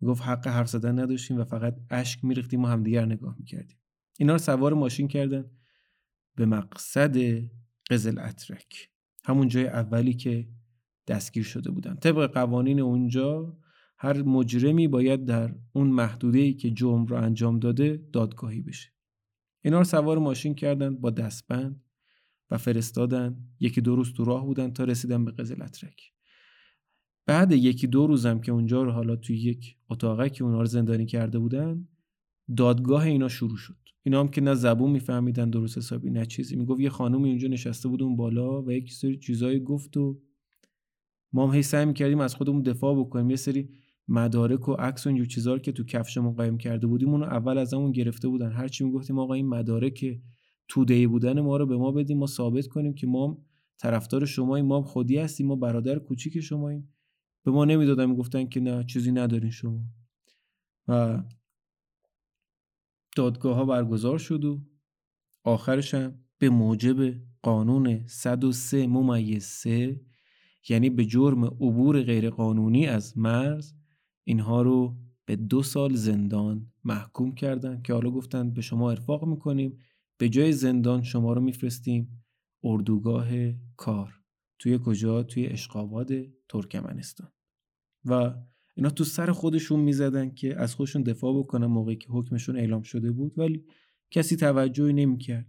می‌گفت 0.01 0.21
حق 0.21 0.47
حرف 0.47 0.69
زدن 0.69 0.99
نداشتیم 0.99 1.37
و 1.37 1.43
فقط 1.43 1.75
اشک 1.89 2.25
میریختیم 2.25 2.63
و 2.63 2.67
همدیگر 2.67 3.05
نگاه 3.05 3.35
می‌کردیم. 3.39 3.77
اینا 4.19 4.33
رو 4.33 4.39
سوار 4.39 4.73
ماشین 4.73 5.07
کردن 5.07 5.51
به 6.35 6.45
مقصد 6.45 7.17
قزل 7.89 8.19
اترک. 8.19 8.89
همون 9.23 9.47
جای 9.47 9.67
اولی 9.67 10.13
که 10.13 10.49
دستگیر 11.07 11.43
شده 11.43 11.71
بودن. 11.71 11.95
طبق 11.95 12.33
قوانین 12.33 12.79
اونجا 12.79 13.57
هر 14.03 14.21
مجرمی 14.23 14.87
باید 14.87 15.25
در 15.25 15.55
اون 15.73 15.87
محدوده 15.87 16.39
ای 16.39 16.53
که 16.53 16.71
جرم 16.71 17.05
رو 17.05 17.15
انجام 17.15 17.59
داده 17.59 18.09
دادگاهی 18.13 18.61
بشه. 18.61 18.89
اینا 19.63 19.77
رو 19.77 19.83
سوار 19.83 20.17
ماشین 20.17 20.55
کردن 20.55 20.95
با 20.95 21.09
دستبند 21.09 21.83
و 22.49 22.57
فرستادن. 22.57 23.37
یکی 23.59 23.81
دو 23.81 23.95
روز 23.95 24.13
تو 24.13 24.25
راه 24.25 24.45
بودن 24.45 24.71
تا 24.71 24.83
رسیدن 24.83 25.25
به 25.25 25.31
قزلترک 25.31 26.11
بعد 27.25 27.51
یکی 27.51 27.87
دو 27.87 28.07
روزم 28.07 28.39
که 28.39 28.51
اونجا 28.51 28.83
رو 28.83 28.91
حالا 28.91 29.15
توی 29.15 29.37
یک 29.37 29.77
اتاقه 29.89 30.29
که 30.29 30.43
اونا 30.43 30.59
رو 30.59 30.65
زندانی 30.65 31.05
کرده 31.05 31.39
بودن 31.39 31.87
دادگاه 32.57 33.03
اینا 33.03 33.27
شروع 33.27 33.57
شد. 33.57 33.77
اینا 34.03 34.19
هم 34.19 34.27
که 34.27 34.41
نه 34.41 34.53
زبون 34.53 34.91
میفهمیدن 34.91 35.49
درست 35.49 35.77
حسابی 35.77 36.09
نه 36.09 36.25
چیزی. 36.25 36.55
می‌گفت 36.55 36.81
یه 36.81 36.89
خانومی 36.89 37.29
اونجا 37.29 37.47
نشسته 37.47 37.87
بود 37.87 38.03
اون 38.03 38.15
بالا 38.15 38.61
و 38.61 38.71
یک 38.71 38.93
سری 38.93 39.17
چیزایی 39.17 39.59
گفت 39.59 39.97
و 39.97 40.21
ما 41.33 41.47
هم 41.47 41.55
هی 41.55 41.63
سعی 41.63 41.85
می‌کردیم 41.85 42.19
از 42.19 42.35
خودمون 42.35 42.61
دفاع 42.61 42.99
بکنیم. 42.99 43.29
یه 43.29 43.35
سری 43.35 43.69
مدارک 44.11 44.69
و 44.69 44.73
عکس 44.73 45.07
و 45.07 45.25
چیزا 45.25 45.57
که 45.57 45.71
تو 45.71 45.83
کفشمون 45.83 46.33
قایم 46.33 46.57
کرده 46.57 46.87
بودیم 46.87 47.09
اونو 47.09 47.25
اول 47.25 47.57
از 47.57 47.73
همون 47.73 47.91
گرفته 47.91 48.27
بودن. 48.27 48.51
هر 48.51 48.67
چی 48.67 48.83
می‌گفتیم 48.83 49.19
آقا 49.19 49.33
این 49.33 49.47
مدارک 49.47 50.19
توده 50.67 51.07
بودن 51.07 51.39
ما 51.39 51.57
رو 51.57 51.65
به 51.65 51.77
ما 51.77 51.91
بدیم 51.91 52.17
ما 52.17 52.27
ثابت 52.27 52.67
کنیم 52.67 52.93
که 52.93 53.07
ما 53.07 53.45
طرفدار 53.77 54.25
شماییم. 54.25 54.65
ما 54.65 54.81
خودی 54.81 55.17
هستیم 55.17 55.47
ما 55.47 55.55
برادر 55.55 55.99
کوچیک 55.99 56.39
شماییم. 56.39 56.93
به 57.43 57.51
ما 57.51 57.65
نمی‌دادن 57.65 58.05
می‌گفتن 58.05 58.45
که 58.45 58.59
نه 58.59 58.83
چیزی 58.83 59.11
ندارین 59.11 59.51
شما. 59.51 59.81
و 60.87 61.23
دادگاه 63.15 63.55
ها 63.55 63.65
برگزار 63.65 64.17
شد 64.17 64.45
و 64.45 64.61
آخرش 65.43 65.93
هم 65.93 66.13
به 66.37 66.49
موجب 66.49 67.13
قانون 67.41 68.07
103 68.07 68.87
ممیز 68.87 69.43
3 69.43 70.01
یعنی 70.69 70.89
به 70.89 71.05
جرم 71.05 71.45
عبور 71.45 72.03
غیرقانونی 72.03 72.87
از 72.87 73.17
مرز 73.17 73.73
اینها 74.23 74.61
رو 74.61 74.95
به 75.25 75.35
دو 75.35 75.63
سال 75.63 75.93
زندان 75.93 76.71
محکوم 76.83 77.35
کردن 77.35 77.81
که 77.81 77.93
حالا 77.93 78.11
گفتن 78.11 78.51
به 78.51 78.61
شما 78.61 78.91
ارفاق 78.91 79.25
می‌کنیم. 79.25 79.77
به 80.17 80.29
جای 80.29 80.51
زندان 80.51 81.03
شما 81.03 81.33
رو 81.33 81.41
میفرستیم 81.41 82.23
اردوگاه 82.63 83.27
کار. 83.77 84.13
توی 84.59 84.79
کجا؟ 84.85 85.23
توی 85.23 85.45
اشقاباد 85.45 86.11
ترکمنستان. 86.49 87.31
و 88.05 88.33
اینا 88.75 88.89
تو 88.89 89.03
سر 89.03 89.31
خودشون 89.31 89.79
می‌زدن 89.79 90.29
که 90.29 90.59
از 90.59 90.75
خودشون 90.75 91.03
دفاع 91.03 91.39
بکنن 91.39 91.65
موقعی 91.65 91.95
که 91.95 92.07
حکمشون 92.09 92.57
اعلام 92.57 92.81
شده 92.81 93.11
بود 93.11 93.33
ولی 93.37 93.65
کسی 94.11 94.35
توجهی 94.35 94.93
نمی‌کرد. 94.93 95.47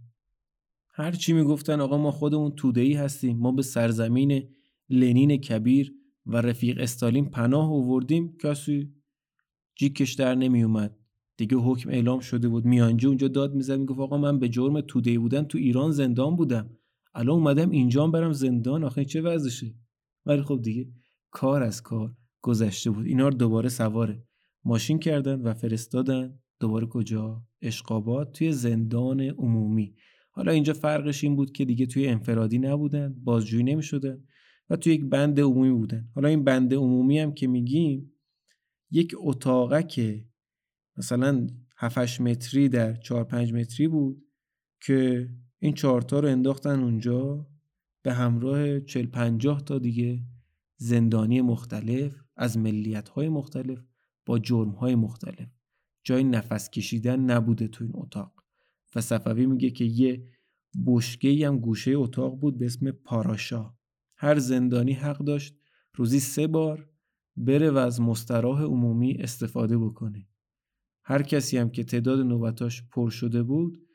هر 0.89 1.11
چی 1.11 1.33
می‌گفتن 1.33 1.81
آقا 1.81 1.97
ما 1.97 2.11
خودمون 2.11 2.51
توده‌ای 2.51 2.93
هستیم 2.93 3.37
ما 3.37 3.51
به 3.51 3.61
سرزمین 3.61 4.49
لنین 4.89 5.37
کبیر 5.37 5.93
و 6.25 6.37
رفیق 6.37 6.77
استالین 6.81 7.29
پناه 7.29 7.73
آوردیم. 7.73 8.37
کسی 8.37 8.93
جیکش 9.75 10.13
در 10.13 10.35
نمی 10.35 10.63
اومد 10.63 10.97
دیگه 11.37 11.57
حکم 11.57 11.89
اعلام 11.89 12.19
شده 12.19 12.47
بود. 12.47 12.65
میانجی 12.65 13.07
اونجا 13.07 13.27
داد 13.27 13.53
می‌زد 13.55 13.79
می‌گفت 13.79 13.99
آقا 13.99 14.17
من 14.17 14.39
به 14.39 14.49
جرم 14.49 14.81
توده 14.81 15.19
بودن 15.19 15.43
تو 15.43 15.57
ایران 15.57 15.91
زندان 15.91 16.35
بودم. 16.35 16.69
الان 17.13 17.35
اومدم 17.35 17.69
اینجا 17.69 18.07
برم 18.07 18.33
زندان. 18.33 18.83
آخه 18.83 19.05
چه 19.05 19.21
وضعشه؟ 19.21 19.75
ولی 20.25 20.41
خب 20.41 20.61
دیگه 20.61 20.91
کار 21.31 21.63
از 21.63 21.81
کار 21.81 22.15
گذشته 22.41 22.91
بود. 22.91 23.05
اینا 23.05 23.27
رو 23.27 23.33
دوباره 23.33 23.69
سواره. 23.69 24.23
ماشین 24.65 24.99
کردن 24.99 25.41
و 25.41 25.53
فرستادن. 25.53 26.39
دوباره 26.59 26.87
کجا؟ 26.87 27.43
اشقابات 27.61 28.31
توی 28.31 28.51
زندان 28.51 29.21
عمومی. 29.21 29.95
حالا 30.31 30.51
اینجا 30.51 30.73
فرقش 30.73 31.23
این 31.23 31.35
بود 31.35 31.51
که 31.51 31.65
دیگه 31.65 31.85
توی 31.85 32.07
انفرادی 32.07 32.59
نبودن. 32.59 33.15
بازجویی 33.23 33.63
نمی‌شدن. 33.63 34.23
و 34.69 34.75
توی 34.75 34.93
یک 34.93 35.05
بند 35.05 35.39
عمومی 35.39 35.71
بودن. 35.71 36.09
حالا 36.15 36.27
این 36.27 36.43
بند 36.43 36.73
عمومی 36.73 37.19
هم 37.19 37.33
که 37.33 37.47
میگیم 37.47 38.13
یک 38.91 39.15
اتاقه 39.17 39.83
که 39.83 40.25
مثلا 40.97 41.47
7 41.77 42.21
متری 42.21 42.69
در 42.69 42.95
4 42.95 43.23
5 43.23 43.53
متری 43.53 43.87
بود 43.87 44.25
که 44.81 45.29
این 45.59 45.73
چهارتا 45.73 46.19
رو 46.19 46.27
انداختن 46.27 46.83
اونجا 46.83 47.47
به 48.01 48.13
همراه 48.13 48.79
40 48.79 49.05
50 49.05 49.61
تا 49.61 49.79
دیگه 49.79 50.23
زندانی 50.77 51.41
مختلف 51.41 52.23
از 52.35 52.57
ملیت 52.57 53.09
های 53.09 53.29
مختلف 53.29 53.79
با 54.25 54.39
جرم 54.39 54.69
های 54.69 54.95
مختلف. 54.95 55.49
جای 56.03 56.23
نفس 56.23 56.69
کشیدن 56.69 57.19
نبوده 57.19 57.67
تو 57.67 57.83
این 57.83 57.93
اتاق. 57.95 58.43
و 58.95 59.01
صفوی 59.01 59.45
میگه 59.45 59.69
که 59.69 59.85
یه 59.85 60.27
بشکه 60.85 61.47
هم 61.47 61.59
گوشه 61.59 61.91
اتاق 61.91 62.39
بود 62.39 62.57
به 62.57 62.65
اسم 62.65 62.91
پاراشا. 62.91 63.73
هر 64.23 64.39
زندانی 64.39 64.93
حق 64.93 65.17
داشت 65.17 65.55
روزی 65.95 66.19
سه 66.19 66.47
بار 66.47 66.89
بره 67.37 67.71
و 67.71 67.77
از 67.77 68.01
مستراح 68.01 68.63
عمومی 68.63 69.13
استفاده 69.13 69.77
بکنه. 69.77 70.27
هر 71.03 71.21
کسی 71.23 71.57
هم 71.57 71.69
که 71.69 71.83
تعداد 71.83 72.19
نوبتاش 72.19 72.83
پر 72.91 73.09
شده 73.09 73.43
بود 73.43 73.87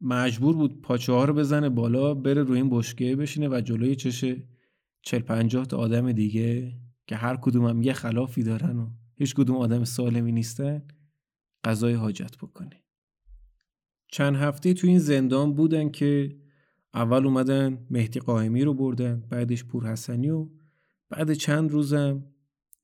مجبور 0.00 0.56
بود 0.56 0.82
پاچه 0.82 1.12
ها 1.12 1.24
رو 1.24 1.34
بزنه 1.34 1.68
بالا 1.68 2.14
بره 2.14 2.42
روی 2.42 2.60
این 2.60 2.70
بشکه 2.70 3.16
بشینه 3.16 3.48
و 3.48 3.60
جلوی 3.60 3.96
چش 3.96 4.24
چل 5.02 5.18
پنجاه 5.18 5.66
تا 5.66 5.76
آدم 5.76 6.12
دیگه 6.12 6.78
که 7.06 7.16
هر 7.16 7.36
کدوم 7.36 7.66
هم 7.66 7.82
یه 7.82 7.92
خلافی 7.92 8.42
دارن 8.42 8.78
و 8.78 8.90
هیچ 9.14 9.34
کدوم 9.34 9.56
آدم 9.56 9.84
سالمی 9.84 10.32
نیستن 10.32 10.82
غذای 11.64 11.94
حاجت 11.94 12.36
بکنه. 12.36 12.84
چند 14.08 14.36
هفته 14.36 14.74
تو 14.74 14.86
این 14.86 14.98
زندان 14.98 15.54
بودن 15.54 15.90
که 15.90 16.36
اول 16.94 17.26
اومدن 17.26 17.86
مهدی 17.90 18.20
قائمی 18.20 18.64
رو 18.64 18.74
بردن 18.74 19.20
بعدش 19.30 19.64
پور 19.64 19.86
حسنی 19.86 20.30
و 20.30 20.48
بعد 21.08 21.32
چند 21.32 21.70
روزم 21.70 22.24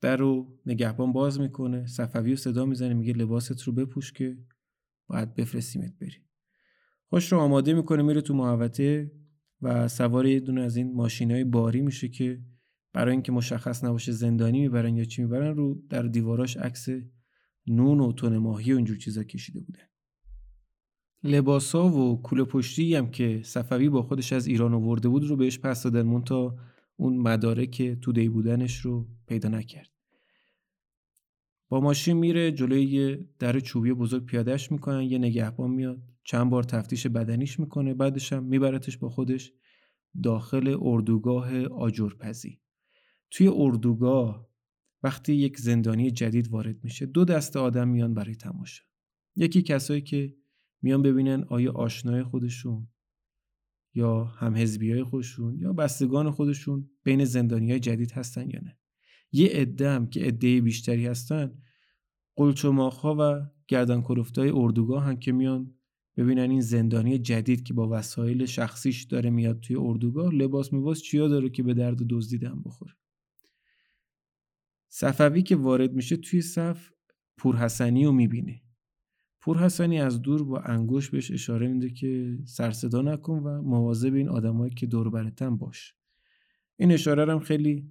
در 0.00 0.16
رو 0.16 0.58
نگهبان 0.66 1.12
باز 1.12 1.40
می‌کنه. 1.40 1.86
صفوی 1.86 2.30
رو 2.30 2.36
صدا 2.36 2.64
می‌زنه 2.64 2.94
میگه 2.94 3.12
لباست 3.12 3.62
رو 3.62 3.72
بپوش 3.72 4.12
که 4.12 4.38
باید 5.06 5.34
بفرستیمت 5.34 5.98
بری. 5.98 6.16
خوش 7.06 7.32
رو 7.32 7.38
آماده 7.38 7.74
می‌کنه 7.74 8.02
میره 8.02 8.20
تو 8.20 8.34
محوطه 8.34 9.12
و 9.62 9.88
سوار 9.88 10.26
یه 10.26 10.40
دونه 10.40 10.60
از 10.60 10.76
این 10.76 10.94
ماشین 10.94 11.30
های 11.30 11.44
باری 11.44 11.80
میشه 11.80 12.08
که 12.08 12.42
برای 12.92 13.12
اینکه 13.12 13.32
مشخص 13.32 13.84
نباشه 13.84 14.12
زندانی 14.12 14.60
می‌برن 14.60 14.96
یا 14.96 15.04
چی 15.04 15.22
می‌برن 15.22 15.56
رو 15.56 15.82
در 15.88 16.02
دیواراش 16.02 16.56
عکس 16.56 16.88
نون 17.66 18.00
و 18.00 18.12
تون 18.12 18.38
ماهی 18.38 18.72
و 18.72 18.76
اینجور 18.76 18.96
چیزا 18.96 19.24
کشیده 19.24 19.60
بوده 19.60 19.78
لباسا 21.24 21.88
و 21.88 22.22
کوله 22.22 22.44
پشتی 22.44 22.94
هم 22.94 23.10
که 23.10 23.40
صفوی 23.44 23.88
با 23.88 24.02
خودش 24.02 24.32
از 24.32 24.46
ایران 24.46 24.74
آورده 24.74 25.08
بود 25.08 25.24
رو 25.24 25.36
بهش 25.36 25.58
پس 25.58 25.82
دادن 25.82 26.20
تا 26.20 26.56
اون 26.96 27.16
مدارک 27.16 27.82
تودهی 27.82 28.28
بودنش 28.28 28.80
رو 28.80 29.06
پیدا 29.26 29.48
نکرد. 29.48 29.90
با 31.68 31.80
ماشین 31.80 32.16
میره 32.16 32.52
جلوی 32.52 33.18
در 33.38 33.60
چوبی 33.60 33.92
بزرگ 33.92 34.24
پیادهش 34.24 34.72
می‌کنن 34.72 35.02
یه 35.02 35.18
نگهبان 35.18 35.70
میاد 35.70 36.02
چند 36.24 36.50
بار 36.50 36.62
تفتیش 36.62 37.06
بدنیش 37.06 37.60
می‌کنه 37.60 37.94
بعدش 37.94 38.32
هم 38.32 38.44
میبرتش 38.44 38.98
با 38.98 39.08
خودش 39.08 39.52
داخل 40.22 40.76
اردوگاه 40.80 41.64
آجرپزی. 41.64 42.60
توی 43.30 43.48
اردوگاه 43.48 44.50
وقتی 45.02 45.34
یک 45.34 45.58
زندانی 45.58 46.10
جدید 46.10 46.48
وارد 46.48 46.84
میشه 46.84 47.06
دو 47.06 47.24
دسته 47.24 47.58
آدم 47.58 47.88
میان 47.88 48.14
برای 48.14 48.34
تماشا. 48.34 48.84
یکی 49.36 49.62
کسایی 49.62 50.00
که 50.00 50.34
میان 50.82 51.02
ببینن 51.02 51.44
آیا 51.48 51.72
آشنای 51.72 52.22
خودشون 52.22 52.88
یا 53.94 54.24
هم 54.24 54.54
های 54.54 55.02
خودشون 55.02 55.58
یا 55.58 55.72
بستگان 55.72 56.30
خودشون 56.30 56.90
بین 57.02 57.24
زندانی 57.24 57.70
های 57.70 57.80
جدید 57.80 58.12
هستن 58.12 58.50
یا 58.50 58.60
نه. 58.62 58.78
یه 59.32 59.48
عده 59.48 59.90
هم 59.90 60.06
که 60.06 60.20
عده 60.20 60.60
بیشتری 60.60 61.06
هستن 61.06 61.58
ها 62.66 63.16
و 63.18 63.46
گردن 63.68 64.00
های 64.36 64.50
اردوگاه 64.54 65.04
هم 65.04 65.16
که 65.16 65.32
میان 65.32 65.74
ببینن 66.16 66.50
این 66.50 66.60
زندانی 66.60 67.18
جدید 67.18 67.62
که 67.62 67.74
با 67.74 67.88
وسایل 67.88 68.46
شخصیش 68.46 69.02
داره 69.04 69.30
میاد 69.30 69.60
توی 69.60 69.76
اردوگاه 69.76 70.34
لباس 70.34 70.72
میباس 70.72 71.02
چیا 71.02 71.28
داره 71.28 71.50
که 71.50 71.62
به 71.62 71.74
درد 71.74 71.98
دزدیدن 72.08 72.62
بخوره. 72.62 72.92
صفوی 74.88 75.42
که 75.42 75.56
وارد 75.56 75.92
میشه 75.92 76.16
توی 76.16 76.42
صف 76.42 76.90
پورحسنی 77.36 78.04
رو 78.04 78.12
می‌بینه. 78.12 78.62
پورحسنی 79.40 80.00
از 80.00 80.22
دور 80.22 80.44
با 80.44 80.60
انگوش 80.60 81.10
بهش 81.10 81.30
اشاره 81.30 81.68
میده 81.68 81.90
که 81.90 82.38
سرصدا 82.44 83.02
نکن 83.02 83.38
و 83.38 83.62
مواظب 83.62 84.14
این 84.14 84.28
آدمایی 84.28 84.74
که 84.74 84.86
دور 84.86 85.10
برتن 85.10 85.56
باش. 85.56 85.94
این 86.76 86.92
اشاره 86.92 87.32
هم 87.32 87.38
خیلی 87.40 87.88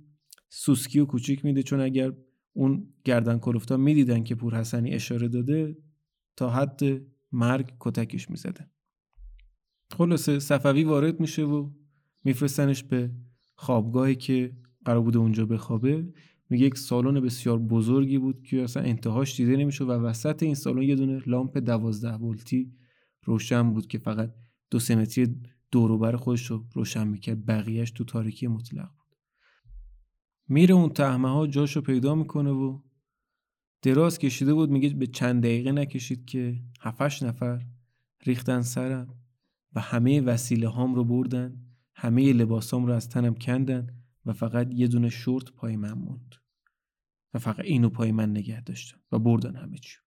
سوسکی 0.49 0.99
و 0.99 1.05
کوچیک 1.05 1.45
میده 1.45 1.63
چون 1.63 1.79
اگر 1.79 2.13
اون 2.53 2.93
گردن 3.03 3.39
کلفتا 3.39 3.77
می‌دیدن 3.77 4.23
که 4.23 4.35
پورحسنی 4.35 4.91
اشاره 4.91 5.27
داده 5.27 5.77
تا 6.35 6.49
حد 6.49 6.81
مرگ 7.31 7.73
کتکش 7.79 8.29
می‌زدن 8.29 8.71
خلاصه 9.91 10.39
صفوی 10.39 10.83
وارد 10.83 11.19
میشه 11.19 11.43
و 11.43 11.69
میفرستنش 12.23 12.83
به 12.83 13.11
خوابگاهی 13.55 14.15
که 14.15 14.57
قرار 14.85 15.01
بوده 15.01 15.19
اونجا 15.19 15.45
بخوابه. 15.45 16.13
میگه 16.49 16.65
یک 16.65 16.77
سالن 16.77 17.19
بسیار 17.19 17.59
بزرگی 17.59 18.17
بود 18.17 18.43
که 18.43 18.63
اصلا 18.63 18.83
انتهاش 18.83 19.37
دیده 19.37 19.55
نمیشه 19.57 19.83
و 19.83 19.91
وسط 19.91 20.43
این 20.43 20.55
سالن 20.55 20.81
یه 20.81 20.95
دونه 20.95 21.21
لامپ 21.25 21.57
دوازده 21.57 22.13
ولتی 22.13 22.71
روشن 23.23 23.73
بود 23.73 23.87
که 23.87 23.97
فقط 23.97 24.33
دو 24.71 24.79
سمتری 24.79 25.35
دوروبر 25.71 26.15
خودش 26.15 26.45
رو 26.45 26.65
روشن 26.73 27.07
می‌کرد. 27.07 27.45
بقیهش 27.45 27.91
تو 27.91 28.03
تاریکی 28.03 28.47
مطلق 28.47 28.89
بود. 28.89 29.17
میره 30.47 30.75
اون 30.75 30.89
تهمه 30.89 31.29
ها 31.29 31.47
جاشو 31.47 31.81
پیدا 31.81 32.15
می‌کنه 32.15 32.49
و 32.49 32.79
دراز 33.81 34.19
کشیده 34.19 34.53
بود. 34.53 34.69
میگه 34.69 34.89
به 34.89 35.07
چند 35.07 35.43
دقیقه 35.43 35.71
نکشید 35.71 36.25
که 36.25 36.59
هفتش 36.81 37.23
نفر 37.23 37.65
ریختن 38.25 38.61
سرم 38.61 39.07
و 39.75 39.79
همه 39.79 40.21
وسیله 40.21 40.67
هام 40.67 40.95
رو 40.95 41.03
بردن 41.03 41.65
همه 41.95 42.33
لباسام 42.33 42.85
رو 42.85 42.93
از 42.93 43.09
تنم 43.09 43.35
کندن. 43.35 43.98
و 44.25 44.33
فقط 44.33 44.67
یه 44.73 44.87
دونه 44.87 45.09
شورت 45.09 45.51
پای 45.51 45.75
من 45.75 45.93
موند. 45.93 46.35
و 47.33 47.39
فقط 47.39 47.65
اینو 47.65 47.89
پای 47.89 48.11
من 48.11 48.29
نگه 48.29 48.61
داشتن 48.61 48.97
و 49.11 49.19
بردن 49.19 49.55
همه 49.55 49.77
چی. 49.77 49.97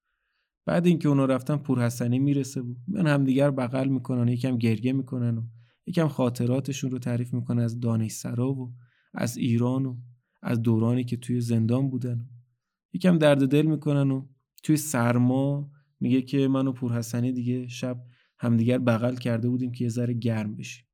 بعد 0.67 0.87
اینکه 0.87 1.09
اونا 1.09 1.25
رفتن 1.25 1.57
پور 1.57 1.87
حسنی 1.87 2.19
می‌رسه 2.19 2.63
بود 2.63 2.77
من 2.89 3.07
همدیگر 3.07 3.51
بغل 3.51 3.89
می‌کنن 3.89 4.29
یکم 4.29 4.59
گرگه 4.59 4.93
می‌کنن 4.93 5.39
و 5.39 5.43
یکم 5.87 6.09
خاطراتشون 6.09 6.91
رو 6.91 6.99
تعریف 6.99 7.35
می‌کنن 7.35 7.63
از 7.63 7.81
دانشسرا 7.81 8.53
و 8.53 8.75
از 9.15 9.37
ایران 9.37 9.87
و 9.87 9.97
از 10.43 10.63
دورانی 10.63 11.05
که 11.05 11.17
توی 11.17 11.41
زندان 11.41 11.91
بودن. 11.91 12.29
یکم 12.93 13.19
درد 13.19 13.49
دل 13.49 13.67
می‌کنن 13.67 14.11
و 14.11 14.27
توی 14.63 14.77
سرما 14.77 15.71
میگه 16.01 16.23
که 16.23 16.49
من 16.49 16.67
و 16.67 16.73
پور 16.73 16.93
حسنی 16.93 17.33
دیگه 17.33 17.69
شب 17.69 18.05
همدیگر 18.39 18.79
بغل 18.79 19.17
کرده 19.17 19.49
بودیم 19.49 19.73
که 19.73 19.85
یه 19.85 19.91
ذره 19.91 20.15
گرم 20.15 20.57
بشیم. 20.57 20.85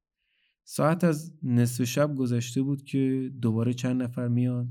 ساعت 0.71 1.05
از 1.05 1.33
نصف 1.43 1.85
شب 1.85 2.15
گذشته 2.15 2.63
بود 2.63 2.83
که 2.83 3.31
دوباره 3.41 3.75
چند 3.75 4.03
نفر 4.03 4.29
میان 4.29 4.69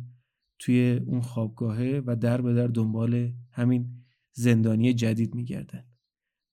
توی 0.60 1.00
اون 1.06 1.22
خوابگاهه 1.22 2.02
و 2.06 2.16
در 2.16 2.42
به 2.42 2.54
در 2.54 2.68
دنبال 2.68 3.34
همین 3.52 4.04
زندانی 4.32 4.94
جدید 4.94 5.36
میگردن. 5.36 5.84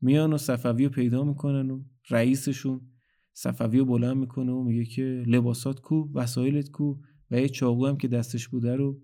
میان 0.01 0.33
و 0.33 0.39
صفوی 0.39 0.85
رو 0.85 0.91
پیدا 0.91 1.25
می‌کنن 1.25 1.71
و 1.71 1.85
رئیسشون 2.11 2.81
صفوی 3.33 3.79
رو 3.79 3.85
بلند 3.85 4.17
می‌کنه 4.17 4.53
و 4.53 4.63
میگه 4.63 4.85
که 4.85 5.25
لباسات 5.27 5.81
کو 5.81 6.09
وسایلت 6.15 6.71
کو 6.71 6.97
و 7.31 7.41
یه 7.41 7.49
چاقو 7.49 7.87
هم 7.87 7.97
که 7.97 8.09
دستش 8.09 8.49
بوده 8.49 8.77
رو 8.77 9.01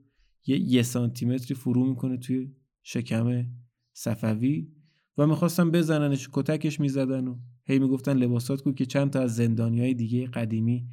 یه 0.46 0.58
یه 0.58 0.82
سانتیمتری 0.82 1.54
فرو 1.54 1.86
می‌کنه 1.86 2.16
توی 2.16 2.54
شکم 2.82 3.46
صفوی 3.92 4.72
و 5.18 5.26
می‌خواستم 5.26 5.70
بزننش 5.70 6.28
کتکش 6.32 6.80
می‌زدن 6.80 7.28
و 7.28 7.38
هی 7.70 7.78
می‌گفتن 7.78 8.16
لباسات 8.16 8.62
کو 8.62 8.72
که 8.72 8.86
چند 8.86 9.10
تا 9.10 9.20
از 9.20 9.36
زندانی 9.36 9.80
های 9.80 9.94
دیگه 9.94 10.26
قدیمی 10.26 10.86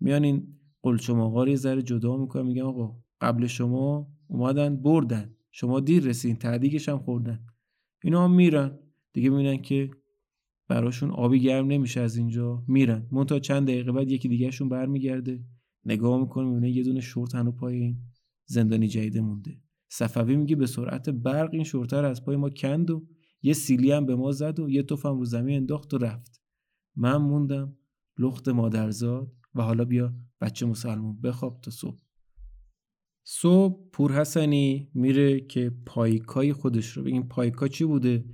میان 0.00 0.24
این 0.24 0.58
قلچماغا 0.82 1.44
رو 1.44 1.56
ذره 1.56 1.82
جدا 1.82 2.16
می‌کنن 2.16 2.46
میگن 2.46 2.62
آقا 2.62 2.96
قبل 3.20 3.46
شما 3.46 4.12
اومدن 4.26 4.76
بردن. 4.76 5.36
شما 5.50 5.80
دیر 5.80 6.04
رسین 6.04 6.36
تعدیگش 6.36 6.88
هم 6.88 6.98
خوردن. 6.98 7.46
اینا 8.04 8.24
هم 8.24 8.34
میرن. 8.34 8.78
دیگه 9.12 9.30
می‌بینن 9.30 9.62
که 9.62 9.90
براشون 10.68 11.10
آبی 11.10 11.40
گرم 11.40 11.66
نمیشه 11.66 12.00
از 12.00 12.16
اینجا. 12.16 12.64
میرن. 12.68 13.08
مون 13.10 13.26
چند 13.26 13.66
دقیقه 13.66 13.92
بعد 13.92 14.10
یکی 14.10 14.28
دیگهشون 14.28 14.68
برمیگرده. 14.68 15.44
نگاه 15.84 16.20
می‌کنه 16.20 16.48
می‌بینه 16.48 16.70
یه 16.70 16.82
دونه 16.82 17.00
شورت 17.00 17.34
هنو 17.34 17.52
پای 17.52 17.76
این 17.76 17.98
زندانی 18.46 18.88
جدیده 18.88 19.20
مونده. 19.20 19.60
صفوی 19.88 20.36
میگه 20.36 20.56
به 20.56 20.66
سرعت 20.66 21.10
برق 21.10 21.50
این 21.52 21.64
شورتر 21.64 22.04
از 22.04 22.24
پای 22.24 22.36
ما 22.36 22.50
کند 22.50 22.90
و 22.90 23.06
یه 23.44 23.52
سیلی 23.52 23.92
هم 23.92 24.06
به 24.06 24.16
ما 24.16 24.32
زد 24.32 24.60
و 24.60 24.70
یه 24.70 24.82
توفم 24.82 25.18
رو 25.18 25.24
زمین 25.24 25.56
انداخت 25.56 25.94
و 25.94 25.98
رفت. 25.98 26.42
من 26.96 27.16
موندم 27.16 27.76
لخت 28.18 28.48
مادرزاد 28.48 29.32
و 29.54 29.62
حالا 29.62 29.84
بیا 29.84 30.14
بچه 30.40 30.66
مسلمون 30.66 31.20
بخواب 31.20 31.60
تا 31.60 31.70
صبح. 31.70 32.00
صبح 33.24 33.90
پور 33.92 34.12
حسنی 34.12 34.90
میره 34.94 35.40
که 35.40 35.72
پایکای 35.86 36.52
خودش 36.52 36.88
رو. 36.88 37.02
بگیم 37.02 37.28
پایکا 37.28 37.68
چی 37.68 37.84
بوده؟ 37.84 38.24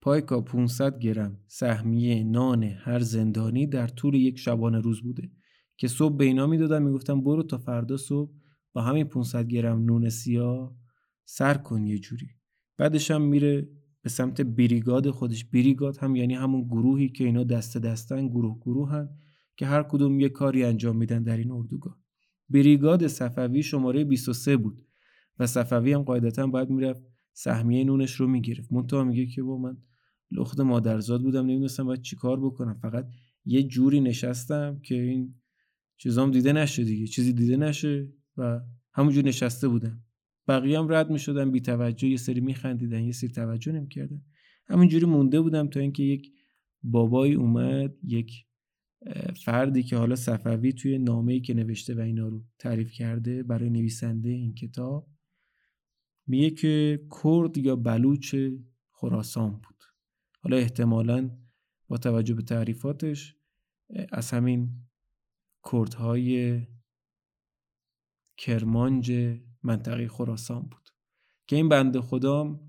پایکا 0.00 0.40
500 0.40 0.98
گرم 0.98 1.40
سهمیه 1.46 2.24
نان 2.24 2.62
هر 2.62 2.98
زندانی 2.98 3.66
در 3.66 3.86
طول 3.86 4.14
یک 4.14 4.38
شبانه 4.38 4.80
روز 4.80 5.02
بوده. 5.02 5.30
که 5.76 5.88
صبح 5.88 6.16
به 6.16 6.24
اینا 6.24 6.46
می‌دادن 6.46 6.82
می‌گفتن 6.82 7.20
برو 7.20 7.42
تا 7.42 7.58
فردا 7.58 7.96
صبح 7.96 8.32
با 8.72 8.82
همین 8.82 9.04
500 9.04 9.48
گرم 9.48 9.84
نون 9.84 10.08
سیاه 10.08 10.76
سر 11.24 11.54
کن 11.54 11.86
یه 11.86 11.98
جوری. 11.98 12.28
بعدش 12.76 13.10
هم 13.10 13.22
میره 13.22 13.68
به 14.02 14.08
سمت 14.10 14.40
بریگاد 14.40 15.10
خودش. 15.10 15.44
بریگاد 15.44 15.96
هم 15.96 16.16
یعنی 16.16 16.34
همون 16.34 16.64
گروهی 16.64 17.08
که 17.08 17.24
اینا 17.24 17.44
دست 17.44 17.78
دستن 17.78 18.28
گروه 18.28 18.60
گروه 18.60 18.90
هم 18.90 19.08
که 19.56 19.66
هر 19.66 19.82
کدوم 19.82 20.20
یه 20.20 20.28
کاری 20.28 20.64
انجام 20.64 20.96
میدن 20.96 21.22
در 21.22 21.36
این 21.36 21.50
اردوگاه. 21.50 21.98
بریگاد 22.48 23.06
صفوی 23.06 23.62
شماره 23.62 24.04
23 24.04 24.56
بود 24.56 24.86
و 25.38 25.46
صفوی 25.46 25.92
هم 25.92 26.02
قاعدتا 26.02 26.46
باید 26.46 26.70
می‌رفت 26.70 27.02
سهمیه 27.32 27.84
نونش 27.84 28.14
رو 28.14 28.26
می‌گرفت. 28.26 28.72
منتها 28.72 29.04
میگه 29.04 29.26
که 29.26 29.42
با 29.42 29.58
من 29.58 29.76
لخت 30.30 30.60
مادرزاد 30.60 31.22
بودم 31.22 31.46
نمی‌دونستم 31.46 31.84
باید 31.84 32.02
چیکار 32.02 32.40
بکنم. 32.40 32.74
فقط 32.74 33.08
یه 33.44 33.62
جوری 33.62 34.00
نشستم 34.00 34.80
که 34.82 34.94
این 34.94 35.34
چیزام 35.96 36.30
دیده 36.30 36.52
نشه 36.52 36.84
دیگه. 36.84 37.06
چیزی 37.06 37.32
دیده 37.32 37.56
نشه 37.56 38.12
و 38.36 38.60
همونجور 38.92 39.24
نشسته 39.24 39.68
بودم. 39.68 40.04
بقیه 40.48 40.78
هم 40.78 40.92
رد 40.92 41.10
می‌شدن 41.10 41.50
بی 41.50 41.60
توجه 41.60 42.08
یه 42.08 42.16
سری 42.16 42.40
میخندیدن 42.40 43.04
یه 43.04 43.12
سری 43.12 43.30
توجه 43.30 43.72
نمی‌کردن. 43.72 44.22
همونجوری 44.66 45.06
مونده 45.06 45.40
بودم 45.40 45.68
تا 45.68 45.80
اینکه 45.80 46.02
یک 46.02 46.32
بابایی 46.82 47.34
اومد 47.34 47.94
یک 48.02 48.32
فردی 49.44 49.82
که 49.82 49.96
حالا 49.96 50.16
صفوی 50.16 50.72
توی 50.72 50.98
نامه‌ای 50.98 51.40
که 51.40 51.54
نوشته 51.54 51.94
و 51.94 52.00
اینا 52.00 52.28
رو 52.28 52.44
تعریف 52.58 52.92
کرده 52.92 53.42
برای 53.42 53.70
نویسنده 53.70 54.28
این 54.28 54.54
کتاب 54.54 55.08
میگه 56.26 56.50
که 56.50 57.00
کرد 57.22 57.58
یا 57.58 57.76
بلوچ 57.76 58.36
خراسان 58.90 59.50
بود. 59.50 59.84
حالا 60.40 60.56
احتمالا 60.56 61.30
با 61.88 61.96
توجه 61.96 62.34
به 62.34 62.42
تعریفاتش 62.42 63.36
از 64.12 64.30
همین 64.30 64.70
کردهای 65.72 66.60
کرمانج 68.36 69.12
منطقه 69.68 70.08
خراسان 70.08 70.60
بود. 70.62 70.88
که 71.46 71.56
این 71.56 71.68
بنده 71.68 72.00
خدا 72.00 72.60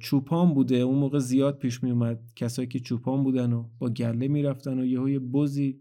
چوپان 0.00 0.54
بوده. 0.54 0.76
اون 0.76 0.98
موقع 0.98 1.18
زیاد 1.18 1.58
پیش 1.58 1.82
می 1.82 1.90
اومد 1.90 2.32
کسایی 2.36 2.68
که 2.68 2.80
چوپان 2.80 3.22
بودن 3.22 3.52
و 3.52 3.68
با 3.78 3.88
گله 3.90 4.28
می‌رفتن 4.28 4.78
و 4.78 4.84
یهو 4.84 5.08
یه 5.08 5.18
بزی 5.18 5.80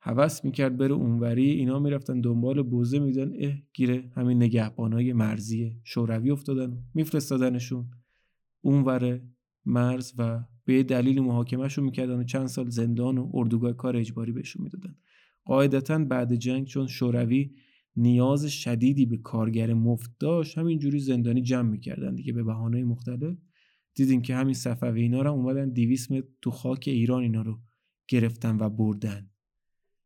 هوس 0.00 0.44
می‌کرد 0.44 0.76
بره 0.76 0.94
اونوری. 0.94 1.50
اینا 1.50 1.78
می‌رفتن 1.78 2.20
دنبال 2.20 2.62
بوزه 2.62 2.98
میدن 2.98 3.32
اه 3.38 3.54
گیره 3.74 4.10
همین 4.16 4.42
نگهبانای 4.42 5.12
مرزی 5.12 5.80
شوروی 5.84 6.30
افتادن 6.30 6.78
میفرستادنشون 6.94 7.90
اونور 8.60 9.20
مرز 9.66 10.12
و 10.18 10.44
به 10.64 10.82
دلیل 10.82 11.20
محاکمهشون 11.20 11.84
می‌کردن 11.84 12.18
و 12.18 12.24
چند 12.24 12.46
سال 12.46 12.70
زندان 12.70 13.18
و 13.18 13.30
اردوگاه 13.34 13.72
کار 13.72 13.96
اجباری 13.96 14.32
بهشون 14.32 14.62
می‌دادن 14.62 14.96
قاعدتا 15.44 15.98
بعد 15.98 16.34
جنگ 16.34 16.66
چون 16.66 16.86
شوروی 16.86 17.50
نیاز 17.98 18.46
شدیدی 18.46 19.06
به 19.06 19.16
کارگر 19.16 19.74
مفت 19.74 20.10
داشت 20.18 20.58
همینجوری 20.58 20.98
زندانی 20.98 21.42
جمع 21.42 21.70
می‌کردن 21.70 22.14
دیگه 22.14 22.32
به 22.32 22.42
بهانه 22.42 22.84
مختلف. 22.84 23.36
دیدین 23.94 24.22
که 24.22 24.34
همین 24.34 24.54
صفوی 24.54 25.02
اینا 25.02 25.22
رو 25.22 25.32
اومدن 25.32 25.70
200 25.70 26.12
متر 26.12 26.26
تو 26.42 26.50
خاک 26.50 26.84
ایران 26.86 27.22
اینا 27.22 27.42
رو 27.42 27.58
گرفتن 28.08 28.56
و 28.60 28.68
بردن. 28.68 29.30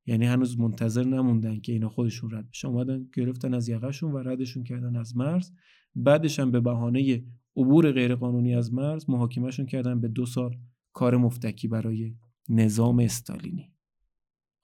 یعنی 0.07 0.27
هنوز 0.27 0.59
منتظر 0.61 1.05
نموندن 1.05 1.61
که 1.61 1.73
اینا 1.73 1.89
خودشون 1.89 2.31
رد 2.31 2.51
بشن. 2.51 2.69
اومدن 2.69 3.09
گرفتن 3.15 3.55
از 3.55 3.69
یقهشون 3.69 4.13
و 4.13 4.19
ردشون 4.19 4.65
کردن 4.65 4.97
از 4.97 5.17
مرز. 5.17 5.51
بعدش 5.95 6.41
هم 6.41 6.51
به 6.51 6.61
بهانه 6.61 7.25
عبور 7.57 7.93
غیرقانونی 7.93 8.55
از 8.55 8.75
مرز 8.75 9.11
محاکمهشون 9.11 9.67
کردن 9.67 10.01
به 10.01 10.09
دو 10.09 10.27
سال 10.27 10.57
کار 10.93 11.17
مفتکی 11.17 11.69
برای 11.69 12.15
نظام 12.49 12.99
استالینی. 12.99 13.73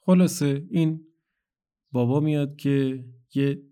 خلاصه 0.01 0.67
این 0.71 1.01
بابا 1.93 2.21
میاد 2.21 2.57
که 2.57 3.05
یه 3.35 3.63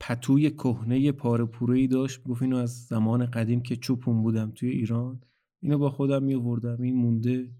پتوی 0.00 0.50
کهنه 0.50 1.12
پاره 1.12 1.44
پوره 1.44 1.78
ای 1.78 1.86
داشت. 1.86 2.22
گفت 2.22 2.42
اینو 2.42 2.56
از 2.56 2.86
زمان 2.86 3.26
قدیم 3.26 3.62
که 3.62 3.76
چوپون 3.76 4.22
بودم 4.22 4.50
توی 4.50 4.68
ایران 4.68 5.20
اینو 5.60 5.78
با 5.78 5.90
خودم 5.90 6.22
میوردم 6.22 6.82
این 6.82 6.96
مونده 6.96 7.54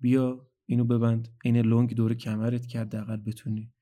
بیا 0.00 0.50
اینو 0.66 0.84
ببند. 0.84 1.28
این 1.44 1.56
لنگ 1.56 1.94
دور 1.94 2.14
کمرت 2.14 2.66
کرد 2.66 2.94
حداقل 2.94 3.16
بتونی 3.16 3.72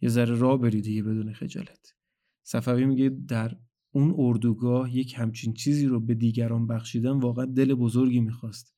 یه 0.00 0.08
ذره 0.08 0.36
راه 0.36 0.60
بری 0.60 0.80
دیگه 0.80 1.02
بدون 1.02 1.32
خجالت. 1.32 1.94
صفوی 2.42 2.86
میگه 2.86 3.08
در 3.08 3.56
اون 3.92 4.14
اردوگاه 4.18 4.96
یک 4.96 5.14
همچین 5.18 5.52
چیزی 5.52 5.86
رو 5.86 6.00
به 6.00 6.14
دیگران 6.14 6.66
بخشیدن 6.66 7.10
واقعا 7.10 7.44
دل 7.44 7.74
بزرگی 7.74 8.20
می‌خواست. 8.20 8.74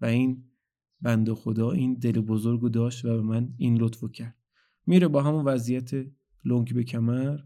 و 0.00 0.06
این 0.06 0.44
بند 1.00 1.32
خدا 1.32 1.70
این 1.70 1.94
دل 1.94 2.20
بزرگو 2.20 2.68
داشت 2.68 3.04
و 3.04 3.08
به 3.08 3.22
من 3.22 3.54
این 3.56 3.78
لطفو 3.78 4.08
کرد. 4.08 4.36
میره 4.86 5.08
با 5.08 5.22
همون 5.22 5.44
وضعیت 5.44 5.90
لنگ 6.44 6.74
به 6.74 6.84
کمر. 6.84 7.40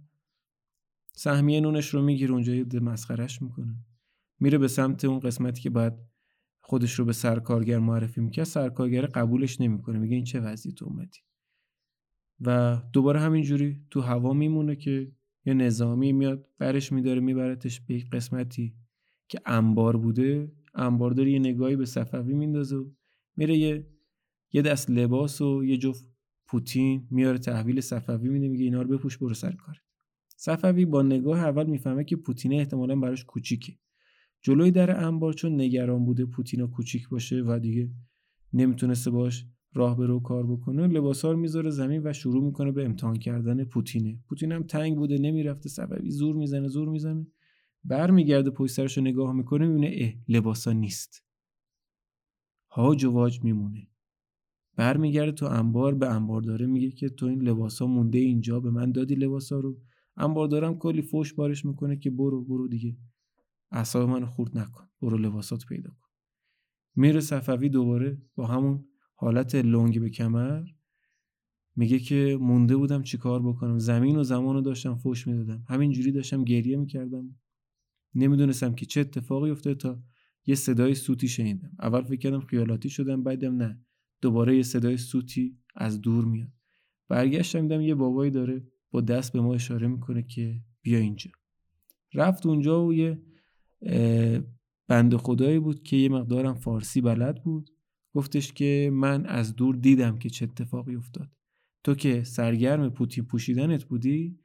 سهمیه 1.13 1.61
نونش 1.61 1.95
رو 1.95 2.03
می‌گیره 2.03 2.33
اونجا 2.33 2.55
یه 2.55 2.81
مسخرش 2.81 3.43
می‌کنه. 3.43 3.77
میره 4.41 4.59
به 4.59 4.69
سمت 4.69 5.05
اون 5.05 5.21
قسمتی 5.21 5.63
که 5.63 5.71
بعد 5.71 6.09
خودش 6.61 6.93
رو 6.93 7.05
به 7.05 7.13
سرکارگر 7.13 7.79
معرفی 7.79 8.21
می‌کرد 8.21 8.45
سرکارگر 8.45 9.07
قبولش 9.07 9.61
نمی‌کنه 9.61 9.99
میگه 9.99 10.15
این 10.15 10.25
چه 10.25 10.57
تو 10.57 10.85
اومدی. 10.85 11.19
و 12.41 12.81
دوباره 12.93 13.21
همینجوری 13.21 13.81
تو 13.91 14.01
هوا 14.01 14.33
میمونه 14.33 14.77
که 14.77 15.13
یه 15.45 15.55
نظامی 15.55 16.13
میاد 16.13 16.49
برش 16.59 16.93
میداره 16.93 17.21
میبرتش 17.21 17.81
به 17.81 18.05
قسمتی 18.13 18.75
که 19.29 19.41
انبار 19.47 19.97
بوده. 19.97 20.53
انبار 20.75 21.11
داره 21.11 21.31
یه 21.31 21.39
نگاهی 21.39 21.77
به 21.77 21.87
صفوی 21.87 22.35
میندازه 22.35 22.77
و 22.77 22.91
میره 23.37 23.57
یه 23.57 23.87
یه 24.53 24.63
دست 24.63 24.91
لباس 24.91 25.41
و 25.41 25.65
یه 25.65 25.77
جفت 25.77 26.10
پوتین 26.51 27.07
میاره 27.11 27.39
تحویل 27.39 27.81
صفوی 27.81 28.29
میده 28.29 28.49
میگه 28.49 28.65
اینا 28.65 28.83
رو 28.83 28.89
بپوش 28.89 29.19
برو 29.19 29.35
سر 29.35 29.53
کارت. 29.53 29.79
صفوی 30.37 30.85
با 30.85 31.03
نگاه 31.03 31.39
اول 31.39 31.67
می‌فهمه 31.67 32.05
که 32.05 32.17
پوتینه 32.17 32.57
احتمالا 32.57 32.97
براش 32.97 33.25
کوچیکه. 33.25 33.73
جلوی 34.43 34.71
در 34.71 35.05
انبار 35.05 35.33
چون 35.33 35.61
نگران 35.61 36.05
بوده 36.05 36.25
پوتینا 36.25 36.67
کوچیک 36.67 37.09
باشه 37.09 37.43
و 37.47 37.59
دیگه 37.59 37.91
نمی‌تونسته 38.53 39.11
باش 39.11 39.47
راه 39.75 39.97
به 39.97 40.07
رو 40.07 40.21
کار 40.21 40.47
بکنه 40.47 40.87
لباسا 40.87 41.33
رو 41.33 41.39
می‌ذاره 41.39 41.71
زمین 41.71 42.01
و 42.05 42.13
شروع 42.13 42.45
می‌کنه 42.45 42.73
به 42.73 42.85
امتحان 42.85 43.17
کردن 43.17 43.65
پوتینه. 43.65 44.19
پوتین 44.29 44.53
هم 44.53 44.63
تنگ 44.63 44.97
بوده 44.97 45.19
نمی‌رفته. 45.19 45.69
صفوی 45.69 46.11
زور 46.11 46.37
می‌زنه 46.37 46.69
زور 46.69 46.89
می‌زنه. 46.89 47.27
برمیگرده 47.85 48.51
پشت 48.51 48.73
سرش 48.73 48.99
رو 48.99 49.05
نگاه 49.05 49.33
می‌کنه 49.33 49.67
می‌بینه 49.67 49.97
اه 49.99 50.13
لباسا 50.29 50.73
نیست. 50.73 51.25
هاج 52.71 53.05
و 53.05 53.11
واج 53.11 53.45
میمونه. 53.45 53.87
برمیگرده 54.81 55.33
تو 55.33 55.47
انبار 55.47 55.95
به 55.95 56.09
انبار 56.09 56.43
داره 56.43 56.67
میگه 56.67 56.91
که 56.91 57.09
تو 57.09 57.27
این 57.27 57.43
لباسا 57.43 57.87
مونده 57.87 58.19
اینجا 58.19 58.61
به 58.61 58.71
من 58.71 58.93
دادی 58.93 59.15
لباسا 59.15 59.61
رو. 59.61 59.81
انبار 60.17 60.49
دارم 60.49 60.79
کلی 60.79 61.03
فوش 61.03 61.35
بارش 61.35 61.65
می‌کنه 61.65 61.97
که 61.97 62.11
برو 62.11 62.45
برو 62.45 62.69
دیگه. 62.69 62.97
اعصاب 63.71 64.09
من 64.09 64.25
خورد 64.25 64.59
نکن. 64.59 64.85
برو 65.03 65.19
لباسات 65.19 65.67
پیدا 65.67 65.91
کن. 65.91 66.09
میره 66.97 67.21
صفوی 67.21 67.69
دوباره 67.69 68.23
با 68.35 68.47
همون 68.47 68.85
حالت 69.15 69.55
لنگ 69.55 70.01
به 70.01 70.11
کمر. 70.11 70.63
میگه 71.77 71.99
که 71.99 72.39
مونده 72.41 72.77
بودم 72.77 73.03
چیکار 73.03 73.43
بکنم؟ 73.43 73.79
زمین 73.79 74.17
و 74.17 74.23
زمان 74.23 74.55
رو 74.55 74.61
داشتم 74.61 74.97
فوش 74.97 75.27
می‌دادم. 75.27 75.65
همینجوری 75.69 76.13
داشتم 76.13 76.45
گریه 76.45 76.77
می‌کردم. 76.77 77.37
نمی‌دونستم 78.15 78.75
که 78.75 78.87
چه 78.87 79.01
اتفاقی 79.01 79.51
افتاد 79.51 79.77
تا 79.77 80.03
یه 80.47 80.55
صدای 80.55 80.95
سوتی 80.95 81.29
شنیدم. 81.29 81.71
اول 81.81 82.03
فکر 82.03 82.17
کردم 82.17 82.41
خیالاتی 82.41 82.91
شدم 82.91 83.23
بعدم 83.23 83.57
نه. 83.57 83.85
دوباره 84.21 84.57
یه 84.57 84.63
صدای 84.63 84.97
سوتی 84.97 85.59
از 85.77 86.01
دور 86.01 86.25
میاد. 86.25 86.53
برگشتم 87.09 87.61
دیدم 87.61 87.81
یه 87.81 87.95
بابایی 87.95 88.31
داره 88.31 88.67
با 88.91 89.01
دست 89.01 89.33
به 89.33 89.41
ما 89.41 89.55
اشاره 89.55 89.87
می‌کنه 89.87 90.23
که 90.23 90.61
بیا 90.83 90.99
اینجا. 90.99 91.31
رفت 92.15 92.47
اونجا 92.47 92.87
و 92.87 92.95
یه 92.95 93.23
بند 94.89 95.17
خدایی 95.17 95.59
بود 95.59 95.83
که 95.83 95.97
یه 95.97 96.09
مقدارم 96.09 96.55
فارسی 96.55 97.01
بلد 97.01 97.43
بود. 97.43 97.71
گفتش 98.15 98.53
که 98.53 98.91
من 98.93 99.27
از 99.27 99.57
دور 99.57 99.77
دیدم 99.77 100.19
که 100.19 100.31
چه 100.31 100.45
اتفاقی 100.45 100.97
افتاد. 100.97 101.29
تو 101.85 101.95
که 101.95 102.25
سرگرم 102.25 102.91
پوتین 102.91 103.25
پوشیدنت 103.25 103.85
بودی؟ 103.85 104.39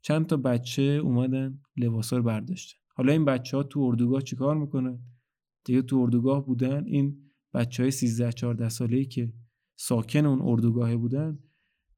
چند 0.00 0.26
تا 0.26 0.36
بچه 0.36 0.82
اومدن 0.82 1.60
لباسا 1.76 2.16
رو 2.16 2.22
برداشتن. 2.22 2.78
حالا 2.94 3.12
این 3.12 3.24
بچه 3.24 3.56
ها 3.56 3.62
تو 3.62 3.80
اردوگاه 3.80 4.22
چیکار 4.22 4.56
می‌کنن؟ 4.56 4.98
دیگه 5.64 5.82
تو 5.82 5.96
اردوگاه 5.96 6.46
بودن. 6.46 6.84
این 6.86 7.25
بچه 7.56 7.82
های 7.82 7.90
13 7.90 8.32
14 8.32 8.68
ساله‌ای 8.68 9.04
که 9.04 9.32
ساکن 9.78 10.26
اون 10.26 10.40
اردوگاه 10.42 10.96
بودن 10.96 11.38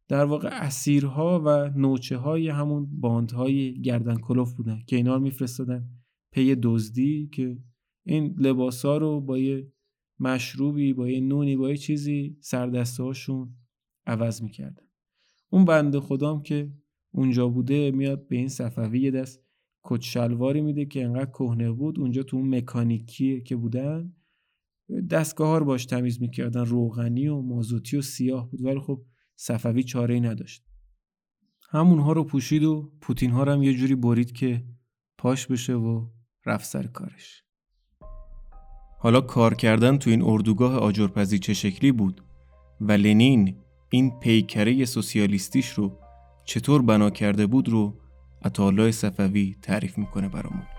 در 0.08 0.24
واقع 0.24 0.48
اسیرها 0.52 1.42
و 1.46 1.70
نوچه 1.78 2.16
های 2.16 2.48
همون 2.48 3.00
باندهای 3.00 3.80
گردن 3.80 4.16
کلوف 4.16 4.52
بودن 4.52 4.80
که 4.86 4.96
اینا 4.96 5.14
رو 5.14 5.20
میفرستادن 5.20 5.88
پی 6.32 6.54
دزدی 6.62 7.28
که 7.32 7.58
این 8.06 8.34
لباسا 8.38 8.96
رو 8.96 9.20
با 9.20 9.38
یه 9.38 9.72
مشروبی 10.20 10.92
با 10.92 11.08
یه 11.08 11.20
نونی 11.20 11.56
با 11.56 11.70
یه 11.70 11.76
چیزی 11.76 12.36
سردسته 12.40 13.02
هاشون 13.02 13.54
عوض 14.06 14.42
می‌کردن. 14.42 14.86
اون 15.50 15.64
بنده 15.64 16.00
خدام 16.00 16.42
که 16.42 16.72
اونجا 17.10 17.48
بوده 17.48 17.90
میاد 17.90 18.28
به 18.28 18.36
این 18.36 18.48
صفوی 18.48 19.00
یه 19.00 19.10
دست 19.10 19.42
کت 19.84 20.00
شلواری 20.00 20.60
میده 20.60 20.84
که 20.84 21.04
انقدر 21.04 21.30
کهنه 21.30 21.72
بود 21.72 21.98
اونجا 22.00 22.22
تو 22.22 22.36
اون 22.36 22.54
مکانیکی 22.54 23.42
که 23.42 23.56
بودن 23.56 24.12
دستگاه 25.10 25.58
رو 25.58 25.64
باش 25.64 25.86
تمیز 25.86 26.20
می‌کردن. 26.20 26.64
روغنی 26.64 27.28
و 27.28 27.40
مازوتی 27.40 27.96
و 27.96 28.02
سیاه 28.02 28.50
بود. 28.50 28.64
ولی 28.64 28.80
خب 28.80 29.02
صفوی 29.36 29.82
چاره 29.82 30.14
ای 30.14 30.20
نداشت. 30.20 30.64
همونها 31.70 32.12
رو 32.12 32.24
پوشید 32.24 32.64
و 32.64 32.92
پوتین 33.00 33.30
ها 33.30 33.42
رو 33.42 33.52
هم 33.52 33.62
یه 33.62 33.74
جوری 33.74 33.94
برید 33.94 34.32
که 34.32 34.64
پاش 35.18 35.46
بشه 35.46 35.74
و 35.74 36.06
رفت 36.46 36.64
سر 36.64 36.86
کارش. 36.86 37.42
حالا 39.00 39.20
کار 39.20 39.54
کردن 39.54 39.98
تو 39.98 40.10
این 40.10 40.22
اردوگاه 40.22 40.76
آجرپزی 40.76 41.38
چه 41.38 41.54
شکلی 41.54 41.92
بود 41.92 42.24
و 42.80 42.92
لنین 42.92 43.56
این 43.90 44.20
پیکره 44.20 44.84
سوسیالیستیش 44.84 45.68
رو 45.68 45.98
چطور 46.44 46.82
بنا 46.82 47.10
کرده 47.10 47.46
بود 47.46 47.68
رو 47.68 48.00
عطالای 48.42 48.92
صفوی 48.92 49.56
تعریف 49.62 49.98
می‌کنه 49.98 50.28
برامون. 50.28 50.77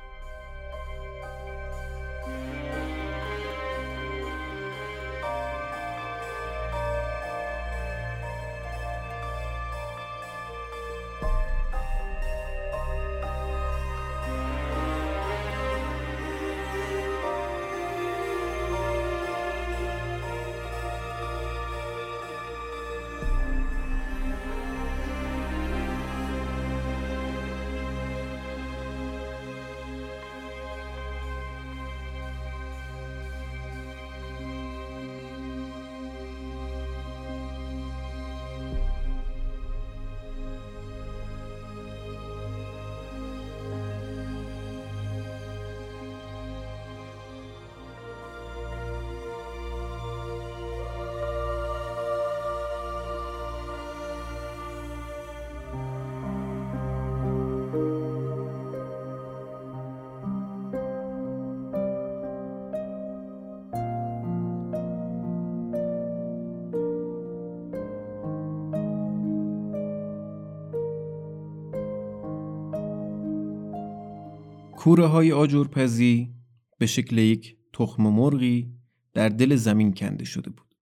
کوره 74.80 75.05
های 75.05 75.32
آجرپزی 75.32 76.36
به 76.77 76.86
شکل 76.86 77.17
یک 77.17 77.57
تخم 77.73 78.03
مرغی 78.03 78.73
در 79.13 79.30
دل 79.30 79.55
زمین 79.55 79.93
کنده 79.93 80.25
شده 80.25 80.49
بود. 80.49 80.75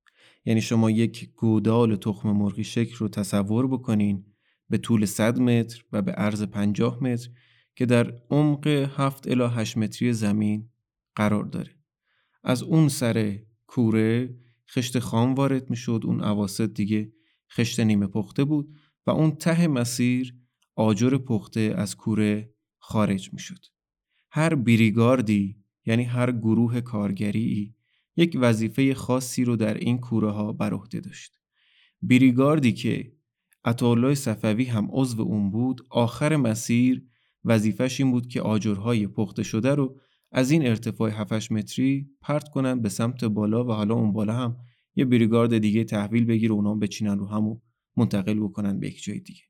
یعنی 0.46 0.62
شما 0.62 0.92
یک 0.92 1.30
گودال 1.36 1.96
تخم 1.96 2.32
مرغی 2.32 2.64
شکل 2.64 2.96
رو 2.96 3.08
تصور 3.08 3.68
بکنین 3.68 4.26
به 4.70 4.78
طول 4.78 5.06
100 5.06 5.40
متر 5.40 5.84
و 5.92 6.02
به 6.02 6.12
عرض 6.12 6.44
50 6.44 7.04
متر 7.04 7.30
که 7.76 7.86
در 7.86 8.14
عمق 8.30 8.68
7 8.68 9.28
الی 9.28 9.44
8 9.44 9.78
متری 9.78 10.14
زمین 10.14 10.70
قرار 11.16 11.44
داره. 11.44 11.76
از 12.44 12.64
اون 12.64 12.90
سر 12.90 13.40
کوره 13.68 14.36
خشت 14.70 15.00
خام 15.00 15.34
وارد 15.34 15.70
می‌شد 15.70 16.02
اون 16.06 16.24
اواسط 16.24 16.74
دیگه 16.74 17.12
خشت 17.52 17.80
نیمه 17.80 18.08
پخته 18.08 18.44
بود 18.44 18.76
و 19.08 19.12
اون 19.12 19.32
ته 19.32 19.68
مسیر 19.68 20.36
آجر 20.76 21.18
پخته 21.18 21.74
از 21.78 21.96
کوره 21.96 22.54
خارج 22.80 23.34
می‌شد. 23.34 23.77
هر 24.30 24.56
بریگاردی 24.56 25.56
یعنی 25.86 26.04
هر 26.04 26.32
گروه 26.32 26.82
کارگری 26.82 27.76
یک 28.16 28.38
وظیفه 28.40 28.94
خاصی 28.94 29.44
رو 29.44 29.56
در 29.56 29.74
این 29.74 29.98
کوره 29.98 30.32
ها 30.32 30.54
بر 30.54 30.74
عهده 30.74 31.00
داشت. 31.00 31.40
بریگاردی 32.02 32.74
که 32.74 33.14
عطاالله 33.66 34.16
صفوی 34.16 34.64
هم 34.64 34.88
عضو 34.92 35.22
اون 35.22 35.52
بود 35.52 35.82
آخر 35.90 36.36
مسیر 36.36 37.06
وظیفش 37.46 38.00
این 38.00 38.12
بود 38.12 38.28
که 38.28 38.42
آجرهای 38.42 39.08
پخته 39.08 39.44
شده 39.44 39.76
رو 39.76 40.00
از 40.32 40.52
این 40.52 40.68
ارتفاع 40.68 41.12
7 41.12 41.52
متری 41.52 42.10
پرت 42.22 42.50
کنن 42.50 42.82
به 42.82 42.90
سمت 42.90 43.24
بالا 43.24 43.64
و 43.66 43.72
حالا 43.72 43.96
اون 43.96 44.14
بالا 44.14 44.34
هم 44.34 44.58
یه 44.96 45.06
بریگارد 45.06 45.58
دیگه 45.58 45.84
تحویل 45.84 46.26
بگیره 46.26 46.54
اونا 46.54 46.76
بچینن 46.76 47.20
رو 47.20 47.28
همو 47.28 47.60
منتقل 47.98 48.40
بکنن 48.40 48.80
به 48.80 48.88
یک 48.88 49.04
جای 49.04 49.20
دیگه. 49.20 49.42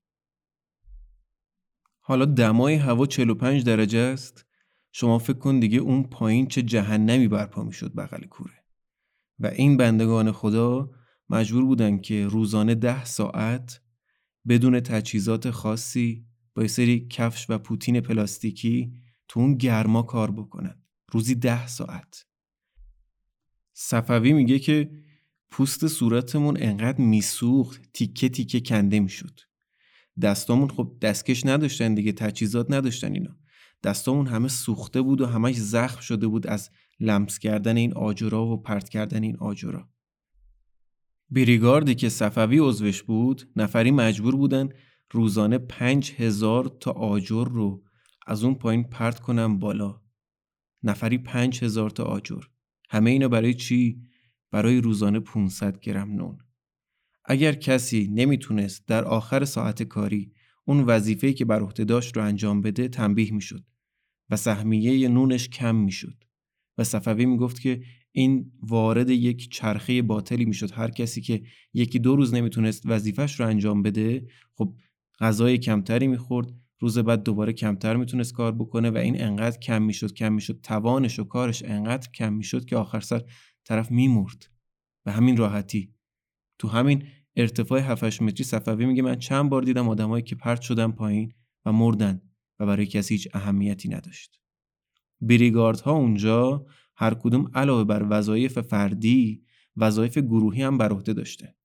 حالا 2.00 2.26
دمای 2.26 2.76
هوا 2.76 3.06
45 3.06 3.64
درجه 3.64 4.00
است. 4.00 4.47
شما 4.92 5.20
فکر 5.20 5.38
کن 5.38 5.60
دیگه 5.60 5.78
اون 5.78 6.04
پایین 6.04 6.48
چه 6.48 6.62
جهنمی 6.62 7.28
برپا 7.28 7.64
می‌شد 7.64 7.96
بغل 7.96 8.26
کوره. 8.26 8.64
و 9.40 9.48
این 9.48 9.78
بندگان 9.78 10.32
خدا 10.32 10.92
مجبور 11.30 11.66
بودن 11.66 11.98
که 11.98 12.28
روزانه 12.28 12.76
ده 12.76 13.06
ساعت 13.06 13.82
بدون 14.48 14.80
تجهیزات 14.80 15.52
خاصی 15.52 16.26
با 16.56 16.68
سری 16.68 17.08
کفش 17.08 17.50
و 17.50 17.58
پوتین 17.58 18.02
پلاستیکی 18.02 18.94
تو 19.28 19.40
اون 19.40 19.56
گرما 19.56 20.02
کار 20.02 20.32
بکنن. 20.32 20.82
روزی 21.12 21.36
ده 21.36 21.68
ساعت. 21.68 22.26
صفوی 23.74 24.34
میگه 24.34 24.60
که 24.60 24.92
پوست 25.50 25.88
صورتمون 25.88 26.58
انقدر 26.60 27.02
میسوخت 27.02 27.90
تیکه 27.94 28.30
تیکه 28.30 28.60
کنده 28.60 29.00
می‌شد. 29.00 29.40
دستامون 30.22 30.70
خب 30.70 30.98
دستکش 31.02 31.46
نداشتن 31.46 31.94
دیگه 31.94 32.12
تجهیزات 32.12 32.72
نداشتن 32.72 33.14
اینا. 33.14 33.38
دستامون 33.84 34.28
همه 34.28 34.48
سوخته 34.48 35.02
بود 35.02 35.22
و 35.22 35.26
همش 35.26 35.56
زخم 35.56 36.02
شده 36.02 36.28
بود 36.28 36.48
از 36.48 36.70
لمس 37.00 37.40
کردن 37.40 37.78
این 37.78 37.94
آجرا 37.94 38.46
و 38.46 38.62
پرت 38.62 38.90
کردن 38.90 39.24
این 39.24 39.38
آجرا. 39.38 39.90
بریگاردی 41.30 41.96
که 41.96 42.10
صفوی 42.10 42.60
عضوش 42.60 43.04
بود 43.04 43.52
نفری 43.56 43.92
مجبور 43.92 44.36
بودن 44.36 44.70
روزانه 45.12 45.58
پنج 45.58 46.12
هزار 46.12 46.78
تا 46.80 46.92
آجر 46.92 47.46
رو 47.46 47.84
از 48.28 48.44
اون 48.44 48.56
پایین 48.56 48.84
پرت 48.84 49.20
کنم 49.20 49.60
بالا. 49.60 50.02
نفری 50.84 51.18
پنج 51.18 51.64
هزار 51.64 51.90
تا 51.90 52.04
آجر. 52.04 52.44
همه 52.90 53.10
اینا 53.10 53.28
برای 53.28 53.54
چی؟ 53.54 54.02
برای 54.52 54.82
روزانه 54.82 55.20
500 55.20 55.80
گرم 55.80 56.12
نون. 56.12 56.38
اگر 57.26 57.54
کسی 57.54 58.08
نمی‌تونست 58.14 58.88
در 58.88 59.06
آخر 59.06 59.46
ساعت 59.46 59.84
کاری 59.84 60.34
اون 60.68 60.80
وظیفه‌ای 60.84 61.34
که 61.34 61.46
بر 61.46 61.60
عهده 61.60 61.84
داشت 61.86 62.18
رو 62.18 62.24
انجام 62.24 62.62
بده 62.62 62.88
تنبیه 62.88 63.34
می‌شد 63.34 63.64
و 64.30 64.36
سهمیه 64.36 65.08
نونش 65.08 65.50
کم 65.50 65.76
می‌شد 65.76 66.24
و 66.78 66.84
صفوی 66.84 67.26
می‌گفت 67.26 67.62
که 67.62 67.82
این 68.12 68.52
وارد 68.62 69.10
یک 69.10 69.50
چرخه 69.50 70.02
باطلی 70.02 70.46
می‌شد. 70.46 70.72
هر 70.72 70.92
کسی 70.92 71.22
که 71.22 71.42
یکی 71.74 72.00
دو 72.00 72.16
روز 72.16 72.34
نمی‌تونست 72.34 72.84
وظیفش 72.86 73.40
رو 73.40 73.48
انجام 73.48 73.82
بده 73.82 74.28
خب 74.54 74.76
غذای 75.20 75.58
کمتری 75.58 76.08
می‌خورد 76.08 76.54
روز 76.80 76.98
بعد 76.98 77.24
دوباره 77.24 77.54
کمتر 77.54 77.96
می‌تونست 77.96 78.34
کار 78.34 78.52
بکنه 78.52 78.92
و 78.92 78.98
این 78.98 79.22
انقدر 79.22 79.60
کم 79.60 79.82
می‌شد 79.82 80.14
کم 80.14 80.34
می‌شد. 80.34 80.62
توانش 80.62 81.20
و 81.20 81.24
کارش 81.24 81.64
انقدر 81.64 82.12
کم 82.12 82.34
می‌شد 82.34 82.66
که 82.66 82.76
آخر 82.76 83.00
سر 83.00 83.22
طرف 83.66 83.92
میمرد. 83.92 84.50
و 85.06 85.12
همین 85.12 85.38
راحتی. 85.38 85.94
تو 86.60 86.68
همین 86.68 87.04
ارتفاع 87.40 87.80
7 87.80 88.22
متری 88.22 88.44
صفوی 88.44 88.86
میگه 88.86 89.02
من 89.02 89.16
چند 89.16 89.50
بار 89.50 89.62
دیدم 89.62 89.90
آدمایی 89.90 90.24
که 90.24 90.36
پرت 90.36 90.62
شدن 90.62 90.92
پایین 90.92 91.32
و 91.66 91.72
مردن 91.72 92.22
و 92.60 92.66
برای 92.66 92.86
کسی 92.86 93.14
هیچ 93.14 93.28
اهمیتی 93.34 93.90
نداشت. 93.90 94.40
ها 95.86 95.92
اونجا 95.92 96.66
هر 96.96 97.14
کدوم 97.14 97.52
علاوه 97.54 97.84
بر 97.84 98.08
وظایف 98.10 98.60
فردی 98.60 99.44
وظایف 99.78 100.18
گروهی 100.18 100.62
هم 100.62 100.78
بر 100.78 100.92
عهده 100.94 101.14
داشته. 101.14 101.56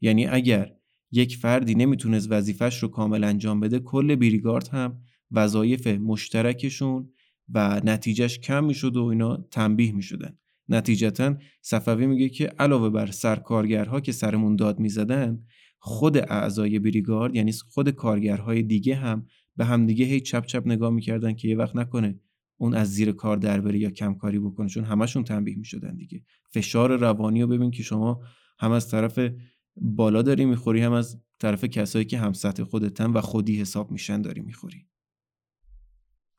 یعنی 0.00 0.26
اگر 0.26 0.72
یک 1.10 1.36
فردی 1.36 1.74
نمی‌تونست 1.74 2.26
وظیفش 2.30 2.82
رو 2.82 2.88
کامل 2.88 3.24
انجام 3.24 3.60
بده 3.60 3.78
کل 3.78 4.16
بریگارد 4.16 4.68
هم 4.68 5.02
وظایف 5.30 5.86
مشترکشون 5.86 7.12
و 7.48 7.80
نتیجهش 7.84 8.38
کم 8.38 8.64
می‌شد 8.64 8.96
و 8.96 9.04
اینا 9.04 9.36
تنبیه 9.36 9.92
می‌شدن. 9.92 10.38
نتیجتا 10.68 11.36
صفوی 11.62 12.06
میگه 12.06 12.28
که 12.28 12.46
علاوه 12.46 12.90
بر 12.90 13.06
سرکارگرها 13.06 14.00
که 14.00 14.12
سرمون 14.12 14.56
داد 14.56 14.78
می‌زدن 14.78 15.42
خود 15.78 16.16
اعضای 16.16 16.78
بریگارد 16.78 17.34
یعنی 17.34 17.52
خود 17.52 17.90
کارگرهای 17.90 18.62
دیگه 18.62 18.94
هم 18.94 19.26
به 19.56 19.64
همدیگه 19.64 20.04
هی 20.04 20.20
چپ 20.20 20.46
چپ 20.46 20.62
نگاه 20.66 20.90
می‌کردن 20.90 21.34
که 21.34 21.48
یه 21.48 21.56
وقت 21.56 21.76
نکنه 21.76 22.20
اون 22.56 22.74
از 22.74 22.92
زیر 22.92 23.12
کار 23.12 23.36
در 23.36 23.60
بره 23.60 23.78
یا 23.78 23.90
کم 23.90 24.14
کاری 24.14 24.38
بکنه 24.38 24.68
چون 24.68 24.84
همشون 24.84 25.24
تنبیه 25.24 25.56
می‌شدن 25.56 25.96
دیگه. 25.96 26.22
فشار 26.50 26.96
روانی 26.96 27.42
رو 27.42 27.48
ببین 27.48 27.70
که 27.70 27.82
شما 27.82 28.20
هم 28.58 28.72
از 28.72 28.90
طرف 28.90 29.18
بالا 29.76 30.22
داری 30.22 30.44
می‌خوری 30.44 30.80
هم 30.80 30.92
از 30.92 31.20
طرف 31.38 31.64
کسایی 31.64 32.04
که 32.04 32.18
هم 32.18 32.32
سطح 32.32 32.62
خودتن 32.62 33.10
و 33.10 33.20
خودی 33.20 33.60
حساب 33.60 33.90
میشن 33.90 34.22
داری 34.22 34.40
می‌خوری. 34.40 34.86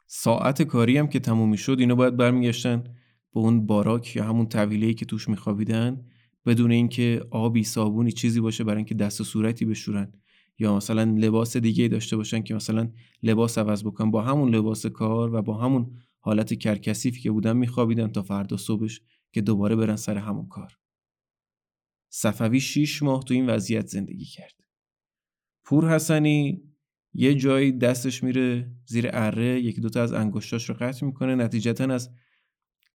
ساعت 0.07 0.61
کاری 0.61 0.97
هم 0.97 1.07
که 1.07 1.19
تموم 1.19 1.49
می‌شد 1.49 1.80
اینا 1.80 1.95
باید 1.95 2.18
برمیگشتن 2.18 2.84
به 3.38 3.43
اون 3.43 3.65
باراک 3.65 4.15
یا 4.15 4.23
همون 4.23 4.49
طویله‌ای 4.49 4.93
که 4.93 5.05
توش 5.05 5.30
میخوابیدن 5.30 6.05
بدون 6.45 6.72
اینکه 6.72 7.26
آبی 7.31 7.64
صابونی 7.64 8.11
چیزی 8.11 8.39
باشه 8.39 8.64
برای 8.64 8.77
اینکه 8.77 8.95
دست 8.95 9.22
و 9.22 9.23
صورتی 9.23 9.65
بشورن. 9.65 10.14
یا 10.59 10.76
مثلا 10.76 11.03
لباس 11.03 11.57
دیگه 11.57 11.88
داشته 11.88 12.18
باشن 12.18 12.41
که 12.41 12.53
مثلا 12.53 12.91
لباس 13.23 13.57
عوض 13.57 13.84
بکنن. 13.84 14.11
با 14.11 14.22
همون 14.22 14.55
لباس 14.55 14.85
کار 14.85 15.35
و 15.35 15.41
با 15.41 15.57
همون 15.57 15.91
حالت 16.19 16.53
کرکسیفی 16.53 17.22
که 17.22 17.31
بودن 17.31 17.57
میخوابیدن 17.57 18.07
تا 18.07 18.22
فردا 18.22 18.57
صبحش 18.57 19.01
که 19.31 19.41
دوباره 19.41 19.76
برن 19.76 19.95
سر 19.95 20.18
همون 20.18 20.47
کار. 20.47 20.77
صفوی 22.09 22.59
شیش 22.59 23.03
ماه 23.03 23.23
تو 23.23 23.34
این 23.34 23.49
وضعیت 23.49 23.88
زندگی 23.88 24.26
کرد. 24.26 24.55
پور 25.65 25.95
حسنی 25.95 26.64
یه 27.14 27.35
جایی 27.35 27.72
دستش 27.72 28.23
میره 28.23 28.72
زیر 28.85 29.09
اره 29.14 29.61
یکی 29.61 29.81
دوتا 29.81 30.03
از 30.03 30.14
انگشتاش 30.14 30.69
رو 30.69 30.76
قطع 30.80 31.05
می‌کنه. 31.05 31.35
نتیجتا 31.35 31.84
از 31.84 32.09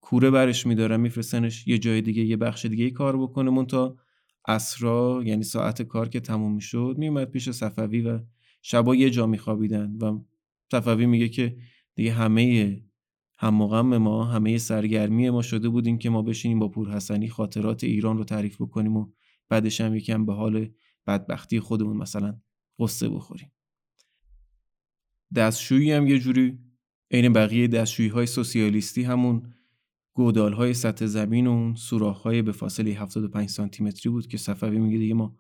کوره 0.03 0.31
برش 0.31 0.67
میدارن 0.67 1.01
میفرستنش 1.01 1.69
یه 1.69 1.79
جای 1.79 2.01
دیگه 2.01 2.23
یه 2.23 2.37
بخش 2.37 2.67
دیگه 2.67 2.91
کار 2.91 3.17
بکنه. 3.23 3.51
مون 3.51 3.67
تا 3.67 3.97
اسرا 4.49 5.23
یعنی 5.25 5.43
ساعت 5.43 5.83
کار 5.83 6.09
که 6.09 6.21
تموم 6.21 6.55
می‌شد 6.55 6.95
میومد 6.99 7.31
پیش 7.31 7.51
صفوی 7.51 8.01
و 8.01 8.21
شبا 8.63 8.95
یه 8.95 9.11
جا 9.11 9.27
میخوابیدن 9.27 9.97
و 10.01 10.21
صفوی 10.73 11.07
میگه 11.07 11.29
که 11.29 11.57
دیگه 11.95 12.13
همه 12.13 12.83
هم 13.39 13.97
ما 13.97 14.25
همه 14.25 14.59
سرگرمی 14.59 15.31
ما 15.31 15.43
شده 15.43 15.69
بودیم 15.69 15.99
که 15.99 16.11
ما 16.11 16.23
بشینیم 16.23 16.59
با 16.59 16.69
پور 16.69 16.91
حسنی 16.91 17.29
خاطرات 17.29 17.85
ایران 17.85 18.19
رو 18.19 18.25
تعریف 18.25 18.63
بکنیم 18.63 18.97
و 18.97 19.07
بعدش 19.49 19.81
هم 19.81 19.95
یکم 19.95 20.27
به 20.27 20.35
حال 20.35 20.69
بدبختی 21.07 21.61
خودمون 21.61 21.97
مثلا 21.97 22.41
قصه 22.79 23.09
بخوریم. 23.09 23.53
دستشویی 25.35 25.93
هم 25.93 26.07
یه 26.07 26.19
جوری 26.19 26.59
عین 27.11 27.33
بقیه 27.33 27.69
دستشویی 27.69 28.09
های 28.09 28.27
سوسیالیستی 28.27 29.03
همون 29.03 29.55
گودال 30.15 30.53
های 30.53 30.75
سطح 30.75 31.07
زمین 31.07 31.47
و 31.47 31.51
اون 31.51 31.75
سوراخ 31.75 32.23
های 32.23 32.43
به 32.43 32.53
فاصله 32.53 32.91
75 32.91 33.49
سانتی 33.49 33.85
متری 33.85 34.13
بود 34.13 34.27
که 34.27 34.39
صفوی 34.39 34.79
میگه 34.79 34.99
دیگه 34.99 35.15
ما 35.15 35.37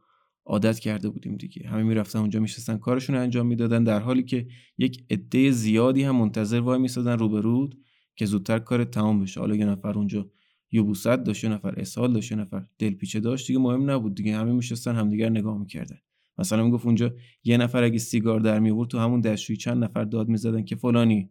عادت 0.46 0.78
کرده 0.78 1.08
بودیم 1.08 1.36
دیگه. 1.36 1.68
همه 1.68 1.82
می‌رفتن 1.82 2.18
اونجا 2.18 2.40
میشستن 2.40 2.76
کارشون 2.76 3.16
رو 3.16 3.22
انجام 3.22 3.46
می‌دادن 3.46 3.84
در 3.84 4.00
حالی 4.00 4.22
که 4.22 4.46
یک 4.78 5.04
عده 5.10 5.50
زیادی 5.50 6.02
هم 6.02 6.16
منتظر 6.16 6.60
وای 6.60 6.78
میسادن 6.78 7.18
روبرود 7.18 7.78
که 8.16 8.26
زودتر 8.26 8.58
کار 8.58 8.84
تمام 8.84 9.20
بشه. 9.20 9.40
حالا 9.40 9.56
یه 9.56 9.64
نفر 9.64 9.98
اونجا 9.98 10.30
یبوست 10.72 11.06
داشت 11.06 11.44
یه 11.44 11.50
نفر 11.50 11.80
اسهال 11.80 12.12
داشت 12.12 12.32
یه 12.32 12.38
نفر 12.38 12.66
دلپیچه 12.78 13.20
داشت 13.20 13.46
دیگه 13.46 13.58
مهم 13.58 13.90
نبود 13.90 14.14
دیگه. 14.14 14.36
همه 14.36 14.52
میشستن 14.52 14.94
همدیگر 14.94 15.28
نگاه 15.28 15.58
می‌کردن. 15.58 15.98
مثلا 16.38 16.64
می‌گفت 16.64 16.86
اونجا 16.86 17.14
یه 17.44 17.56
نفر 17.56 17.82
اگه 17.82 17.98
سیگار 17.98 18.40
در 18.40 18.58
میورد 18.58 18.88
تو 18.88 18.98
همون 18.98 19.20
دستشویی 19.20 19.56
چند 19.56 19.84
نفر 19.84 20.04
داد 20.04 20.28
می‌زدن 20.28 20.64
که 20.64 20.76
فلانی 20.76 21.30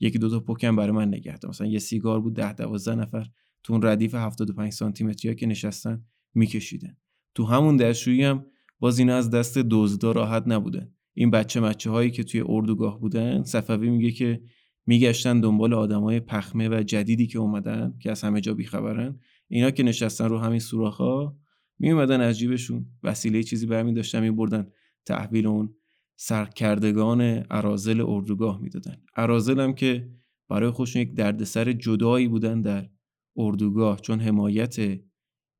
یکی 0.00 0.18
دو 0.18 0.30
تا 0.30 0.40
پوکن 0.40 0.76
برای 0.76 0.92
من 0.92 1.08
نگه 1.08 1.38
مثلا 1.48 1.66
یه 1.66 1.78
سیگار 1.78 2.20
بود 2.20 2.34
ده 2.34 2.52
دوازده 2.52 2.94
نفر 2.94 3.26
تو 3.62 3.72
اون 3.72 3.82
ردیف 3.82 4.14
75 4.14 4.72
سانتی 4.72 5.04
متری 5.04 5.34
که 5.34 5.46
نشستن 5.46 6.04
میکشیدن. 6.34 6.96
تو 7.34 7.44
همون 7.44 7.76
دستشویی 7.76 8.22
هم 8.22 8.46
باز 8.78 8.98
اینا 8.98 9.16
از 9.16 9.30
دست 9.30 9.58
دزدا 9.58 10.12
راحت 10.12 10.42
نبودن. 10.46 10.92
این 11.14 11.30
بچه 11.30 11.60
مچه 11.60 11.90
هایی 11.90 12.10
که 12.10 12.24
توی 12.24 12.44
اردوگاه 12.48 13.00
بودن 13.00 13.42
صفوی 13.42 13.90
میگه 13.90 14.10
که 14.10 14.42
میگشتن 14.86 15.40
دنبال 15.40 15.74
آدمای 15.74 16.20
پخمه 16.20 16.68
و 16.68 16.82
جدیدی 16.82 17.26
که 17.26 17.38
اومدن 17.38 17.94
که 18.00 18.10
از 18.10 18.22
همه 18.22 18.40
جا 18.40 18.54
بیخبرن. 18.54 19.20
اینا 19.48 19.70
که 19.70 19.82
نشستن 19.82 20.28
رو 20.28 20.38
همین 20.38 20.60
سوراخ‌ها 20.60 21.38
می 21.78 21.90
اومدن 21.90 22.20
از 22.20 22.38
جیبشون 22.38 22.86
وسیله 23.02 23.42
چیزی 23.42 23.66
برمی 23.66 23.94
داشتن 23.94 24.20
می 24.20 24.30
بردن 24.30 24.66
تحویل 25.06 25.46
اون 25.46 25.74
سرکردگان 26.16 27.20
عرازل 27.20 28.04
اردوگاه 28.06 28.60
می‌دادن. 28.60 28.96
عرازل 29.16 29.60
هم 29.60 29.72
که 29.72 30.10
برای 30.48 30.70
خودشون 30.70 31.02
یک 31.02 31.14
دردسر 31.14 31.72
جدایی 31.72 32.28
بودن 32.28 32.60
در 32.60 32.88
اردوگاه 33.36 34.00
چون 34.00 34.20
حمایت 34.20 35.00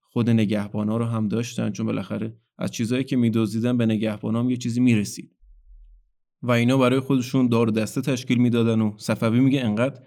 خود 0.01 0.31
نگهبانا 0.31 0.97
رو 0.97 1.05
هم 1.05 1.29
داشتن 1.29 1.71
چون 1.71 1.87
بالاخره 1.87 2.37
از 2.59 2.71
چیزهایی 2.71 3.05
که 3.05 3.17
میدزدیدن 3.17 3.77
به 3.77 3.87
نگهبانا 3.87 4.41
هم 4.41 4.51
یه 4.51 4.57
چیزی 4.57 4.81
می‌رسید. 4.81 5.37
و 6.43 6.51
اینا 6.51 6.79
برای 6.79 7.01
خودشون 7.01 7.49
دار 7.49 7.67
دسته 7.67 8.01
تشکیل 8.01 8.39
می‌دادن 8.39 8.81
و 8.81 8.95
صفوی 8.99 9.41
میگه 9.41 9.61
انقدر 9.61 10.03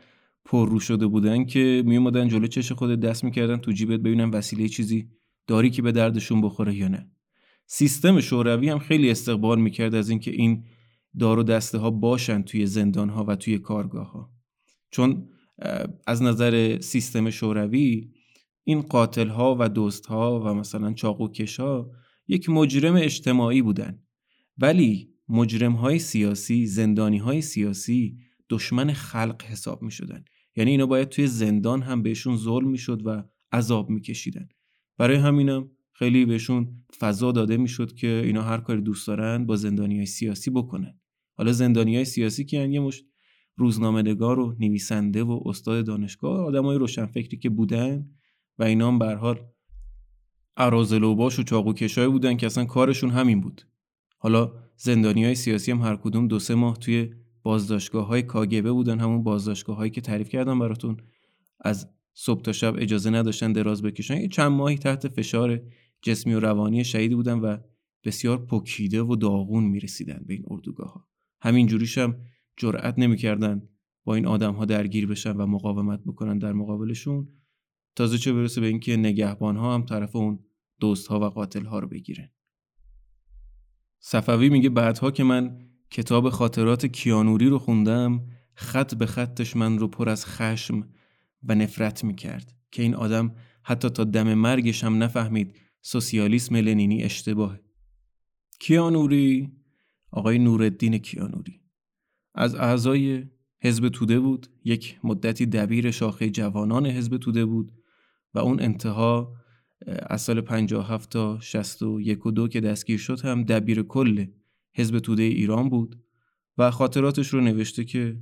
پررو 0.46 0.80
شده 0.80 1.08
بودن 1.08 1.46
که 1.46 1.84
میومدن 1.86 2.28
جلو 2.28 2.48
چش 2.48 2.72
خود 2.72 3.00
دست 3.00 3.24
می‌کردن 3.24 3.58
تو 3.58 3.72
جیبت 3.72 4.00
ببینن 4.00 4.30
وسیله 4.30 4.68
چیزی 4.68 5.10
داری 5.48 5.70
که 5.70 5.82
به 5.82 5.92
دردشون 5.92 6.42
بخوره 6.42 6.76
یا 6.76 6.88
نه. 6.88 7.12
سیستم 7.72 8.20
شوروی 8.20 8.70
هم 8.70 8.80
خیلی 8.80 9.12
استقبال 9.12 9.60
می‌کرد 9.60 9.96
از 9.96 10.10
اینکه 10.10 10.32
این 10.32 10.64
دار 11.20 11.44
دسته 11.44 11.78
ها 11.78 11.92
باشن 11.92 12.42
توی 12.42 12.66
زندان 12.66 13.10
ها 13.10 13.26
و 13.28 13.36
توی 13.36 13.58
کارگاه 13.58 14.12
ها 14.12 14.32
چون 14.92 15.30
از 16.08 16.22
نظر 16.22 16.80
سیستم 16.80 17.30
شوروی 17.30 18.12
این 18.64 18.82
قاتل 18.82 19.28
ها 19.28 19.56
و 19.60 19.70
دوست 19.70 20.06
ها 20.06 20.40
و 20.40 20.54
مثلا 20.54 20.94
چاقوکش 20.94 21.60
ها 21.60 21.92
یک 22.28 22.50
مجرم 22.50 22.96
اجتماعی 22.96 23.62
بودن. 23.62 24.04
ولی 24.58 25.10
مجرم 25.30 25.74
های 25.74 26.00
سیاسی 26.00 26.66
زندانی 26.66 27.18
های 27.18 27.42
سیاسی 27.42 28.18
دشمن 28.50 28.94
خلق 28.94 29.44
حساب 29.44 29.82
می 29.82 29.92
شدن 29.92 30.26
یعنی 30.56 30.72
اینا 30.72 30.86
باید 30.86 31.10
توی 31.10 31.28
زندان 31.28 31.82
هم 31.82 32.04
بهشون 32.04 32.38
ظلم 32.38 32.70
می 32.70 32.78
شد 32.78 33.02
و 33.06 33.24
عذاب 33.52 33.90
می 33.90 34.02
کشیدن 34.02 34.48
برای 34.98 35.18
همینم 35.18 35.72
خیلی 36.00 36.26
بهشون 36.26 36.84
فضا 37.00 37.32
داده 37.32 37.58
می‌شد 37.58 37.94
که 37.94 38.22
اینا 38.26 38.42
هر 38.42 38.58
کاری 38.58 38.82
دوست 38.82 39.08
دارن 39.08 39.46
با 39.46 39.56
زندانی 39.56 39.96
های 39.96 40.06
سیاسی 40.06 40.52
بکنن. 40.52 41.00
حالا 41.34 41.52
زندانی 41.52 41.96
های 41.96 42.06
سیاسی 42.06 42.46
که 42.46 42.58
یه 42.58 42.80
مشت 42.80 43.06
روزنامه 43.56 44.02
نگار 44.02 44.40
و 44.40 44.56
نویسنده 44.60 45.24
و 45.24 45.40
استاد 45.46 45.86
دانشگاه 45.86 46.46
آدمای 46.46 46.78
روشنفکری 46.78 47.38
که 47.38 47.50
بودن 47.50 48.10
و 48.60 48.64
اینا 48.64 48.88
هم 48.88 49.00
به 49.00 49.16
حال 49.16 49.40
عرازل 50.58 51.04
و 51.04 51.16
باش 51.16 51.40
و 51.40 51.44
چاقو 51.44 51.74
کشای 51.74 52.08
بودن 52.08 52.38
که 52.38 52.46
اصلا 52.46 52.66
کارشون 52.66 53.10
همین 53.10 53.42
بود. 53.42 53.62
حالا 54.18 54.54
زندانی 54.78 55.26
های 55.26 55.36
سیاسی 55.36 55.72
هم 55.72 55.82
هر 55.82 55.96
کدوم 55.96 56.28
دو 56.28 56.40
سه 56.40 56.56
ماه 56.56 56.78
توی 56.78 57.10
بازداشتگاه 57.44 58.08
های 58.08 58.22
کاگبه 58.22 58.72
بودن 58.72 59.00
همون 59.00 59.24
بازداشتگاه 59.24 59.76
هایی 59.78 59.92
که 59.92 60.02
تعریف 60.02 60.30
کردم 60.30 60.60
براتون. 60.60 60.98
از 61.62 61.90
صبح 62.14 62.42
تا 62.42 62.52
شب 62.52 62.76
اجازه 62.78 63.10
نداشتن 63.10 63.52
دراز 63.52 63.82
بکشن. 63.82 64.18
یه 64.18 64.28
چند 64.28 64.52
ماهی 64.52 64.78
تحت 64.78 65.08
فشار 65.08 65.62
جسمی 66.02 66.34
و 66.34 66.40
روانی 66.40 66.84
شهید 66.84 67.14
بودن 67.14 67.40
و 67.40 67.58
بسیار 68.04 68.46
پکیده 68.46 69.02
و 69.02 69.16
داغون 69.16 69.64
می‌رسیدن 69.64 70.24
به 70.28 70.34
این 70.34 70.44
اردوگاه 70.48 70.94
ها 70.94 71.08
همین 71.42 71.68
جوریش 71.68 71.98
هم 71.98 72.16
جرأت 72.58 73.00
نمی‌کردن 73.00 73.70
با 74.04 74.16
این 74.16 74.26
آدم 74.26 74.54
ها 74.54 74.66
درگیر 74.66 75.08
بشن 75.08 75.32
و 75.32 75.46
مقاومت 75.46 76.00
بکنن 76.06 76.38
در 76.38 76.54
مقابلشون 76.54 77.28
تازه 77.96 78.18
چه 78.18 78.34
برسه 78.34 78.62
به 78.62 78.68
اینکه 78.68 78.98
نگهبان 78.98 79.58
ها 79.58 79.74
هم 79.74 79.86
طرف 79.86 80.16
اون 80.16 80.40
دوست 80.80 81.08
ها 81.08 81.20
و 81.20 81.24
قاتل 81.24 81.66
ها 81.66 81.80
رو 81.80 81.88
بگیرن. 81.88 82.30
صفوی 84.00 84.50
میگه 84.50 84.70
بعدها 84.70 85.12
که 85.12 85.24
من 85.24 85.60
کتاب 85.92 86.30
خاطرات 86.30 86.86
کیانوری 86.86 87.50
رو 87.50 87.60
خوندم 87.60 88.26
خط 88.54 88.96
به 88.96 89.06
خطش 89.06 89.56
من 89.56 89.80
رو 89.80 89.88
پر 89.88 90.10
از 90.10 90.26
خشم 90.26 90.88
و 91.44 91.56
نفرت 91.56 92.04
می‌کرد 92.04 92.56
که 92.72 92.82
این 92.82 92.96
آدم 92.96 93.36
حتی 93.64 93.90
تا 93.90 94.04
دم 94.04 94.34
مرگش 94.34 94.84
هم 94.84 95.04
نفهمید 95.04 95.56
سوسیالیسم 95.92 96.56
لنینی 96.56 97.04
اشتباهه. 97.04 97.60
کیانوری 98.60 99.52
آقای 100.12 100.40
نورالدین 100.40 100.98
کیانوری. 100.98 101.62
از 102.36 102.56
اعضای 102.56 103.26
حزب 103.62 103.90
توده 103.90 104.20
بود 104.20 104.48
یک 104.64 105.00
مدتی 105.04 105.46
دبیر 105.46 105.92
شاخه 105.92 106.30
جوانان 106.30 106.86
حزب 106.86 107.18
توده 107.18 107.46
بود 107.46 107.72
و 108.34 108.40
اون 108.40 108.62
انتها 108.62 109.36
از 109.88 110.22
سال 110.22 110.42
57 110.42 111.10
تا 111.10 111.40
61 111.40 112.26
و 112.26 112.32
دو 112.32 112.48
که 112.48 112.62
دستگیر 112.62 112.98
شد 112.98 113.22
هم 113.22 113.44
دبیر 113.44 113.84
کل 113.84 114.26
حزب 114.74 115.00
توده 115.00 115.24
ایران 115.24 115.70
بود 115.70 116.04
و 116.58 116.72
خاطراتش 116.72 117.28
رو 117.28 117.42
نوشته 117.42 117.84
که 117.86 118.20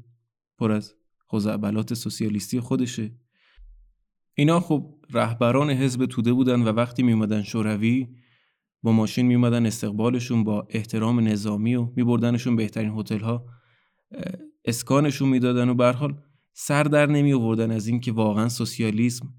پر 0.58 0.72
از 0.72 0.94
خزعبلات 1.32 1.94
سوسیالیستی 1.94 2.60
خودشه. 2.60 3.12
اینا 4.40 4.60
خب 4.60 4.94
رهبران 5.10 5.70
حزب 5.70 6.06
توده 6.06 6.34
بودن 6.34 6.62
و 6.62 6.68
وقتی 6.68 7.04
میومدن 7.04 7.42
شوروی 7.42 8.08
با 8.84 8.92
ماشین 8.92 9.26
میومدن 9.26 9.66
استقبالشون 9.66 10.44
با 10.44 10.68
احترام 10.70 11.20
نظامی 11.20 11.76
و 11.76 11.90
میبردنشون 11.96 12.56
بهترین 12.56 12.92
هتل 12.92 13.20
ها 13.20 13.46
اسکانشون 14.66 15.30
می‌دادن 15.30 15.70
و 15.70 15.74
به 15.74 15.92
حال 15.92 16.18
سر 16.54 16.84
در 16.84 17.06
نمی 17.06 17.34
آوردن 17.34 17.72
از 17.72 17.88
اینکه 17.88 18.12
واقعا 18.12 18.50
سوسیالیسم 18.50 19.34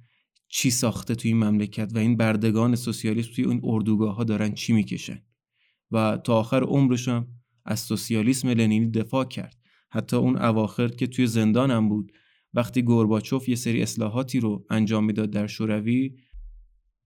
چی 0.48 0.70
ساخته 0.70 1.14
توی 1.14 1.30
این 1.30 1.44
مملکت 1.44 1.92
و 1.94 1.98
این 1.98 2.16
بردگان 2.16 2.74
سوسیالیسم 2.74 3.32
توی 3.34 3.44
اون 3.44 3.60
اردوگاه 3.64 4.16
ها 4.16 4.24
دارن 4.24 4.54
چی 4.54 4.72
می‌کشن. 4.72 5.22
و 5.90 6.18
تا 6.24 6.34
آخر 6.38 6.62
عمرشم 6.62 7.26
از 7.64 7.80
سوسیالیسم 7.80 8.48
لنینی 8.48 8.90
دفاع 8.90 9.24
کرد. 9.24 9.56
حتی 9.90 10.16
اون 10.16 10.36
اواخر 10.36 10.88
که 10.88 11.06
توی 11.06 11.26
زندانم 11.26 11.88
بود 11.88 12.12
وقتی 12.58 12.82
گورباچوف 12.82 13.48
یه 13.48 13.54
سری 13.54 13.82
اصلاحاتی 13.82 14.40
رو 14.40 14.66
انجام 14.70 15.04
می‌داد 15.04 15.30
در 15.30 15.46
شوروی 15.46 16.16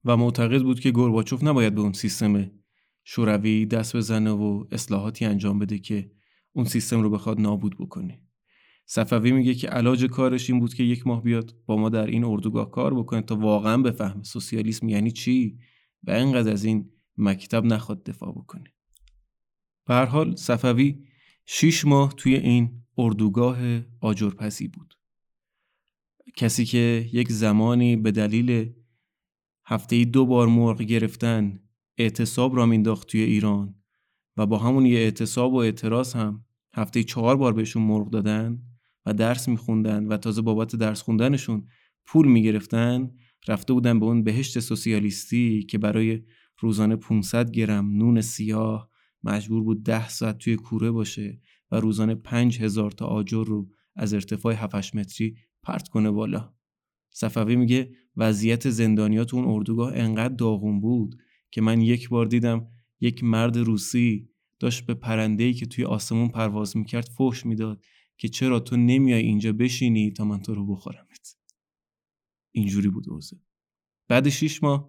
و 0.05 0.17
معتقد 0.17 0.63
بود 0.63 0.81
که 0.81 0.91
گورباچوف 0.91 1.45
نباید 1.45 1.75
به 1.75 1.81
اون 1.81 1.93
سیستم 1.93 2.51
شوروی 3.05 3.67
دست 3.67 3.97
بزنه 3.97 4.31
و 4.31 4.65
اصلاحاتی 4.71 5.25
انجام 5.25 5.59
بده 5.59 5.79
که 5.79 6.11
اون 6.53 6.65
سیستم 6.65 7.03
رو 7.03 7.11
بخواد 7.11 7.41
نابود 7.41 7.77
بکنه. 7.79 8.23
صفوی 8.87 9.33
میگه 9.33 9.55
که 9.55 9.69
علاج 9.69 10.05
کارش 10.05 10.51
این 10.51 10.61
بود 10.61 10.75
که 10.75 10.83
یک 10.83 11.07
ماه 11.07 11.23
بیاد 11.23 11.55
با 11.67 11.77
ما 11.77 11.89
در 11.89 12.07
این 12.07 12.25
اردوگاه 12.25 12.71
کار 12.71 12.95
بکنه 12.95 13.23
تا 13.23 13.37
واقعا 13.37 13.79
بفهمه 13.79 14.23
سوسیالیسم 14.23 14.89
یعنی 14.89 15.11
چی 15.11 15.59
و 16.03 16.11
اینقدر 16.11 16.53
از 16.53 16.65
این 16.65 16.91
مکتب 17.17 17.65
نخواد 17.65 18.05
دفاع 18.05 18.33
بکنه. 18.33 18.75
به 19.87 19.95
هر 19.95 20.05
حال 20.05 20.37
صفوی 20.37 21.05
شیش 21.47 21.85
ماه 21.85 22.15
توی 22.17 22.35
این 22.35 22.83
اردوگاه 22.99 23.59
آجرپسی 24.01 24.69
بود. 24.69 25.02
کسی 26.37 26.65
که 26.65 27.09
یک 27.13 27.33
زمانی 27.33 27.97
به 27.97 28.11
دلیل 28.11 28.73
هفته 29.67 30.05
دو 30.05 30.27
بار 30.27 30.49
مرغ 30.49 30.83
گرفتن 30.83 31.61
اعتصاب 31.99 32.57
را 32.57 32.67
مینداخت 32.67 33.09
توی 33.09 33.21
ایران 33.21 33.75
و 34.37 34.47
با 34.47 34.59
همون 34.59 34.87
یه 34.87 34.99
اعتصاب 34.99 35.53
و 35.53 35.57
اعتراض 35.57 36.15
هم 36.15 36.45
هفته 36.75 37.05
چهار 37.05 37.37
بار 37.37 37.53
بهشون 37.53 37.83
مرغ 37.83 38.11
دادن 38.11 38.63
و 39.07 39.15
درس 39.15 39.49
میخوندن 39.49 40.07
و 40.07 40.17
تازه 40.17 40.43
بابت 40.43 40.77
درس 40.77 41.03
خوندنشون 41.03 41.67
پول 42.07 42.29
می‌گرفتن 42.29 43.11
رفته 43.49 43.73
بودن 43.73 44.01
به 44.01 44.07
اون 44.07 44.23
بهشت 44.23 44.61
سوسیالیستی 44.61 45.63
که 45.63 45.79
برای 45.79 46.23
روزانه 46.59 46.97
500 46.97 47.51
گرم 47.51 47.97
نون 47.97 48.21
سیاه 48.21 48.91
مجبور 49.23 49.63
بود 49.63 49.85
ده 49.85 50.09
ساعت 50.09 50.39
توی 50.39 50.57
کوره 50.57 50.91
باشه 50.91 51.41
و 51.71 51.77
روزانه 51.77 52.15
5000 52.15 52.91
تا 52.91 53.07
آجر 53.07 53.45
رو 53.45 53.69
از 53.97 54.15
ارتفاع 54.15 54.55
7 54.55 54.97
متری 54.97 55.37
پرت 55.63 55.89
کنه 55.89 56.11
بالا. 56.11 56.55
صفوی 57.11 57.57
میگه 57.57 57.91
وضعیت 58.17 58.71
زندانیات 58.71 59.35
اون 59.35 59.45
اردوگاه 59.45 59.93
انقدر 59.97 60.35
داغون 60.35 60.81
بود 60.81 61.19
که 61.51 61.61
من 61.61 61.81
یک 61.81 62.09
بار 62.09 62.27
دیدم 62.27 62.69
یک 63.01 63.25
مرد 63.25 63.57
روسی 63.57 64.29
داشت 64.59 64.87
به 64.87 64.95
پرنده‌ای 64.95 65.55
که 65.55 65.67
توی 65.67 65.85
آسمون 65.85 66.29
پرواز 66.29 66.77
می‌کرد 66.77 67.09
فوش 67.17 67.47
می‌داد 67.47 67.85
که 68.17 68.29
چرا 68.29 68.61
تو 68.61 68.77
نمیای 68.77 69.23
اینجا 69.23 69.53
بشینی 69.53 70.11
تا 70.11 70.25
من 70.25 70.43
تو 70.43 70.55
رو 70.55 70.67
بخورمت. 70.67 71.37
اینجوری 72.53 72.89
بود 72.89 73.09
اوضاع 73.09 73.41
بعد 74.09 74.29
شیش 74.29 74.63
ماه 74.63 74.89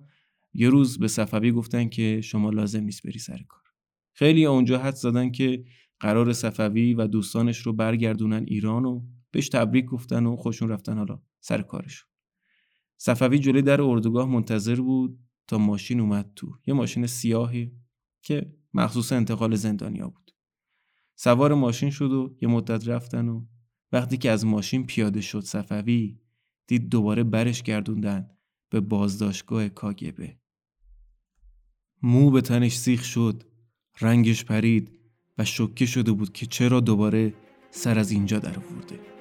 یه 0.53 0.69
روز 0.69 0.99
به 0.99 1.07
صفوی 1.07 1.51
گفتن 1.51 1.89
که 1.89 2.21
شما 2.21 2.49
لازم 2.49 2.83
نیست 2.83 3.07
بری 3.07 3.19
سر 3.19 3.43
کار. 3.47 3.61
خیلی 4.13 4.45
اونجا 4.45 4.77
حد 4.79 4.95
زدن 4.95 5.31
که 5.31 5.65
قرار 5.99 6.33
صفوی 6.33 6.93
و 6.93 7.07
دوستانش 7.07 7.57
رو 7.57 7.73
برگردونن 7.73 8.45
ایران 8.47 8.85
و 8.85 9.01
بهش 9.33 9.49
تبریک 9.49 9.85
گفتن 9.85 10.25
و 10.25 10.35
خوشون 10.35 10.69
رفتن 10.69 10.97
حالا 10.97 11.21
سر 11.39 11.61
کارشون. 11.61 12.09
صفوی 12.97 13.39
جلوی 13.39 13.61
در 13.61 13.81
اردوگاه 13.81 14.29
منتظر 14.29 14.81
بود 14.81 15.19
تا 15.47 15.57
ماشین 15.57 15.99
اومد 15.99 16.31
تو. 16.35 16.57
یه 16.67 16.73
ماشین 16.73 17.07
سیاهی 17.07 17.71
که 18.21 18.55
مخصوص 18.73 19.11
انتقال 19.11 19.55
زندانیا 19.55 20.09
بود. 20.09 20.31
سوار 21.15 21.53
ماشین 21.53 21.89
شد 21.89 22.11
و 22.11 22.37
یه 22.41 22.47
مدت 22.47 22.87
رفتن 22.87 23.29
و 23.29 23.45
وقتی 23.91 24.17
که 24.17 24.31
از 24.31 24.45
ماشین 24.45 24.85
پیاده 24.85 25.21
شد 25.21 25.43
صفوی 25.43 26.19
دید 26.67 26.89
دوباره 26.89 27.23
برش 27.23 27.63
گردوندن 27.63 28.29
به 28.69 28.79
بازداشتگاه 28.79 29.69
کاگبه. 29.69 30.37
مو 32.01 32.31
به 32.31 32.41
تنش 32.41 32.77
سیخ 32.77 33.03
شد 33.03 33.43
رنگش 34.01 34.45
پرید 34.45 34.99
و 35.37 35.45
شکه 35.45 35.85
شده 35.85 36.11
بود 36.11 36.33
که 36.33 36.45
چرا 36.45 36.79
دوباره 36.79 37.33
سر 37.71 37.99
از 37.99 38.11
اینجا 38.11 38.39
در 38.39 38.59
آورده. 38.59 39.12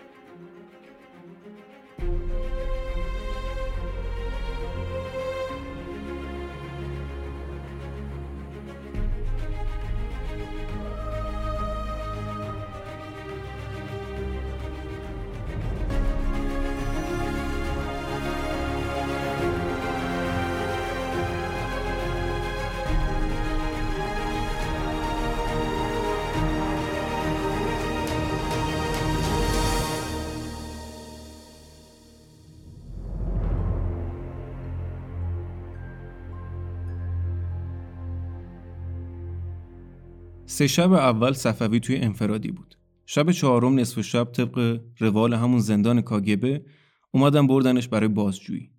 سه 40.63 40.69
شب 40.69 40.93
اول 40.93 41.33
صفوی 41.33 41.81
توی 41.81 41.97
انفرادی 41.97 42.51
بود. 42.51 42.75
شب 43.07 43.31
چهارم 43.31 43.79
نصف 43.79 44.01
شب 44.01 44.25
طبق 44.25 44.81
روال 44.99 45.35
همون 45.35 45.59
زندان 45.59 46.01
کاگبه 46.01 46.65
اومدن 47.11 47.47
بردنش 47.47 47.89
برای 47.89 48.09
بازجویی. 48.09 48.71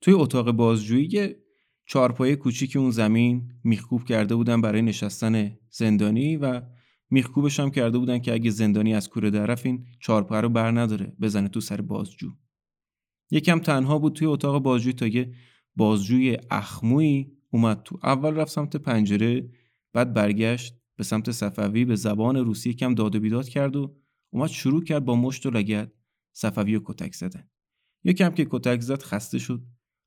توی 0.00 0.14
اتاق 0.14 0.50
بازجویی 0.50 1.08
یه 1.12 1.36
چارپایه 1.86 2.36
کوچیکی 2.36 2.78
اون 2.78 2.90
زمین 2.90 3.52
میخکوب 3.64 4.04
کرده 4.04 4.34
بودن 4.34 4.60
برای 4.60 4.82
نشستن 4.82 5.58
زندانی 5.70 6.36
و 6.36 6.62
میخکوبش 7.10 7.60
هم 7.60 7.70
کرده 7.70 7.98
بودن 7.98 8.18
که 8.18 8.32
اگه 8.32 8.50
زندانی 8.50 8.94
از 8.94 9.08
کوره 9.08 9.30
درف 9.30 9.66
این 9.66 9.86
چارپایه 10.00 10.40
رو 10.40 10.48
بر 10.48 10.70
نداره 10.70 11.16
بزنه 11.20 11.48
تو 11.48 11.60
سر 11.60 11.80
بازجو. 11.80 12.32
یکم 13.30 13.58
تنها 13.58 13.98
بود 13.98 14.12
توی 14.12 14.26
اتاق 14.26 14.62
بازجویی 14.62 14.94
تا 14.94 15.06
یه 15.06 15.34
بازجوی 15.76 16.38
اخمویی 16.50 17.32
اومد 17.50 17.82
تو. 17.82 17.98
اول 18.02 18.34
رفت 18.34 18.52
سمت 18.52 18.76
پنجره 18.76 19.50
بعد 19.92 20.14
برگشت 20.14 20.74
به 20.98 21.04
سمت 21.04 21.30
صفوی 21.30 21.84
به 21.84 21.96
زبان 21.96 22.36
روسی 22.36 22.74
کم 22.74 22.94
داد 22.94 23.16
و 23.16 23.20
بیداد 23.20 23.48
کرد 23.48 23.76
و 23.76 23.96
اومد 24.30 24.48
شروع 24.48 24.84
کرد 24.84 25.04
با 25.04 25.16
مشت 25.16 25.46
و 25.46 25.50
لگت 25.50 25.92
صفوی 26.32 26.76
و 26.76 26.80
کتک 26.84 27.14
زدن. 27.14 27.48
یکم 28.04 28.30
که 28.30 28.46
کتک 28.50 28.80
زد 28.80 29.02
خسته 29.02 29.38
شد. 29.38 29.62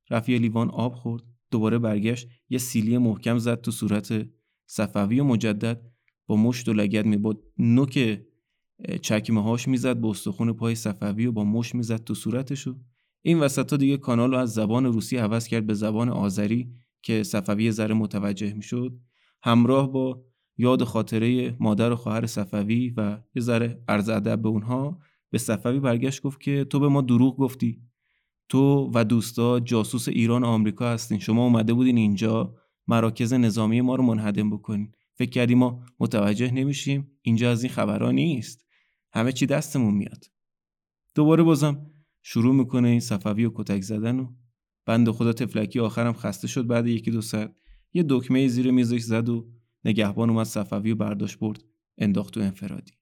رفت 0.10 0.30
یه 0.30 0.38
لیوان 0.38 0.70
آب 0.70 0.96
خورد. 0.96 1.24
دوباره 1.52 1.80
برگشت. 1.80 2.28
یه 2.50 2.58
سیلی 2.58 2.98
محکم 2.98 3.38
زد 3.38 3.62
تو 3.62 3.72
صورت 3.72 4.28
صفوی 4.66 5.20
و 5.20 5.24
مجدد 5.24 5.82
با 6.28 6.36
مشت 6.36 6.70
و 6.70 6.74
لگت 6.74 7.06
می 7.06 7.18
با 7.18 7.36
نوک 7.58 8.22
چکمه 9.02 9.44
هاش 9.44 9.68
می‌زد 9.68 9.98
به 9.98 10.08
استخون 10.08 10.54
پای 10.54 10.76
صفوی 10.76 11.26
و 11.26 11.32
با 11.32 11.44
مشت 11.44 11.76
می‌زد 11.76 12.04
تو 12.04 12.16
صورتشو 12.16 12.80
این 13.22 13.40
وسط 13.40 13.72
ها 13.72 13.78
دیگه 13.78 13.98
کانال 13.98 14.32
رو 14.32 14.38
از 14.38 14.54
زبان 14.54 14.86
روسی 14.86 15.18
عوض 15.18 15.48
کرد 15.48 15.68
به 15.68 15.74
زبان 15.74 16.10
آذری 16.10 16.74
که 17.02 17.24
صفوی 17.24 17.72
ذره 17.72 17.94
متوجه 17.94 18.54
می‌شد 18.54 19.00
همراه 19.44 19.92
با 19.92 20.26
یاد 20.62 20.84
خاطره 20.84 21.56
مادر 21.60 21.92
و 21.92 21.96
خواهر 21.96 22.26
صفوی 22.26 22.94
و 22.98 23.18
یه 23.36 23.42
ذره 23.42 23.84
عرض 23.88 24.10
ادب 24.10 24.42
به 24.42 24.50
اونها 24.50 25.00
به 25.30 25.38
صفوی 25.38 25.80
برگشت 25.80 26.22
گفت 26.22 26.42
که 26.42 26.64
تو 26.64 26.80
به 26.80 26.88
ما 26.88 27.02
دروغ 27.02 27.38
گفتی. 27.38 27.82
تو 28.50 28.92
و 28.94 29.04
دوستا 29.04 29.60
جاسوس 29.60 30.08
ایران 30.08 30.44
و 30.44 30.46
آمریکا 30.46 30.90
هستین. 30.90 31.20
شما 31.20 31.44
اومده 31.44 31.74
بودین 31.74 31.98
اینجا 31.98 32.56
مراکز 32.88 33.34
نظامی 33.34 33.82
ما 33.82 33.96
رو 33.96 34.04
منهدم 34.04 34.50
بکنین. 34.50 34.92
فکر 35.14 35.30
کردی 35.30 35.56
ما 35.56 35.84
متوجه 36.00 36.52
نمیشیم. 36.52 37.12
اینجا 37.22 37.52
از 37.52 37.64
این 37.64 37.74
خبرها 37.74 38.12
نیست. 38.12 38.66
همه 39.14 39.32
چی 39.32 39.46
دستمون 39.46 39.94
میاد. 39.94 40.26
دوباره 41.16 41.44
بازم 41.44 41.86
شروع 42.22 42.56
می‌کنه 42.56 42.88
این 42.88 43.00
صفوی 43.00 43.46
و 43.46 43.52
کتک 43.56 43.82
زدن 43.82 44.20
و 44.20 44.28
بند 44.86 45.10
خدا 45.10 45.34
تفلکی 45.34 45.80
آخرم 45.80 46.14
خسته 46.14 46.48
شد 46.48 46.68
بعد 46.68 46.88
یکی 46.88 47.12
دو 47.12 47.22
ساعت. 47.22 47.56
یه 47.94 48.06
دکمه 48.10 48.48
زیر 48.48 48.72
میزش 48.72 49.02
زد 49.02 49.30
و 49.30 49.48
نگهبان 49.86 50.30
اومد 50.30 50.46
صفوی 50.46 50.92
و 50.92 50.96
برداشت 50.96 51.40
برد 51.40 51.64
انداخت 51.98 52.34
تو 52.34 52.40
انفرادی. 52.40 52.94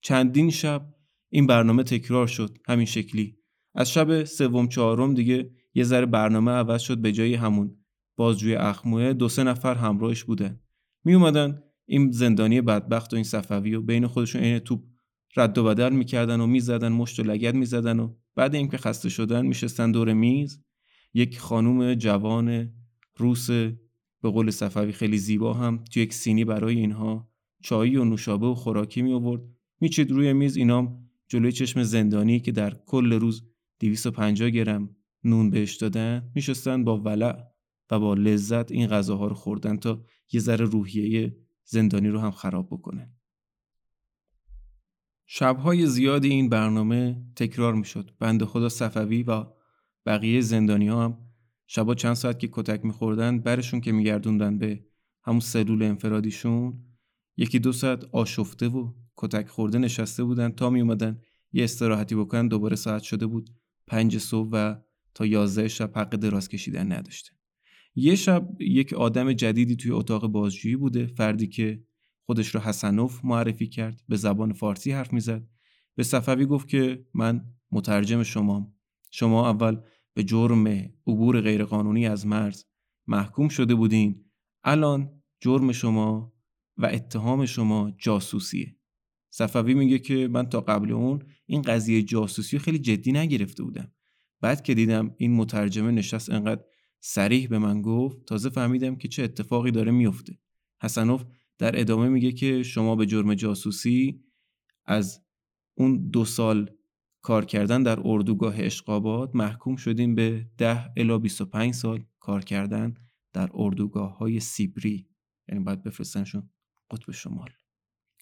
چندین 0.00 0.50
شب 0.50 0.94
این 1.28 1.46
برنامه 1.46 1.82
تکرار 1.82 2.26
شد 2.26 2.58
همین 2.66 2.86
شکلی. 2.86 3.38
از 3.74 3.92
شب 3.92 4.24
سوم 4.24 4.68
چهارم 4.68 5.14
دیگه 5.14 5.50
یه 5.74 5.84
ذره 5.84 6.06
برنامه 6.06 6.50
عوض 6.50 6.80
شد 6.80 6.98
به 6.98 7.12
جای 7.12 7.34
همون. 7.34 7.76
بازجوی 8.16 8.54
اخموه 8.54 9.12
دو 9.12 9.28
سه 9.28 9.44
نفر 9.44 9.74
همراهش 9.74 10.24
بودن. 10.24 10.60
می 11.04 11.14
اومدن 11.14 11.62
این 11.86 12.10
زندانی 12.10 12.60
بدبخت 12.60 13.12
و 13.12 13.16
این 13.16 13.24
صفوی 13.24 13.74
و 13.74 13.82
بین 13.82 14.06
خودشون 14.06 14.42
این 14.42 14.58
توپ 14.58 14.80
رد 15.36 15.58
و 15.58 15.64
بدل 15.64 15.92
می‌کردن 15.92 16.40
و 16.40 16.46
می‌زدن 16.46 16.92
مشت 16.92 17.20
و 17.20 17.22
لگد 17.22 17.54
می‌زدن 17.54 18.00
و 18.00 18.14
بعد 18.36 18.54
اینکه 18.54 18.78
خسته 18.78 19.08
شدن 19.08 19.46
میشستن 19.46 19.92
دور 19.92 20.12
میز 20.12 20.64
یک 21.14 21.38
خانوم 21.38 21.94
جوان 21.94 22.72
روس 23.16 23.48
به 24.24 24.30
قول 24.30 24.50
صفوی 24.50 24.92
خیلی 24.92 25.18
زیبا 25.18 25.54
هم 25.54 25.84
توی 25.84 26.02
یک 26.02 26.14
سینی 26.14 26.44
برای 26.44 26.76
اینها 26.76 27.28
چایی 27.62 27.96
و 27.96 28.04
نوشابه 28.04 28.46
و 28.46 28.54
خوراکی 28.54 29.02
می 29.02 29.12
آورد 29.12 29.42
میچید 29.80 30.10
روی 30.10 30.32
میز 30.32 30.56
اینام 30.56 31.10
جلوی 31.28 31.52
چشم 31.52 31.82
زندانی 31.82 32.40
که 32.40 32.52
در 32.52 32.74
کل 32.86 33.12
روز 33.12 33.42
250 33.80 34.50
گرم 34.50 34.96
نون 35.24 35.50
بهش 35.50 35.76
دادن 35.76 36.30
میشستن 36.34 36.84
با 36.84 36.98
ولع 36.98 37.36
و 37.90 38.00
با 38.00 38.14
لذت 38.14 38.72
این 38.72 38.86
غذاها 38.86 39.26
رو 39.26 39.34
خوردن 39.34 39.76
تا 39.76 40.04
یه 40.32 40.40
ذره 40.40 40.64
روحیه 40.64 41.36
زندانی 41.64 42.08
رو 42.08 42.20
هم 42.20 42.30
خراب 42.30 42.66
بکنه. 42.66 43.10
شبهای 45.26 45.86
زیادی 45.86 46.28
این 46.28 46.48
برنامه 46.48 47.24
تکرار 47.36 47.74
می‌شد. 47.74 48.10
بند 48.18 48.44
خدا 48.44 48.68
صفوی 48.68 49.22
و 49.22 49.44
بقیه 50.06 50.40
زندانی 50.40 50.88
ها 50.88 51.04
هم 51.04 51.23
شبا 51.66 51.94
چند 51.94 52.14
ساعت 52.14 52.38
که 52.38 52.48
کتک 52.52 52.84
میخوردن 52.84 53.40
برشون 53.40 53.80
که 53.80 53.92
میگردوندن 53.92 54.58
به 54.58 54.84
همون 55.22 55.40
سلول 55.40 55.82
انفرادیشون 55.82 56.84
یکی 57.36 57.58
دو 57.58 57.72
ساعت 57.72 58.04
آشفته 58.04 58.68
و 58.68 58.92
کتک 59.16 59.48
خورده 59.48 59.78
نشسته 59.78 60.24
بودن 60.24 60.48
تا 60.48 60.70
می 60.70 60.80
اومدن 60.80 61.20
یه 61.52 61.64
استراحتی 61.64 62.14
بکنن 62.14 62.48
دوباره 62.48 62.76
ساعت 62.76 63.02
شده 63.02 63.26
بود 63.26 63.50
پنج 63.86 64.18
صبح 64.18 64.48
و 64.52 64.74
تا 65.14 65.26
یازده 65.26 65.68
شب 65.68 65.98
حق 65.98 66.16
دراز 66.16 66.48
کشیدن 66.48 66.92
نداشته. 66.92 67.30
یه 67.94 68.14
شب 68.14 68.48
یک 68.60 68.92
آدم 68.92 69.32
جدیدی 69.32 69.76
توی 69.76 69.90
اتاق 69.90 70.26
بازجویی 70.26 70.76
بوده 70.76 71.06
فردی 71.06 71.46
که 71.46 71.84
خودش 72.26 72.48
رو 72.48 72.60
حسنوف 72.60 73.24
معرفی 73.24 73.66
کرد 73.66 74.02
به 74.08 74.16
زبان 74.16 74.52
فارسی 74.52 74.92
حرف 74.92 75.12
می‌زد. 75.12 75.46
به 75.94 76.02
صفوی 76.02 76.46
گفت 76.46 76.68
که 76.68 77.06
من 77.14 77.44
مترجم 77.72 78.22
شمام. 78.22 78.74
شما 79.10 79.50
اول 79.50 79.80
به 80.14 80.24
جرم 80.24 80.66
عبور 81.06 81.40
غیرقانونی 81.40 82.06
از 82.06 82.26
مرز 82.26 82.64
محکوم 83.06 83.48
شده 83.48 83.74
بودین. 83.74 84.24
الان 84.64 85.22
جرم 85.40 85.72
شما 85.72 86.32
و 86.76 86.86
اتهام 86.86 87.46
شما 87.46 87.90
جاسوسیه. 87.98 88.76
صفوی 89.30 89.74
میگه 89.74 89.98
که 89.98 90.28
من 90.28 90.46
تا 90.46 90.60
قبل 90.60 90.92
اون 90.92 91.22
این 91.46 91.62
قضیه 91.62 92.02
جاسوسی 92.02 92.58
خیلی 92.58 92.78
جدی 92.78 93.12
نگرفته 93.12 93.62
بودم. 93.62 93.92
بعد 94.40 94.62
که 94.62 94.74
دیدم 94.74 95.14
این 95.16 95.34
مترجمه 95.36 95.90
نشست 95.90 96.30
انقدر 96.30 96.64
سریح 97.00 97.48
به 97.48 97.58
من 97.58 97.82
گفت 97.82 98.24
تازه 98.24 98.50
فهمیدم 98.50 98.96
که 98.96 99.08
چه 99.08 99.22
اتفاقی 99.22 99.70
داره 99.70 99.92
میفته. 99.92 100.38
حسنوف 100.82 101.24
در 101.58 101.80
ادامه 101.80 102.08
میگه 102.08 102.32
که 102.32 102.62
شما 102.62 102.96
به 102.96 103.06
جرم 103.06 103.34
جاسوسی 103.34 104.24
از 104.84 105.20
اون 105.74 106.08
دو 106.08 106.24
سال 106.24 106.70
کار 107.24 107.44
کردن 107.44 107.82
در 107.82 107.98
اردوگاه 108.04 108.54
اشقابات 108.58 109.30
محکوم 109.34 109.76
شدیم 109.76 110.14
به 110.14 110.46
10 110.58 110.92
الا 110.96 111.18
25 111.18 111.74
سال 111.74 112.04
کار 112.20 112.44
کردن 112.44 112.94
در 113.32 113.50
اردوگاه 113.54 114.18
های 114.18 114.40
سیبری. 114.40 115.08
یعنی 115.48 115.64
باید 115.64 115.82
بفرستنشون 115.82 116.50
قطب 116.90 117.10
شمال. 117.10 117.50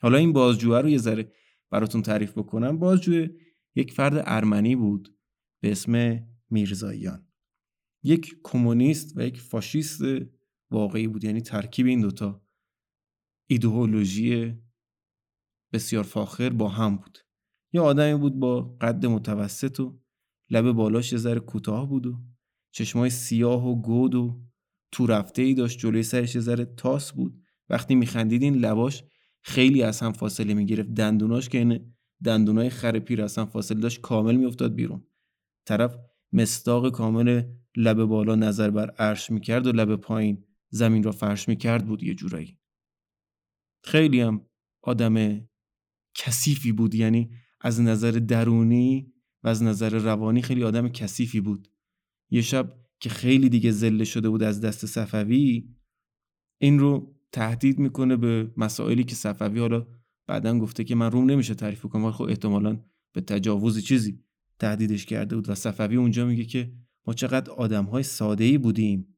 حالا 0.02 0.18
این 0.18 0.32
بازجوه 0.32 0.80
رو 0.80 0.88
یه 0.88 0.98
ذره 0.98 1.32
براتون 1.70 2.02
تعریف 2.02 2.38
بکنم. 2.38 2.78
بازجوه 2.78 3.28
یک 3.74 3.92
فرد 3.92 4.22
ارمنی 4.26 4.76
بود 4.76 5.18
به 5.60 5.72
اسم 5.72 6.20
میرزاییان 6.50 7.26
یک 8.02 8.34
کمونیست 8.44 9.16
و 9.16 9.20
یک 9.20 9.40
فاشیست 9.40 10.00
واقعی 10.70 11.08
بود. 11.08 11.24
یعنی 11.24 11.40
ترکیب 11.40 11.86
این 11.86 12.00
دوتا 12.00 12.42
ایدئولوژی 13.46 14.58
بسیار 15.72 16.04
فاخر 16.04 16.50
با 16.50 16.68
هم 16.68 16.96
بود. 16.96 17.18
یه 17.72 17.80
آدمی 17.80 18.18
بود 18.18 18.38
با 18.38 18.76
قد 18.80 19.06
متوسط 19.06 19.80
و 19.80 20.00
لب 20.50 20.72
بالاش 20.72 21.12
یه 21.12 21.18
ذره 21.18 21.40
کوتاه 21.40 21.88
بود 21.88 22.06
و 22.06 22.18
چشمای 22.72 23.10
سیاه 23.10 23.68
و 23.68 23.82
گود 23.82 24.14
و 24.14 24.42
تو 24.92 25.06
رفته 25.06 25.42
ای 25.42 25.54
داشت 25.54 25.78
جلوی 25.78 26.02
سرش 26.02 26.34
یه 26.34 26.40
ذره 26.40 26.64
تاس 26.64 27.12
بود. 27.12 27.42
وقتی 27.68 27.94
میخندید 27.94 28.42
این 28.42 28.54
لباش 28.54 29.04
خیلی 29.42 29.82
از 29.82 30.00
هم 30.00 30.12
فاصله 30.12 30.54
می‌گرفت. 30.54 30.94
دندوناش 30.94 31.48
که 31.48 31.58
این 31.58 31.94
دندونای 32.24 32.70
خر 32.70 32.98
پیر 32.98 33.22
از 33.22 33.38
هم 33.38 33.46
فاصله 33.46 33.80
داشت 33.80 34.00
کامل 34.00 34.36
میافتاد 34.36 34.74
بیرون. 34.74 35.06
طرف 35.66 35.96
مستاق 36.32 36.90
کامل 36.90 37.42
لب 37.76 38.04
بالا 38.04 38.34
نظر 38.34 38.70
بر 38.70 38.90
عرش 38.90 39.30
می‌کرد 39.30 39.66
و 39.66 39.72
لب 39.72 39.96
پایین 39.96 40.44
زمین 40.70 41.02
را 41.02 41.12
فرش 41.12 41.48
می‌کرد 41.48 41.86
بود 41.86 42.02
یه 42.02 42.14
جورایی. 42.14 42.58
خیلی 43.84 44.20
هم 44.20 44.46
آدم 44.82 45.48
کثیفی 46.14 46.72
بود. 46.72 46.94
یعنی 46.94 47.30
از 47.62 47.80
نظر 47.80 48.10
درونی 48.10 49.12
و 49.42 49.48
از 49.48 49.62
نظر 49.62 49.98
روانی 49.98 50.42
خیلی 50.42 50.64
آدم 50.64 50.88
کثیفی 50.88 51.40
بود. 51.40 51.68
یه 52.30 52.42
شب 52.42 52.74
که 53.00 53.08
خیلی 53.08 53.48
دیگه 53.48 53.70
زله 53.70 54.04
شده 54.04 54.28
بود 54.28 54.42
از 54.42 54.60
دست 54.60 54.86
صفوی 54.86 55.68
این 56.60 56.78
رو 56.78 57.16
تهدید 57.32 57.78
می‌کنه 57.78 58.16
به 58.16 58.50
مسائلی 58.56 59.04
که 59.04 59.14
صفوی 59.14 59.60
حالا 59.60 59.86
بعدا 60.26 60.58
گفته 60.58 60.84
که 60.84 60.94
من 60.94 61.10
روم 61.10 61.30
نمیشه 61.30 61.54
تعریف 61.54 61.86
کنم 61.86 62.04
ولی 62.04 62.12
خب 62.12 62.24
احتمالا 62.24 62.80
به 63.12 63.20
تجاوز 63.20 63.84
چیزی 63.84 64.20
تهدیدش 64.58 65.06
کرده 65.06 65.36
بود. 65.36 65.48
و 65.48 65.54
صفوی 65.54 65.96
اونجا 65.96 66.26
میگه 66.26 66.44
که 66.44 66.72
ما 67.06 67.14
چقدر 67.14 67.50
آدم 67.50 67.84
های 67.84 68.02
ساده 68.02 68.44
ای 68.44 68.58
بودیم 68.58 69.16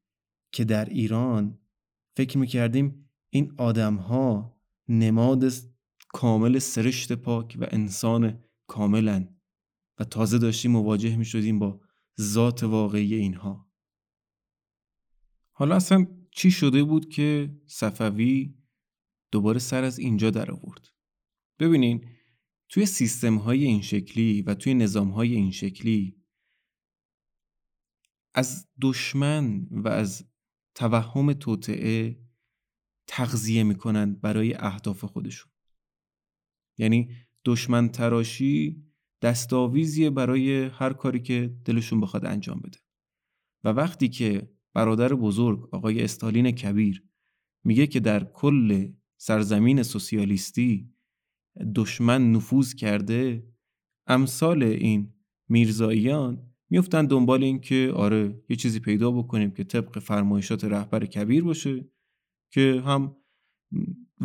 که 0.52 0.64
در 0.64 0.84
ایران 0.84 1.58
فکر 2.16 2.38
می‌کردیم 2.38 3.08
این 3.30 3.52
آدم 3.56 3.94
ها 3.94 4.56
نماد 4.88 5.48
کامل 6.14 6.58
سرشت 6.58 7.12
پاک 7.12 7.56
و 7.60 7.66
انسان 7.70 8.44
کاملا 8.66 9.28
و 9.98 10.04
تازه 10.04 10.38
داشتیم 10.38 10.70
مواجه 10.70 11.16
می 11.16 11.24
شدیم 11.24 11.58
با 11.58 11.80
ذات 12.20 12.62
واقعی 12.62 13.14
اینها. 13.14 13.70
حالا 15.50 15.76
اصلا 15.76 16.06
چی 16.30 16.50
شده 16.50 16.84
بود 16.84 17.08
که 17.08 17.56
صفوی 17.66 18.54
دوباره 19.32 19.58
سر 19.58 19.84
از 19.84 19.98
اینجا 19.98 20.30
در 20.30 20.50
آورد؟ 20.50 20.88
ببینین 21.58 22.08
توی 22.68 22.86
سیستم 22.86 23.36
های 23.36 23.64
این 23.64 23.82
شکلی 23.82 24.42
و 24.42 24.54
توی 24.54 24.74
نظام 24.74 25.10
های 25.10 25.34
این 25.34 25.50
شکلی 25.50 26.16
از 28.34 28.68
دشمن 28.82 29.66
و 29.70 29.88
از 29.88 30.24
توهم 30.74 31.32
توطعه 31.32 32.20
تغذیه 33.06 33.62
می‌کنن 33.62 34.14
برای 34.14 34.54
اهداف 34.54 35.04
خودشون. 35.04 35.53
یعنی 36.78 37.10
دشمن 37.44 37.88
تراشی 37.88 38.84
دستاویزیه 39.22 40.10
برای 40.10 40.64
هر 40.64 40.92
کاری 40.92 41.20
که 41.20 41.56
دلشون 41.64 42.00
بخواد 42.00 42.26
انجام 42.26 42.60
بده. 42.60 42.78
و 43.64 43.68
وقتی 43.68 44.08
که 44.08 44.50
برادر 44.74 45.14
بزرگ 45.14 45.74
آقای 45.74 46.02
استالین 46.02 46.50
کبیر 46.50 47.04
میگه 47.64 47.86
که 47.86 48.00
در 48.00 48.24
کل 48.24 48.92
سرزمین 49.16 49.82
سوسیالیستی 49.82 50.94
دشمن 51.74 52.32
نفوذ 52.32 52.74
کرده 52.74 53.48
امثال 54.06 54.62
این 54.62 55.14
میرزاییان 55.48 56.50
میفتن 56.70 57.06
دنبال 57.06 57.42
این 57.42 57.60
که 57.60 57.92
آره 57.94 58.42
یه 58.48 58.56
چیزی 58.56 58.80
پیدا 58.80 59.10
بکنیم 59.10 59.50
که 59.50 59.64
طبق 59.64 59.98
فرمایشات 59.98 60.64
رهبر 60.64 61.06
کبیر 61.06 61.44
باشه 61.44 61.88
که 62.50 62.82
هم 62.86 63.16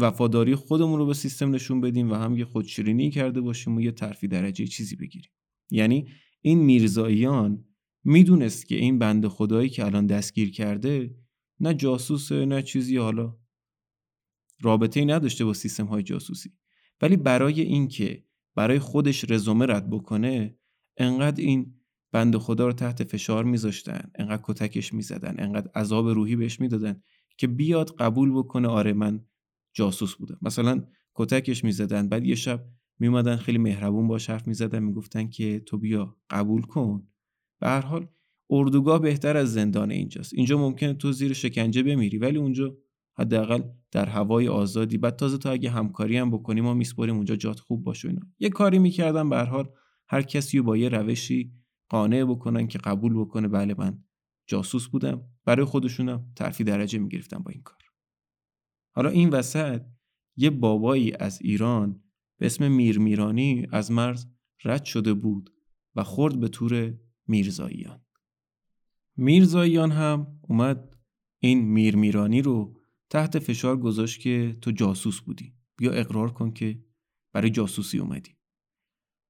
وفاداری 0.02 0.56
خودمون 0.56 1.00
رو 1.00 1.06
به 1.06 1.14
سیستم 1.14 1.56
نشون 1.56 1.82
بدیم 1.82 2.12
و 2.12 2.14
هم 2.14 2.38
یه 2.38 2.46
خودشیرینی 2.46 3.12
کرده 3.12 3.42
باشیم 3.42 3.78
و 3.78 3.82
یه 3.82 3.92
ترفی 3.92 4.28
درجه 4.28 4.68
چیزی 4.68 4.96
بگیریم. 4.96 5.32
یعنی 5.72 6.08
این 6.42 6.60
میرزاییان 6.60 7.66
می‌دونست 8.04 8.68
که 8.68 8.76
این 8.76 9.00
بند 9.00 9.28
خدایی 9.28 9.70
که 9.70 9.86
الان 9.86 10.06
دستگیر 10.06 10.52
کرده 10.52 11.16
نه 11.60 11.74
جاسوسه 11.74 12.46
نه 12.46 12.62
چیزی 12.62 12.98
حالا 12.98 13.38
رابطه 14.62 15.06
نداشته 15.06 15.46
با 15.46 15.54
سیستم 15.54 15.86
های 15.86 16.04
جاسوسی. 16.04 16.50
ولی 17.02 17.18
برای 17.18 17.62
اینکه 17.62 18.24
برای 18.56 18.80
خودش 18.80 19.32
رزومه 19.32 19.66
رد 19.66 19.90
بکنه 19.90 20.58
انقدر 20.98 21.44
این 21.44 21.76
بند 22.12 22.38
خدا 22.38 22.68
رو 22.68 22.74
تحت 22.74 23.04
فشار 23.04 23.44
میذاشتن 23.44 24.12
انقدر 24.16 24.42
کتکش 24.44 24.94
می‌زدن 24.94 25.36
انقدر 25.38 25.72
عذاب 25.76 26.08
روحی 26.08 26.36
بهش 26.36 26.60
می‌دادن 26.60 27.02
که 27.38 27.48
بیاد 27.48 27.96
قبول 27.96 28.32
بکنه 28.32 28.68
آره 28.68 28.94
من 28.94 29.26
جاسوس 29.80 30.16
بودم 30.16 30.38
مثلا 30.42 30.84
کتکش 31.16 31.64
می‌زدن 31.64 32.10
بعد 32.10 32.26
یه 32.26 32.36
شب 32.36 32.66
میومدن 33.00 33.36
خیلی 33.36 33.58
مهربون 33.58 34.08
باش 34.08 34.30
حرف 34.30 34.48
می‌زدن 34.48 34.80
می‌گفتن 34.80 35.30
که 35.30 35.60
تو 35.60 35.78
بیا 35.78 36.18
قبول 36.30 36.62
کن. 36.62 37.08
به 37.60 37.68
هر 37.68 37.82
حال 37.82 38.08
اردوگاه 38.50 39.00
بهتر 39.00 39.38
از 39.38 39.54
زندان 39.54 39.92
اینجاست. 39.92 40.34
اینجا 40.34 40.58
ممکنه 40.58 40.94
تو 40.94 41.12
زیر 41.12 41.34
شکنجه 41.34 41.84
بمیری 41.84 42.18
ولی 42.18 42.38
اونجا 42.38 42.78
حداقل 43.18 43.62
در 43.92 44.06
هوای 44.06 44.48
آزادی. 44.48 44.98
بعد 44.98 45.16
تازه 45.16 45.38
تو 45.38 45.52
اگه 45.52 45.70
همکاری 45.70 46.18
هم 46.18 46.32
بکنیم 46.32 46.64
ما 46.64 46.74
میسپریم 46.74 47.16
اونجا 47.16 47.36
جات 47.36 47.60
خوب 47.60 47.84
باشه 47.84 48.08
اینا. 48.08 48.22
یه 48.40 48.50
کاری 48.50 48.80
می‌کردن 48.80 49.30
به 49.30 49.36
هر 49.36 49.46
حال 49.46 49.70
هر 50.08 50.22
کسی 50.22 50.62
با 50.62 50.78
یه 50.78 50.90
روشی 50.90 51.54
قانع 51.90 52.24
بکنن 52.24 52.68
که 52.68 52.78
قبول 52.78 53.14
بکنه 53.14 53.48
بله 53.48 53.76
من 53.78 54.04
جاسوس 54.48 54.88
بودم. 54.88 55.22
برای 55.46 55.66
خودشونم 55.66 56.32
ترفی 56.36 56.64
درجه 56.64 57.00
می‌گرفتن 57.00 57.38
با 57.38 57.52
این 57.52 57.62
کار. 57.64 57.89
حالا 58.92 59.10
این 59.10 59.30
وسط 59.30 59.82
یه 60.36 60.50
بابایی 60.50 61.14
از 61.14 61.42
ایران 61.42 62.04
به 62.38 62.46
اسم 62.46 62.68
میر 62.68 63.00
میرانی 63.00 63.68
از 63.72 63.92
مرز 63.92 64.26
رد 64.64 64.86
شده 64.86 65.14
بود 65.14 65.54
و 65.96 66.04
خورد 66.04 66.40
به 66.40 66.48
تور 66.48 66.98
میرزاییان. 67.28 68.02
میرزاییان 69.18 69.92
هم 69.92 70.40
اومد 70.42 70.96
این 71.40 71.66
میر 71.66 71.96
میرانی 71.96 72.42
رو 72.42 72.80
تحت 73.10 73.40
فشار 73.40 73.78
گذاشت 73.78 74.22
که 74.22 74.58
تو 74.62 74.72
جاسوس 74.72 75.22
بودی. 75.22 75.54
بیا 75.78 75.92
اقرار 75.92 76.34
کن 76.34 76.52
که 76.52 76.84
برای 77.34 77.50
جاسوسی 77.50 78.00
اومدی. 78.00 78.32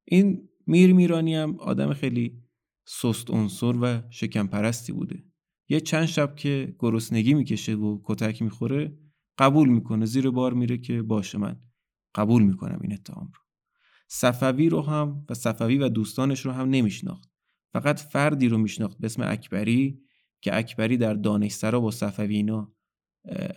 این 0.06 0.49
میر 0.68 0.94
میرانی 0.94 1.36
هم 1.36 1.60
آدم 1.60 1.94
خیلی 1.94 2.44
سست 2.88 3.30
عنصر 3.30 3.73
و 3.81 4.02
شکم 4.10 4.48
پرستی 4.48 4.91
بوده. 4.91 5.23
یه 5.69 5.80
چند 5.80 6.06
شب 6.06 6.36
که 6.36 6.76
گرسنگی 6.80 7.34
می‌کشه 7.34 7.76
و 7.76 8.02
کتک 8.03 8.41
می‌خوره 8.41 8.98
قبول 9.40 9.70
می‌کنه 9.70 10.06
زیر 10.06 10.30
بار 10.30 10.53
میره 10.53 10.78
که 10.78 11.02
باشه 11.02 11.38
من. 11.38 11.60
قبول 12.16 12.44
می‌کنم 12.44 12.80
این 12.82 12.94
اتهام 12.94 13.26
رو. 13.26 13.41
صفوی 14.07 14.70
رو 14.70 14.82
هم 14.82 15.26
و 15.30 15.34
صفوی 15.34 15.78
و 15.78 15.90
دوستانش 15.90 16.45
رو 16.45 16.52
هم 16.52 16.70
نمیشناخت. 16.70 17.30
فقط 17.74 17.99
فردی 17.99 18.48
رو 18.48 18.57
میشناخت 18.57 18.98
به 18.98 19.06
اسم 19.06 19.24
اکبری 19.26 20.02
که 20.41 20.57
اکبری 20.57 20.98
در 20.98 21.14
دانشسرا 21.14 21.80
با 21.80 21.91
صفوی 21.91 22.36
اینا 22.36 22.74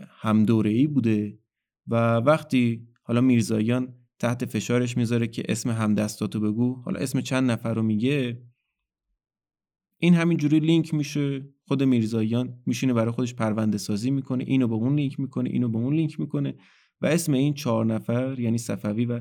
هم 0.08 0.46
ای 0.64 0.86
بوده 0.86 1.38
و 1.86 2.16
وقتی 2.16 2.88
حالا 3.02 3.20
میرزایان 3.20 3.94
تحت 4.18 4.44
فشارش 4.44 4.96
می‌ذاره 4.96 5.26
که 5.26 5.42
اسم 5.48 5.70
همدستاتو 5.70 6.40
بگو 6.40 6.82
حالا 6.82 7.00
اسم 7.00 7.20
چند 7.20 7.50
نفر 7.50 7.74
رو 7.74 7.82
میگه 7.82 8.42
این 9.98 10.14
همینجوری 10.14 10.60
لینک 10.60 10.94
میشه 10.94 11.48
خود 11.72 11.82
میرزاییان 11.82 12.62
میشینه 12.66 12.92
برای 12.92 13.10
خودش 13.10 13.34
پرونده 13.34 13.78
سازی 13.78 14.10
می‌کنه 14.10 14.44
اینو 14.46 14.68
با 14.68 14.76
اون 14.76 14.96
لینک 14.96 15.20
می‌کنه 15.20 15.50
اینو 15.50 15.68
با 15.68 15.80
اون 15.80 15.94
لینک 15.94 16.20
می‌کنه 16.20 16.54
و 17.00 17.06
اسم 17.06 17.32
این 17.32 17.54
چهار 17.54 17.86
نفر 17.86 18.40
یعنی 18.40 18.58
صفوی 18.58 19.04
و 19.04 19.20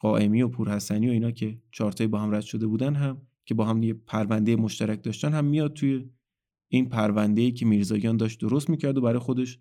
قائمی 0.00 0.42
و 0.42 0.48
پورحسنی 0.48 1.08
و 1.08 1.10
اینا 1.10 1.30
که 1.30 1.62
چارتای 1.70 2.06
با 2.06 2.18
هم 2.18 2.34
رد 2.34 2.40
شده 2.40 2.66
بودن 2.66 2.94
هم 2.94 3.22
که 3.44 3.54
با 3.54 3.64
هم 3.64 3.82
یه 3.82 3.94
پرونده 3.94 4.56
مشترک 4.56 5.02
داشتن 5.02 5.32
هم 5.32 5.44
میاد 5.44 5.72
توی 5.72 6.10
این 6.70 6.88
پرونده 6.88 7.42
ای 7.42 7.52
که 7.52 7.66
میرزاییان 7.66 8.16
داشت 8.16 8.40
درست 8.40 8.70
می‌کرد 8.70 8.98
و 8.98 9.00
برای 9.00 9.18
خودش 9.18 9.58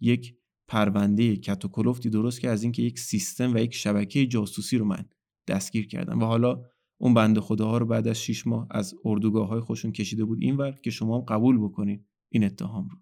یک 0.00 0.34
پرونده 0.68 1.40
و 1.48 1.94
درست 2.10 2.40
که 2.40 2.48
از 2.48 2.62
اینکه 2.62 2.82
یک 2.82 2.98
سیستم 2.98 3.54
و 3.54 3.58
یک 3.58 3.74
شبکه 3.74 4.26
جاسوسی 4.26 4.78
رو 4.78 4.84
من 4.84 5.04
دستگیر 5.48 5.86
کردم. 5.86 6.22
و 6.22 6.24
حالا 6.24 6.62
اون 6.98 7.14
بنده 7.14 7.40
خداها 7.40 7.78
رو 7.78 7.86
بعد 7.86 8.08
از 8.08 8.22
6 8.22 8.46
ماه 8.46 8.66
از 8.70 8.94
اردوگاه 9.04 9.48
های 9.48 9.60
خوشون 9.60 9.92
کشیده 9.92 10.24
بود 10.24 10.38
اینور 10.40 10.72
که 10.72 10.90
شما 10.90 11.18
هم 11.18 11.24
قبول 11.24 11.58
بکنید 11.58 12.06
این 12.28 12.44
اتهام 12.44 12.88
رو. 12.88 12.98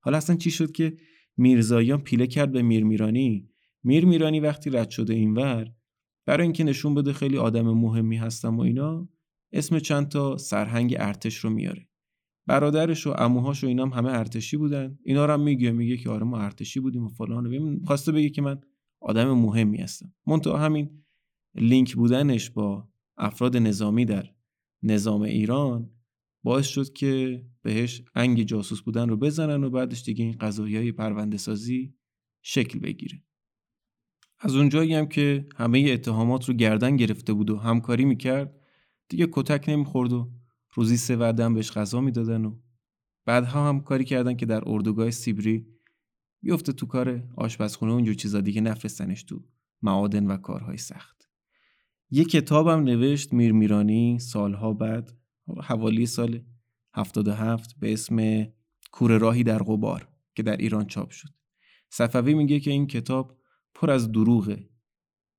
حالا 0.00 0.16
اصلا 0.16 0.36
چی 0.36 0.50
شد 0.50 0.72
که 0.72 0.96
میرزاییان 1.36 2.00
پیله 2.00 2.26
کرد 2.26 2.52
به 2.52 2.62
میر 2.62 2.84
میرانی 2.84 3.48
میر 3.84 4.06
میرانی 4.06 4.40
وقتی 4.40 4.70
رد 4.70 4.90
شده 4.90 5.14
اینور 5.14 5.72
برای 6.26 6.42
اینکه 6.42 6.64
نشون 6.64 6.94
بده 6.94 7.12
خیلی 7.12 7.38
آدم 7.38 7.70
مهمی 7.70 8.16
هستم 8.16 8.56
و 8.56 8.60
اینا 8.60 9.08
اسم 9.52 9.78
چند 9.78 10.08
تا 10.08 10.36
سرهنگ 10.36 10.96
ارتش 10.98 11.36
رو 11.36 11.50
میاره. 11.50 11.88
برادرش 12.46 13.06
و 13.06 13.10
عموهاش 13.10 13.64
و 13.64 13.66
اینام 13.66 13.92
همه 13.92 14.10
ارتشی 14.10 14.56
بودن. 14.56 14.98
اینا 15.04 15.26
رو 15.26 15.32
هم 15.32 15.40
میگه 15.40 15.70
میگه 15.70 15.96
که 15.96 16.10
آره 16.10 16.24
ما 16.24 16.38
ارتشی 16.38 16.80
بودیم 16.80 17.04
و 17.04 17.08
فلان 17.08 17.80
خواسته 17.84 18.12
بگه 18.12 18.28
که 18.28 18.42
من 18.42 18.60
آدم 19.00 19.32
مهمی 19.32 19.78
هستم. 19.78 20.12
منتها 20.26 20.58
همین 20.58 21.04
لینک 21.54 21.94
بودنش 21.94 22.50
با 22.50 22.88
افراد 23.16 23.56
نظامی 23.56 24.04
در 24.04 24.34
نظام 24.82 25.22
ایران 25.22 25.90
باعث 26.42 26.66
شد 26.66 26.92
که 26.92 27.42
بهش 27.62 28.02
انگ 28.14 28.42
جاسوس 28.42 28.80
بودن 28.80 29.08
رو 29.08 29.16
بزنن 29.16 29.64
و 29.64 29.70
بعدش 29.70 30.02
دیگه 30.02 30.24
این 30.24 30.36
قضایی 30.40 30.76
های 30.76 30.92
پرونده 30.92 31.36
سازی 31.36 31.94
شکل 32.42 32.78
بگیره. 32.78 33.22
از 34.38 34.56
اونجایی 34.56 34.94
هم 34.94 35.06
که 35.06 35.46
همه 35.56 35.90
اتهامات 35.92 36.48
رو 36.48 36.54
گردن 36.54 36.96
گرفته 36.96 37.32
بود 37.32 37.50
و 37.50 37.56
همکاری 37.56 38.04
می‌کرد 38.04 38.60
دیگه 39.08 39.28
کتک 39.32 39.68
نمی‌خورد 39.68 40.12
و 40.12 40.32
روزی 40.74 40.96
سه 40.96 41.16
وعده 41.16 41.48
بهش 41.48 41.72
غذا 41.72 42.00
می‌دادن 42.00 42.44
و 42.44 42.58
بعدها 43.26 43.68
هم 43.68 43.80
کاری 43.80 44.04
کردن 44.04 44.34
که 44.34 44.46
در 44.46 44.62
اردوگاه 44.66 45.10
سیبری 45.10 45.66
بیفته 46.42 46.72
تو 46.72 46.86
کار 46.86 47.28
آشپزخونه 47.36 47.92
اونجور 47.92 48.14
چیزا 48.14 48.40
دیگه 48.40 48.60
نفرستنش 48.60 49.22
تو 49.22 49.44
معادن 49.82 50.26
و 50.26 50.36
کارهای 50.36 50.76
سخت. 50.76 51.13
یه 52.14 52.24
کتابم 52.24 52.82
نوشت 52.84 53.32
میر 53.32 53.52
میرانی 53.52 54.18
سالها 54.18 54.72
بعد 54.72 55.12
حوالی 55.62 56.06
سال 56.06 56.40
77 56.94 57.76
به 57.80 57.92
اسم 57.92 58.46
کور 58.92 59.18
راهی 59.18 59.42
در 59.42 59.62
غبار 59.62 60.08
که 60.34 60.42
در 60.42 60.56
ایران 60.56 60.86
چاپ 60.86 61.10
شد. 61.10 61.28
صفوی 61.88 62.34
میگه 62.34 62.60
که 62.60 62.70
این 62.70 62.86
کتاب 62.86 63.38
پر 63.74 63.90
از 63.90 64.12
دروغه. 64.12 64.68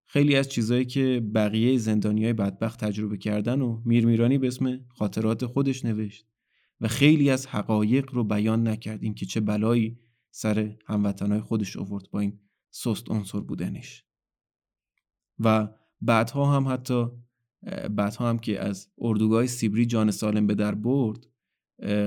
خیلی 0.05 0.35
از 0.35 0.49
چیزهایی 0.49 0.85
که 0.85 1.29
بقیه 1.35 1.77
زندانیای 1.77 2.33
بدبخت 2.33 2.79
تجربه 2.79 3.17
کردن 3.17 3.61
و 3.61 3.81
میرمیرانی 3.85 4.37
به 4.37 4.47
اسم 4.47 4.85
خاطرات 4.87 5.45
خودش 5.45 5.85
نوشت 5.85 6.27
و 6.81 6.87
خیلی 6.87 7.29
از 7.29 7.47
حقایق 7.47 8.11
رو 8.13 8.23
بیان 8.23 8.67
نکرد. 8.67 9.03
اینکه 9.03 9.25
چه 9.25 9.39
بلایی 9.39 9.99
سر 10.31 10.75
هموطنهای 10.85 11.41
خودش 11.41 11.77
آورد 11.77 12.11
با 12.11 12.19
این 12.19 12.39
سست 12.69 13.11
عنصر 13.11 13.39
بودنش. 13.39 14.05
و 15.39 15.67
بعدها 16.01 16.55
هم 16.55 16.67
حتی 16.73 17.05
بعدها 17.91 18.29
هم 18.29 18.39
که 18.39 18.59
از 18.59 18.89
اردوگاه 18.97 19.47
سیبری 19.47 19.85
جان 19.85 20.11
سالم 20.11 20.47
به 20.47 20.55
در 20.55 20.75
برد 20.75 21.27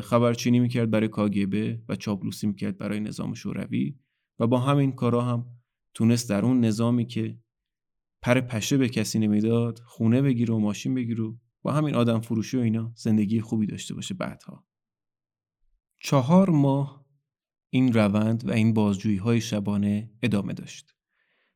خبرچینی 0.03 0.61
می‌کرد 0.61 0.91
برای 0.91 1.09
کاگبه 1.09 1.83
و 1.89 1.97
چاپلوسی 1.97 2.47
می‌کرد 2.47 2.79
برای 2.79 3.01
نظام 3.01 3.35
شوروی 3.35 3.99
و 4.39 4.47
با 4.47 4.59
همین 4.59 4.93
کارا 4.93 5.23
هم 5.23 5.47
تونست 5.95 6.31
در 6.31 6.45
اون 6.45 6.65
نظامی 6.65 7.07
که 7.07 7.39
پر 8.23 8.41
پشه 8.41 8.77
به 8.77 8.89
کسی 8.89 9.19
نمی‌داد 9.19 9.79
خونه 9.79 10.23
بگیره 10.23 10.55
و 10.55 10.59
ماشین 10.59 10.95
بگیره 10.95 11.25
و 11.25 11.37
با 11.63 11.73
همین 11.73 11.95
آدم 11.95 12.21
فروشی 12.21 12.57
و 12.57 12.61
اینا 12.61 12.93
زندگی 12.97 13.41
خوبی 13.41 13.67
داشته 13.67 13.95
باشه 13.95 14.15
بعدها. 14.15 14.67
چهار 16.01 16.51
ماه 16.51 17.07
این 17.71 17.93
روند 17.93 18.49
و 18.49 18.53
این 18.53 18.75
بازجویی 18.75 19.17
های 19.17 19.41
شبانه 19.41 20.11
ادامه 20.23 20.53
داشت. 20.53 20.95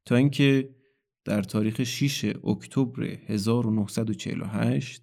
تا 0.04 0.16
اینکه 0.16 0.74
در 1.24 1.42
تاریخ 1.42 1.82
6 1.82 2.36
اکتبر 2.44 3.02
1948 3.02 5.02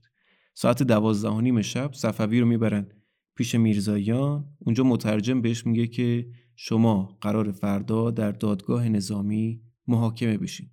ساعت 0.53 0.83
دوازده 0.83 1.41
نیم 1.41 1.61
شب 1.61 1.93
صفوی 1.93 2.39
رو 2.39 2.47
می‌برن 2.47 2.87
پیش 3.35 3.55
میرزایان. 3.55 4.55
اونجا 4.59 4.83
مترجم 4.83 5.41
بهش 5.41 5.65
میگه 5.65 5.87
که 5.87 6.29
شما 6.55 7.17
قرار 7.21 7.51
فردا 7.51 8.11
در 8.11 8.31
دادگاه 8.31 8.89
نظامی 8.89 9.61
محاکمه 9.87 10.37
بشین. 10.37 10.69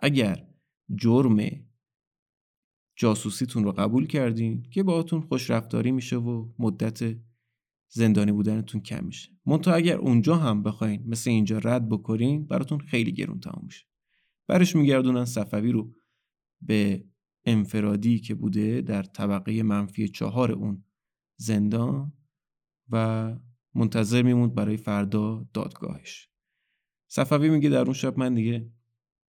اگر 0.00 0.46
جرم 0.94 1.38
جاسوسیتون 2.96 3.64
رو 3.64 3.72
قبول 3.72 4.06
کردین 4.06 4.62
که 4.70 4.82
باهاتون 4.82 5.20
خوش 5.20 5.50
رفتاری 5.50 5.92
میشه 5.92 6.16
و 6.16 6.48
مدت 6.58 7.16
زندانی 7.88 8.32
بودنتون 8.32 8.80
کم 8.80 9.04
میشه. 9.04 9.30
منتها 9.46 9.74
اگر 9.74 9.96
اونجا 9.96 10.36
هم 10.36 10.62
بخواین 10.62 11.02
مثل 11.06 11.30
اینجا 11.30 11.58
رد 11.58 11.88
بکنین 11.88 12.46
براتون 12.46 12.78
خیلی 12.78 13.12
گرون 13.12 13.40
تمام 13.40 13.62
میشه. 13.64 13.89
برش 14.50 14.76
میگردونن 14.76 15.24
صفوی 15.24 15.72
رو 15.72 15.94
به 16.62 17.04
انفرادی 17.44 18.18
که 18.18 18.34
بوده 18.34 18.80
در 18.80 19.02
طبقه 19.02 19.62
منفی 19.62 20.08
چهار 20.08 20.52
اون 20.52 20.84
زندان 21.36 22.12
و 22.90 23.36
منتظر 23.74 24.22
میموند 24.22 24.54
برای 24.54 24.76
فردا 24.76 25.48
دادگاهش. 25.54 26.28
صفوی 27.08 27.50
میگه 27.50 27.68
در 27.68 27.84
اون 27.84 27.92
شب 27.92 28.18
من 28.18 28.34
دیگه 28.34 28.72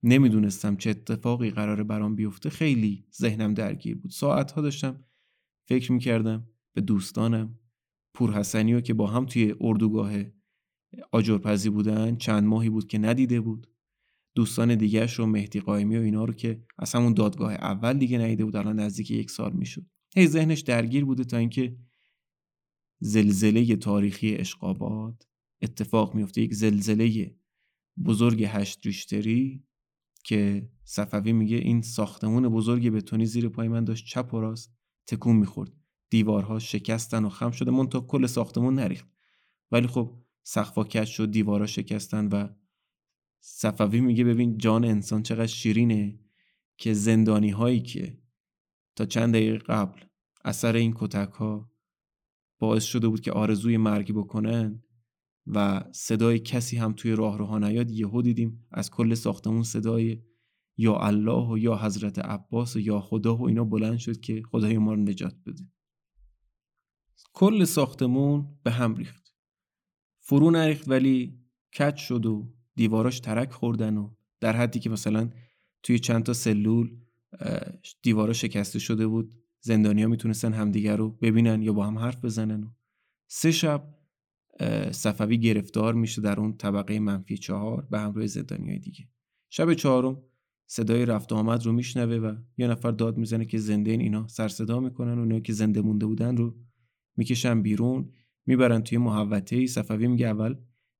نمی‌دونستم 0.03 0.76
چه 0.76 0.89
اتفاقی 0.89 1.49
قراره 1.49 1.84
برام 1.84 2.15
بیفته. 2.15 2.49
خیلی 2.49 3.06
ذهنم 3.14 3.53
درگیر 3.53 3.98
بود. 3.98 4.11
ساعتها 4.11 4.61
داشتم 4.61 5.06
فکر 5.68 5.91
می‌کردم 5.91 6.48
به 6.73 6.81
دوستانم 6.81 7.60
پور 8.14 8.31
حسنی 8.31 8.73
و 8.73 8.81
که 8.81 8.94
با 8.94 9.07
هم 9.07 9.26
توی 9.26 9.56
اردوگاه 9.61 10.11
آجرپزی 11.11 11.69
بودن 11.69 12.15
چند 12.15 12.44
ماهی 12.44 12.69
بود 12.69 12.88
که 12.88 12.98
ندیده 12.98 13.41
بود. 13.41 13.68
دوستان 14.38 14.76
دیگرش 14.76 15.14
رو 15.14 15.26
مهدی 15.26 15.59
قایمی 15.59 15.97
و 15.97 16.01
اینا 16.01 16.26
رو 16.26 16.34
که 16.34 16.64
از 16.77 16.93
همون 16.93 17.14
دادگاه 17.14 17.53
اول 17.53 17.97
دیگه 17.97 18.18
ندیده 18.18 18.45
بود 18.45 18.55
الان 18.55 18.80
نزدیک 18.80 19.11
یک 19.11 19.31
سال 19.31 19.53
می‌شد. 19.53 19.85
هی 20.15 20.27
ذهنش 20.27 20.59
درگیر 20.59 21.05
بوده 21.05 21.23
تا 21.23 21.38
اینکه 21.38 21.77
زلزله 22.99 23.76
تاریخی 23.76 24.35
اشقابات 24.35 25.27
اتفاق 25.61 26.15
میفته 26.15 26.41
یک 26.41 26.53
زلزله 26.53 27.35
بزرگ 28.05 28.43
هشت 28.47 28.85
ریشتری 28.85 29.64
که 30.23 30.69
صفوی 30.84 31.34
میگه 31.34 31.57
این 31.57 31.81
ساختمون 31.81 32.49
بزرگ 32.49 32.89
بتونی 32.89 33.26
زیر 33.26 33.49
پای 33.49 33.68
من 33.68 33.84
داشت 33.84 34.05
چپ 34.05 34.34
و 34.34 34.39
راست 34.39 34.73
تکون 35.07 35.35
می‌خورد. 35.35 35.72
دیوارها 36.09 36.59
شکستن 36.59 37.26
و 37.26 37.30
خم 37.30 37.51
شده 37.51 37.72
من 37.72 37.88
تا 37.88 37.99
کل 37.99 38.26
ساختمون 38.26 38.76
نریخت. 38.76 39.07
ولی 39.72 39.88
خب 39.88 40.18
سقفا 40.43 40.84
کج 40.84 41.07
شد 41.07 41.31
دیوارها 41.31 41.68
شکستن 41.68 42.27
و 42.27 42.47
صفوی 43.39 44.01
میگه 44.01 44.23
ببین 44.23 44.57
جان 44.57 44.85
انسان 44.85 45.23
چقدر 45.23 45.47
شیرینه 45.47 46.19
که 46.77 46.93
زندانی 46.93 47.49
هایی 47.49 47.80
که 47.80 48.18
تا 48.95 49.05
چند 49.05 49.34
دقیقه 49.34 49.57
قبل 49.57 50.01
اثر 50.45 50.76
این 50.76 50.93
کتک 50.95 51.30
ها 51.30 51.72
باعث 52.59 52.84
شده 52.84 53.07
بود 53.07 53.22
که 53.22 53.31
آرزوی 53.31 53.77
مرگی 53.77 54.14
بکنن 54.14 54.84
و 55.47 55.84
صدای 55.91 56.39
کسی 56.39 56.77
هم 56.77 56.93
توی 56.93 57.11
راه 57.11 57.38
روها 57.38 57.59
نیاد 57.59 57.91
یهو 57.91 58.22
دیدیم 58.22 58.68
از 58.72 58.91
کل 58.91 59.14
ساختمون 59.14 59.64
صدای 59.64 60.23
یا 60.77 60.97
الله 60.97 61.47
و 61.51 61.57
یا 61.57 61.77
حضرت 61.77 62.19
عباس 62.19 62.76
و 62.76 62.80
یا 62.80 62.99
خدا 62.99 63.38
و 63.38 63.47
اینا 63.47 63.64
بلند 63.64 63.97
شد 63.97 64.19
که 64.19 64.41
خدای 64.51 64.77
ما 64.77 64.93
رو 64.93 65.01
نجات 65.01 65.35
بده. 65.45 65.64
کل 67.34 67.64
ساختمون 67.64 68.59
به 68.64 68.72
هم 68.72 68.95
ریخت. 68.95 69.34
فرو 70.19 70.51
نریخت 70.51 70.89
ولی 70.89 71.39
کج 71.80 71.95
شد 71.95 72.26
و 72.26 72.53
دیواراش 72.77 73.19
ترک 73.19 73.51
خوردن 73.51 73.97
و 73.97 74.09
در 74.39 74.55
حدی 74.55 74.79
که 74.79 74.89
مثلا 74.89 75.29
توی 75.83 75.99
چند 75.99 76.23
تا 76.23 76.33
سلول 76.33 76.97
دیوارا 78.01 78.33
شکسته 78.33 78.79
شده 78.79 79.07
بود 79.07 79.33
زندانیا 79.61 80.07
می‌تونستن 80.07 80.53
همدیگر 80.53 80.97
رو 80.97 81.09
ببینن 81.09 81.61
یا 81.61 81.73
با 81.73 81.87
هم 81.87 81.99
حرف 81.99 82.25
بزنن 82.25 82.63
و 82.63 82.67
سه 83.27 83.51
شب 83.51 83.93
صفوی 84.91 85.37
گرفتار 85.37 85.93
میشه 85.93 86.21
در 86.21 86.39
اون 86.39 86.57
طبقه 86.57 86.99
منفی 86.99 87.37
چهار 87.37 87.87
به 87.91 87.99
همراه 87.99 88.27
زندانی 88.27 88.79
دیگه. 88.79 89.09
شب 89.49 89.73
چهارم 89.73 90.21
صدای 90.67 91.05
رفت 91.05 91.33
آمد 91.33 91.65
رو 91.65 91.71
میشنوه 91.71 92.15
و 92.15 92.35
یه 92.57 92.67
نفر 92.67 92.91
داد 92.91 93.17
می‌زنه 93.17 93.45
که 93.45 93.57
زنده 93.57 93.91
این 93.91 94.01
اینا 94.01 94.27
سر 94.27 94.47
صدا 94.47 94.79
می‌کنن 94.79 95.31
و 95.31 95.39
که 95.39 95.53
زنده 95.53 95.81
مونده 95.81 96.05
بودن 96.05 96.37
رو 96.37 96.55
می‌کشن 97.17 97.61
بیرون 97.61 98.11
می‌برن 98.45 98.81
توی 98.81 98.97
محوطه 98.97 99.55
ای 99.55 99.67
صفوی 99.67 100.07
میگه 100.07 100.27
اول 100.27 100.55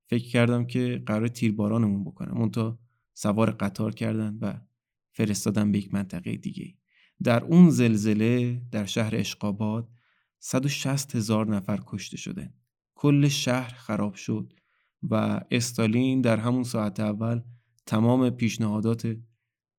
فکر 0.08 0.28
کردم 0.28 0.66
که 0.66 1.02
قرار 1.06 1.28
تیربارانمون 1.28 2.04
بکنم. 2.04 2.36
اون 2.36 2.50
تا 2.50 2.78
سوار 3.14 3.50
قطار 3.50 3.94
کردن 3.94 4.38
و 4.40 4.54
فرستادن 5.12 5.72
به 5.72 5.78
یک 5.78 5.94
منطقه 5.94 6.36
دیگه 6.36 6.74
در 7.22 7.44
اون 7.44 7.70
زلزله 7.70 8.62
در 8.72 8.84
شهر 8.84 9.16
اشقاباد 9.16 9.88
160 10.38 11.16
هزار 11.16 11.46
نفر 11.56 11.80
کشته 11.86 12.16
شده 12.16 12.54
کل 12.94 13.28
شهر 13.28 13.74
خراب 13.74 14.14
شد 14.14 14.52
و 15.02 15.40
استالین 15.50 16.20
در 16.20 16.36
همون 16.36 16.62
ساعت 16.62 17.00
اول 17.00 17.40
تمام 17.86 18.30
پیشنهادات 18.30 19.16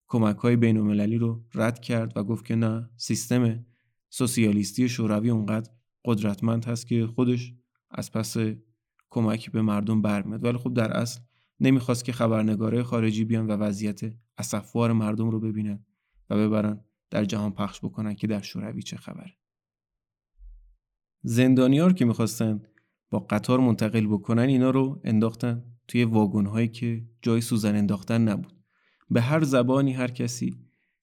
کمک 0.07 0.37
های 0.37 0.55
بین 0.55 0.77
المللی 0.77 1.17
رو 1.17 1.43
رد 1.53 1.79
کرد 1.79 2.17
و 2.17 2.23
گفت 2.23 2.45
که 2.45 2.55
نه 2.55 2.89
سیستم 2.97 3.65
سوسیالیستی 4.09 4.89
شوروی 4.89 5.29
اونقدر 5.29 5.71
قدرتمند 6.05 6.65
هست 6.65 6.87
که 6.87 7.07
خودش 7.07 7.53
از 7.91 8.11
پس 8.11 8.37
کمک 9.09 9.51
به 9.51 9.61
مردم 9.61 10.01
برمیاد. 10.01 10.43
ولی 10.43 10.57
خب 10.57 10.73
در 10.73 10.91
اصل 10.91 11.21
نمی‌خواست 11.59 12.05
که 12.05 12.11
خبرنگاره 12.11 12.83
خارجی 12.83 13.25
بیان 13.25 13.47
و 13.47 13.51
وضعیت 13.51 14.01
اسفوار 14.37 14.93
مردم 14.93 15.29
رو 15.29 15.39
ببینن 15.39 15.85
و 16.29 16.37
ببرن 16.37 16.85
در 17.09 17.25
جهان 17.25 17.51
پخش 17.51 17.79
بکنن 17.79 18.13
که 18.13 18.27
در 18.27 18.41
شوروی 18.41 18.81
چه 18.81 18.97
خبره. 18.97 19.37
زندانیار 21.23 21.93
که 21.93 22.05
می‌خواستن 22.05 22.61
با 23.09 23.19
قطار 23.19 23.59
منتقل 23.59 24.07
بکنن 24.07 24.43
اینا 24.43 24.69
رو 24.69 25.01
انداختن 25.03 25.63
توی 25.87 26.03
واگن 26.03 26.45
هایی 26.45 26.67
که 26.67 27.05
جای 27.21 27.41
سوزن 27.41 27.75
انداختن 27.75 28.21
نبود. 28.21 28.63
به 29.09 29.21
هر 29.21 29.43
زبانی 29.43 29.93
هر 29.93 30.07
کسی 30.07 30.59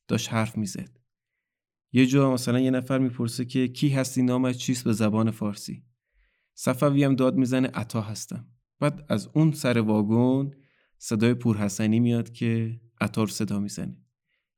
داشت 0.09 0.33
حرف 0.33 0.59
می‌زد. 0.59 0.99
یه 1.93 2.07
جا 2.07 2.33
مثلا 2.33 2.61
یه 2.61 2.71
نفر 2.71 2.99
می‌پرسه 2.99 3.45
که 3.45 3.69
کی 3.69 3.89
هستی 3.89 4.23
نامش 4.23 4.57
چیست؟ 4.57 4.85
به 4.85 4.93
زبان 4.93 5.31
فارسی. 5.31 5.85
صفوی 6.59 7.05
هم 7.05 7.15
داد 7.15 7.37
می‌زنه 7.37 7.69
عطا 7.69 8.01
هستم. 8.01 8.47
بعد 8.81 9.07
از 9.09 9.29
اون 9.35 9.53
سر 9.53 9.79
واگن 9.79 10.51
صدای 10.99 11.35
پورحسنی 11.35 12.01
میاد 12.01 12.33
که 12.33 12.81
عطا 13.01 13.23
رو 13.23 13.29
صدا 13.29 13.61
می‌زنه. 13.61 13.97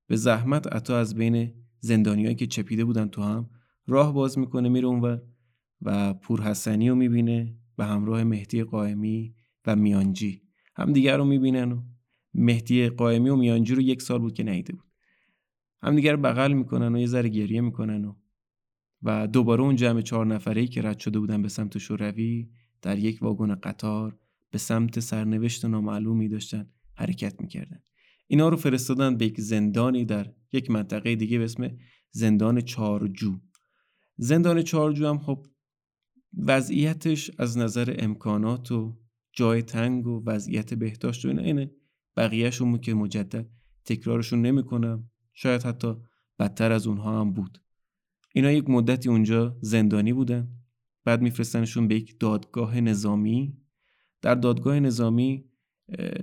به 0.06 0.16
زحمت 0.16 0.66
عطا 0.66 0.98
از 0.98 1.14
بین 1.14 1.54
زندانیایی 1.80 2.34
که 2.34 2.46
چپیده 2.46 2.84
بودن 2.84 3.08
تو 3.08 3.22
هم 3.22 3.50
راه 3.86 4.14
باز 4.14 4.38
می‌کنه 4.38 4.68
میره 4.68 4.86
اونور 4.86 5.22
و 5.82 6.14
پورحسنی 6.14 6.88
رو 6.88 6.94
می‌بینه 6.94 7.56
به 7.76 7.84
همراه 7.84 8.24
مهدی 8.24 8.62
قائمی 8.62 9.34
و 9.66 9.76
میانجی. 9.76 10.42
هم 10.76 10.92
دیگر 10.92 11.16
رو 11.16 11.24
می‌بینن 11.24 11.72
و 11.72 11.82
مهدی 12.34 12.88
قائمی 12.88 13.28
و 13.28 13.36
میانجی 13.36 13.74
رو 13.74 13.82
یک 13.82 14.02
سال 14.02 14.18
بود 14.18 14.34
که 14.34 14.42
نیده 14.42 14.72
بود. 14.72 14.88
هم 15.82 15.96
دیگر 15.96 16.16
بغل 16.16 16.52
می‌کنن 16.52 16.94
و 16.94 16.98
یه 16.98 17.06
ذره 17.06 17.28
گریه 17.28 17.60
می‌کنن 17.60 18.04
و 18.04 18.14
و 19.02 19.26
دوباره 19.26 19.62
اون 19.62 19.76
جمع 19.76 20.00
چهار 20.00 20.26
نفره 20.26 20.66
که 20.66 20.82
رد 20.82 20.98
شده 20.98 21.18
بودن 21.18 21.42
به 21.42 21.48
سمت 21.48 21.78
شوروی 21.78 22.48
در 22.82 22.98
یک 22.98 23.22
واگن 23.22 23.54
قطار 23.54 24.18
به 24.50 24.58
سمت 24.58 25.00
سرنوشت 25.00 25.64
نامعلومی 25.64 26.28
داشتن 26.28 26.70
حرکت 26.94 27.40
می‌کردن. 27.40 27.82
اینا 28.26 28.48
رو 28.48 28.56
فرستادن 28.56 29.16
به 29.16 29.26
یک 29.26 29.40
زندانی 29.40 30.04
در 30.04 30.32
یک 30.52 30.70
منطقه 30.70 31.16
دیگه 31.16 31.38
به 31.38 31.44
اسم 31.44 31.76
زندان 32.10 32.60
چارجو. 32.60 33.40
زندان 34.16 34.62
چارجو 34.62 35.06
هم 35.06 35.18
خب 35.18 35.46
وضعیتش 36.38 37.30
از 37.38 37.58
نظر 37.58 37.96
امکانات 37.98 38.72
و 38.72 38.98
جای 39.32 39.62
تنگ 39.62 40.06
و 40.06 40.22
وضعیت 40.26 40.74
بهداشت 40.74 41.24
و 41.24 41.28
اینه 41.28 41.70
بقیهشون 42.16 42.78
که 42.78 42.94
مجدد 42.94 43.48
تکرارشون 43.84 44.42
نمی‌کنم 44.42 45.10
شاید 45.34 45.62
حتی 45.62 45.94
بدتر 46.38 46.72
از 46.72 46.86
اونها 46.86 47.20
هم 47.20 47.32
بود. 47.32 47.58
اینا 48.34 48.50
یک 48.50 48.70
مدتی 48.70 49.08
اونجا 49.08 49.58
زندانی 49.60 50.12
بودن. 50.12 50.48
بعد 51.04 51.22
میفرستنشون 51.22 51.88
به 51.88 51.94
یک 51.94 52.20
دادگاه 52.20 52.80
نظامی. 52.80 53.56
در 54.22 54.34
دادگاه 54.34 54.80
نظامی 54.80 55.44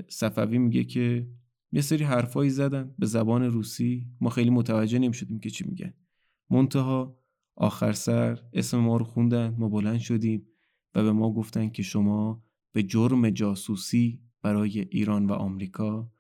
صفوی 0.08 0.58
میگه 0.58 0.84
که 0.84 1.28
یه 1.72 1.82
سری 1.82 2.04
حرفایی 2.04 2.50
زدن 2.50 2.96
به 3.00 3.06
زبان 3.06 3.44
روسی. 3.44 4.08
ما 4.22 4.30
خیلی 4.30 4.50
متوجه 4.50 5.00
نمی‌شدیم 5.00 5.40
که 5.40 5.50
چی 5.50 5.66
میگن. 5.68 5.94
منتها 6.50 7.20
آخر 7.56 7.92
سر 7.92 8.44
اسم 8.54 8.78
ما 8.78 8.98
رو 8.98 9.06
خوندن 9.06 9.56
ما 9.58 9.70
بلند 9.70 10.00
شدیم 10.00 10.48
و 10.96 11.04
به 11.04 11.12
ما 11.12 11.34
گفتن 11.34 11.70
که 11.70 11.84
شما 11.84 12.44
به 12.72 12.84
جرم 12.84 13.30
جاسوسی 13.30 14.22
برای 14.42 14.80
ایران 14.80 15.26
و 15.26 15.34
آمریکا 15.34 16.12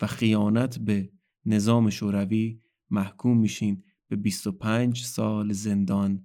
و 0.00 0.06
خیانت 0.06 0.78
به 0.78 1.12
نظام 1.46 1.90
شوروی 1.90 2.60
محکوم 2.90 3.38
میشین. 3.38 3.84
به 4.08 4.16
25 4.16 5.02
سال 5.02 5.52
زندان 5.52 6.24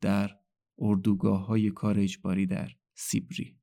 در 0.00 0.30
اردوگاه 0.78 1.46
های 1.46 1.70
کار 1.70 1.98
اجباری 1.98 2.46
در 2.46 2.70
سیبری. 2.94 3.56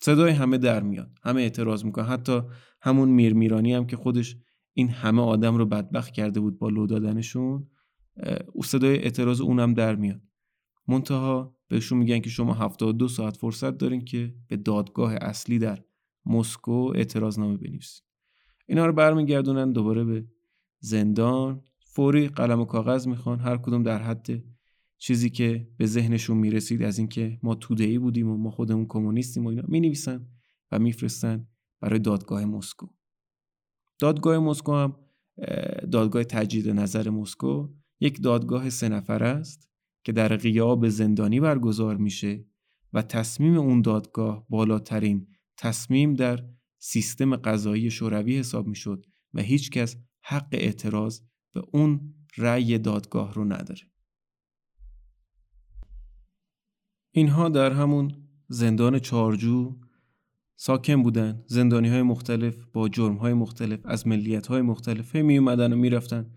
صدای 0.00 0.32
همه 0.32 0.58
در 0.58 0.82
میاد 0.82 1.18
همه 1.22 1.40
اعتراض 1.40 1.84
می‌کنن. 1.84 2.06
حتی 2.06 2.40
همون 2.82 3.08
میرمیرانی 3.08 3.74
هم 3.74 3.86
که 3.86 3.96
خودش 3.96 4.36
این 4.72 4.88
همه 4.88 5.22
آدم 5.22 5.56
رو 5.56 5.66
بدبخت 5.66 6.12
کرده 6.12 6.40
بود 6.40 6.58
با 6.58 6.68
لو 6.68 6.86
دادنشون 6.86 7.70
او 8.52 8.62
صدای 8.62 8.98
اعتراض 8.98 9.40
اونم 9.40 9.74
در 9.74 9.96
میاد. 9.96 10.20
منتها 10.88 11.56
بهشون 11.68 11.98
میگن 11.98 12.20
که 12.20 12.30
شما 12.30 12.54
72 12.54 13.08
ساعت 13.08 13.36
فرصت 13.36 13.78
دارین 13.78 14.04
که 14.04 14.34
به 14.48 14.56
دادگاه 14.56 15.14
اصلی 15.14 15.58
در 15.58 15.84
مسکو 16.26 16.92
اعتراضنامه 16.94 17.56
بنویسید 17.56 18.04
اینا 18.66 18.86
رو 18.86 18.92
برمیگردونن 18.92 19.72
دوباره 19.72 20.04
به 20.04 20.26
زندان. 20.80 21.62
فوری 21.94 22.28
قلم 22.28 22.60
و 22.60 22.64
کاغذ 22.64 23.06
می‌خوان 23.06 23.40
هر 23.40 23.56
کدوم 23.56 23.82
در 23.82 24.02
حد 24.02 24.44
چیزی 24.98 25.30
که 25.30 25.68
به 25.76 25.86
ذهنشون 25.86 26.36
می‌رسید 26.36 26.82
از 26.82 26.98
اینکه 26.98 27.38
ما 27.42 27.54
توده 27.54 27.84
ای 27.84 27.98
بودیم 27.98 28.30
و 28.30 28.36
ما 28.36 28.50
خودمون 28.50 28.86
کمونیستیم 28.88 29.44
و 29.44 29.48
اینا 29.48 29.62
می‌نویسن 29.68 30.26
و 30.72 30.78
میفرستن 30.78 31.46
برای 31.80 31.98
دادگاه 31.98 32.44
مسکو. 32.44 32.86
دادگاه 33.98 34.38
مسکو 34.38 34.72
هم 34.72 34.96
دادگاه 35.92 36.24
تجدید 36.24 36.68
نظر 36.70 37.10
مسکو 37.10 37.68
یک 38.00 38.22
دادگاه 38.22 38.70
سه 38.70 38.88
نفر 38.88 39.22
است 39.22 39.70
که 40.04 40.12
در 40.12 40.36
غیاب 40.36 40.88
زندانی 40.88 41.40
برگزار 41.40 41.96
میشه 41.96 42.44
و 42.92 43.02
تصمیم 43.02 43.56
اون 43.56 43.82
دادگاه 43.82 44.46
بالاترین 44.48 45.26
تصمیم 45.56 46.14
در 46.14 46.44
سیستم 46.78 47.36
قضایی 47.36 47.90
شوروی 47.90 48.38
حساب 48.38 48.66
می‌شد 48.66 49.06
و 49.34 49.40
هیچکس 49.40 49.96
حق 50.22 50.48
اعتراض 50.52 51.20
به 51.54 51.62
اون 51.72 52.14
رأی 52.36 52.78
دادگاه 52.78 53.34
رو 53.34 53.44
نداره. 53.44 53.82
اینها 57.10 57.48
در 57.48 57.72
همون 57.72 58.12
زندان 58.48 58.98
چارجو 58.98 59.78
ساکن 60.56 61.02
بودن. 61.02 61.44
زندانی 61.46 61.88
های 61.88 62.02
مختلف 62.02 62.56
با 62.72 62.88
جرم 62.88 63.16
های 63.16 63.34
مختلف 63.34 63.80
از 63.84 64.06
ملیت 64.06 64.46
های 64.46 64.62
مختلف 64.62 65.16
می 65.16 65.38
اومدن 65.38 65.72
و 65.72 65.76
می‌رفتن 65.76 66.30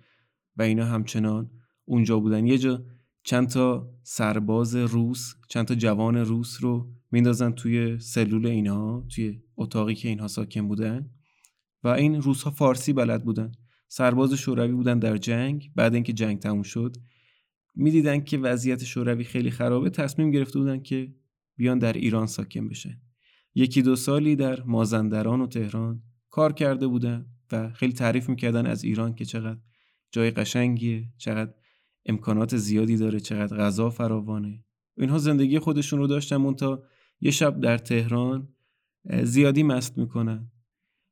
و 0.56 0.62
اینا 0.62 0.86
همچنان 0.86 1.52
اونجا 1.86 2.20
بودن. 2.20 2.48
یه 2.48 2.58
جا 2.58 2.86
چند 3.24 3.48
تا 3.48 3.94
سرباز 4.04 4.76
روس 4.76 5.34
چند 5.50 5.66
تا 5.66 5.76
جوان 5.76 6.18
روس 6.18 6.58
رو 6.62 6.94
میندازن 7.12 7.52
توی 7.52 8.00
سلول 8.00 8.46
اینها 8.46 9.08
توی 9.16 9.42
اتاقی 9.58 9.96
که 9.96 10.08
اینها 10.10 10.28
ساکن 10.28 10.68
بودن. 10.68 11.10
و 11.84 11.88
این 11.88 12.22
روس 12.22 12.44
ها 12.44 12.52
فارسی 12.52 12.94
بلد 12.94 13.26
بودن. 13.26 13.52
سرباز 13.88 14.34
شوروی 14.34 14.74
بودن 14.74 15.00
در 15.00 15.18
جنگ 15.18 15.72
بعد 15.76 15.94
اینکه 15.94 16.14
جنگ 16.14 16.40
تموم 16.40 16.64
شد 16.64 16.98
می‌دیدن 17.76 18.20
که 18.20 18.38
وضعیت 18.38 18.84
شوروی 18.84 19.24
خیلی 19.24 19.52
خرابه 19.52 19.90
تصمیم 19.90 20.32
گرفته 20.32 20.60
بودن 20.60 20.82
که 20.82 21.14
بیان 21.56 21.80
در 21.80 21.94
ایران 21.94 22.28
ساکن 22.28 22.68
بشن. 22.68 23.02
یکی 23.56 23.82
دو 23.82 23.96
سالی 23.96 24.36
در 24.36 24.64
مازندران 24.64 25.42
و 25.42 25.48
تهران 25.48 26.04
کار 26.30 26.54
کرده 26.54 26.88
بودن 26.88 27.26
و 27.52 27.70
خیلی 27.70 27.94
تعریف 27.94 28.30
می‌کردن 28.30 28.66
از 28.66 28.84
ایران 28.84 29.16
که 29.16 29.26
چقدر 29.26 29.60
جای 30.12 30.32
قشنگیه 30.32 31.08
چقدر 31.18 31.54
امکانات 32.06 32.58
زیادی 32.58 32.98
داره 32.98 33.20
چقدر 33.20 33.58
غذا 33.58 33.90
فراوانه. 33.90 34.64
اینها 34.98 35.18
زندگی 35.18 35.60
خودشون 35.60 36.00
رو 36.00 36.08
داشتن 36.08 36.36
مونتا 36.36 36.84
یه 37.22 37.32
شب 37.32 37.60
در 37.62 37.78
تهران 37.78 38.48
زیادی 39.24 39.64
مست 39.64 39.98
می‌کنن. 39.98 40.52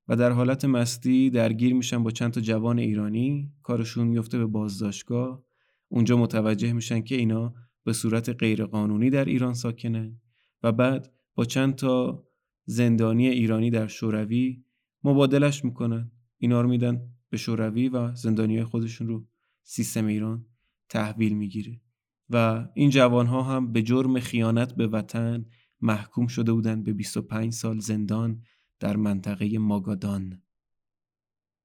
و 0.07 0.15
در 0.15 0.31
حالت 0.31 0.65
مستی 0.65 1.29
درگیر 1.29 1.73
میشن 1.73 2.03
با 2.03 2.11
چند 2.11 2.31
تا 2.31 2.41
جوان 2.41 2.79
ایرانی 2.79 3.51
کارشون 3.63 4.07
میفته 4.07 4.37
به 4.37 4.45
بازداشتگاه. 4.45 5.43
اونجا 5.87 6.17
متوجه 6.17 6.73
میشن 6.73 7.01
که 7.01 7.15
اینا 7.15 7.53
به 7.83 7.93
صورت 7.93 8.29
غیرقانونی 8.29 9.09
در 9.09 9.25
ایران 9.25 9.53
ساکنن 9.53 10.21
و 10.63 10.71
بعد 10.71 11.11
با 11.35 11.45
چند 11.45 11.75
تا 11.75 12.23
زندانی 12.65 13.27
ایرانی 13.27 13.69
در 13.69 13.87
شوروی 13.87 14.63
مبادلش 15.03 15.65
می‌کنن. 15.65 16.11
اینا 16.37 16.61
رو 16.61 16.69
میدن 16.69 17.01
به 17.29 17.37
شوروی 17.37 17.89
و 17.89 18.15
زندانی 18.15 18.63
خودشون 18.63 19.07
رو 19.07 19.27
سیستم 19.63 20.05
ایران 20.05 20.45
تحویل 20.89 21.37
می‌گیره. 21.37 21.81
و 22.29 22.67
این 22.73 22.89
جوان 22.89 23.27
ها 23.27 23.43
هم 23.43 23.71
به 23.71 23.81
جرم 23.81 24.19
خیانت 24.19 24.75
به 24.75 24.87
وطن 24.87 25.45
محکوم 25.81 26.27
شده 26.27 26.53
بودند 26.53 26.83
به 26.83 26.93
25 26.93 27.53
سال 27.53 27.79
زندان 27.79 28.41
در 28.79 28.95
منطقه 28.95 29.57
ماگادان 29.57 30.41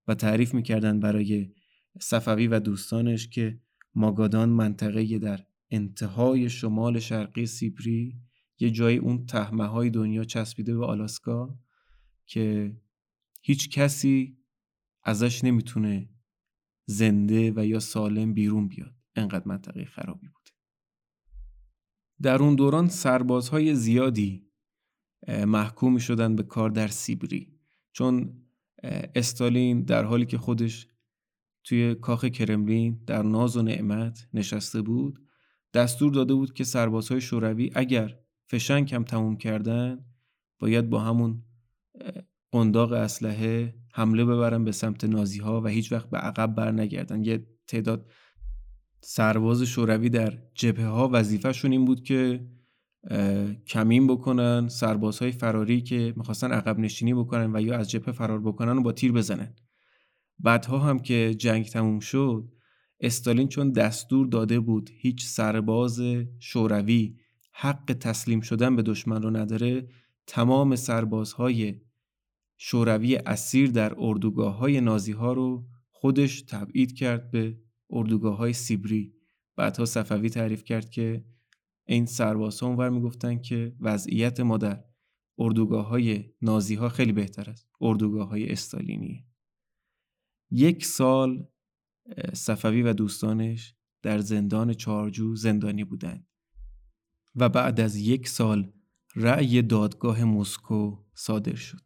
و 0.08 0.14
تعریف 0.14 0.54
می‌کردن 0.54 1.00
برای 1.00 1.54
صفوی 2.00 2.46
و 2.46 2.60
دوستانش 2.60 3.28
که 3.28 3.60
ماگادان 3.94 4.48
منطقه 4.48 5.18
در 5.18 5.46
انتهای 5.70 6.50
شمال 6.50 6.98
شرقی 6.98 7.46
سیبری 7.46 8.20
یه 8.58 8.70
جایی 8.70 8.98
اون 8.98 9.26
تهمه 9.26 9.66
های 9.66 9.90
دنیا 9.90 10.24
چسبیده 10.24 10.76
به 10.76 10.86
آلاسکا 10.86 11.58
که 12.26 12.76
هیچ 13.42 13.70
کسی 13.70 14.38
ازش 15.04 15.44
نمی‌تونه 15.44 16.08
زنده 16.86 17.52
و 17.56 17.66
یا 17.66 17.80
سالم 17.80 18.34
بیرون 18.34 18.68
بیاد. 18.68 18.94
انقدر 19.14 19.48
منطقه 19.48 19.84
خرابی 19.84 20.28
بوده. 20.28 20.50
در 22.22 22.42
اون 22.42 22.54
دوران 22.54 22.88
سربازهای 22.88 23.74
زیادی 23.74 24.49
محکوم 25.28 25.98
شدن 25.98 26.36
به 26.36 26.42
کار 26.42 26.70
در 26.70 26.88
سیبری. 26.88 27.52
چون 27.92 28.42
استالین 29.14 29.82
در 29.82 30.04
حالی 30.04 30.26
که 30.26 30.38
خودش 30.38 30.86
توی 31.64 31.94
کاخ 31.94 32.24
کرملین 32.24 33.02
در 33.06 33.22
ناز 33.22 33.56
و 33.56 33.62
نعمت 33.62 34.28
نشسته 34.34 34.82
بود 34.82 35.18
دستور 35.74 36.12
داده 36.12 36.34
بود 36.34 36.54
که 36.54 36.64
سربازهای 36.64 37.20
شوروی 37.20 37.70
اگر 37.74 38.18
فشنگ 38.50 38.94
هم 38.94 39.04
تموم 39.04 39.36
کردن 39.36 40.04
باید 40.58 40.90
با 40.90 41.00
همون 41.00 41.42
قنداق 42.52 42.92
اسلحه 42.92 43.74
حمله 43.92 44.24
ببرن 44.24 44.64
به 44.64 44.72
سمت 44.72 45.04
نازی 45.04 45.38
ها 45.38 45.60
و 45.60 45.66
هیچ 45.66 45.92
وقت 45.92 46.10
به 46.10 46.18
عقب 46.18 46.54
بر 46.54 46.70
نگردن 46.70 47.24
یه 47.24 47.46
تعداد 47.66 48.10
سرباز 49.00 49.62
شوروی 49.62 50.08
در 50.08 50.38
جبهه 50.54 50.86
ها 50.86 51.10
وظیفهشون 51.12 51.72
این 51.72 51.84
بود 51.84 52.02
که 52.02 52.46
کمین 53.66 54.06
بکنن 54.06 54.68
سربازهای 54.68 55.32
فراری 55.32 55.80
که 55.80 56.14
می‌خواستن 56.16 56.52
عقب 56.52 56.78
نشینی 56.78 57.14
بکنن 57.14 57.56
و 57.56 57.60
یا 57.60 57.78
از 57.78 57.90
جبهه 57.90 58.12
فرار 58.12 58.40
بکنن 58.40 58.78
و 58.78 58.82
با 58.82 58.92
تیر 58.92 59.12
بزنن. 59.12 59.54
بعدها 60.38 60.78
هم 60.78 60.98
که 60.98 61.34
جنگ 61.38 61.66
تموم 61.66 62.00
شد 62.00 62.52
استالین 63.00 63.48
چون 63.48 63.72
دستور 63.72 64.26
داده 64.26 64.60
بود 64.60 64.90
هیچ 64.92 65.24
سرباز 65.24 66.00
شوروی 66.38 67.16
حق 67.52 67.96
تسلیم 68.00 68.40
شدن 68.40 68.76
به 68.76 68.82
دشمن 68.82 69.22
رو 69.22 69.30
نداره 69.30 69.88
تمام 70.26 70.76
سربازهای 70.76 71.80
شوروی 72.58 73.16
اسیر 73.16 73.70
در 73.70 73.94
اردوگاه 73.98 74.56
های 74.56 74.80
نازی 74.80 75.12
ها 75.12 75.32
رو 75.32 75.66
خودش 75.90 76.42
تبعید 76.42 76.94
کرد 76.94 77.30
به 77.30 77.58
اردوگاه 77.90 78.36
های 78.36 78.52
سیبری. 78.52 79.12
بعدها 79.56 79.84
صفوی 79.84 80.30
تعریف 80.30 80.64
کرد 80.64 80.90
که 80.90 81.24
این 81.90 82.06
سربازها 82.06 82.66
اونور 82.66 82.90
می‌گفتن 82.90 83.38
که 83.38 83.76
وضعیت 83.80 84.40
ما 84.40 84.58
در 84.58 84.84
اردوگاه 85.38 85.88
های 85.88 86.24
نازی 86.42 86.74
ها 86.74 86.88
خیلی 86.88 87.12
بهتر 87.12 87.50
است. 87.50 87.68
اردوگاه 87.80 88.28
های 88.28 88.52
استالینی 88.52 89.26
یک 90.50 90.84
سال 90.84 91.46
صفوی 92.32 92.82
و 92.82 92.92
دوستانش 92.92 93.74
در 94.02 94.18
زندان 94.18 94.74
چارجو 94.74 95.36
زندانی 95.36 95.84
بودند. 95.84 96.26
و 97.34 97.48
بعد 97.48 97.80
از 97.80 97.96
یک 97.96 98.28
سال 98.28 98.72
رأی 99.16 99.62
دادگاه 99.62 100.24
مسکو 100.24 101.04
صادر 101.14 101.54
شد. 101.54 101.82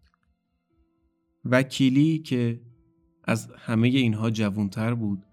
وکیلی 1.44 2.18
که 2.18 2.62
از 3.24 3.51
همه 3.59 3.89
اینها 3.89 4.31
جوانتر 4.31 4.94
بود 4.94 5.26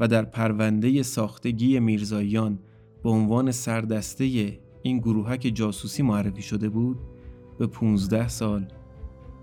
و 0.00 0.08
در 0.08 0.24
پرونده 0.24 1.02
ساختگی 1.02 1.80
میرزاییان 1.80 2.64
به 3.08 3.14
عنوان 3.14 3.52
سردسته 3.52 4.58
این 4.82 4.98
گروهک 4.98 5.40
جاسوسی 5.54 6.02
معرفی 6.02 6.42
شده 6.42 6.68
بود 6.68 6.98
به 7.58 7.66
15 7.66 8.28
سال 8.28 8.68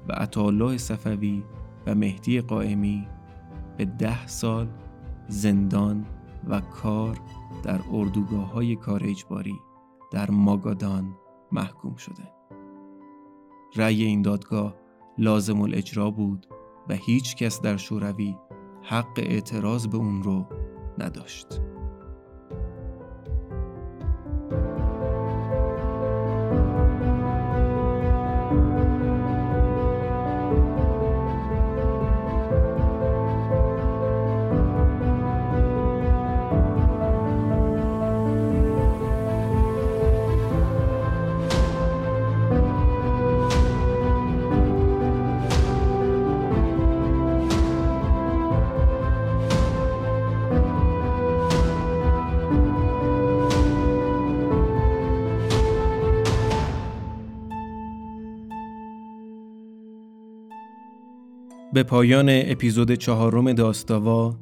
و 0.09 0.13
عطاالله 0.13 0.77
صفوی 0.77 1.43
و 1.87 1.95
مهدی 1.95 2.41
قائمی 2.41 3.07
به 3.77 3.85
ده 3.85 4.27
سال 4.27 4.67
زندان 5.27 6.05
و 6.47 6.61
کار 6.61 7.19
در 7.63 7.81
اردوگاه 7.91 8.51
های 8.51 8.75
کار 8.75 9.03
اجباری 9.05 9.55
در 10.11 10.31
ماگادان 10.31 11.15
محکوم 11.51 11.95
شده. 11.95 12.31
رأی 13.75 14.03
این 14.03 14.21
دادگاه 14.21 14.75
لازم 15.17 15.61
الاجرا 15.61 16.11
بود 16.11 16.47
و 16.89 16.93
هیچ 16.93 17.35
کس 17.35 17.61
در 17.61 17.77
شوروی 17.77 18.35
حق 18.83 19.17
اعتراض 19.17 19.87
به 19.87 19.97
اون 19.97 20.23
رو 20.23 20.45
نداشت. 20.97 21.61
به 61.75 61.83
پایان 61.83 62.29
اپیزود 62.29 62.91
چهارم 62.91 63.53
داستاوا 63.53 64.39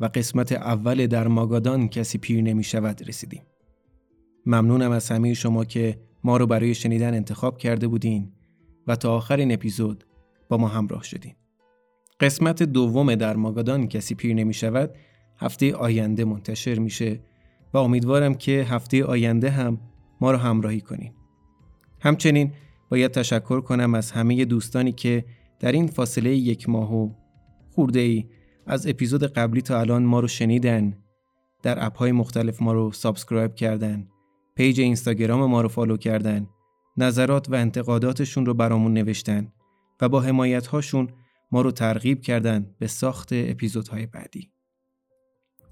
و 0.00 0.04
قسمت 0.04 0.52
اول 0.52 1.06
در 1.06 1.28
ماگادان 1.28 1.88
کسی 1.88 2.18
پیر 2.18 2.42
نمی 2.42 2.64
شود 2.64 3.08
رسیدیم. 3.08 3.42
ممنونم 4.46 4.90
از 4.90 5.10
همه 5.10 5.34
شما 5.34 5.64
که 5.64 5.98
ما 6.24 6.36
رو 6.36 6.46
برای 6.46 6.74
شنیدن 6.74 7.14
انتخاب 7.14 7.58
کرده 7.58 7.88
بودین 7.88 8.32
و 8.86 8.96
تا 8.96 9.16
آخرین 9.16 9.52
اپیزود 9.52 10.04
با 10.48 10.56
ما 10.56 10.68
همراه 10.68 11.02
شدین. 11.02 11.34
قسمت 12.20 12.62
دوم 12.62 13.14
در 13.14 13.36
ماگادان 13.36 13.88
کسی 13.88 14.14
پیر 14.14 14.34
نمی 14.34 14.54
شود 14.54 14.90
هفته 15.36 15.74
آینده 15.74 16.24
منتشر 16.24 16.78
میشه 16.78 17.20
و 17.74 17.78
امیدوارم 17.78 18.34
که 18.34 18.66
هفته 18.70 19.04
آینده 19.04 19.50
هم 19.50 19.80
ما 20.20 20.30
رو 20.30 20.38
همراهی 20.38 20.80
کنین. 20.80 21.12
همچنین 22.00 22.52
باید 22.90 23.10
تشکر 23.10 23.60
کنم 23.60 23.94
از 23.94 24.10
همه 24.10 24.44
دوستانی 24.44 24.92
که 24.92 25.24
در 25.64 25.72
این 25.72 25.86
فاصله 25.86 26.36
یک 26.36 26.68
ماه 26.68 26.94
و 26.94 27.10
خورده 27.74 28.00
ای 28.00 28.24
از 28.66 28.86
اپیزود 28.86 29.24
قبلی 29.24 29.62
تا 29.62 29.80
الان 29.80 30.02
ما 30.02 30.20
رو 30.20 30.28
شنیدن. 30.28 30.98
در 31.62 31.84
app 31.86 31.96
های 31.96 32.12
مختلف 32.12 32.62
ما 32.62 32.72
رو 32.72 32.92
subscribe 32.92 33.54
کردن. 33.54 34.08
page 34.56 34.80
اینستاگرام 34.80 35.50
ما 35.50 35.60
رو 35.60 35.68
follow 35.68 35.96
کردن. 35.96 36.46
نظرات 36.96 37.48
و 37.50 37.54
انتقاداتشون 37.54 38.46
رو 38.46 38.54
برامون 38.54 38.92
نوشتن 38.92 39.52
و 40.00 40.08
با 40.08 40.20
حمایت 40.20 40.66
هاشون 40.66 41.08
ما 41.52 41.62
رو 41.62 41.70
ترغیب 41.70 42.20
کردن 42.20 42.74
به 42.78 42.86
ساخت 42.86 43.28
اپیزودهای 43.32 44.06
بعدی. 44.06 44.50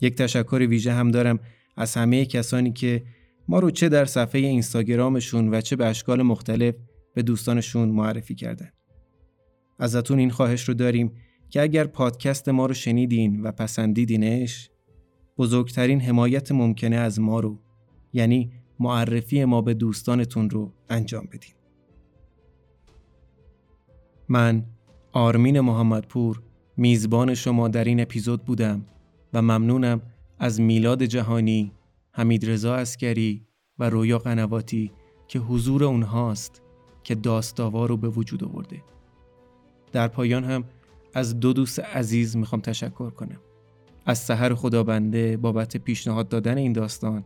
یک 0.01 0.15
تشکر 0.15 0.67
ویژه 0.71 0.93
هم 0.93 1.11
دارم 1.11 1.39
از 1.77 1.95
همه 1.95 2.27
کسانی 2.27 2.73
که 2.73 3.05
ما 3.49 3.59
رو 3.59 3.71
چه 3.71 3.89
در 3.89 4.05
صفحه 4.05 4.41
اینستاگرامشون 4.41 5.55
و 5.55 5.61
چه 5.61 5.77
به 5.77 5.87
اشکال 5.87 6.23
مختلف 6.23 6.75
به 7.15 7.23
دوستانشون 7.23 7.89
معرفی 7.89 8.35
کردن. 8.35 8.71
ازتون 9.83 10.19
این 10.19 10.31
خواهش 10.31 10.69
رو 10.69 10.75
داریم 10.75 11.13
که 11.51 11.63
اگر 11.63 11.85
پادکست 11.85 12.49
ما 12.49 12.67
رو 12.67 12.75
شنیدین 12.75 13.43
و 13.43 13.53
پسندیدینش 13.53 14.71
بزرگترین 15.39 16.01
حمایت 16.01 16.53
ممکنه 16.53 16.97
از 16.97 17.21
ما 17.21 17.41
رو 17.41 17.59
یعنی 18.13 18.53
معرفی 18.81 19.45
ما 19.45 19.63
به 19.63 19.75
دوستانتون 19.75 20.51
رو 20.51 20.73
انجام 20.91 21.29
بدین 21.33 21.55
من 24.29 24.65
آرمین 25.13 25.61
محمدپور 25.61 26.43
میزبان 26.77 27.35
شما 27.35 27.69
در 27.69 27.85
این 27.85 28.01
اپیزود 28.01 28.45
بودم 28.45 28.85
و 29.33 29.43
ممنونم 29.43 30.03
از 30.39 30.61
میلاد 30.61 31.05
جهانی، 31.05 31.73
حمید 32.13 32.51
رضا 32.51 32.75
اسکری 32.75 33.47
و 33.79 33.91
رویا 33.91 34.19
قنواتی 34.19 34.93
که 35.29 35.39
حضور 35.39 35.85
اونهاست 35.85 36.63
که 37.05 37.15
داستاوا 37.15 37.87
رو 37.87 37.97
به 37.97 38.09
وجود 38.09 38.45
آورده. 38.45 38.92
در 39.93 40.09
پایان 40.09 40.45
هم 40.45 40.65
از 41.15 41.41
دو 41.41 41.53
دوست 41.53 41.81
عزیز 41.81 42.37
می‌خوام 42.37 42.61
تشکر 42.61 43.11
کنم. 43.11 43.41
از 44.07 44.19
سحر 44.19 44.55
خدابنده 44.55 45.37
بابت 45.37 45.77
پیشنهاد 45.77 46.29
دادن 46.29 46.59
این 46.59 46.73
داستان 46.73 47.25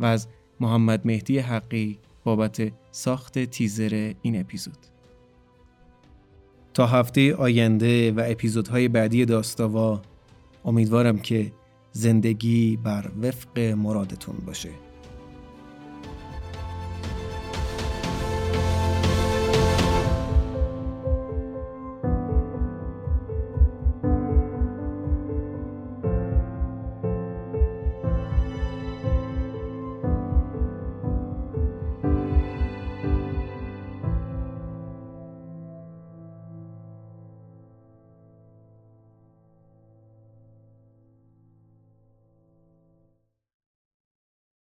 و 0.00 0.04
از 0.04 0.28
محمد 0.60 1.06
مهدی 1.06 1.38
حقی 1.38 1.98
بابت 2.24 2.72
ساخت 2.90 3.38
تیزر 3.38 4.12
این 4.22 4.40
اپیزود. 4.40 4.78
تا 6.74 6.86
هفته 6.86 7.34
آینده 7.34 8.12
و 8.12 8.22
اپیزودهای 8.26 8.88
بعدی 8.88 9.24
داستاوا 9.24 10.02
امیدوارم 10.64 11.18
که 11.18 11.52
زندگی 11.92 12.76
بر 12.76 13.10
وفق 13.22 13.58
مرادتون 13.58 14.36
باشه 14.46 14.70